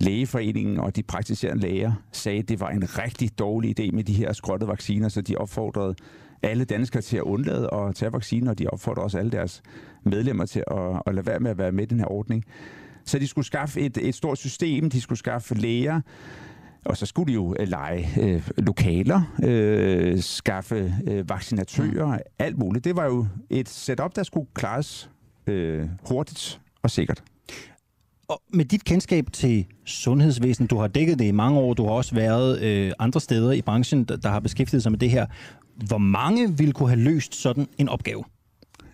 lægeforeningen 0.00 0.78
og 0.78 0.96
de 0.96 1.02
praktiserende 1.02 1.62
læger 1.62 1.92
sagde, 2.12 2.38
at 2.38 2.48
det 2.48 2.60
var 2.60 2.68
en 2.68 2.98
rigtig 2.98 3.38
dårlig 3.38 3.80
idé 3.80 3.90
med 3.92 4.04
de 4.04 4.12
her 4.12 4.32
skrottede 4.32 4.68
vacciner, 4.68 5.08
så 5.08 5.20
de 5.20 5.36
opfordrede 5.36 5.94
alle 6.42 6.64
danskere 6.64 7.02
til 7.02 7.16
at 7.16 7.22
undlade 7.22 7.68
at 7.72 7.94
tage 7.94 8.12
vaccinen, 8.12 8.48
og 8.48 8.58
de 8.58 8.66
opfordrer 8.66 9.02
også 9.02 9.18
alle 9.18 9.30
deres 9.30 9.62
medlemmer 10.02 10.46
til 10.46 10.64
at, 10.70 11.02
at 11.06 11.14
lade 11.14 11.26
være 11.26 11.40
med 11.40 11.50
at 11.50 11.58
være 11.58 11.72
med 11.72 11.84
i 11.84 11.86
den 11.86 11.98
her 11.98 12.12
ordning. 12.12 12.44
Så 13.04 13.18
de 13.18 13.26
skulle 13.26 13.44
skaffe 13.46 13.80
et, 13.80 13.98
et 14.00 14.14
stort 14.14 14.38
system, 14.38 14.90
de 14.90 15.00
skulle 15.00 15.18
skaffe 15.18 15.54
læger, 15.54 16.00
og 16.84 16.96
så 16.96 17.06
skulle 17.06 17.28
de 17.28 17.34
jo 17.34 17.54
øh, 17.58 17.68
lege 17.68 18.08
øh, 18.20 18.48
lokaler, 18.58 19.34
øh, 19.44 20.20
skaffe 20.20 20.94
øh, 21.08 21.28
vaccinatører, 21.28 22.18
alt 22.38 22.58
muligt. 22.58 22.84
Det 22.84 22.96
var 22.96 23.04
jo 23.04 23.26
et 23.50 23.68
setup, 23.68 24.16
der 24.16 24.22
skulle 24.22 24.46
klares 24.54 25.10
øh, 25.46 25.88
hurtigt 26.08 26.60
og 26.82 26.90
sikkert. 26.90 27.22
Og 28.28 28.42
med 28.52 28.64
dit 28.64 28.84
kendskab 28.84 29.26
til 29.32 29.66
sundhedsvæsenet, 29.84 30.70
du 30.70 30.76
har 30.76 30.88
dækket 30.88 31.18
det 31.18 31.24
i 31.24 31.30
mange 31.30 31.58
år, 31.58 31.74
du 31.74 31.84
har 31.84 31.90
også 31.90 32.14
været 32.14 32.62
øh, 32.62 32.92
andre 32.98 33.20
steder 33.20 33.52
i 33.52 33.62
branchen, 33.62 34.04
der, 34.04 34.16
der 34.16 34.28
har 34.28 34.40
beskæftiget 34.40 34.82
sig 34.82 34.92
med 34.92 34.98
det 34.98 35.10
her 35.10 35.26
hvor 35.86 35.98
mange 35.98 36.58
ville 36.58 36.72
kunne 36.72 36.88
have 36.88 37.00
løst 37.00 37.34
sådan 37.34 37.66
en 37.78 37.88
opgave? 37.88 38.24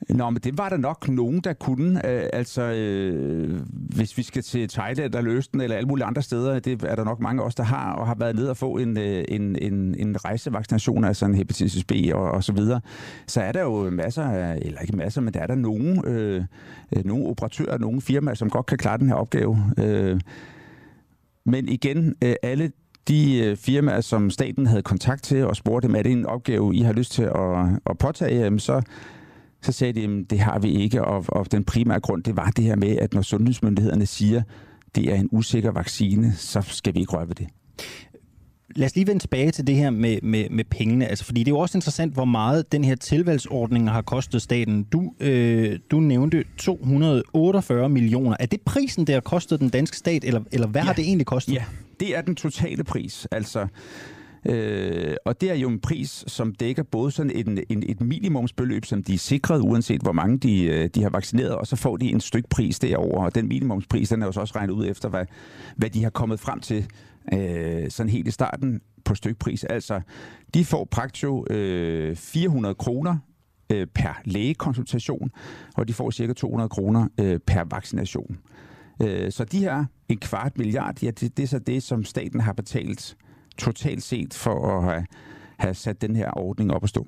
Nå, 0.09 0.31
men 0.31 0.43
det 0.43 0.59
var 0.59 0.69
der 0.69 0.77
nok 0.77 1.09
nogen, 1.09 1.40
der 1.40 1.52
kunne. 1.52 2.06
Øh, 2.06 2.28
altså, 2.32 2.62
øh, 2.62 3.61
hvis 3.70 4.19
vi 4.19 4.23
skal 4.23 4.43
til 4.43 4.69
Thailand 4.69 5.12
der 5.12 5.20
løste 5.20 5.52
den, 5.52 5.61
eller 5.61 5.77
alle 5.77 5.89
mulige 5.89 6.05
andre 6.05 6.23
steder, 6.23 6.59
det 6.59 6.82
er 6.82 6.94
der 6.94 7.05
nok 7.05 7.20
mange 7.20 7.43
af 7.43 7.47
os, 7.47 7.55
der 7.55 7.62
har, 7.62 7.93
og 7.93 8.06
har 8.06 8.15
været 8.15 8.36
nede 8.36 8.51
og 8.51 8.56
få 8.56 8.77
en, 8.77 8.98
øh, 8.98 9.24
en, 9.28 9.56
en, 9.56 9.94
en 9.98 10.24
rejsevaccination, 10.24 11.05
altså 11.05 11.27
en 11.27 11.35
hepatitis 11.35 11.85
B 11.85 11.93
og, 12.15 12.31
og 12.31 12.44
så 12.44 12.52
videre, 12.52 12.81
så 13.27 13.40
er 13.40 13.52
der 13.52 13.62
jo 13.62 13.90
masser 13.90 14.52
eller 14.52 14.81
ikke 14.81 14.97
masser, 14.97 15.20
men 15.20 15.35
der 15.35 15.40
er 15.40 15.47
der 15.47 15.55
nogen, 15.55 16.06
øh, 16.06 16.44
øh, 16.97 17.05
nogle 17.05 17.27
operatører, 17.27 17.78
nogle 17.78 18.01
firmaer, 18.01 18.35
som 18.35 18.51
godt 18.51 18.66
kan 18.66 18.78
klare 18.78 18.98
den 18.98 19.09
her 19.09 19.15
opgave. 19.15 19.59
Øh, 19.78 20.20
men 21.47 21.69
igen, 21.69 22.15
øh, 22.24 22.35
alle 22.43 22.73
de 23.09 23.39
øh, 23.39 23.57
firmaer, 23.57 24.01
som 24.01 24.31
staten 24.31 24.67
havde 24.67 24.83
kontakt 24.83 25.23
til 25.23 25.47
og 25.47 25.57
spurgte 25.57 25.89
dem, 25.89 25.97
er 25.97 26.03
det 26.03 26.13
en 26.13 26.27
opgave, 26.27 26.75
I 26.75 26.81
har 26.81 26.93
lyst 26.93 27.13
til 27.13 27.23
at, 27.23 27.81
at 27.91 27.99
påtage, 27.99 28.59
så, 28.61 28.83
så 29.63 29.73
sagde 29.73 29.93
de, 29.93 30.05
at 30.05 30.31
det 30.31 30.41
har 30.41 30.59
vi 30.59 30.73
ikke, 30.73 31.05
og, 31.05 31.25
og 31.29 31.53
den 31.53 31.65
primære 31.65 32.01
grund, 32.01 32.23
det 32.23 32.37
var 32.37 32.51
det 32.51 32.65
her 32.65 32.77
med, 32.77 32.97
at 32.97 33.15
når 33.15 33.23
sundhedsmyndighederne 33.23 34.07
siger, 34.07 34.43
det 34.95 35.13
er 35.13 35.15
en 35.15 35.29
usikker 35.33 35.71
vaccine, 35.71 36.33
så 36.33 36.63
skal 36.63 36.95
vi 36.95 37.01
ikke 37.01 37.13
røre 37.13 37.29
ved 37.29 37.35
det. 37.35 37.47
Lad 38.77 38.86
os 38.86 38.95
lige 38.95 39.07
vende 39.07 39.23
tilbage 39.23 39.51
til 39.51 39.66
det 39.66 39.74
her 39.74 39.91
med, 39.91 40.19
med, 40.23 40.51
med 40.51 40.65
pengene. 40.65 41.07
Altså, 41.07 41.24
fordi 41.24 41.41
det 41.41 41.49
er 41.49 41.55
jo 41.55 41.59
også 41.59 41.78
interessant, 41.78 42.15
hvor 42.15 42.24
meget 42.24 42.73
den 42.73 42.85
her 42.85 42.97
tilvalgsordning 42.97 43.91
har 43.91 44.03
kostet 44.03 44.43
staten. 44.43 44.82
Du, 44.82 45.15
øh, 45.20 45.78
du 45.91 46.01
nævnte 46.01 46.45
248 46.59 47.89
millioner. 47.89 48.36
Er 48.41 48.47
det 48.47 48.61
prisen, 48.61 49.07
der 49.07 49.12
har 49.12 49.20
kostet 49.20 49.61
den 49.61 49.69
danske 49.69 49.97
stat, 49.97 50.24
eller, 50.24 50.41
eller 50.53 50.66
hvad 50.66 50.81
ja. 50.81 50.86
har 50.86 50.93
det 50.93 51.05
egentlig 51.05 51.27
kostet? 51.27 51.53
Ja, 51.53 51.65
det 52.01 52.16
er 52.16 52.20
den 52.23 52.35
totale 52.35 52.85
pris. 52.85 53.27
Altså, 53.31 53.66
Øh, 54.47 55.16
og 55.24 55.41
det 55.41 55.51
er 55.51 55.55
jo 55.55 55.69
en 55.69 55.81
pris, 55.81 56.24
som 56.27 56.55
dækker 56.55 56.82
både 56.82 57.11
sådan 57.11 57.32
en, 57.35 57.59
en, 57.69 57.82
et 57.86 58.01
minimumsbeløb, 58.01 58.85
som 58.85 59.03
de 59.03 59.15
er 59.15 59.19
sikret, 59.19 59.61
uanset 59.61 60.01
hvor 60.01 60.12
mange 60.12 60.39
de, 60.39 60.65
øh, 60.65 60.91
de 60.95 61.03
har 61.03 61.11
vaccineret, 61.11 61.55
og 61.55 61.66
så 61.66 61.77
får 61.77 61.97
de 61.97 62.11
en 62.11 62.20
stykke 62.20 62.49
pris 62.49 62.78
derover. 62.78 63.24
Og 63.24 63.35
den 63.35 63.49
minimumspris, 63.49 64.09
den 64.09 64.23
er 64.23 64.27
jo 64.27 64.32
så 64.32 64.41
også 64.41 64.55
regnet 64.57 64.73
ud 64.73 64.86
efter, 64.86 65.09
hvad, 65.09 65.24
hvad 65.77 65.91
de 65.91 66.03
har 66.03 66.11
kommet 66.11 66.41
frem 66.41 66.61
til 66.61 66.86
øh, 67.33 67.91
sådan 67.91 68.11
helt 68.11 68.29
i 68.29 68.31
starten 68.31 68.81
på 69.05 69.15
stykpris. 69.15 69.65
Altså, 69.65 70.01
de 70.55 70.65
får 70.65 70.85
praktio 70.91 71.47
øh, 71.51 72.17
400 72.17 72.75
kroner 72.75 73.19
øh, 73.73 73.87
per 73.87 74.21
lægekonsultation, 74.25 75.31
og 75.77 75.89
de 75.89 75.93
får 75.93 76.11
cirka 76.11 76.33
200 76.33 76.69
kroner 76.69 77.09
øh, 77.21 77.41
per 77.47 77.65
vaccination. 77.71 78.39
Øh, 79.03 79.33
så 79.33 79.45
de 79.45 79.59
her 79.59 79.85
en 80.09 80.19
kvart 80.19 80.59
milliard, 80.59 81.03
ja, 81.03 81.11
det, 81.11 81.37
det 81.37 81.43
er 81.43 81.47
så 81.47 81.59
det, 81.59 81.83
som 81.83 82.05
staten 82.05 82.41
har 82.41 82.53
betalt 82.53 83.17
totalt 83.59 84.03
set 84.03 84.35
for 84.35 84.79
at 84.79 84.85
have, 84.85 85.07
have 85.59 85.75
sat 85.75 86.01
den 86.01 86.17
her 86.17 86.39
ordning 86.39 86.73
op 86.73 86.83
at 86.83 86.89
stå. 86.89 87.07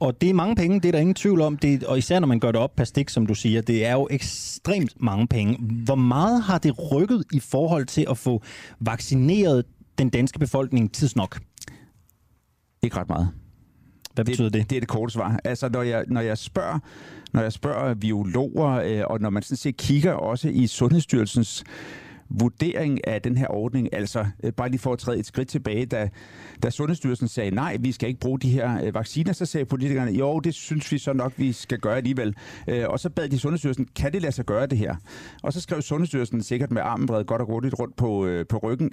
Og 0.00 0.20
det 0.20 0.30
er 0.30 0.34
mange 0.34 0.56
penge, 0.56 0.80
det 0.80 0.88
er 0.88 0.92
der 0.92 0.98
ingen 0.98 1.14
tvivl 1.14 1.40
om. 1.40 1.56
Det, 1.56 1.84
og 1.84 1.98
især 1.98 2.18
når 2.18 2.26
man 2.26 2.40
gør 2.40 2.52
det 2.52 2.60
op 2.60 2.76
per 2.76 2.84
stik, 2.84 3.08
som 3.08 3.26
du 3.26 3.34
siger, 3.34 3.60
det 3.60 3.86
er 3.86 3.92
jo 3.92 4.08
ekstremt 4.10 5.02
mange 5.02 5.26
penge. 5.26 5.58
Hvor 5.84 5.94
meget 5.94 6.42
har 6.42 6.58
det 6.58 6.92
rykket 6.92 7.24
i 7.32 7.40
forhold 7.40 7.86
til 7.86 8.06
at 8.10 8.18
få 8.18 8.42
vaccineret 8.80 9.64
den 9.98 10.08
danske 10.08 10.38
befolkning 10.38 10.92
tidsnok? 10.92 11.40
Ikke 12.82 12.96
ret 12.96 13.08
meget. 13.08 13.28
Hvad 14.14 14.24
betyder 14.24 14.48
det? 14.48 14.60
Det, 14.60 14.70
det 14.70 14.76
er 14.76 14.80
det 14.80 14.88
korte 14.88 15.12
svar. 15.12 15.40
Altså, 15.44 15.68
når 15.68 15.82
jeg, 15.82 16.04
når 16.08 16.20
jeg 16.20 16.38
spørger, 16.38 16.78
når 17.32 17.42
jeg 17.42 17.52
spørger 17.52 17.94
biologer, 17.94 18.70
øh, 18.70 19.02
og 19.06 19.20
når 19.20 19.30
man 19.30 19.42
sådan 19.42 19.56
set 19.56 19.76
kigger 19.76 20.12
også 20.12 20.48
i 20.48 20.66
Sundhedsstyrelsens 20.66 21.64
vurdering 22.30 23.08
af 23.08 23.22
den 23.22 23.36
her 23.36 23.46
ordning, 23.48 23.94
altså 23.94 24.26
øh, 24.44 24.52
bare 24.52 24.68
lige 24.68 24.78
for 24.78 24.92
at 24.92 24.98
træde 24.98 25.18
et 25.18 25.26
skridt 25.26 25.48
tilbage, 25.48 25.86
da, 25.86 26.08
da 26.62 26.70
Sundhedsstyrelsen 26.70 27.28
sagde, 27.28 27.50
nej, 27.50 27.76
vi 27.80 27.92
skal 27.92 28.08
ikke 28.08 28.20
bruge 28.20 28.38
de 28.38 28.50
her 28.50 28.84
øh, 28.84 28.94
vacciner, 28.94 29.32
så 29.32 29.46
sagde 29.46 29.64
politikerne, 29.64 30.12
jo, 30.12 30.40
det 30.40 30.54
synes 30.54 30.92
vi 30.92 30.98
så 30.98 31.12
nok, 31.12 31.32
vi 31.36 31.52
skal 31.52 31.78
gøre 31.78 31.96
alligevel. 31.96 32.34
Øh, 32.68 32.84
og 32.88 33.00
så 33.00 33.10
bad 33.10 33.28
de 33.28 33.38
Sundhedsstyrelsen, 33.38 33.88
kan 33.96 34.12
det 34.12 34.22
lade 34.22 34.32
sig 34.32 34.44
gøre 34.44 34.66
det 34.66 34.78
her? 34.78 34.96
Og 35.42 35.52
så 35.52 35.60
skrev 35.60 35.82
Sundhedsstyrelsen 35.82 36.42
sikkert 36.42 36.70
med 36.70 36.82
armen 36.82 37.06
bredt 37.06 37.26
godt 37.26 37.40
og 37.40 37.46
hurtigt 37.46 37.74
rundt 37.78 37.96
på, 37.96 38.28
på 38.48 38.58
ryggen, 38.58 38.90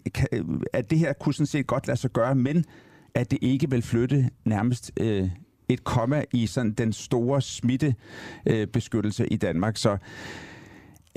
at 0.74 0.90
det 0.90 1.00
her 1.00 1.14
kunne 1.14 1.34
sådan 1.34 1.46
set 1.46 1.68
godt 1.68 1.88
lade 1.88 2.00
sig 2.00 2.12
gøre, 2.12 2.36
men 2.36 2.66
at 3.16 3.32
det 3.32 3.40
ikke 3.42 3.70
vil 3.70 3.82
flytte 3.82 4.30
nærmest 4.46 4.92
øh, 5.00 5.30
et 5.70 5.84
komma 5.84 6.24
i 6.34 6.48
sådan 6.48 6.72
den 6.72 6.94
store 6.94 7.42
smittebeskyttelse 7.42 9.24
øh, 9.24 9.28
i 9.32 9.38
Danmark. 9.38 9.78
Så 9.78 9.98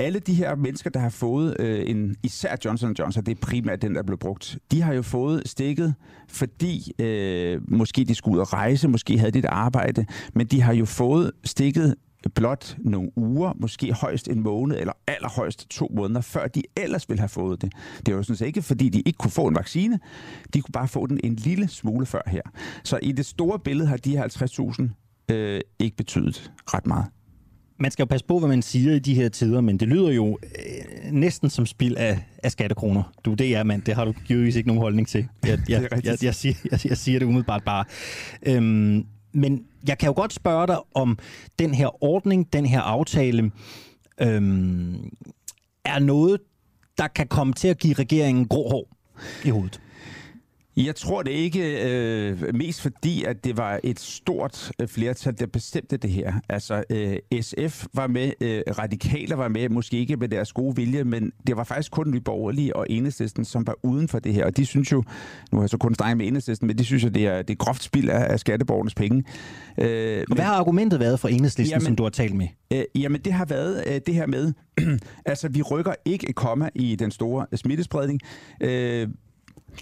alle 0.01 0.19
de 0.19 0.35
her 0.35 0.55
mennesker, 0.55 0.91
der 0.91 1.01
har 1.01 1.09
fået 1.09 1.57
øh, 1.59 1.83
en, 1.87 2.17
især 2.23 2.57
Johnson 2.65 2.95
Johnson, 2.99 3.25
det 3.25 3.33
er 3.33 3.41
primært 3.41 3.83
den, 3.83 3.95
der 3.95 4.03
blev 4.03 4.19
brugt, 4.19 4.59
de 4.71 4.83
har 4.83 4.93
jo 4.93 5.03
fået 5.03 5.43
stikket, 5.49 5.95
fordi 6.29 6.93
øh, 6.99 7.61
måske 7.69 8.05
de 8.05 8.15
skulle 8.15 8.35
ud 8.35 8.41
og 8.41 8.53
rejse, 8.53 8.89
måske 8.89 9.19
havde 9.19 9.33
de 9.33 9.39
et 9.39 9.45
arbejde, 9.45 10.07
men 10.35 10.47
de 10.47 10.63
har 10.63 10.73
jo 10.73 10.85
fået 10.85 11.33
stikket 11.45 11.95
blot 12.35 12.77
nogle 12.79 13.11
uger, 13.17 13.53
måske 13.61 13.93
højst 13.93 14.29
en 14.29 14.41
måned, 14.43 14.81
eller 14.81 14.93
allerhøjst 15.07 15.71
to 15.71 15.91
måneder, 15.97 16.21
før 16.21 16.47
de 16.47 16.63
ellers 16.77 17.09
ville 17.09 17.21
have 17.21 17.29
fået 17.29 17.63
det. 17.63 17.73
Det 18.07 18.15
var 18.15 18.19
jo 18.19 18.23
sådan 18.23 18.37
set 18.37 18.47
ikke, 18.47 18.63
fordi 18.63 18.89
de 18.89 19.01
ikke 19.01 19.17
kunne 19.17 19.31
få 19.31 19.47
en 19.47 19.55
vaccine. 19.55 19.99
De 20.55 20.61
kunne 20.61 20.73
bare 20.73 20.89
få 20.89 21.07
den 21.07 21.21
en 21.25 21.35
lille 21.35 21.69
smule 21.69 22.07
før 22.07 22.23
her. 22.27 22.43
Så 22.85 22.99
i 23.03 23.13
det 23.13 23.27
store 23.27 23.59
billede 23.59 23.89
har 23.89 23.97
de 23.97 24.17
her 24.17 24.89
50.000 25.29 25.35
øh, 25.35 25.61
ikke 25.79 25.97
betydet 25.97 26.53
ret 26.75 26.87
meget 26.87 27.07
man 27.81 27.91
skal 27.91 28.03
jo 28.03 28.07
passe 28.07 28.27
på, 28.27 28.39
hvad 28.39 28.49
man 28.49 28.63
siger 28.63 28.95
i 28.95 28.99
de 28.99 29.15
her 29.15 29.29
tider, 29.29 29.61
men 29.61 29.81
det 29.81 29.89
lyder 29.89 30.11
jo 30.11 30.39
øh, 30.43 31.13
næsten 31.13 31.51
som 31.51 31.67
spil 31.67 31.97
af, 31.99 32.19
af 32.43 32.53
skattekroner. 32.53 33.03
Du, 33.25 33.35
det 33.35 33.57
er 33.57 33.63
mand, 33.63 33.83
det 33.83 33.95
har 33.95 34.05
du 34.05 34.15
givetvis 34.27 34.57
ikke 34.57 34.67
nogen 34.67 34.83
holdning 34.83 35.09
til. 35.09 35.29
Jeg, 35.47 35.59
jeg, 35.69 35.89
jeg, 36.05 36.25
jeg, 36.25 36.35
siger, 36.35 36.55
jeg, 36.71 36.87
jeg 36.89 36.99
siger 36.99 37.19
det 37.19 37.27
umiddelbart 37.27 37.65
bare. 37.65 37.85
Øhm, 38.43 39.07
men 39.33 39.65
jeg 39.89 39.99
kan 39.99 40.07
jo 40.07 40.13
godt 40.13 40.33
spørge 40.33 40.67
dig 40.67 40.79
om 40.95 41.19
den 41.59 41.75
her 41.75 42.05
ordning, 42.05 42.53
den 42.53 42.67
her 42.67 42.81
aftale, 42.81 43.51
øhm, 44.21 45.11
er 45.85 45.99
noget, 45.99 46.41
der 46.99 47.09
kan 47.09 47.27
komme 47.27 47.53
til 47.53 47.69
at 47.69 47.79
give 47.79 47.95
regeringen 47.95 48.49
grå 48.49 48.69
hår 48.71 48.97
i 49.45 49.51
hovedet. 49.51 49.81
Jeg 50.85 50.97
tror 50.97 51.23
det 51.23 51.31
ikke 51.31 51.89
øh, 51.89 52.55
mest 52.55 52.83
fordi, 52.83 53.25
at 53.25 53.45
det 53.45 53.57
var 53.57 53.81
et 53.85 54.01
stort 54.01 54.73
øh, 54.81 54.89
flertal, 54.89 55.39
der 55.39 55.47
bestemte 55.47 55.97
det 55.97 56.11
her. 56.11 56.33
Altså 56.49 56.85
øh, 56.91 57.17
SF 57.41 57.87
var 57.95 58.07
med, 58.07 58.33
øh, 58.41 58.63
radikaler 58.79 59.37
var 59.37 59.49
med, 59.49 59.69
måske 59.69 59.97
ikke 59.97 60.17
med 60.17 60.29
deres 60.29 60.53
gode 60.53 60.77
vilje, 60.77 61.05
men 61.05 61.33
det 61.47 61.57
var 61.57 61.65
faktisk 61.65 61.93
kun 61.93 62.11
Nye 62.11 62.21
Borgerlige 62.21 62.77
og 62.77 62.87
Enhedslisten, 62.91 63.45
som 63.45 63.67
var 63.67 63.75
uden 63.83 64.09
for 64.09 64.19
det 64.19 64.35
her. 64.35 64.45
Og 64.45 64.57
de 64.57 64.67
synes 64.67 64.93
jo, 64.93 65.05
nu 65.53 65.59
har 65.59 65.63
jeg 65.63 65.71
så 65.71 65.79
kun 65.79 65.95
snakket 65.95 66.17
med 66.17 66.27
Enhedslisten, 66.27 66.67
men 66.67 66.79
de 66.79 66.85
synes 66.85 67.05
jo, 67.05 67.09
det 67.09 67.27
er, 67.27 67.43
det 67.43 67.55
er 67.55 67.59
groft 67.59 67.83
spild 67.83 68.09
af, 68.09 68.33
af 68.33 68.41
skatteborgernes 68.41 68.95
penge. 68.95 69.25
Øh, 69.79 70.25
og 70.31 70.35
hvad 70.35 70.45
har 70.45 70.55
argumentet 70.55 71.01
været 71.01 71.21
for 71.21 71.29
Enhedslisten, 71.29 71.75
jamen, 71.75 71.87
som 71.87 71.97
du 71.97 72.03
har 72.03 72.11
talt 72.11 72.35
med? 72.35 72.49
Øh, 72.73 72.85
jamen 72.95 73.21
det 73.21 73.33
har 73.33 73.45
været 73.45 73.85
øh, 73.87 74.01
det 74.07 74.15
her 74.15 74.27
med, 74.27 74.53
altså 75.27 75.49
vi 75.49 75.63
rykker 75.63 75.95
ikke 76.05 76.29
et 76.29 76.35
komma 76.35 76.69
i 76.75 76.97
den 76.97 77.11
store 77.11 77.47
smittespredning. 77.55 78.21
Øh, 78.61 79.09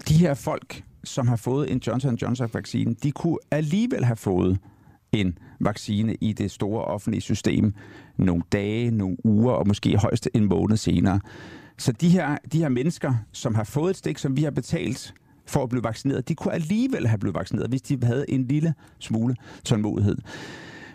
de 0.08 0.14
her 0.14 0.34
folk, 0.34 0.82
som 1.04 1.28
har 1.28 1.36
fået 1.36 1.72
en 1.72 1.80
Johnson 1.86 2.14
Johnson-vaccine, 2.14 2.94
de 3.02 3.12
kunne 3.12 3.38
alligevel 3.50 4.04
have 4.04 4.16
fået 4.16 4.58
en 5.12 5.38
vaccine 5.60 6.14
i 6.20 6.32
det 6.32 6.50
store 6.50 6.84
offentlige 6.84 7.20
system 7.20 7.74
nogle 8.16 8.42
dage, 8.52 8.90
nogle 8.90 9.16
uger 9.24 9.52
og 9.52 9.68
måske 9.68 9.96
højst 9.96 10.28
en 10.34 10.44
måned 10.44 10.76
senere. 10.76 11.20
Så 11.78 11.92
de 11.92 12.08
her, 12.08 12.36
de 12.52 12.58
her 12.58 12.68
mennesker, 12.68 13.14
som 13.32 13.54
har 13.54 13.64
fået 13.64 13.90
et 13.90 13.96
stik, 13.96 14.18
som 14.18 14.36
vi 14.36 14.42
har 14.42 14.50
betalt 14.50 15.14
for 15.46 15.62
at 15.62 15.68
blive 15.68 15.84
vaccineret, 15.84 16.28
de 16.28 16.34
kunne 16.34 16.54
alligevel 16.54 17.06
have 17.06 17.18
blevet 17.18 17.34
vaccineret, 17.34 17.68
hvis 17.68 17.82
de 17.82 17.98
havde 18.02 18.30
en 18.30 18.46
lille 18.46 18.74
smule 18.98 19.36
tålmodighed. 19.64 20.16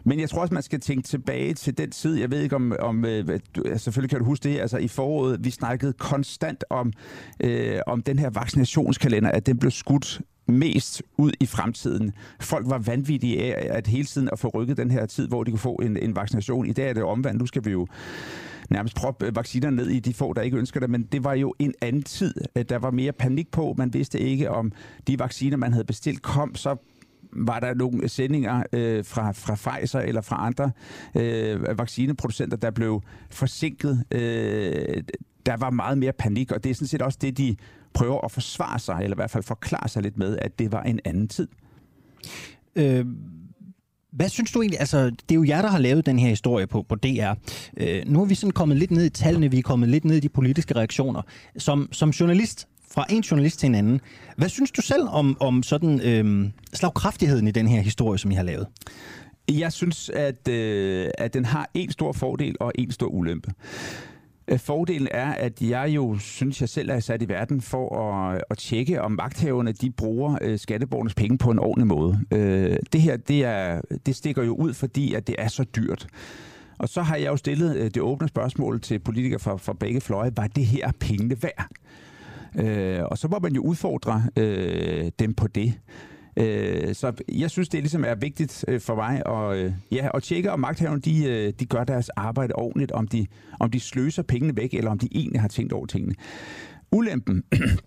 Men 0.03 0.19
jeg 0.19 0.29
tror 0.29 0.41
også, 0.41 0.53
man 0.53 0.63
skal 0.63 0.79
tænke 0.79 1.07
tilbage 1.07 1.53
til 1.53 1.77
den 1.77 1.91
tid. 1.91 2.19
Jeg 2.19 2.31
ved 2.31 2.41
ikke 2.41 2.55
om, 2.55 2.73
om 2.79 3.05
øh, 3.05 3.39
altså, 3.65 3.83
selvfølgelig 3.83 4.09
kan 4.09 4.19
du 4.19 4.25
huske 4.25 4.43
det, 4.43 4.59
altså 4.59 4.77
i 4.77 4.87
foråret, 4.87 5.45
vi 5.45 5.49
snakkede 5.49 5.93
konstant 5.93 6.63
om, 6.69 6.93
øh, 7.39 7.79
om 7.87 8.01
den 8.01 8.19
her 8.19 8.29
vaccinationskalender, 8.29 9.31
at 9.31 9.45
den 9.45 9.57
blev 9.57 9.71
skudt 9.71 10.21
mest 10.47 11.03
ud 11.17 11.31
i 11.39 11.45
fremtiden. 11.45 12.11
Folk 12.41 12.69
var 12.69 12.77
vanvittige 12.77 13.55
af 13.55 13.77
at 13.77 13.87
hele 13.87 14.05
tiden 14.05 14.29
at 14.31 14.39
få 14.39 14.47
rykket 14.47 14.77
den 14.77 14.91
her 14.91 15.05
tid, 15.05 15.27
hvor 15.27 15.43
de 15.43 15.51
kunne 15.51 15.59
få 15.59 15.75
en, 15.75 15.97
en 15.97 16.15
vaccination. 16.15 16.65
I 16.65 16.73
dag 16.73 16.89
er 16.89 16.93
det 16.93 17.03
omvendt. 17.03 17.39
Nu 17.39 17.45
skal 17.45 17.65
vi 17.65 17.71
jo 17.71 17.87
nærmest 18.69 18.95
proppe 18.95 19.25
øh, 19.25 19.35
vacciner 19.35 19.69
ned 19.69 19.87
i 19.87 19.99
de 19.99 20.13
få, 20.13 20.33
der 20.33 20.41
ikke 20.41 20.57
ønsker 20.57 20.79
det, 20.79 20.89
men 20.89 21.03
det 21.03 21.23
var 21.23 21.33
jo 21.33 21.55
en 21.59 21.73
anden 21.81 22.03
tid. 22.03 22.33
Der 22.69 22.77
var 22.77 22.91
mere 22.91 23.11
panik 23.11 23.51
på. 23.51 23.75
Man 23.77 23.93
vidste 23.93 24.19
ikke, 24.19 24.51
om 24.51 24.71
de 25.07 25.19
vacciner, 25.19 25.57
man 25.57 25.73
havde 25.73 25.85
bestilt, 25.85 26.21
kom. 26.21 26.55
Så 26.55 26.75
var 27.35 27.59
der 27.59 27.73
nogle 27.73 28.09
sendinger 28.09 28.63
øh, 28.73 29.05
fra, 29.05 29.31
fra 29.31 29.55
Pfizer 29.55 29.99
eller 29.99 30.21
fra 30.21 30.45
andre 30.45 30.71
øh, 31.15 31.77
vaccineproducenter, 31.77 32.57
der 32.57 32.71
blev 32.71 33.01
forsinket. 33.29 34.05
Øh, 34.11 35.03
der 35.45 35.57
var 35.57 35.69
meget 35.69 35.97
mere 35.97 36.13
panik, 36.13 36.51
og 36.51 36.63
det 36.63 36.69
er 36.69 36.73
sådan 36.73 36.87
set 36.87 37.01
også 37.01 37.19
det, 37.21 37.37
de 37.37 37.55
prøver 37.93 38.25
at 38.25 38.31
forsvare 38.31 38.79
sig, 38.79 38.99
eller 39.03 39.15
i 39.15 39.19
hvert 39.19 39.31
fald 39.31 39.43
forklare 39.43 39.87
sig 39.89 40.03
lidt 40.03 40.17
med, 40.17 40.37
at 40.41 40.59
det 40.59 40.71
var 40.71 40.83
en 40.83 40.99
anden 41.05 41.27
tid. 41.27 41.47
Øh, 42.75 43.05
hvad 44.11 44.29
synes 44.29 44.51
du 44.51 44.61
egentlig, 44.61 44.79
altså 44.79 45.09
det 45.09 45.31
er 45.31 45.35
jo 45.35 45.43
jer, 45.43 45.61
der 45.61 45.69
har 45.69 45.79
lavet 45.79 46.05
den 46.05 46.19
her 46.19 46.29
historie 46.29 46.67
på, 46.67 46.85
på 46.89 46.95
DR. 46.95 47.33
Øh, 47.77 48.03
nu 48.05 48.21
er 48.21 48.25
vi 48.25 48.35
sådan 48.35 48.51
kommet 48.51 48.77
lidt 48.77 48.91
ned 48.91 49.05
i 49.05 49.09
tallene, 49.09 49.51
vi 49.51 49.57
er 49.57 49.61
kommet 49.61 49.89
lidt 49.89 50.05
ned 50.05 50.15
i 50.15 50.19
de 50.19 50.29
politiske 50.29 50.75
reaktioner. 50.75 51.21
Som, 51.57 51.89
som 51.91 52.09
journalist, 52.09 52.67
fra 52.93 53.05
en 53.09 53.21
journalist 53.21 53.59
til 53.59 53.67
en 53.67 53.75
anden. 53.75 54.01
Hvad 54.37 54.49
synes 54.49 54.71
du 54.71 54.81
selv 54.81 55.07
om, 55.07 55.37
om 55.39 55.63
sådan 55.63 56.01
øh, 56.01 56.49
slagkraftigheden 56.73 57.47
i 57.47 57.51
den 57.51 57.67
her 57.67 57.81
historie, 57.81 58.19
som 58.19 58.31
I 58.31 58.35
har 58.35 58.43
lavet? 58.43 58.67
Jeg 59.51 59.73
synes, 59.73 60.09
at, 60.09 60.47
øh, 60.47 61.09
at 61.17 61.33
den 61.33 61.45
har 61.45 61.69
en 61.73 61.91
stor 61.91 62.11
fordel 62.11 62.55
og 62.59 62.71
en 62.75 62.91
stor 62.91 63.07
ulempe. 63.07 63.51
Øh, 64.47 64.59
fordelen 64.59 65.07
er, 65.11 65.31
at 65.31 65.61
jeg 65.61 65.89
jo 65.89 66.17
synes, 66.17 66.61
jeg 66.61 66.69
selv 66.69 66.89
er 66.89 66.99
sat 66.99 67.21
i 67.21 67.29
verden 67.29 67.61
for 67.61 68.09
at, 68.11 68.43
at 68.49 68.57
tjekke, 68.57 69.01
om 69.01 69.11
magthaverne 69.11 69.71
de 69.71 69.91
bruger 69.91 70.37
øh, 70.41 70.59
skatteborgernes 70.59 71.13
penge 71.13 71.37
på 71.37 71.51
en 71.51 71.59
ordentlig 71.59 71.87
måde. 71.87 72.19
Øh, 72.31 72.77
det 72.93 73.01
her, 73.01 73.17
det, 73.17 73.43
er, 73.43 73.81
det 74.05 74.15
stikker 74.15 74.43
jo 74.43 74.55
ud, 74.55 74.73
fordi 74.73 75.13
at 75.13 75.27
det 75.27 75.35
er 75.37 75.47
så 75.47 75.63
dyrt. 75.63 76.07
Og 76.77 76.89
så 76.89 77.01
har 77.01 77.15
jeg 77.15 77.27
jo 77.27 77.37
stillet 77.37 77.75
øh, 77.75 77.85
det 77.85 78.01
åbne 78.01 78.27
spørgsmål 78.27 78.81
til 78.81 78.99
politikere 78.99 79.39
fra, 79.39 79.57
fra 79.57 79.73
begge 79.73 80.01
fløje. 80.01 80.31
Var 80.35 80.47
det 80.47 80.65
her 80.65 80.91
pengene 80.99 81.43
værd? 81.43 81.67
Øh, 82.59 83.03
og 83.03 83.17
så 83.17 83.27
må 83.27 83.39
man 83.39 83.53
jo 83.53 83.61
udfordre 83.61 84.23
øh, 84.37 85.11
dem 85.19 85.33
på 85.33 85.47
det. 85.47 85.73
Øh, 86.37 86.95
så 86.95 87.13
jeg 87.31 87.51
synes, 87.51 87.69
det 87.69 87.79
ligesom 87.79 88.03
er 88.03 88.15
vigtigt 88.15 88.65
øh, 88.67 88.81
for 88.81 88.95
mig 88.95 89.21
at, 89.25 89.57
øh, 89.57 89.73
ja, 89.91 90.09
at 90.13 90.23
tjekke, 90.23 90.51
om 90.51 90.59
magthaverne 90.59 91.01
de, 91.01 91.25
øh, 91.25 91.53
de 91.59 91.65
gør 91.65 91.83
deres 91.83 92.09
arbejde 92.09 92.55
ordentligt, 92.55 92.91
om 92.91 93.07
de, 93.07 93.27
om 93.59 93.71
de 93.71 93.79
sløser 93.79 94.23
pengene 94.23 94.55
væk, 94.57 94.73
eller 94.73 94.91
om 94.91 94.99
de 94.99 95.07
egentlig 95.11 95.41
har 95.41 95.47
tænkt 95.47 95.73
over 95.73 95.85
tingene. 95.85 96.15
Ulempen, 96.91 97.43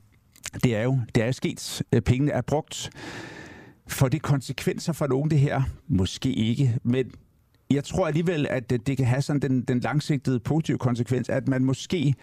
det 0.64 0.76
er 0.76 0.82
jo, 0.82 0.98
det 1.14 1.22
er 1.22 1.32
sket. 1.32 1.82
Øh, 1.92 2.02
pengene 2.02 2.32
er 2.32 2.42
brugt. 2.42 2.90
For 3.88 4.08
det 4.08 4.22
konsekvenser 4.22 4.92
for 4.92 5.06
nogen 5.06 5.30
det 5.30 5.38
her? 5.38 5.62
Måske 5.88 6.32
ikke, 6.32 6.78
men 6.82 7.10
jeg 7.70 7.84
tror 7.84 8.06
alligevel, 8.06 8.46
at 8.50 8.72
øh, 8.72 8.78
det 8.86 8.96
kan 8.96 9.06
have 9.06 9.22
sådan 9.22 9.42
den, 9.42 9.62
den 9.62 9.80
langsigtede 9.80 10.40
positive 10.40 10.78
konsekvens, 10.78 11.28
at 11.28 11.48
man 11.48 11.64
måske 11.64 12.14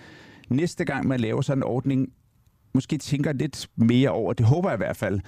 næste 0.49 0.85
gang 0.85 1.07
man 1.07 1.19
laver 1.19 1.41
sådan 1.41 1.59
en 1.59 1.63
ordning, 1.63 2.09
måske 2.73 2.97
tænker 2.97 3.33
lidt 3.33 3.69
mere 3.75 4.09
over, 4.09 4.33
det 4.33 4.45
håber 4.45 4.69
jeg 4.69 4.75
i 4.75 4.83
hvert 4.83 4.97
fald, 4.97 5.19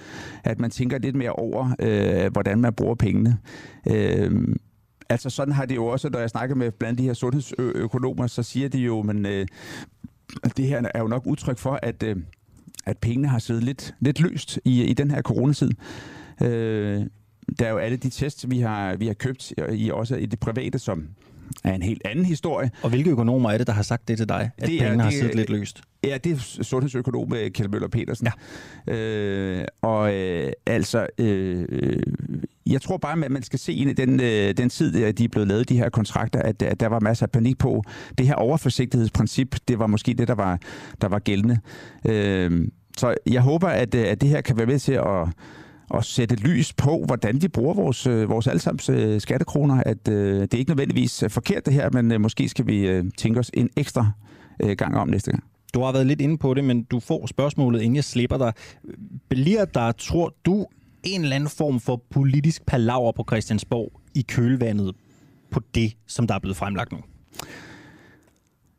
at 0.44 0.60
man 0.60 0.70
tænker 0.70 0.98
lidt 0.98 1.16
mere 1.16 1.32
over, 1.32 1.74
øh, 1.78 2.32
hvordan 2.32 2.60
man 2.60 2.74
bruger 2.74 2.94
pengene. 2.94 3.38
Øh, 3.90 4.56
altså 5.08 5.30
sådan 5.30 5.54
har 5.54 5.66
det 5.66 5.76
jo 5.76 5.86
også, 5.86 6.08
når 6.08 6.18
jeg 6.18 6.30
snakker 6.30 6.54
med 6.54 6.72
blandt 6.72 6.98
de 6.98 7.04
her 7.04 7.14
sundhedsøkonomer, 7.14 8.26
så 8.26 8.42
siger 8.42 8.68
de 8.68 8.78
jo, 8.78 9.02
men 9.02 9.26
øh, 9.26 9.46
det 10.56 10.66
her 10.66 10.82
er 10.94 11.00
jo 11.00 11.08
nok 11.08 11.26
udtryk 11.26 11.58
for, 11.58 11.78
at, 11.82 12.02
øh, 12.02 12.16
at 12.86 12.98
pengene 12.98 13.28
har 13.28 13.38
siddet 13.38 13.64
lidt, 13.64 13.94
lidt 14.00 14.20
løst 14.20 14.58
i, 14.64 14.84
i 14.84 14.92
den 14.92 15.10
her 15.10 15.22
coronatid. 15.22 15.70
Øh, 16.42 17.06
der 17.58 17.66
er 17.66 17.70
jo 17.70 17.78
alle 17.78 17.96
de 17.96 18.10
tests, 18.10 18.50
vi 18.50 18.60
har, 18.60 18.96
vi 18.96 19.06
har 19.06 19.14
købt, 19.14 19.52
i 19.72 19.90
også 19.90 20.16
i 20.16 20.26
det 20.26 20.40
private, 20.40 20.78
som 20.78 21.08
er 21.64 21.74
en 21.74 21.82
helt 21.82 22.02
anden 22.04 22.24
historie. 22.24 22.70
Og 22.82 22.88
hvilke 22.88 23.10
økonomer 23.10 23.50
er 23.50 23.58
det, 23.58 23.66
der 23.66 23.72
har 23.72 23.82
sagt 23.82 24.08
det 24.08 24.18
til 24.18 24.28
dig, 24.28 24.50
at 24.58 24.68
det 24.68 24.80
pengene 24.80 25.02
er, 25.02 25.04
har 25.04 25.10
siddet 25.10 25.34
lidt 25.34 25.50
løst? 25.50 25.80
Ja, 26.04 26.18
det 26.24 26.32
er 26.32 26.62
sundhedsøkonom 26.62 27.34
øh, 27.34 27.50
Kjeld 27.50 27.68
Møller 27.68 27.88
Petersen. 27.88 28.28
Ja. 28.86 28.94
Øh, 28.94 29.64
og 29.82 30.14
øh, 30.14 30.52
altså, 30.66 31.06
øh, 31.18 31.66
jeg 32.66 32.82
tror 32.82 32.96
bare, 32.96 33.24
at 33.24 33.30
man 33.30 33.42
skal 33.42 33.58
se 33.58 33.72
ind 33.72 33.90
i 33.90 33.92
den, 33.92 34.20
øh, 34.20 34.56
den 34.56 34.68
tid, 34.68 35.12
de 35.12 35.24
er 35.24 35.28
blevet 35.28 35.48
lavet, 35.48 35.68
de 35.68 35.76
her 35.76 35.88
kontrakter, 35.88 36.42
at, 36.42 36.62
at 36.62 36.80
der 36.80 36.86
var 36.86 37.00
masser 37.00 37.26
af 37.26 37.30
panik 37.30 37.58
på. 37.58 37.82
Det 38.18 38.26
her 38.26 38.34
overforsigtighedsprincip, 38.34 39.56
det 39.68 39.78
var 39.78 39.86
måske 39.86 40.14
det, 40.14 40.28
der 40.28 40.34
var, 40.34 40.58
der 41.00 41.08
var 41.08 41.18
gældende. 41.18 41.58
Øh, 42.04 42.68
så 42.96 43.14
jeg 43.26 43.42
håber, 43.42 43.68
at, 43.68 43.94
at 43.94 44.20
det 44.20 44.28
her 44.28 44.40
kan 44.40 44.56
være 44.56 44.66
med 44.66 44.78
til 44.78 44.92
at 44.92 45.28
at 45.94 46.04
sætte 46.04 46.34
lys 46.34 46.72
på, 46.72 47.04
hvordan 47.06 47.42
vi 47.42 47.48
bruger 47.48 47.74
vores, 47.74 48.06
øh, 48.06 48.28
vores 48.28 48.46
allesammens 48.46 48.88
øh, 48.88 49.20
skattekroner. 49.20 49.82
At 49.86 50.08
øh, 50.08 50.40
det 50.42 50.54
er 50.54 50.58
ikke 50.58 50.70
nødvendigvis 50.70 51.22
øh, 51.22 51.30
forkert 51.30 51.66
det 51.66 51.74
her, 51.74 51.90
men 51.92 52.12
øh, 52.12 52.20
måske 52.20 52.48
skal 52.48 52.66
vi 52.66 52.88
øh, 52.88 53.04
tænke 53.18 53.40
os 53.40 53.50
en 53.54 53.70
ekstra 53.76 54.10
øh, 54.62 54.76
gang 54.76 54.96
om 54.96 55.08
næste 55.08 55.30
gang. 55.30 55.44
Du 55.74 55.82
har 55.82 55.92
været 55.92 56.06
lidt 56.06 56.20
inde 56.20 56.38
på 56.38 56.54
det, 56.54 56.64
men 56.64 56.82
du 56.82 57.00
får 57.00 57.26
spørgsmålet, 57.26 57.82
inden 57.82 57.96
jeg 57.96 58.04
slipper 58.04 58.38
dig. 58.38 58.52
Bliver 59.28 59.64
der, 59.64 59.92
tror 59.92 60.34
du, 60.46 60.66
en 61.02 61.22
eller 61.22 61.36
anden 61.36 61.50
form 61.50 61.80
for 61.80 62.02
politisk 62.10 62.66
palaver 62.66 63.12
på 63.12 63.24
Christiansborg 63.28 64.00
i 64.14 64.22
kølvandet 64.22 64.92
på 65.50 65.60
det, 65.74 65.92
som 66.06 66.26
der 66.26 66.34
er 66.34 66.38
blevet 66.38 66.56
fremlagt 66.56 66.92
nu? 66.92 66.98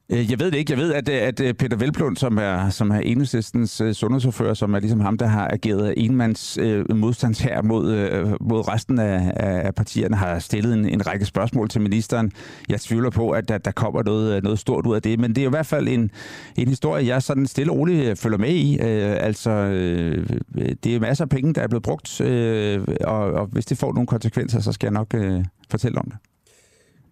Øh, 0.09 0.31
jeg 0.31 0.39
ved 0.39 0.51
det 0.51 0.57
ikke. 0.57 0.71
Jeg 0.71 0.79
ved, 0.79 0.93
at, 0.93 1.09
øh, 1.09 1.21
at 1.21 1.39
øh, 1.39 1.53
Peter 1.53 1.77
Velblund, 1.77 2.17
som 2.17 2.38
er, 2.38 2.69
som 2.69 2.91
er 2.91 2.99
enhedslistens 2.99 3.81
sundhedsordfører, 3.93 4.53
som 4.53 4.73
er 4.73 4.79
ligesom 4.79 4.99
ham, 4.99 5.17
der 5.17 5.25
har 5.25 5.47
ageret 5.47 5.93
enmands 5.97 6.57
øh, 6.57 6.95
modstandshær 6.95 7.61
mod, 7.61 7.93
øh, 7.93 8.27
mod 8.41 8.67
resten 8.67 8.99
af, 8.99 9.34
af 9.35 9.75
partierne, 9.75 10.15
har 10.15 10.39
stillet 10.39 10.73
en, 10.73 10.85
en 10.85 11.07
række 11.07 11.25
spørgsmål 11.25 11.69
til 11.69 11.81
ministeren. 11.81 12.31
Jeg 12.69 12.81
tvivler 12.81 13.09
på, 13.09 13.29
at 13.29 13.49
der, 13.49 13.57
der 13.57 13.71
kommer 13.71 14.03
noget, 14.03 14.43
noget 14.43 14.59
stort 14.59 14.85
ud 14.85 14.95
af 14.95 15.01
det, 15.01 15.19
men 15.19 15.35
det 15.35 15.41
er 15.41 15.47
i 15.47 15.49
hvert 15.49 15.65
fald 15.65 15.88
en, 15.88 16.11
en 16.55 16.67
historie, 16.67 17.07
jeg 17.07 17.23
sådan 17.23 17.47
stille 17.47 17.71
og 17.71 17.77
roligt 17.77 18.19
følger 18.19 18.38
med 18.38 18.49
i. 18.49 18.73
Øh, 18.73 19.15
altså, 19.19 19.51
øh, 19.51 20.29
det 20.84 20.95
er 20.95 20.99
masser 20.99 21.25
af 21.25 21.29
penge, 21.29 21.53
der 21.53 21.61
er 21.61 21.67
blevet 21.67 21.84
brugt, 21.84 22.21
øh, 22.21 22.88
og, 23.03 23.17
og 23.17 23.45
hvis 23.45 23.65
det 23.65 23.77
får 23.77 23.93
nogle 23.93 24.07
konsekvenser, 24.07 24.59
så 24.59 24.71
skal 24.71 24.88
jeg 24.88 24.93
nok 24.93 25.13
øh, 25.13 25.45
fortælle 25.69 25.99
om 25.99 26.05
det. 26.05 26.27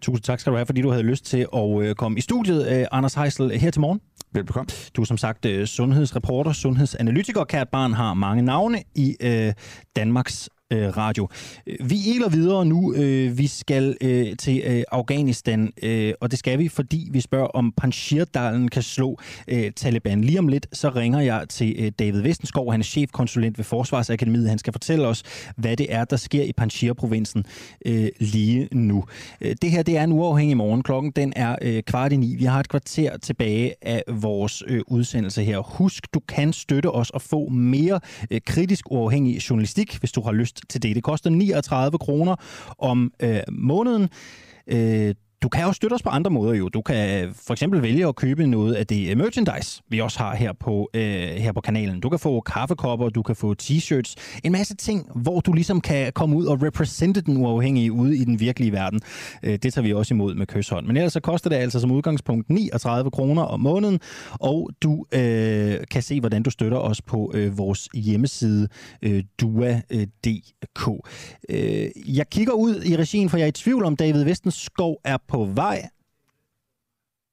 Tusind 0.00 0.24
tak 0.24 0.40
skal 0.40 0.50
du 0.50 0.56
have, 0.56 0.66
fordi 0.66 0.80
du 0.80 0.90
havde 0.90 1.02
lyst 1.02 1.24
til 1.24 1.46
at 1.56 1.82
øh, 1.82 1.94
komme 1.94 2.18
i 2.18 2.20
studiet. 2.20 2.68
Øh, 2.68 2.86
Anders 2.92 3.14
Heisel, 3.14 3.50
her 3.50 3.70
til 3.70 3.80
morgen. 3.80 4.00
Velbekomme. 4.32 4.68
Du 4.96 5.00
er 5.00 5.06
som 5.06 5.16
sagt 5.16 5.44
øh, 5.44 5.66
sundhedsreporter, 5.66 6.52
sundhedsanalytiker. 6.52 7.44
Kært 7.44 7.68
barn 7.68 7.92
har 7.92 8.14
mange 8.14 8.42
navne 8.42 8.82
i 8.94 9.16
øh, 9.20 9.52
Danmarks 9.96 10.48
øh, 10.72 10.96
radio. 10.96 11.28
Vi 11.66 12.10
eler 12.14 12.28
videre 12.28 12.66
nu. 12.66 12.94
Øh, 12.94 13.38
vi 13.38 13.46
skal 13.46 13.96
øh, 14.00 14.36
til 14.36 14.62
øh, 14.66 14.82
Afghanistan, 14.92 15.72
øh, 15.82 16.14
og 16.20 16.30
det 16.30 16.38
skal 16.38 16.58
vi, 16.58 16.68
fordi 16.68 17.08
vi 17.10 17.20
spørger, 17.20 17.46
om 17.46 17.72
Panjshirdalen 17.76 18.68
kan 18.68 18.82
slå 18.82 19.18
øh, 19.48 19.72
Taliban. 19.72 20.24
Lige 20.24 20.38
om 20.38 20.48
lidt, 20.48 20.66
så 20.72 20.88
ringer 20.88 21.20
jeg 21.20 21.46
til 21.48 21.76
øh, 21.78 21.92
David 21.98 22.20
Vestenskov. 22.20 22.70
Han 22.70 22.80
er 22.80 22.84
chefkonsulent 22.84 23.58
ved 23.58 23.64
Forsvarsakademiet. 23.64 24.48
Han 24.48 24.58
skal 24.58 24.72
fortælle 24.72 25.06
os, 25.06 25.22
hvad 25.56 25.76
det 25.76 25.86
er, 25.94 26.04
der 26.04 26.16
sker 26.16 26.42
i 26.42 26.52
Panjshir-provinsen 26.52 27.44
øh, 27.86 28.08
lige 28.20 28.68
nu. 28.72 29.04
Øh, 29.40 29.56
det 29.62 29.70
her, 29.70 29.82
det 29.82 29.96
er 29.96 30.04
en 30.04 30.12
uafhængig 30.12 30.56
morgen. 30.56 30.82
Klokken 30.82 31.12
den 31.16 31.32
er 31.36 31.56
øh, 31.62 31.82
kvart 31.82 32.12
i 32.12 32.16
ni. 32.16 32.34
Vi 32.34 32.44
har 32.44 32.60
et 32.60 32.68
kvarter 32.68 33.16
tilbage 33.16 33.74
af 33.82 34.02
vores 34.08 34.62
øh, 34.66 34.82
udsendelse 34.86 35.44
her. 35.44 35.58
Husk, 35.58 36.14
du 36.14 36.20
kan 36.28 36.52
støtte 36.52 36.90
os 36.90 37.10
og 37.10 37.22
få 37.22 37.48
mere 37.48 38.00
øh, 38.30 38.40
kritisk 38.46 38.90
uafhængig 38.90 39.50
journalistik, 39.50 39.96
hvis 39.98 40.12
du 40.12 40.20
har 40.20 40.32
lyst 40.32 40.55
til 40.68 40.82
det. 40.82 40.96
Det 40.96 41.02
koster 41.02 41.30
39 41.30 41.98
kroner 41.98 42.36
om 42.78 43.12
øh, 43.20 43.40
måneden. 43.48 44.08
Øh, 44.66 45.14
du 45.42 45.48
kan 45.48 45.64
også 45.64 45.76
støtte 45.76 45.94
os 45.94 46.02
på 46.02 46.08
andre 46.08 46.30
måder 46.30 46.54
jo. 46.54 46.68
Du 46.68 46.82
kan 46.82 47.24
øh, 47.24 47.34
for 47.46 47.52
eksempel 47.52 47.82
vælge 47.82 48.06
at 48.06 48.16
købe 48.16 48.46
noget 48.46 48.74
af 48.74 48.86
det 48.86 49.10
øh, 49.10 49.18
merchandise, 49.18 49.82
vi 49.88 50.00
også 50.00 50.18
har 50.18 50.36
her 50.36 50.52
på, 50.52 50.90
øh, 50.94 51.02
her 51.28 51.52
på 51.52 51.60
kanalen. 51.60 52.00
Du 52.00 52.08
kan 52.08 52.18
få 52.18 52.40
kaffekopper, 52.40 53.08
du 53.08 53.22
kan 53.22 53.36
få 53.36 53.54
t-shirts, 53.62 54.14
en 54.44 54.52
masse 54.52 54.76
ting, 54.76 55.06
hvor 55.14 55.40
du 55.40 55.52
ligesom 55.52 55.80
kan 55.80 56.12
komme 56.12 56.36
ud 56.36 56.46
og 56.46 56.62
repræsentere 56.62 57.22
den 57.26 57.36
uafhængige 57.36 57.92
ude 57.92 58.16
i 58.16 58.24
den 58.24 58.40
virkelige 58.40 58.72
verden. 58.72 59.00
Øh, 59.42 59.58
det 59.62 59.74
tager 59.74 59.82
vi 59.82 59.92
også 59.92 60.14
imod 60.14 60.34
med 60.34 60.46
kysshånd. 60.46 60.86
Men 60.86 60.96
ellers 60.96 61.12
så 61.12 61.20
koster 61.20 61.50
det 61.50 61.56
altså 61.56 61.80
som 61.80 61.90
udgangspunkt 61.90 62.50
39 62.50 63.10
kroner 63.10 63.42
om 63.42 63.60
måneden, 63.60 64.00
og 64.32 64.70
du 64.82 65.04
øh, 65.12 65.76
kan 65.90 66.02
se, 66.02 66.20
hvordan 66.20 66.42
du 66.42 66.50
støtter 66.50 66.78
os 66.78 67.02
på 67.02 67.32
øh, 67.34 67.58
vores 67.58 67.88
hjemmeside 67.94 68.68
øh, 69.02 69.24
dua.dk. 69.40 71.08
Øh, 71.48 72.16
jeg 72.16 72.30
kigger 72.30 72.52
ud 72.52 72.82
i 72.84 72.96
regien, 72.96 73.30
for 73.30 73.36
jeg 73.36 73.44
er 73.44 73.48
i 73.48 73.52
tvivl 73.52 73.84
om, 73.84 73.96
David 73.96 74.24
Vestenskov 74.24 75.00
er 75.04 75.16
på 75.28 75.44
vej. 75.44 75.88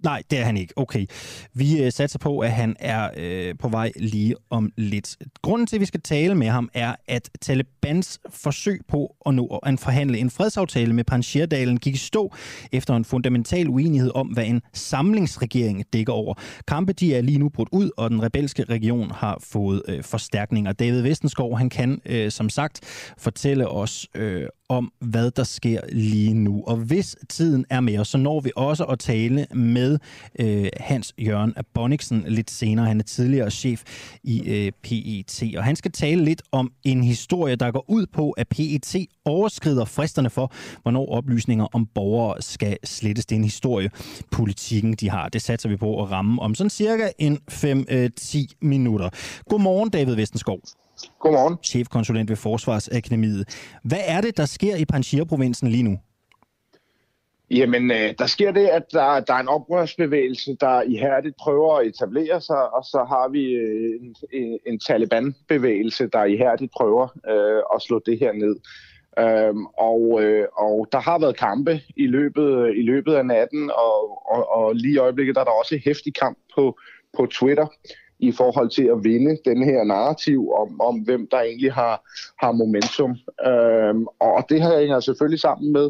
Nej, 0.03 0.23
det 0.31 0.39
er 0.39 0.43
han 0.43 0.57
ikke. 0.57 0.73
Okay. 0.77 1.05
Vi 1.53 1.83
øh, 1.83 1.91
satser 1.91 2.19
på, 2.19 2.39
at 2.39 2.51
han 2.51 2.75
er 2.79 3.09
øh, 3.17 3.55
på 3.59 3.67
vej 3.67 3.91
lige 3.95 4.35
om 4.49 4.71
lidt. 4.77 5.17
Grunden 5.41 5.67
til, 5.67 5.75
at 5.75 5.79
vi 5.79 5.85
skal 5.85 6.01
tale 6.01 6.35
med 6.35 6.47
ham, 6.47 6.69
er, 6.73 6.95
at 7.07 7.29
Talibans 7.41 8.19
forsøg 8.29 8.81
på 8.87 9.15
at 9.25 9.33
nå 9.33 9.59
at 9.63 9.79
forhandle 9.79 10.17
en 10.17 10.29
fredsaftale 10.29 10.93
med 10.93 11.03
Panjshirdalen 11.03 11.77
gik 11.77 11.93
i 11.93 11.97
stå 11.97 12.33
efter 12.71 12.95
en 12.95 13.05
fundamental 13.05 13.69
uenighed 13.69 14.11
om, 14.15 14.27
hvad 14.27 14.45
en 14.45 14.61
samlingsregering 14.73 15.83
dækker 15.93 16.13
over. 16.13 16.33
Kampe 16.67 16.93
de 16.93 17.15
er 17.15 17.21
lige 17.21 17.37
nu 17.37 17.49
brudt 17.49 17.69
ud, 17.71 17.89
og 17.97 18.09
den 18.09 18.23
rebelske 18.23 18.63
region 18.63 19.11
har 19.11 19.37
fået 19.41 19.81
øh, 19.87 20.03
forstærkninger. 20.03 20.71
David 20.71 21.01
Vestenskov, 21.01 21.57
han 21.57 21.69
kan 21.69 22.01
øh, 22.05 22.31
som 22.31 22.49
sagt 22.49 22.79
fortælle 23.17 23.67
os 23.67 24.07
øh, 24.15 24.47
om, 24.73 24.91
hvad 24.99 25.31
der 25.31 25.43
sker 25.43 25.81
lige 25.91 26.33
nu. 26.33 26.63
Og 26.67 26.77
hvis 26.77 27.15
tiden 27.29 27.65
er 27.69 27.79
med, 27.79 27.99
os, 27.99 28.07
så 28.07 28.17
når 28.17 28.39
vi 28.39 28.51
også 28.55 28.83
at 28.83 28.99
tale 28.99 29.47
med 29.51 29.99
øh, 30.39 30.67
Hans 30.79 31.13
Jørgen 31.17 31.53
Bonniksen 31.73 32.23
lidt 32.27 32.51
senere. 32.51 32.85
Han 32.85 32.99
er 32.99 33.03
tidligere 33.03 33.51
chef 33.51 33.83
i 34.23 34.49
øh, 34.49 34.71
PET, 34.83 35.43
og 35.57 35.63
han 35.63 35.75
skal 35.75 35.91
tale 35.91 36.23
lidt 36.25 36.41
om 36.51 36.71
en 36.83 37.03
historie, 37.03 37.55
der 37.55 37.71
går 37.71 37.85
ud 37.87 38.05
på, 38.05 38.31
at 38.31 38.47
PET 38.47 38.95
overskrider 39.25 39.85
fristerne 39.85 40.29
for, 40.29 40.53
hvornår 40.81 41.09
oplysninger 41.09 41.67
om 41.73 41.85
borgere 41.85 42.41
skal 42.41 42.77
slettes. 42.83 43.25
Det 43.25 43.35
er 43.35 43.39
en 43.39 43.43
historie, 43.43 43.89
politikken 44.31 44.93
de 44.93 45.09
har. 45.09 45.29
Det 45.29 45.41
satser 45.41 45.69
vi 45.69 45.77
på 45.77 46.03
at 46.03 46.11
ramme 46.11 46.41
om 46.41 46.55
sådan 46.55 46.69
cirka 46.69 47.09
en 47.19 47.39
5-10 47.51 47.57
øh, 47.93 48.09
minutter. 48.61 49.09
Godmorgen, 49.49 49.89
David 49.89 50.15
Vestenskov. 50.15 50.59
Godmorgen. 51.19 51.57
Chefkonsulent 51.63 52.29
ved 52.29 52.37
Forsvarsakademiet. 52.37 53.47
Hvad 53.83 54.01
er 54.05 54.21
det, 54.21 54.37
der 54.37 54.45
sker 54.45 54.75
i 54.75 54.85
Panjshir-provinsen 54.85 55.67
lige 55.67 55.83
nu? 55.83 55.99
Jamen, 57.51 57.91
øh, 57.91 58.13
der 58.19 58.25
sker 58.25 58.51
det, 58.51 58.67
at 58.67 58.83
der, 58.91 59.19
der 59.19 59.33
er 59.33 59.39
en 59.39 59.47
oprørsbevægelse, 59.47 60.57
der 60.59 60.81
ihærdigt 60.81 61.35
prøver 61.35 61.77
at 61.77 61.87
etablere 61.87 62.41
sig, 62.41 62.73
og 62.73 62.83
så 62.83 63.05
har 63.09 63.29
vi 63.29 63.43
øh, 63.51 63.99
en, 64.01 64.15
en, 64.33 64.59
en 64.67 64.79
Taliban-bevægelse, 64.79 66.07
der 66.07 66.23
ihærdigt 66.23 66.71
prøver 66.71 67.07
øh, 67.29 67.61
at 67.75 67.81
slå 67.81 68.01
det 68.05 68.19
her 68.19 68.31
ned. 68.33 68.55
Øhm, 69.19 69.65
og, 69.65 70.23
øh, 70.23 70.47
og 70.57 70.87
der 70.91 70.99
har 70.99 71.19
været 71.19 71.37
kampe 71.37 71.81
i 71.95 72.07
løbet, 72.07 72.73
i 72.75 72.81
løbet 72.81 73.13
af 73.13 73.25
natten, 73.25 73.71
og, 73.71 74.27
og, 74.33 74.51
og 74.55 74.75
lige 74.75 74.93
i 74.93 74.97
øjeblikket 74.97 75.35
der 75.35 75.41
er 75.41 75.45
der 75.45 75.51
også 75.51 75.79
hæftig 75.85 76.13
kamp 76.13 76.37
på, 76.55 76.79
på 77.17 77.25
Twitter 77.25 77.67
i 78.27 78.31
forhold 78.31 78.69
til 78.69 78.83
at 78.83 79.03
vinde 79.03 79.37
den 79.45 79.63
her 79.63 79.83
narrativ 79.83 80.51
om, 80.53 80.81
om 80.81 80.99
hvem 80.99 81.27
der 81.31 81.39
egentlig 81.39 81.73
har, 81.73 81.95
har 82.43 82.51
momentum. 82.51 83.11
Øhm, 83.47 84.05
og 84.19 84.45
det 84.49 84.61
her 84.61 84.79
hænger 84.79 84.99
selvfølgelig 84.99 85.39
sammen 85.39 85.73
med, 85.73 85.89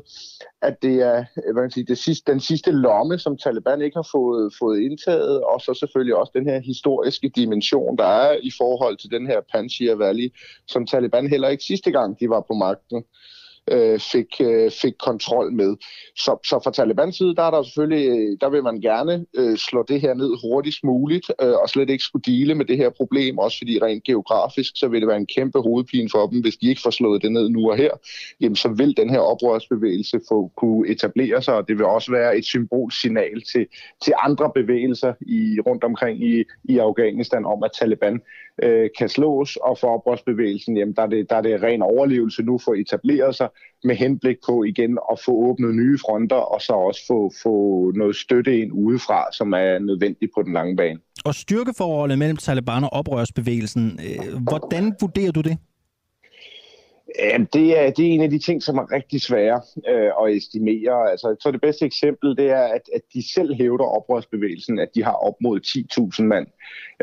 at 0.61 0.81
det 0.81 0.95
er 1.01 1.25
øh, 1.45 1.53
hvad 1.53 1.63
kan 1.63 1.71
sige, 1.71 1.85
det 1.85 1.97
sidste, 1.97 2.31
den 2.31 2.39
sidste 2.39 2.71
lomme, 2.71 3.19
som 3.19 3.37
Taliban 3.37 3.81
ikke 3.81 3.97
har 3.97 4.07
fået, 4.11 4.53
fået 4.59 4.79
indtaget, 4.79 5.43
og 5.43 5.61
så 5.61 5.73
selvfølgelig 5.73 6.15
også 6.15 6.31
den 6.35 6.45
her 6.45 6.59
historiske 6.59 7.29
dimension, 7.29 7.97
der 7.97 8.05
er 8.05 8.37
i 8.41 8.51
forhold 8.57 8.97
til 8.97 9.09
den 9.11 9.27
her 9.27 9.39
Panjshir 9.51 9.95
Valley, 9.95 10.33
som 10.67 10.85
Taliban 10.85 11.27
heller 11.29 11.47
ikke 11.47 11.63
sidste 11.63 11.91
gang, 11.91 12.19
de 12.19 12.29
var 12.29 12.41
på 12.41 12.53
magten 12.53 13.03
øh, 13.71 13.99
fik, 13.99 14.31
øh, 14.41 14.71
fik 14.71 14.93
kontrol 14.99 15.53
med. 15.53 15.75
Så, 16.15 16.39
så 16.45 16.59
fra 16.63 16.71
Talibans 16.71 17.17
side, 17.17 17.35
der 17.35 17.43
er 17.43 17.51
der 17.51 17.63
selvfølgelig, 17.63 18.07
øh, 18.09 18.37
der 18.41 18.49
vil 18.49 18.63
man 18.63 18.81
gerne 18.81 19.25
øh, 19.37 19.57
slå 19.57 19.85
det 19.87 20.01
her 20.01 20.13
ned 20.13 20.31
hurtigst 20.43 20.83
muligt, 20.83 21.31
øh, 21.41 21.53
og 21.61 21.69
slet 21.69 21.89
ikke 21.89 22.03
skulle 22.03 22.23
dele 22.23 22.55
med 22.55 22.65
det 22.65 22.77
her 22.77 22.89
problem, 22.89 23.37
også 23.37 23.57
fordi 23.57 23.79
rent 23.81 24.03
geografisk, 24.03 24.71
så 24.75 24.87
vil 24.87 25.01
det 25.01 25.07
være 25.07 25.17
en 25.17 25.33
kæmpe 25.35 25.59
hovedpine 25.61 26.09
for 26.11 26.27
dem, 26.27 26.41
hvis 26.41 26.57
de 26.57 26.69
ikke 26.69 26.81
får 26.81 26.89
slået 26.89 27.21
det 27.21 27.31
ned 27.31 27.49
nu 27.49 27.71
og 27.71 27.77
her, 27.77 27.91
jamen 28.41 28.55
så 28.55 28.69
vil 28.69 28.97
den 28.97 29.09
her 29.09 29.19
oprørsbevægelse 29.19 30.19
få 30.29 30.51
kunne 30.57 30.89
etablere 30.89 31.41
sig, 31.41 31.55
og 31.55 31.67
det 31.67 31.77
vil 31.77 31.85
også 31.85 32.11
være 32.11 32.37
et 32.37 32.45
symbolsignal 32.45 33.41
til, 33.51 33.67
til 34.03 34.13
andre 34.23 34.51
bevægelser 34.55 35.13
i, 35.21 35.59
rundt 35.67 35.83
omkring 35.83 36.23
i, 36.23 36.43
i 36.63 36.77
Afghanistan 36.77 37.45
om, 37.45 37.63
at 37.63 37.71
Taliban 37.79 38.21
øh, 38.63 38.89
kan 38.97 39.09
slås, 39.09 39.55
og 39.55 39.77
for 39.77 39.87
oprørsbevægelsen, 39.87 40.77
jamen 40.77 40.95
der 40.95 41.01
er, 41.01 41.07
det, 41.07 41.29
der 41.29 41.35
er 41.35 41.41
det 41.41 41.63
ren 41.63 41.81
overlevelse 41.81 42.43
nu 42.43 42.57
for 42.57 42.71
at 42.71 42.79
etablere 42.79 43.33
sig, 43.33 43.49
med 43.83 43.95
henblik 43.95 44.37
på 44.45 44.63
igen 44.63 44.97
at 45.11 45.19
få 45.25 45.31
åbnet 45.31 45.75
nye 45.75 45.97
fronter, 46.05 46.35
og 46.35 46.61
så 46.61 46.73
også 46.73 47.01
få, 47.07 47.31
få 47.43 47.91
noget 47.95 48.15
støtte 48.15 48.59
ind 48.59 48.71
udefra, 48.73 49.25
som 49.31 49.53
er 49.53 49.79
nødvendigt 49.79 50.31
på 50.35 50.43
den 50.43 50.53
lange 50.53 50.75
bane. 50.75 50.99
Og 51.25 51.35
styrkeforholdet 51.35 52.17
mellem 52.17 52.37
Taliban 52.37 52.83
og 52.83 52.93
oprørsbevægelsen, 52.93 53.99
øh, 54.07 54.43
hvordan 54.43 54.93
vurderer 55.01 55.31
du 55.31 55.41
det? 55.41 55.57
Jamen, 57.19 57.47
det 57.53 57.79
er, 57.79 57.91
det 57.91 58.07
er 58.07 58.11
en 58.11 58.21
af 58.21 58.29
de 58.29 58.39
ting, 58.39 58.63
som 58.63 58.77
er 58.77 58.91
rigtig 58.91 59.21
svære 59.21 59.61
øh, 59.89 60.11
at 60.23 60.35
estimere. 60.35 61.11
Altså, 61.11 61.35
så 61.39 61.51
det 61.51 61.61
bedste 61.61 61.85
eksempel, 61.85 62.37
det 62.37 62.49
er, 62.49 62.63
at, 62.63 62.81
at 62.95 63.01
de 63.13 63.33
selv 63.33 63.53
hævder 63.53 63.85
oprørsbevægelsen, 63.85 64.79
at 64.79 64.89
de 64.95 65.03
har 65.03 65.11
op 65.11 65.35
mod 65.41 65.59
10.000 66.19 66.23
mand. 66.23 66.47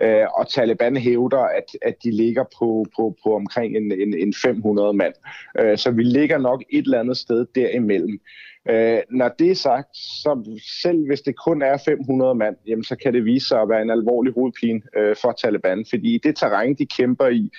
Øh, 0.03 0.27
og 0.35 0.49
Taliban 0.49 0.97
hævder, 0.97 1.39
at, 1.39 1.77
at 1.82 1.95
de 2.05 2.11
ligger 2.11 2.45
på, 2.59 2.87
på, 2.97 3.16
på 3.24 3.35
omkring 3.35 3.77
en, 3.77 3.93
en, 3.93 4.15
en 4.19 4.35
500 4.43 4.93
mand. 4.93 5.15
Øh, 5.61 5.78
så 5.78 5.91
vi 5.91 6.03
ligger 6.03 6.39
nok 6.39 6.62
et 6.70 6.85
eller 6.85 7.01
andet 7.01 7.16
sted 7.16 7.47
derimellem. 7.55 8.20
Øh, 8.69 8.99
når 9.11 9.28
det 9.28 9.51
er 9.51 9.55
sagt, 9.55 9.97
så 9.97 10.59
selv 10.82 11.07
hvis 11.07 11.20
det 11.20 11.35
kun 11.37 11.62
er 11.62 11.77
500 11.85 12.35
mand, 12.35 12.57
jamen, 12.66 12.85
så 12.85 12.97
kan 12.97 13.15
det 13.15 13.24
vise 13.24 13.49
sig 13.49 13.61
at 13.61 13.69
være 13.69 13.82
en 13.82 13.91
alvorlig 13.91 14.32
hovedpine 14.32 14.81
øh, 14.97 15.16
for 15.23 15.32
Taliban, 15.32 15.85
fordi 15.91 16.20
det 16.23 16.37
terræn, 16.37 16.74
de 16.74 16.87
kæmper 16.87 17.27
i, 17.27 17.51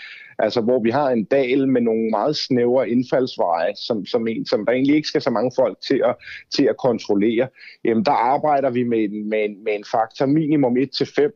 altså 0.41 0.61
hvor 0.61 0.80
vi 0.84 0.89
har 0.89 1.09
en 1.09 1.23
dal 1.23 1.68
med 1.68 1.81
nogle 1.81 2.09
meget 2.09 2.35
snævre 2.35 2.89
indfaldsveje, 2.89 3.76
som, 3.76 4.05
som, 4.05 4.27
en, 4.27 4.45
som 4.45 4.65
der 4.65 4.73
egentlig 4.73 4.95
ikke 4.95 5.07
skal 5.07 5.22
så 5.22 5.30
mange 5.30 5.51
folk 5.55 5.77
til 5.88 6.01
at, 6.05 6.15
til 6.55 6.63
at 6.63 6.77
kontrollere, 6.77 7.47
jamen 7.85 8.05
der 8.05 8.11
arbejder 8.11 8.69
vi 8.69 8.84
med, 8.84 9.09
med, 9.09 9.45
en, 9.45 9.63
med 9.63 9.76
en 9.76 9.84
faktor 9.91 10.26
minimum 10.26 10.77
1-5, 10.77 10.81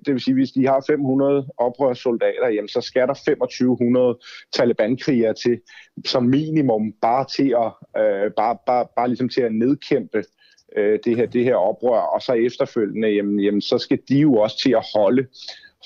det 0.06 0.14
vil 0.14 0.22
sige, 0.22 0.34
hvis 0.34 0.52
de 0.52 0.68
har 0.68 0.84
500 0.88 1.48
oprørssoldater, 1.58 2.48
jamen 2.48 2.70
så 2.70 2.82
skal 2.82 3.08
der 3.08 3.14
2500 3.14 4.20
Taliban-krigere 4.54 5.34
til, 5.34 5.62
som 6.06 6.24
minimum 6.24 6.94
bare 7.02 7.26
til 7.36 7.56
at, 7.66 8.02
øh, 8.02 8.32
bare, 8.38 8.58
bare, 8.66 8.88
bare 8.96 9.08
ligesom 9.08 9.30
til 9.30 9.42
at 9.42 9.54
nedkæmpe 9.54 10.24
øh, 10.78 11.00
det, 11.06 11.16
her, 11.16 11.26
det 11.26 11.44
her 11.44 11.56
oprør, 11.56 12.00
og 12.00 12.22
så 12.22 12.34
efterfølgende, 12.34 13.08
jamen, 13.08 13.40
jamen, 13.40 13.62
så 13.62 13.78
skal 13.78 14.00
de 14.10 14.20
jo 14.20 14.34
også 14.34 14.60
til 14.60 14.72
at 14.72 14.86
holde 14.96 15.28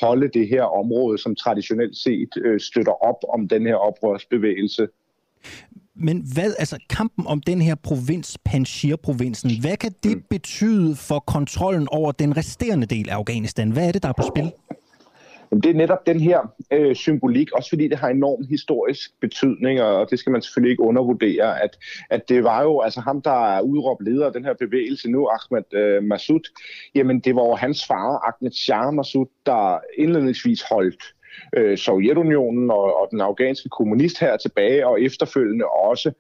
holde 0.01 0.30
det 0.34 0.47
her 0.47 0.63
område, 0.63 1.17
som 1.17 1.35
traditionelt 1.35 1.97
set 1.97 2.30
øh, 2.45 2.59
støtter 2.59 3.03
op 3.03 3.15
om 3.34 3.47
den 3.47 3.65
her 3.65 3.76
oprørsbevægelse. 3.76 4.88
Men 5.95 6.23
hvad, 6.34 6.53
altså 6.59 6.77
kampen 6.89 7.27
om 7.27 7.41
den 7.41 7.61
her 7.61 7.76
provins, 7.76 8.38
Panjshir-provinsen, 8.45 9.61
hvad 9.61 9.77
kan 9.77 9.91
det 10.03 10.17
mm. 10.17 10.23
betyde 10.30 10.95
for 10.95 11.19
kontrollen 11.19 11.88
over 11.91 12.11
den 12.11 12.38
resterende 12.38 12.88
del 12.88 13.09
af 13.09 13.15
Afghanistan? 13.15 13.71
Hvad 13.71 13.88
er 13.88 13.91
det, 13.91 14.03
der 14.03 14.09
er 14.09 14.13
på 14.13 14.23
spil? 14.35 14.51
Jamen, 15.51 15.63
det 15.63 15.69
er 15.69 15.76
netop 15.76 16.07
den 16.07 16.19
her 16.19 16.53
øh, 16.73 16.95
symbolik, 16.95 17.51
også 17.51 17.69
fordi 17.69 17.88
det 17.88 17.97
har 17.97 18.09
enorm 18.09 18.45
historisk 18.49 19.11
betydning, 19.21 19.81
og 19.81 20.11
det 20.11 20.19
skal 20.19 20.31
man 20.31 20.41
selvfølgelig 20.41 20.71
ikke 20.71 20.84
undervurdere, 20.84 21.63
at, 21.63 21.77
at 22.09 22.30
det 22.30 22.43
var 22.43 22.63
jo 22.63 22.80
altså 22.81 23.01
ham, 23.01 23.21
der 23.21 23.55
er 23.55 23.61
udråbt 23.61 24.03
leder 24.03 24.26
af 24.26 24.34
den 24.34 24.45
her 24.45 24.53
bevægelse 24.53 25.11
nu, 25.11 25.27
Ahmed 25.27 25.73
øh, 25.73 26.03
Massoud, 26.03 26.49
jamen 26.95 27.19
det 27.19 27.35
var 27.35 27.45
jo 27.45 27.55
hans 27.55 27.85
far, 27.88 28.17
Ahmed 28.27 28.51
Shah 28.51 28.93
Massoud, 28.93 29.27
der 29.45 29.80
indledningsvis 29.97 30.61
holdt 30.69 31.03
øh, 31.57 31.77
Sovjetunionen 31.77 32.71
og, 32.71 33.01
og 33.01 33.07
den 33.11 33.21
afghanske 33.21 33.69
kommunist 33.69 34.19
her 34.19 34.38
tilbage, 34.38 34.88
og 34.88 35.01
efterfølgende 35.01 35.65
også 35.65 36.11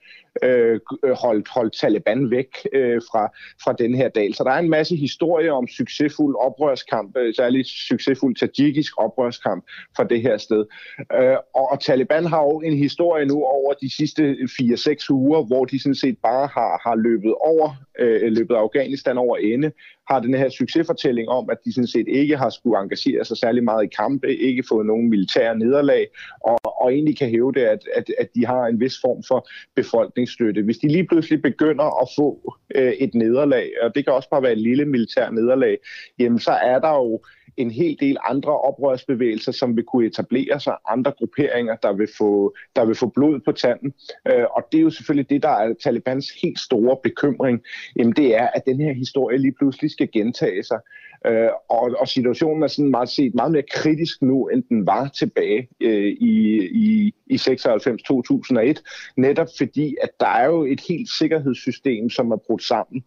øh, 0.43 0.79
holdt, 1.13 1.47
holdt 1.47 1.73
Taliban 1.73 2.31
væk 2.31 2.67
øh, 2.73 3.01
fra, 3.11 3.23
fra 3.63 3.73
den 3.73 3.95
her 3.95 4.09
dal. 4.09 4.33
Så 4.33 4.43
der 4.43 4.51
er 4.51 4.59
en 4.59 4.69
masse 4.69 4.95
historie 4.95 5.51
om 5.53 5.67
succesfuld 5.67 6.35
oprørskamp, 6.35 7.17
øh, 7.17 7.33
særligt 7.35 7.67
succesfuld 7.67 8.35
tajikisk 8.35 8.93
oprørskamp 8.97 9.63
fra 9.95 10.03
det 10.03 10.21
her 10.21 10.37
sted. 10.37 10.65
Øh, 11.19 11.37
og, 11.55 11.71
og 11.71 11.79
Taliban 11.79 12.25
har 12.25 12.41
jo 12.41 12.59
en 12.59 12.77
historie 12.77 13.25
nu 13.25 13.35
over 13.35 13.73
de 13.73 13.95
sidste 13.95 14.37
4-6 14.61 15.09
uger, 15.09 15.43
hvor 15.43 15.65
de 15.65 15.81
sådan 15.81 15.95
set 15.95 16.17
bare 16.23 16.47
har, 16.47 16.81
har 16.89 16.95
løbet 16.95 17.33
over, 17.33 17.75
øh, 17.99 18.31
løbet 18.31 18.55
Afghanistan 18.55 19.17
over 19.17 19.37
ende, 19.37 19.71
har 20.09 20.19
den 20.19 20.33
her 20.33 20.49
succesfortælling 20.49 21.29
om, 21.29 21.49
at 21.49 21.57
de 21.65 21.73
sådan 21.73 21.87
set 21.87 22.07
ikke 22.07 22.37
har 22.37 22.49
skulle 22.49 22.79
engagere 22.79 23.25
sig 23.25 23.37
særlig 23.37 23.63
meget 23.63 23.83
i 23.83 23.95
kampe, 23.95 24.35
ikke 24.35 24.63
fået 24.69 24.85
nogen 24.85 25.09
militære 25.09 25.57
nederlag, 25.57 26.07
og, 26.43 26.81
og 26.81 26.93
egentlig 26.93 27.17
kan 27.17 27.29
hæve 27.29 27.51
det, 27.51 27.61
at, 27.61 27.79
at, 27.95 28.11
at 28.17 28.27
de 28.35 28.45
har 28.45 28.65
en 28.65 28.79
vis 28.79 28.97
form 29.01 29.23
for 29.27 29.47
befolkningsstøtte. 30.29 30.61
Hvis 30.61 30.77
de 30.77 30.87
lige 30.87 31.07
pludselig 31.07 31.41
begynder 31.41 32.01
at 32.01 32.07
få 32.17 32.55
øh, 32.75 32.91
et 32.91 33.15
nederlag, 33.15 33.71
og 33.81 33.95
det 33.95 34.05
kan 34.05 34.13
også 34.13 34.29
bare 34.29 34.43
være 34.43 34.51
et 34.51 34.61
lille 34.61 34.85
militær 34.85 35.29
nederlag, 35.29 35.77
jamen 36.19 36.39
så 36.39 36.51
er 36.51 36.79
der 36.79 36.93
jo 36.93 37.21
en 37.57 37.71
hel 37.71 37.97
del 37.99 38.17
andre 38.29 38.51
oprørsbevægelser, 38.51 39.51
som 39.51 39.75
vil 39.75 39.83
kunne 39.83 40.07
etablere 40.07 40.59
sig, 40.59 40.75
andre 40.89 41.11
grupperinger, 41.11 41.75
der 41.75 41.93
vil 41.93 42.07
få, 42.17 42.55
der 42.75 42.85
vil 42.85 42.95
få 42.95 43.07
blod 43.07 43.39
på 43.45 43.51
tanden. 43.51 43.93
Øh, 44.27 44.45
og 44.55 44.67
det 44.71 44.77
er 44.77 44.81
jo 44.81 44.89
selvfølgelig 44.89 45.29
det, 45.29 45.43
der 45.43 45.49
er 45.49 45.73
Talibans 45.83 46.29
helt 46.41 46.59
store 46.59 46.97
bekymring. 47.03 47.61
Jamen 47.97 48.13
det 48.13 48.35
er, 48.35 48.47
at 48.55 48.65
den 48.65 48.81
her 48.81 48.93
historie 48.93 49.37
lige 49.37 49.55
pludselig 49.59 49.91
skal 49.91 50.09
gentage 50.11 50.63
sig. 50.63 50.79
Øh, 51.25 51.49
og, 51.69 51.95
og 51.99 52.07
situationen 52.07 52.63
er 52.63 52.67
sådan 52.67 52.91
meget 52.91 53.09
set 53.09 53.35
meget 53.35 53.51
mere 53.51 53.63
kritisk 53.71 54.21
nu, 54.21 54.47
end 54.47 54.63
den 54.63 54.85
var 54.85 55.07
tilbage 55.07 55.69
øh, 55.81 56.07
i, 56.07 56.67
i, 56.71 57.13
i 57.27 57.35
96-2001. 57.35 59.13
Netop 59.17 59.47
fordi, 59.57 59.95
at 60.01 60.09
der 60.19 60.27
er 60.27 60.45
jo 60.45 60.63
et 60.65 60.81
helt 60.89 61.09
sikkerhedssystem, 61.09 62.09
som 62.09 62.31
er 62.31 62.37
brudt 62.37 62.63
sammen. 62.63 63.03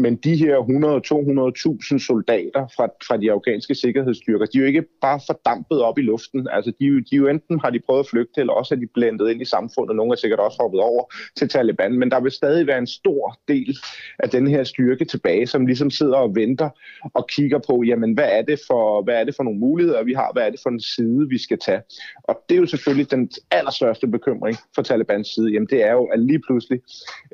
Men 0.00 0.16
de 0.16 0.36
her 0.36 0.56
100-200.000 0.56 2.06
soldater 2.06 2.66
fra, 2.76 2.86
fra 3.06 3.16
de 3.16 3.32
afghanske 3.32 3.74
sikkerhedsstyrker, 3.74 4.46
de 4.46 4.58
er 4.58 4.60
jo 4.60 4.66
ikke 4.66 4.84
bare 5.00 5.20
fordampet 5.26 5.82
op 5.82 5.98
i 5.98 6.02
luften. 6.02 6.48
Altså, 6.52 6.72
de, 6.80 7.04
de 7.10 7.16
jo 7.16 7.28
enten 7.28 7.60
har 7.60 7.70
de 7.70 7.80
prøvet 7.86 8.00
at 8.00 8.06
flygte, 8.10 8.40
eller 8.40 8.52
også 8.52 8.74
er 8.74 8.78
de 8.78 8.86
blandet 8.94 9.30
ind 9.30 9.42
i 9.42 9.44
samfundet. 9.44 9.96
Nogle 9.96 10.12
er 10.12 10.16
sikkert 10.16 10.40
også 10.40 10.58
hoppet 10.60 10.80
over 10.80 11.14
til 11.36 11.48
Taliban. 11.48 11.98
Men 11.98 12.10
der 12.10 12.20
vil 12.20 12.32
stadig 12.32 12.66
være 12.66 12.78
en 12.78 12.86
stor 12.86 13.38
del 13.48 13.76
af 14.18 14.30
den 14.30 14.46
her 14.46 14.64
styrke 14.64 15.04
tilbage, 15.04 15.46
som 15.46 15.66
ligesom 15.66 15.90
sidder 15.90 16.16
og 16.16 16.34
venter 16.34 16.68
og 17.14 17.26
kigger 17.28 17.58
på, 17.58 17.82
jamen, 17.86 18.12
hvad 18.14 18.28
er 18.30 18.42
det 18.42 18.60
for, 18.66 19.02
hvad 19.02 19.14
er 19.20 19.24
det 19.24 19.34
for 19.36 19.42
nogle 19.42 19.58
muligheder, 19.58 20.02
vi 20.02 20.12
har? 20.12 20.30
Hvad 20.32 20.46
er 20.46 20.50
det 20.50 20.60
for 20.62 20.70
en 20.70 20.80
side, 20.80 21.28
vi 21.28 21.38
skal 21.38 21.58
tage? 21.58 21.82
Og 22.24 22.42
det 22.48 22.54
er 22.54 22.60
jo 22.60 22.66
selvfølgelig 22.66 23.10
den 23.10 23.30
allerstørste 23.50 24.06
bekymring 24.06 24.56
for 24.74 24.82
Talibans 24.82 25.28
side. 25.34 25.52
Jamen, 25.52 25.68
det 25.70 25.82
er 25.82 25.92
jo, 25.92 26.04
at 26.04 26.20
lige 26.20 26.40
pludselig, 26.46 26.80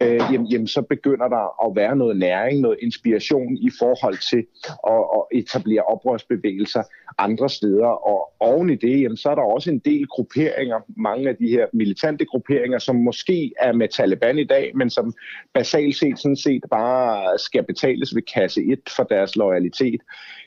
øh, 0.03 0.21
jamen, 0.33 0.47
jamen, 0.47 0.67
så 0.67 0.83
begynder 0.83 1.29
der 1.29 1.67
at 1.67 1.77
være 1.77 1.97
noget 1.97 2.17
næring 2.17 2.56
læring, 2.57 2.63
noget 2.63 2.79
inspiration 2.83 3.57
i 3.57 3.71
forhold 3.79 4.19
til 4.31 4.47
at, 4.87 5.03
at 5.17 5.39
etablere 5.39 5.83
oprørsbevægelser 5.83 6.83
andre 7.19 7.49
steder. 7.49 7.87
Og 7.87 8.33
oven 8.41 8.71
i 8.71 8.75
det, 8.77 9.03
jamen, 9.03 9.17
så 9.17 9.29
er 9.31 9.35
der 9.35 9.43
også 9.43 9.71
en 9.71 9.79
del 9.79 10.07
grupperinger, 10.07 10.81
mange 10.97 11.29
af 11.29 11.37
de 11.37 11.49
her 11.49 11.67
militante 11.73 12.25
grupperinger, 12.25 12.79
som 12.79 12.97
måske 12.97 13.53
er 13.61 13.73
med 13.73 13.89
Taliban 13.89 14.39
i 14.39 14.45
dag, 14.45 14.73
men 14.75 14.91
som 14.91 15.15
basalt 15.55 15.97
set 15.97 16.19
sådan 16.19 16.37
set 16.37 16.63
bare 16.71 17.39
skal 17.39 17.65
betales 17.65 18.15
ved 18.15 18.23
kasse 18.35 18.63
1 18.63 18.79
for 18.97 19.03
deres 19.03 19.37
loyalitet 19.37 20.01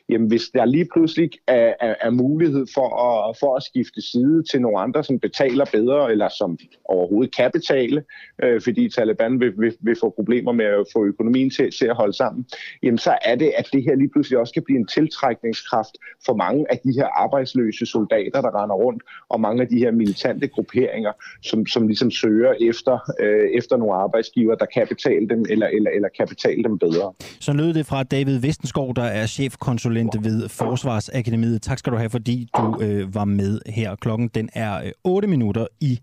jamen 0.09 0.27
hvis 0.27 0.43
der 0.53 0.65
lige 0.65 0.87
pludselig 0.93 1.29
er, 1.47 1.73
er, 1.79 1.95
er 2.01 2.09
mulighed 2.09 2.65
for 2.73 2.87
at, 3.07 3.37
for 3.39 3.55
at 3.55 3.63
skifte 3.63 4.01
side 4.01 4.43
til 4.51 4.61
nogle 4.61 4.79
andre, 4.79 5.03
som 5.03 5.19
betaler 5.19 5.65
bedre, 5.71 6.11
eller 6.11 6.29
som 6.37 6.57
overhovedet 6.85 7.35
kan 7.35 7.51
betale, 7.53 8.03
øh, 8.43 8.61
fordi 8.61 8.89
Taliban 8.89 9.39
vil, 9.39 9.53
vil, 9.57 9.73
vil 9.81 9.95
få 9.99 10.09
problemer 10.09 10.51
med 10.51 10.65
at 10.65 10.85
få 10.93 11.05
økonomien 11.05 11.49
til, 11.49 11.71
til 11.79 11.85
at 11.85 11.95
holde 11.95 12.13
sammen, 12.13 12.45
jamen 12.83 12.97
så 12.97 13.17
er 13.25 13.35
det, 13.35 13.51
at 13.57 13.67
det 13.73 13.83
her 13.83 13.95
lige 13.95 14.09
pludselig 14.09 14.39
også 14.39 14.53
kan 14.53 14.63
blive 14.63 14.79
en 14.79 14.87
tiltrækningskraft 14.87 15.97
for 16.25 16.35
mange 16.35 16.65
af 16.71 16.79
de 16.83 16.91
her 16.97 17.07
arbejdsløse 17.23 17.85
soldater, 17.85 18.41
der 18.41 18.63
render 18.63 18.75
rundt, 18.75 19.03
og 19.29 19.41
mange 19.41 19.61
af 19.61 19.67
de 19.67 19.77
her 19.77 19.91
militante 19.91 20.47
grupperinger, 20.47 21.11
som, 21.43 21.65
som 21.65 21.87
ligesom 21.87 22.11
søger 22.11 22.53
efter, 22.69 23.11
øh, 23.19 23.49
efter 23.59 23.77
nogle 23.77 23.93
arbejdsgiver, 23.93 24.55
der 24.55 24.65
kan 24.65 24.87
betale 24.87 25.29
dem, 25.29 25.45
eller, 25.49 25.67
eller, 25.67 25.91
eller 25.91 26.09
kan 26.17 26.27
betale 26.27 26.63
dem 26.63 26.79
bedre. 26.79 27.13
Så 27.39 27.53
lød 27.53 27.73
det 27.73 27.85
fra 27.85 28.03
David 28.03 28.39
Vestenskov, 28.39 28.95
der 28.95 29.03
er 29.03 29.25
chefkonsulent 29.25 29.98
konsulent 29.99 30.25
ved 30.25 30.49
Forsvarsakademiet. 30.49 31.61
Tak 31.61 31.79
skal 31.79 31.93
du 31.93 31.97
have, 31.97 32.09
fordi 32.09 32.47
du 32.57 32.77
øh, 32.81 33.15
var 33.15 33.25
med 33.25 33.59
her. 33.65 33.95
Klokken 33.95 34.27
den 34.27 34.49
er 34.53 34.83
øh, 34.83 34.91
8 35.03 35.27
minutter 35.27 35.67
i 35.79 35.99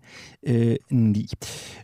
øh, 0.47 0.75
9. 0.89 1.29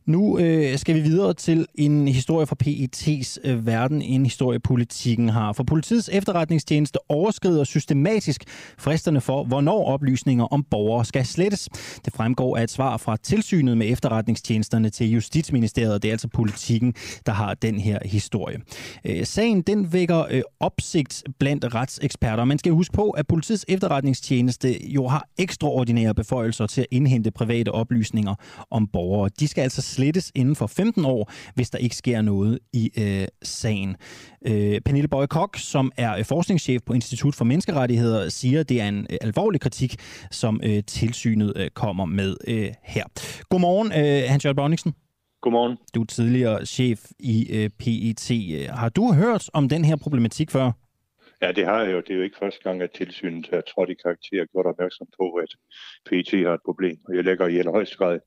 Nu 0.06 0.40
øh, 0.40 0.78
skal 0.78 0.96
vi 0.96 1.02
videre 1.02 1.34
til 1.34 1.68
en 1.76 2.08
historie 2.08 2.48
fra 2.48 2.56
PET's 2.64 3.50
øh, 3.50 3.68
verden, 3.68 4.02
en 4.02 4.24
historie 4.24 4.60
politikken 4.60 5.30
har. 5.30 5.54
For 5.54 5.64
politiets 5.64 6.10
efterretningstjeneste 6.14 7.00
overskrider 7.10 7.64
systematisk 7.64 8.44
fristerne 8.78 9.22
for, 9.22 9.44
hvornår 9.44 9.86
oplysninger 9.86 10.46
om 10.46 10.64
borgere 10.64 11.06
skal 11.06 11.26
slettes. 11.26 11.70
Det 12.06 12.14
fremgår 12.14 12.58
af 12.58 12.64
et 12.64 12.72
svar 12.72 12.98
fra 12.98 13.18
tilsynet 13.18 13.78
med 13.78 13.92
efterretningstjenesterne 13.92 14.90
til 14.90 15.10
Justitsministeriet. 15.10 16.04
Det 16.04 16.08
er 16.08 16.14
altså 16.14 16.28
politikken, 16.28 16.94
der 17.26 17.32
har 17.32 17.54
den 17.54 17.80
her 17.80 18.00
historie. 18.06 18.58
Øh, 19.06 19.26
sagen 19.26 19.62
den 19.62 19.94
vækker 19.94 20.26
øh, 20.32 20.42
opsigt 20.60 21.24
blandt 21.40 21.76
rets 21.76 22.00
retseksperter. 22.04 22.46
Man 22.46 22.58
skal 22.58 22.72
huske 22.72 22.94
på, 22.94 23.10
at 23.10 23.28
politiets 23.28 23.66
efterretningstjeneste 23.68 24.94
jo 24.94 25.08
har 25.08 25.28
ekstraordinære 25.38 26.16
beføjelser 26.16 26.68
til 26.68 26.82
at 26.82 26.88
indhente 26.92 27.32
private 27.32 27.72
oplysninger 27.72 28.36
om 28.72 28.88
borgere. 28.88 29.30
De 29.40 29.48
skal 29.48 29.62
altså 29.62 29.82
slettes 29.82 30.32
inden 30.36 30.56
for 30.56 30.68
15 30.68 31.06
år, 31.06 31.32
hvis 31.56 31.70
der 31.70 31.78
ikke 31.78 31.96
sker 31.96 32.22
noget 32.22 32.60
i 32.74 32.92
øh, 32.98 33.28
sagen. 33.44 33.96
Øh, 34.48 34.82
Pernille 34.82 35.08
Bøje 35.08 35.28
Kok, 35.28 35.58
som 35.58 35.92
er 35.98 36.18
øh, 36.18 36.26
forskningschef 36.26 36.82
på 36.86 36.94
Institut 36.94 37.36
for 37.36 37.46
Menneskerettigheder, 37.46 38.30
siger, 38.30 38.60
at 38.60 38.70
det 38.70 38.82
er 38.82 38.88
en 38.88 39.08
øh, 39.10 39.18
alvorlig 39.22 39.62
kritik, 39.62 39.96
som 40.32 40.62
øh, 40.64 40.84
tilsynet 40.88 41.54
øh, 41.56 41.70
kommer 41.70 42.06
med 42.06 42.36
øh, 42.48 42.70
her. 42.84 43.04
Godmorgen, 43.50 43.92
øh, 43.92 44.30
Hans-Jørgen 44.30 44.56
Bonniksen. 44.56 44.94
Godmorgen. 45.42 45.78
Du 45.96 46.02
er 46.02 46.06
tidligere 46.06 46.66
chef 46.66 47.00
i 47.20 47.48
øh, 47.50 47.70
PET. 47.70 48.32
Har 48.70 48.90
du 48.90 49.14
hørt 49.14 49.50
om 49.54 49.70
den 49.70 49.86
her 49.86 49.96
problematik 49.96 50.52
før? 50.52 50.72
Ja, 51.44 51.52
det 51.52 51.66
har 51.66 51.84
jeg 51.84 51.92
jo. 51.94 51.98
Det 51.98 52.10
er 52.10 52.16
jo 52.16 52.22
ikke 52.22 52.38
første 52.38 52.64
gang, 52.64 52.82
at 52.82 52.92
tilsynet 52.92 53.50
har 53.50 53.62
trådt 53.62 53.90
i 53.90 53.94
karakter 53.94 54.42
og 54.42 54.48
gjort 54.48 54.66
opmærksom 54.66 55.08
på, 55.18 55.34
at 55.34 55.52
PET 56.06 56.32
har 56.46 56.54
et 56.54 56.66
problem. 56.66 56.98
Og 57.08 57.16
jeg 57.16 57.24
lægger 57.24 57.48
i 57.48 57.58
allerhøjeste 57.58 57.98
grad 57.98 58.20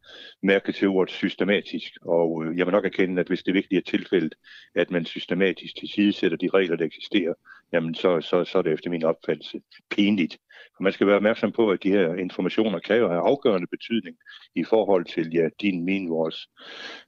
mærke 0.42 0.72
til 0.72 0.88
ordet 0.88 1.14
systematisk. 1.14 1.92
Og 2.02 2.44
øh, 2.44 2.58
jeg 2.58 2.66
må 2.66 2.70
nok 2.70 2.84
erkende, 2.84 3.20
at 3.20 3.28
hvis 3.28 3.42
det 3.42 3.54
virkelig 3.54 3.76
er 3.76 3.90
tilfældet, 3.90 4.34
at 4.74 4.90
man 4.90 5.04
systematisk 5.04 5.76
tilsidesætter 5.76 6.36
de 6.36 6.48
regler, 6.54 6.76
der 6.76 6.84
eksisterer, 6.84 7.34
jamen 7.72 7.94
så, 7.94 8.20
så, 8.20 8.44
så 8.44 8.58
er 8.58 8.62
det 8.62 8.72
efter 8.72 8.90
min 8.90 9.04
opfattelse 9.04 9.60
pinligt. 9.90 10.38
For 10.76 10.82
man 10.82 10.92
skal 10.92 11.06
være 11.06 11.16
opmærksom 11.16 11.52
på, 11.52 11.70
at 11.70 11.82
de 11.82 11.90
her 11.90 12.14
informationer 12.14 12.78
kan 12.78 12.96
jo 12.96 13.08
have 13.08 13.20
afgørende 13.20 13.66
betydning 13.66 14.16
i 14.54 14.64
forhold 14.64 15.04
til 15.04 15.34
ja, 15.34 15.48
din, 15.60 15.84
min, 15.84 16.10
vores 16.10 16.48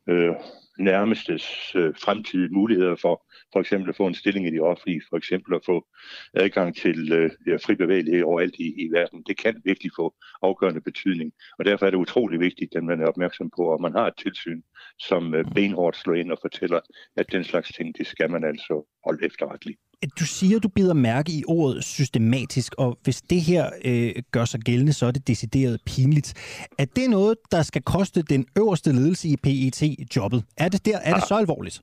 øh, 0.09 0.35
nærmestes 0.79 1.73
øh, 1.75 1.95
fremtidige 2.05 2.49
muligheder 2.49 2.97
for 2.97 3.25
for 3.53 3.61
eksempel 3.61 3.89
at 3.89 3.97
få 3.97 4.07
en 4.07 4.15
stilling 4.15 4.47
i 4.47 4.51
det 4.51 4.61
offentlige, 4.61 5.03
for 5.11 5.17
eksempel 5.17 5.55
at 5.55 5.61
få 5.67 5.87
adgang 6.35 6.77
til 6.77 7.13
øh, 7.13 7.31
ja, 7.47 7.57
fri 7.57 7.75
bevægelighed 7.75 8.23
overalt 8.23 8.55
i, 8.59 8.85
i 8.85 8.89
verden. 8.93 9.23
Det 9.27 9.37
kan 9.37 9.63
virkelig 9.65 9.93
få 9.97 10.15
afgørende 10.43 10.81
betydning, 10.81 11.33
og 11.59 11.65
derfor 11.65 11.87
er 11.87 11.91
det 11.91 11.99
utrolig 11.99 12.41
vigtigt, 12.41 12.77
at 12.77 12.85
man 12.85 13.01
er 13.01 13.07
opmærksom 13.07 13.51
på, 13.57 13.75
at 13.75 13.81
man 13.81 13.93
har 13.93 14.07
et 14.07 14.17
tilsyn, 14.19 14.63
som 14.99 15.35
øh, 15.35 15.45
benhårdt 15.55 15.97
slår 15.97 16.15
ind 16.15 16.33
og 16.33 16.39
fortæller, 16.43 16.81
at 17.17 17.33
den 17.33 17.45
slags 17.45 17.73
ting, 17.73 17.99
det 17.99 18.07
skal 18.07 18.31
man 18.31 18.45
altså 18.45 18.87
holde 19.05 19.27
efterretteligt. 19.27 19.81
Du 20.21 20.27
siger, 20.27 20.59
du 20.59 20.69
bider 20.69 20.95
mærke 20.95 21.33
i 21.33 21.45
ordet 21.49 21.85
systematisk, 21.85 22.75
og 22.79 22.99
hvis 23.03 23.23
det 23.23 23.41
her 23.41 23.71
øh, 23.85 24.13
gør 24.33 24.45
sig 24.45 24.61
gældende, 24.61 24.93
så 24.93 25.07
er 25.07 25.11
det 25.11 25.29
decideret 25.29 25.81
pinligt. 25.87 26.35
Er 26.79 26.85
det 26.85 27.11
noget, 27.11 27.37
der 27.53 27.63
skal 27.63 27.83
koste 27.83 28.23
den 28.23 28.47
øverste 28.59 28.93
ledelse 28.93 29.29
i 29.29 29.37
PET-jobbet? 29.37 30.45
Er 30.57 30.69
det 30.69 30.87
der? 30.87 30.99
Er 30.99 31.15
det 31.15 31.29
så 31.29 31.35
alvorligt? 31.35 31.83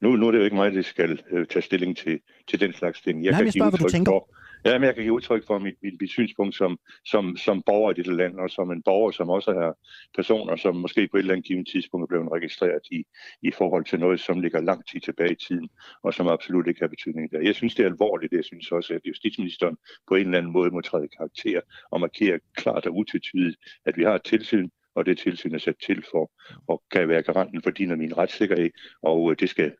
Nu, 0.00 0.16
nu 0.16 0.26
er 0.26 0.30
det 0.30 0.38
jo 0.38 0.44
ikke 0.44 0.56
mig, 0.56 0.72
der 0.72 0.82
skal 0.82 1.20
øh, 1.32 1.46
tage 1.46 1.62
stilling 1.62 1.96
til, 1.96 2.20
til 2.48 2.60
den 2.60 2.72
slags 2.72 3.00
ting. 3.00 3.24
Jeg 3.24 3.30
Nej, 3.30 3.38
kan 3.38 3.46
jeg 3.46 3.52
spørger, 3.52 3.70
hvad 3.70 3.78
du 3.78 3.88
tænker. 3.88 4.12
For, 4.12 4.28
Ja, 4.66 4.78
men 4.78 4.86
jeg 4.86 4.94
kan 4.94 5.02
give 5.02 5.12
udtryk 5.12 5.46
for 5.46 5.58
mit, 5.58 5.74
mit, 5.82 5.94
mit 6.00 6.10
synspunkt 6.10 6.54
som, 6.54 6.78
som, 7.04 7.36
som 7.36 7.62
borger 7.62 7.90
i 7.90 7.94
dette 7.94 8.16
land, 8.16 8.34
og 8.38 8.50
som 8.50 8.70
en 8.70 8.82
borger, 8.82 9.10
som 9.10 9.28
også 9.30 9.50
er 9.50 9.72
personer, 10.14 10.56
som 10.56 10.76
måske 10.76 11.08
på 11.08 11.16
et 11.16 11.20
eller 11.20 11.34
andet 11.34 11.46
givet 11.46 11.68
tidspunkt 11.68 12.02
er 12.02 12.06
blevet 12.06 12.32
registreret 12.32 12.80
i, 12.90 13.04
i 13.42 13.50
forhold 13.50 13.84
til 13.84 14.00
noget, 14.00 14.20
som 14.20 14.40
ligger 14.40 14.60
lang 14.60 14.86
tid 14.88 15.00
tilbage 15.00 15.32
i 15.32 15.34
tiden, 15.48 15.68
og 16.02 16.14
som 16.14 16.28
absolut 16.28 16.66
ikke 16.66 16.80
har 16.80 16.88
betydning 16.88 17.30
der. 17.30 17.40
Jeg 17.40 17.54
synes, 17.54 17.74
det 17.74 17.82
er 17.82 17.90
alvorligt. 17.90 18.32
Jeg 18.32 18.44
synes 18.44 18.72
også, 18.72 18.94
at 18.94 19.00
justitsministeren 19.06 19.76
på 20.08 20.14
en 20.14 20.26
eller 20.26 20.38
anden 20.38 20.52
måde 20.52 20.70
må 20.70 20.80
træde 20.80 21.08
karakter 21.08 21.60
og 21.90 22.00
markere 22.00 22.38
klart 22.54 22.86
og 22.86 22.96
utvetydigt, 22.96 23.56
at 23.84 23.96
vi 23.96 24.02
har 24.02 24.14
et 24.14 24.22
tilsyn, 24.22 24.68
og 24.94 25.06
det 25.06 25.18
tilsyn 25.18 25.54
er 25.54 25.58
sat 25.58 25.76
til 25.86 26.04
for, 26.10 26.30
og 26.68 26.82
kan 26.90 27.08
være 27.08 27.22
garanten 27.22 27.62
for 27.62 27.70
din 27.70 27.90
og 27.90 27.98
min 27.98 28.16
retssikkerhed, 28.18 28.70
og 29.02 29.30
øh, 29.30 29.36
det 29.40 29.50
skal 29.50 29.72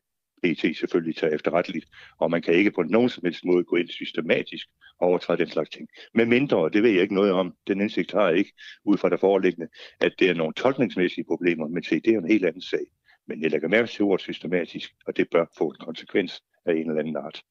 PT 0.43 0.77
selvfølgelig 0.79 1.15
tager 1.15 1.35
efterretteligt, 1.35 1.85
og 2.19 2.31
man 2.31 2.41
kan 2.41 2.53
ikke 2.53 2.71
på 2.71 2.83
nogen 2.83 3.09
som 3.09 3.23
helst 3.25 3.45
måde 3.45 3.63
gå 3.63 3.75
ind 3.75 3.89
systematisk 3.89 4.67
og 4.99 5.07
overtræde 5.07 5.39
den 5.39 5.49
slags 5.49 5.69
ting. 5.69 5.87
Med 6.13 6.25
mindre, 6.25 6.57
og 6.57 6.73
det 6.73 6.83
ved 6.83 6.89
jeg 6.89 7.01
ikke 7.01 7.15
noget 7.15 7.31
om, 7.31 7.53
den 7.67 7.81
indsigt 7.81 8.11
har 8.11 8.29
jeg 8.29 8.37
ikke 8.37 8.53
ud 8.85 8.97
fra 8.97 9.09
det 9.09 9.19
foreliggende, 9.19 9.67
at 9.99 10.13
det 10.19 10.29
er 10.29 10.33
nogle 10.33 10.53
tolkningsmæssige 10.53 11.25
problemer, 11.27 11.67
men 11.67 11.83
se, 11.83 11.95
det 11.95 12.13
er 12.13 12.17
en 12.17 12.31
helt 12.31 12.45
anden 12.45 12.61
sag. 12.61 12.85
Men 13.27 13.41
jeg 13.41 13.51
lægger 13.51 13.67
mærke 13.67 13.87
til 13.87 14.03
ordet 14.03 14.21
systematisk, 14.21 14.91
og 15.07 15.17
det 15.17 15.27
bør 15.31 15.45
få 15.57 15.67
en 15.67 15.85
konsekvens 15.85 16.41
af 16.65 16.71
en 16.71 16.89
eller 16.89 16.99
anden 16.99 17.17
art. 17.17 17.41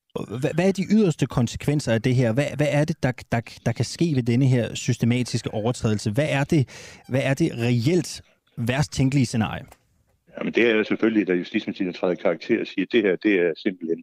Hvad 0.54 0.68
er 0.68 0.72
de 0.72 0.84
yderste 0.90 1.26
konsekvenser 1.26 1.92
af 1.92 2.02
det 2.02 2.14
her? 2.14 2.32
Hvad, 2.32 2.44
hvad 2.56 2.66
er 2.70 2.84
det, 2.84 3.02
der, 3.02 3.12
der, 3.32 3.40
der 3.66 3.72
kan 3.72 3.84
ske 3.84 4.12
ved 4.14 4.22
denne 4.22 4.46
her 4.46 4.74
systematiske 4.74 5.54
overtrædelse? 5.54 6.10
Hvad 6.10 6.28
er 6.30 6.44
det, 6.44 6.68
hvad 7.08 7.20
er 7.24 7.34
det 7.34 7.52
reelt 7.52 8.22
værst 8.56 8.92
tænkelige 8.92 9.26
scenarie? 9.26 9.64
Jamen 10.38 10.52
det 10.52 10.70
er 10.70 10.82
selvfølgelig, 10.82 11.28
da 11.28 11.32
justitsministeren 11.32 11.92
træder 11.92 12.14
karakter 12.14 12.60
og 12.60 12.66
siger, 12.66 12.84
at 12.84 12.92
det 12.92 13.02
her 13.02 13.16
det 13.16 13.34
er 13.40 13.52
simpelthen, 13.56 14.02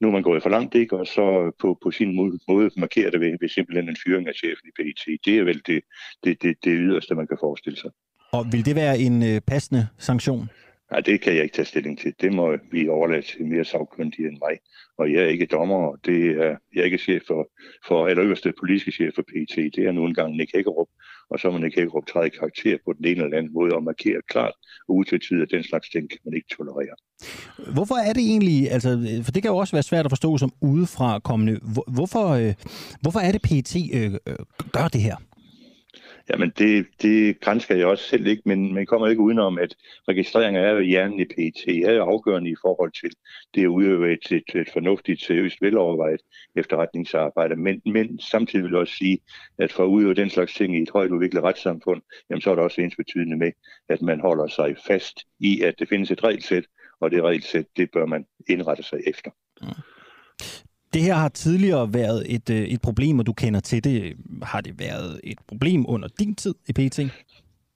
nu 0.00 0.08
er 0.08 0.12
man 0.12 0.22
gået 0.22 0.42
for 0.42 0.50
langt, 0.50 0.74
ikke? 0.74 0.96
og 0.96 1.06
så 1.06 1.52
på, 1.60 1.78
på 1.82 1.90
sin 1.90 2.16
måde, 2.16 2.38
måde 2.48 2.70
markerer 2.76 3.10
det 3.10 3.20
ved, 3.20 3.36
ved 3.40 3.48
simpelthen 3.48 3.88
en 3.88 3.96
fyring 4.06 4.28
af 4.28 4.34
chefen 4.34 4.68
i 4.68 4.72
PET. 4.76 5.18
Det 5.24 5.38
er 5.38 5.44
vel 5.44 5.62
det, 5.66 5.80
det, 6.24 6.42
det, 6.42 6.56
det 6.64 6.72
yderste, 6.76 7.14
man 7.14 7.26
kan 7.26 7.38
forestille 7.40 7.78
sig. 7.78 7.90
Og 8.32 8.46
vil 8.52 8.66
det 8.66 8.76
være 8.76 8.98
en 8.98 9.22
øh, 9.22 9.40
passende 9.40 9.86
sanktion? 9.98 10.48
Nej, 10.90 11.00
det 11.00 11.20
kan 11.20 11.34
jeg 11.34 11.42
ikke 11.42 11.54
tage 11.54 11.66
stilling 11.66 11.98
til. 11.98 12.14
Det 12.20 12.32
må 12.32 12.58
vi 12.70 12.88
overlade 12.88 13.22
til 13.22 13.46
mere 13.46 13.64
sagkyndige 13.64 14.28
end 14.28 14.38
mig. 14.38 14.58
Og 14.98 15.12
jeg 15.12 15.22
er 15.22 15.26
ikke 15.26 15.46
dommer, 15.46 15.76
og 15.76 15.98
det 16.04 16.30
er, 16.30 16.56
jeg 16.74 16.80
er 16.80 16.84
ikke 16.84 16.98
chef 16.98 17.22
for, 17.26 17.48
for 17.86 18.08
eller 18.08 18.24
øverste 18.24 18.52
politiske 18.58 18.92
chef 18.92 19.14
for 19.14 19.22
PT. 19.22 19.56
Det 19.56 19.78
er 19.78 19.92
nu 19.92 20.06
engang 20.06 20.36
Nick 20.36 20.50
Hækkerup. 20.54 20.88
Og 21.30 21.40
så 21.40 21.50
må 21.50 21.58
Nick 21.58 21.76
Hækkerup 21.76 22.06
træde 22.06 22.30
karakter 22.30 22.76
på 22.84 22.92
den 22.92 23.04
ene 23.04 23.24
eller 23.24 23.38
anden 23.38 23.52
måde 23.52 23.72
og 23.72 23.82
markere 23.82 24.20
klart 24.28 24.54
og 24.88 24.94
utvetydigt, 24.94 25.42
at 25.42 25.56
den 25.56 25.64
slags 25.64 25.88
ting 25.88 26.10
kan 26.10 26.18
man 26.24 26.34
ikke 26.34 26.48
tolerere. 26.56 26.96
Hvorfor 27.72 27.94
er 27.94 28.12
det 28.12 28.22
egentlig, 28.22 28.70
altså, 28.70 29.20
for 29.24 29.32
det 29.32 29.42
kan 29.42 29.50
jo 29.50 29.56
også 29.56 29.76
være 29.76 29.82
svært 29.82 30.04
at 30.04 30.10
forstå 30.10 30.38
som 30.38 30.52
udefra 30.60 31.18
kommende, 31.18 31.60
hvorfor, 31.86 32.28
øh, 32.28 32.54
hvorfor 33.00 33.20
er 33.20 33.32
det 33.32 33.42
PT 33.42 33.76
øh, 33.94 34.14
øh, 34.26 34.36
gør 34.72 34.88
det 34.88 35.00
her? 35.00 35.16
Jamen, 36.30 36.52
det, 36.58 36.86
det 37.02 37.40
grænsker 37.40 37.74
jeg 37.76 37.86
også 37.86 38.04
selv 38.04 38.26
ikke, 38.26 38.42
men 38.44 38.74
man 38.74 38.86
kommer 38.86 39.08
ikke 39.08 39.22
udenom, 39.22 39.58
at 39.58 39.76
registreringer 40.08 40.60
er 40.60 40.80
hjernen 40.80 41.20
i 41.20 41.24
PET 41.24 41.84
er 41.84 42.02
afgørende 42.02 42.50
i 42.50 42.56
forhold 42.62 42.92
til 42.92 43.10
det 43.54 43.62
at 43.62 43.66
udøve 43.66 44.12
et, 44.12 44.32
et, 44.32 44.60
et 44.60 44.68
fornuftigt, 44.72 45.22
seriøst, 45.22 45.62
velovervejet 45.62 46.20
efterretningsarbejde. 46.56 47.56
Men, 47.56 47.82
men 47.84 48.18
samtidig 48.20 48.64
vil 48.64 48.70
jeg 48.70 48.80
også 48.80 48.94
sige, 48.94 49.18
at 49.58 49.72
for 49.72 49.84
at 49.84 49.88
udøve 49.88 50.14
den 50.14 50.30
slags 50.30 50.54
ting 50.54 50.76
i 50.76 50.82
et 50.82 50.90
højt 50.90 51.10
udviklet 51.10 51.42
retssamfund, 51.42 52.02
jamen, 52.30 52.40
så 52.40 52.50
er 52.50 52.54
det 52.54 52.64
også 52.64 52.80
ens 52.80 52.96
betydende 52.96 53.36
med, 53.36 53.52
at 53.88 54.02
man 54.02 54.20
holder 54.20 54.46
sig 54.46 54.76
fast 54.86 55.20
i, 55.40 55.60
at 55.60 55.74
det 55.78 55.88
findes 55.88 56.10
et 56.10 56.24
regelsæt, 56.24 56.64
og 57.00 57.10
det 57.10 57.22
regelsæt, 57.22 57.66
det 57.76 57.90
bør 57.90 58.06
man 58.06 58.26
indrette 58.48 58.82
sig 58.82 59.00
efter. 59.06 59.30
Ja. 59.62 59.68
Det 60.94 61.02
her 61.02 61.14
har 61.14 61.28
tidligere 61.28 61.94
været 61.94 62.34
et, 62.34 62.50
øh, 62.50 62.56
et 62.56 62.80
problem, 62.82 63.18
og 63.18 63.26
du 63.26 63.32
kender 63.32 63.60
til 63.60 63.84
det. 63.84 64.16
Har 64.42 64.60
det 64.60 64.78
været 64.78 65.20
et 65.24 65.38
problem 65.48 65.84
under 65.88 66.08
din 66.18 66.34
tid 66.34 66.54
i 66.68 66.72
PT? 66.72 66.98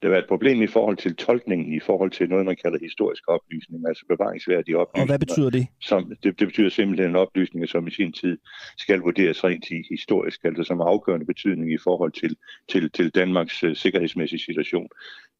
Det 0.02 0.10
var 0.10 0.16
et 0.16 0.24
problem 0.28 0.62
i 0.62 0.66
forhold 0.66 0.96
til 0.96 1.16
tolkningen, 1.16 1.74
i 1.74 1.80
forhold 1.80 2.10
til 2.10 2.28
noget, 2.28 2.46
man 2.46 2.56
kalder 2.62 2.78
historisk 2.82 3.22
oplysning, 3.28 3.88
altså 3.88 4.04
bevaringsværdige 4.08 4.78
oplysninger. 4.78 5.02
Og 5.02 5.06
hvad 5.06 5.18
betyder 5.18 5.50
det? 5.50 5.66
Som, 5.80 6.12
det, 6.22 6.38
det 6.38 6.46
betyder 6.48 6.68
simpelthen 6.68 7.16
oplysninger, 7.16 7.66
som 7.66 7.86
i 7.86 7.90
sin 7.90 8.12
tid 8.12 8.38
skal 8.76 9.00
vurderes 9.00 9.44
rent 9.44 9.64
historisk, 9.90 10.44
altså 10.44 10.62
som 10.62 10.80
afgørende 10.80 11.26
betydning 11.26 11.72
i 11.72 11.78
forhold 11.78 12.12
til, 12.12 12.36
til, 12.68 12.90
til 12.90 13.10
Danmarks 13.10 13.64
uh, 13.64 13.74
sikkerhedsmæssige 13.74 14.40
situation. 14.40 14.88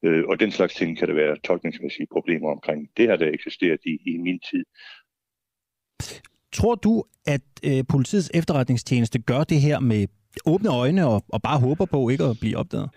Uh, 0.06 0.22
og 0.28 0.40
den 0.40 0.50
slags 0.50 0.74
ting 0.74 0.98
kan 0.98 1.08
der 1.08 1.14
være 1.14 1.36
tolkningsmæssige 1.44 2.06
problemer 2.12 2.50
omkring. 2.50 2.90
Det 2.96 3.08
har 3.08 3.16
der 3.16 3.28
eksisteret 3.32 3.80
i, 3.84 3.98
i 4.06 4.16
min 4.16 4.40
tid. 4.50 4.64
Tror 6.52 6.74
du, 6.74 7.04
at 7.26 7.40
øh, 7.64 7.84
politiets 7.88 8.30
efterretningstjeneste 8.34 9.18
gør 9.18 9.44
det 9.44 9.60
her 9.60 9.80
med 9.80 10.06
åbne 10.46 10.68
øjne 10.68 11.06
og, 11.06 11.24
og 11.28 11.42
bare 11.42 11.60
håber 11.60 11.84
på 11.84 12.08
ikke 12.08 12.24
at 12.24 12.36
blive 12.40 12.56
opdaget? 12.56 12.90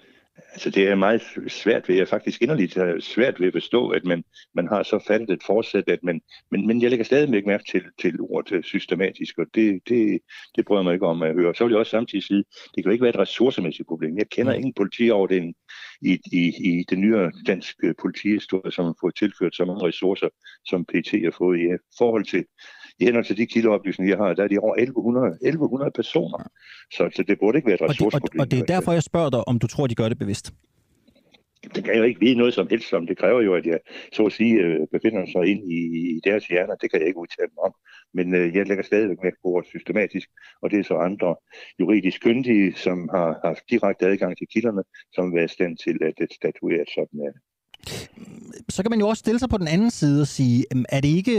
Altså 0.53 0.69
det 0.69 0.87
er 0.87 0.95
meget 0.95 1.21
svært 1.47 1.89
ved, 1.89 1.95
jeg 1.95 2.07
faktisk 2.07 2.41
inderligt 2.41 2.77
svært 3.03 3.39
ved 3.39 3.47
at 3.47 3.53
forstå, 3.53 3.89
at 3.89 4.05
man, 4.05 4.23
man 4.55 4.67
har 4.67 4.83
så 4.83 5.03
faldet 5.07 5.29
et 5.29 5.43
forsæt, 5.45 5.83
at 5.87 6.03
man, 6.03 6.21
men, 6.51 6.67
men 6.67 6.81
jeg 6.81 6.89
lægger 6.89 7.03
stadig 7.03 7.45
mærke 7.47 7.63
til, 7.71 7.83
til 8.01 8.17
ordet 8.19 8.65
systematisk, 8.65 9.37
og 9.37 9.45
det, 9.55 9.81
det, 9.89 10.19
det 10.55 10.65
bryder 10.65 10.83
mig 10.83 10.93
ikke 10.93 11.05
om 11.05 11.21
at 11.21 11.33
høre. 11.33 11.55
Så 11.55 11.63
vil 11.63 11.71
jeg 11.71 11.79
også 11.79 11.89
samtidig 11.89 12.23
sige, 12.23 12.43
det 12.75 12.75
kan 12.75 12.85
jo 12.85 12.91
ikke 12.91 13.03
være 13.03 13.13
et 13.13 13.19
ressourcemæssigt 13.19 13.87
problem. 13.87 14.17
Jeg 14.17 14.29
kender 14.29 14.53
ingen 14.53 14.73
politi 14.73 15.09
over 15.09 15.27
den 15.27 15.53
i, 16.01 16.19
i, 16.31 16.43
i 16.69 16.85
den 16.89 17.01
nye 17.01 17.31
danske 17.47 17.93
politihistorie, 18.01 18.71
som 18.71 18.85
har 18.85 18.95
fået 19.01 19.15
tilført 19.15 19.55
så 19.55 19.65
mange 19.65 19.87
ressourcer, 19.87 20.29
som 20.65 20.85
PT 20.85 21.09
har 21.11 21.35
fået 21.37 21.59
i 21.59 21.67
forhold 21.97 22.25
til 22.25 22.45
I 22.99 23.05
henhold 23.05 23.25
til 23.25 23.37
de 23.37 23.45
kildeoplysninger, 23.45 24.15
jeg 24.15 24.25
har, 24.25 24.33
der 24.33 24.43
er 24.43 24.47
de 24.47 24.57
over 24.57 24.75
1100, 24.75 25.27
1100 25.41 25.91
personer. 25.95 26.43
Så, 26.95 27.09
så 27.15 27.23
det 27.27 27.39
burde 27.39 27.57
ikke 27.57 27.67
være 27.67 27.75
et 27.75 27.81
Og 27.81 27.89
det, 27.89 28.01
og, 28.01 28.07
ressourceproblem. 28.07 28.39
og 28.41 28.51
det 28.51 28.59
er 28.59 28.65
derfor, 28.65 28.91
jeg 28.91 29.03
spørger 29.03 29.29
dig, 29.29 29.47
om 29.47 29.59
du 29.59 29.67
tror, 29.67 29.87
de 29.87 29.95
gør 29.95 30.09
det 30.09 30.19
bevidst. 30.19 30.53
det 31.75 31.83
kan 31.83 31.93
jeg 31.93 31.99
jo 31.99 32.03
ikke 32.03 32.19
vide 32.19 32.35
noget 32.35 32.53
som 32.53 32.67
helst 32.69 32.93
om. 32.93 33.07
Det 33.07 33.17
kræver 33.17 33.41
jo, 33.41 33.55
at 33.55 33.65
jeg 33.65 33.79
så 34.13 34.23
at 34.25 34.33
sige 34.33 34.53
øh, 34.53 34.87
befinder 34.91 35.25
sig 35.25 35.43
ind 35.51 35.61
i, 35.71 35.81
i 36.15 36.19
deres 36.23 36.47
hjerner. 36.47 36.75
Det 36.75 36.91
kan 36.91 36.99
jeg 36.99 37.07
ikke 37.07 37.19
udtale 37.19 37.51
mig 37.55 37.63
om. 37.69 37.73
Men 38.13 38.35
øh, 38.35 38.55
jeg 38.55 38.67
lægger 38.67 38.83
stadigvæk 38.83 39.17
med 39.23 39.31
på 39.31 39.47
ordet 39.53 39.67
systematisk, 39.69 40.27
og 40.61 40.71
det 40.71 40.79
er 40.79 40.83
så 40.83 40.95
andre 41.09 41.35
juridisk 41.79 42.21
kyndige, 42.21 42.73
som 42.75 43.09
har 43.15 43.39
haft 43.47 43.63
direkte 43.69 44.05
adgang 44.05 44.37
til 44.37 44.47
kilderne, 44.53 44.83
som 45.15 45.33
vil 45.33 45.43
i 45.43 45.47
stand 45.47 45.77
til 45.77 45.97
at, 46.01 46.13
at 46.25 46.31
statuere 46.39 46.85
sådan 46.95 47.19
øh, 47.27 47.33
Så 48.69 48.83
kan 48.83 48.89
man 48.89 48.99
jo 48.99 49.07
også 49.07 49.21
stille 49.21 49.39
sig 49.39 49.49
på 49.49 49.57
den 49.57 49.67
anden 49.67 49.91
side 49.91 50.21
og 50.21 50.27
sige, 50.27 50.65
øhm, 50.71 50.85
er 50.89 51.01
det 51.01 51.09
ikke... 51.09 51.35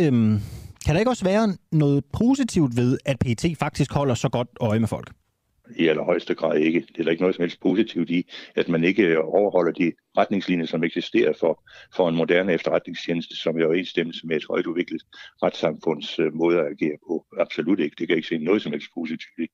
Kan 0.84 0.94
der 0.94 0.98
ikke 0.98 1.10
også 1.10 1.24
være 1.24 1.56
noget 1.72 2.04
positivt 2.12 2.76
ved, 2.76 2.98
at 3.04 3.18
PET 3.18 3.56
faktisk 3.58 3.92
holder 3.92 4.14
så 4.14 4.28
godt 4.28 4.48
øje 4.60 4.78
med 4.78 4.88
folk? 4.88 5.12
i 5.76 5.88
allerhøjeste 5.88 6.34
grad 6.34 6.58
ikke. 6.58 6.80
Det 6.80 6.98
er 6.98 7.02
der 7.02 7.10
ikke 7.10 7.22
noget 7.22 7.36
som 7.36 7.42
helst 7.42 7.60
positivt 7.60 8.10
i, 8.10 8.30
at 8.54 8.68
man 8.68 8.84
ikke 8.84 9.20
overholder 9.20 9.72
de 9.72 9.92
retningslinjer, 10.18 10.66
som 10.66 10.84
eksisterer 10.84 11.32
for, 11.40 11.64
for 11.96 12.08
en 12.08 12.16
moderne 12.16 12.52
efterretningstjeneste, 12.52 13.36
som 13.36 13.60
er 13.60 13.64
overensstemmelse 13.64 14.26
med 14.26 14.36
et 14.36 14.44
højt 14.50 14.66
udviklet 14.66 15.02
retssamfunds 15.42 16.18
øh, 16.18 16.34
måde 16.34 16.58
at 16.58 16.66
agere 16.66 16.96
på. 17.08 17.26
Absolut 17.40 17.80
ikke. 17.80 17.94
Det 17.98 18.08
kan 18.08 18.08
jeg 18.08 18.16
ikke 18.16 18.28
se 18.28 18.38
noget 18.38 18.62
som 18.62 18.72
helst 18.72 18.88
positivt 18.94 19.38
i 19.38 19.46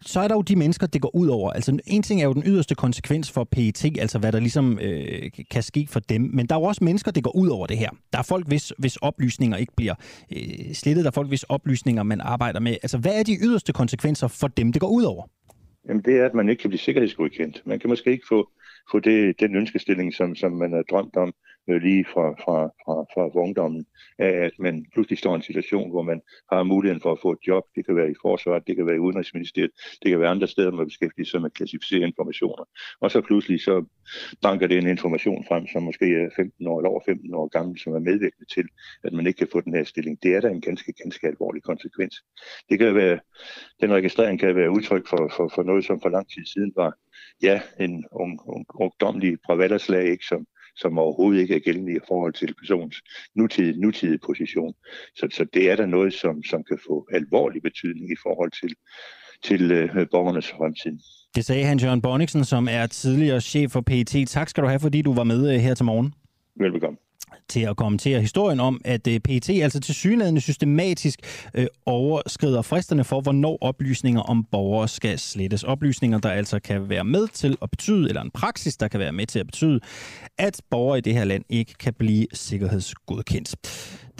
så 0.00 0.20
er 0.20 0.28
der 0.28 0.34
jo 0.34 0.42
de 0.42 0.56
mennesker, 0.56 0.86
det 0.86 1.02
går 1.02 1.16
ud 1.16 1.28
over. 1.28 1.50
Altså, 1.50 1.78
en 1.86 2.02
ting 2.02 2.22
er 2.22 2.26
jo 2.26 2.32
den 2.32 2.42
yderste 2.46 2.74
konsekvens 2.74 3.32
for 3.32 3.44
PET, 3.44 3.84
altså 3.98 4.18
hvad 4.18 4.32
der 4.32 4.40
ligesom 4.40 4.78
øh, 4.82 5.30
kan 5.50 5.62
ske 5.62 5.86
for 5.90 6.00
dem, 6.00 6.30
men 6.32 6.46
der 6.46 6.54
er 6.54 6.58
jo 6.58 6.64
også 6.64 6.84
mennesker, 6.84 7.10
det 7.10 7.24
går 7.24 7.36
ud 7.36 7.48
over 7.48 7.66
det 7.66 7.78
her. 7.78 7.90
Der 8.12 8.18
er 8.18 8.22
folk, 8.22 8.48
hvis, 8.48 8.72
hvis 8.78 8.96
oplysninger 8.96 9.56
ikke 9.56 9.72
bliver 9.76 9.94
øh, 10.36 10.74
slettet, 10.74 11.04
der 11.04 11.10
er 11.10 11.14
folk, 11.14 11.28
hvis 11.28 11.42
oplysninger 11.42 12.02
man 12.02 12.20
arbejder 12.20 12.60
med. 12.60 12.72
Altså, 12.82 12.98
hvad 12.98 13.18
er 13.18 13.22
de 13.22 13.36
yderste 13.42 13.72
konsekvenser 13.72 14.28
for 14.28 14.48
dem, 14.48 14.72
det 14.72 14.80
går 14.80 14.88
ud 14.88 15.02
over? 15.02 15.24
Jamen 15.88 16.02
det 16.02 16.16
er, 16.16 16.26
at 16.26 16.34
man 16.34 16.48
ikke 16.48 16.60
kan 16.60 16.70
blive 16.70 16.80
sikkerhedsgodkendt. 16.80 17.62
Man 17.66 17.78
kan 17.78 17.90
måske 17.90 18.10
ikke 18.10 18.26
få, 18.28 18.48
få 18.90 18.98
det, 18.98 19.40
den 19.40 19.56
ønskestilling, 19.56 20.14
som, 20.14 20.34
som 20.34 20.52
man 20.52 20.72
har 20.72 20.82
drømt 20.90 21.16
om 21.16 21.32
øh, 21.70 21.82
lige 21.82 22.04
fra, 22.12 22.26
fra, 22.44 22.58
fra, 22.84 22.94
fra 23.14 23.40
ungdommen, 23.40 23.86
af 24.18 24.32
at 24.46 24.52
man 24.58 24.86
pludselig 24.92 25.18
står 25.18 25.32
i 25.32 25.36
en 25.36 25.42
situation, 25.42 25.90
hvor 25.90 26.02
man 26.02 26.20
har 26.52 26.62
muligheden 26.62 27.02
for 27.02 27.12
at 27.12 27.18
få 27.22 27.32
et 27.32 27.38
job. 27.46 27.64
Det 27.74 27.86
kan 27.86 27.96
være 27.96 28.10
i 28.10 28.14
forsvaret, 28.22 28.66
det 28.66 28.76
kan 28.76 28.86
være 28.86 28.96
i 28.96 28.98
udenrigsministeriet, 28.98 29.70
det 30.02 30.10
kan 30.10 30.20
være 30.20 30.30
andre 30.30 30.48
steder, 30.48 30.70
man 30.70 30.86
beskæftiger 30.86 31.26
sig 31.26 31.40
med 31.40 31.50
at 31.50 31.54
klassificere 31.54 32.06
informationer. 32.06 32.64
Og 33.00 33.10
så 33.10 33.20
pludselig 33.20 33.60
så 33.60 33.84
banker 34.42 34.66
det 34.66 34.78
en 34.78 34.86
information 34.86 35.44
frem, 35.48 35.66
som 35.66 35.82
måske 35.82 36.06
er 36.22 36.28
15 36.36 36.66
år 36.66 36.78
eller 36.78 36.90
over 36.90 37.02
15 37.06 37.34
år 37.34 37.48
gammel, 37.48 37.78
som 37.78 37.92
er 37.94 37.98
medvirkende 37.98 38.48
til, 38.54 38.66
at 39.04 39.12
man 39.12 39.26
ikke 39.26 39.38
kan 39.38 39.48
få 39.52 39.60
den 39.60 39.74
her 39.74 39.84
stilling. 39.84 40.22
Det 40.22 40.34
er 40.34 40.40
da 40.40 40.48
en 40.48 40.60
ganske, 40.60 40.92
ganske 40.92 41.26
alvorlig 41.26 41.62
konsekvens. 41.62 42.14
Det 42.68 42.78
kan 42.78 42.94
være, 42.94 43.18
den 43.80 43.92
registrering 43.92 44.40
kan 44.40 44.56
være 44.56 44.70
udtryk 44.70 45.06
for, 45.08 45.32
for, 45.36 45.52
for 45.54 45.62
noget, 45.62 45.84
som 45.84 46.00
for 46.00 46.08
lang 46.08 46.26
tid 46.28 46.44
siden 46.44 46.72
var, 46.76 46.94
ja, 47.42 47.60
en 47.80 48.04
ung, 48.12 48.40
ung, 48.46 48.66
ungdomlig 48.74 49.38
bravallerslag, 49.44 50.04
ikke, 50.04 50.24
som, 50.24 50.46
som 50.76 50.98
overhovedet 50.98 51.40
ikke 51.40 51.54
er 51.54 51.58
gældende 51.58 51.92
i 51.96 51.98
forhold 52.08 52.32
til 52.32 52.54
persons 52.54 52.96
nutidige, 53.34 53.80
nutidige 53.80 54.18
position. 54.26 54.74
Så, 55.14 55.28
så 55.32 55.46
det 55.54 55.70
er 55.70 55.76
der 55.76 55.86
noget, 55.86 56.12
som, 56.14 56.42
som 56.42 56.64
kan 56.64 56.78
få 56.86 57.08
alvorlig 57.12 57.62
betydning 57.62 58.12
i 58.12 58.16
forhold 58.22 58.50
til, 58.60 58.74
til 59.42 59.72
øh, 59.72 60.06
borgernes 60.10 60.50
fremtid. 60.50 60.98
Det 61.34 61.44
sagde 61.44 61.64
Hans 61.64 61.84
Jørgen 61.84 62.02
Bonniksen, 62.02 62.44
som 62.44 62.68
er 62.70 62.86
tidligere 62.86 63.40
chef 63.40 63.70
for 63.70 63.80
PET. 63.80 64.28
Tak 64.28 64.48
skal 64.48 64.62
du 64.62 64.68
have, 64.68 64.80
fordi 64.80 65.02
du 65.02 65.14
var 65.14 65.24
med 65.24 65.54
øh, 65.54 65.60
her 65.60 65.74
til 65.74 65.84
morgen. 65.84 66.14
Velbekomme 66.56 66.98
til 67.50 67.60
at 67.60 67.76
kommentere 67.76 68.20
historien 68.20 68.60
om, 68.60 68.80
at 68.84 69.06
øh, 69.06 69.20
PT 69.20 69.50
altså 69.50 69.80
til 69.80 69.94
synlædende 69.94 70.40
systematisk 70.40 71.20
øh, 71.54 71.66
overskrider 71.86 72.62
fristerne 72.62 73.04
for, 73.04 73.20
hvornår 73.20 73.58
oplysninger 73.60 74.20
om 74.20 74.44
borgere 74.44 74.88
skal 74.88 75.18
slettes. 75.18 75.62
Oplysninger, 75.62 76.18
der 76.18 76.30
altså 76.30 76.60
kan 76.60 76.88
være 76.88 77.04
med 77.04 77.28
til 77.28 77.58
at 77.62 77.70
betyde, 77.70 78.08
eller 78.08 78.22
en 78.22 78.30
praksis, 78.30 78.76
der 78.76 78.88
kan 78.88 79.00
være 79.00 79.12
med 79.12 79.26
til 79.26 79.38
at 79.38 79.46
betyde, 79.46 79.80
at 80.38 80.60
borgere 80.70 80.98
i 80.98 81.00
det 81.00 81.14
her 81.14 81.24
land 81.24 81.44
ikke 81.48 81.74
kan 81.74 81.94
blive 81.94 82.26
sikkerhedsgodkendt. 82.32 83.54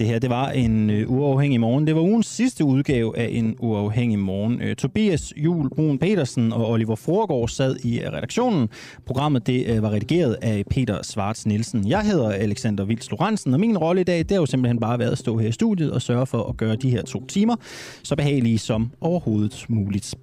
Det 0.01 0.09
her, 0.09 0.19
det 0.19 0.31
var 0.31 0.49
en 0.51 0.91
øh, 0.91 1.11
uafhængig 1.11 1.61
morgen. 1.61 1.87
Det 1.87 1.95
var 1.95 2.01
ugens 2.01 2.27
sidste 2.27 2.65
udgave 2.65 3.19
af 3.19 3.29
en 3.33 3.57
uafhængig 3.59 4.19
morgen. 4.19 4.63
Øh, 4.63 4.77
Tobias 4.77 5.33
Jul 5.37 5.71
Brun 5.71 5.99
Petersen 5.99 6.53
og 6.53 6.71
Oliver 6.71 6.97
Forgård 6.97 7.49
sad 7.49 7.77
i 7.85 8.01
øh, 8.01 8.13
redaktionen. 8.13 8.69
Programmet 9.07 9.47
det 9.47 9.67
øh, 9.67 9.83
var 9.83 9.91
redigeret 9.91 10.37
af 10.43 10.65
Peter 10.71 11.03
Svarts 11.03 11.47
Nielsen. 11.47 11.89
Jeg 11.89 12.01
hedder 12.01 12.31
Alexander 12.31 12.85
Vils 12.85 13.11
Lorentzen, 13.11 13.55
og 13.55 13.61
min 13.61 13.79
rolle 13.79 14.01
i 14.01 14.05
dag, 14.05 14.19
det 14.19 14.31
har 14.31 14.37
jo 14.37 14.47
simpelthen 14.47 14.81
bare 14.81 14.99
været 14.99 15.13
at 15.13 15.19
stå 15.19 15.39
her 15.39 15.49
i 15.49 15.53
studiet 15.53 15.93
og 15.93 16.03
sørge 16.03 16.27
for 16.27 16.43
at 16.43 16.57
gøre 16.57 16.77
de 16.77 16.91
her 16.91 17.03
to 17.03 17.27
timer 17.27 17.57
så 18.03 18.17
behagelige 18.17 18.59
som 18.59 18.91
overhovedet 19.01 19.65
muligt. 19.69 20.15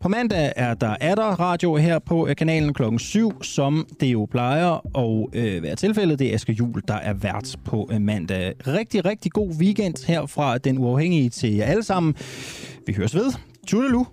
På 0.00 0.08
mandag 0.08 0.52
er 0.56 0.74
der 0.74 0.96
Adder 1.00 1.40
radio 1.40 1.76
her 1.76 1.98
på 1.98 2.28
øh, 2.28 2.36
kanalen 2.36 2.74
klokken 2.74 2.98
7, 2.98 3.42
som 3.42 3.86
det 4.00 4.06
jo 4.06 4.28
plejer 4.30 4.98
at 4.98 5.40
øh, 5.40 5.62
være 5.62 5.76
tilfældet. 5.76 6.18
Det 6.18 6.30
er 6.30 6.34
Aske 6.34 6.52
Jul, 6.52 6.82
der 6.88 6.94
er 6.94 7.12
vært 7.12 7.56
på 7.64 7.88
øh, 7.92 8.00
mandag. 8.00 8.54
Rigtig, 8.66 9.04
rigtig 9.22 9.32
god 9.32 9.54
weekend 9.60 10.06
her 10.06 10.26
fra 10.26 10.58
Den 10.58 10.78
Uafhængige 10.78 11.30
til 11.30 11.54
jer 11.54 11.64
alle 11.64 11.82
sammen. 11.82 12.14
Vi 12.86 12.92
høres 12.92 13.14
ved. 13.14 13.32
Tudelu. 13.66 14.04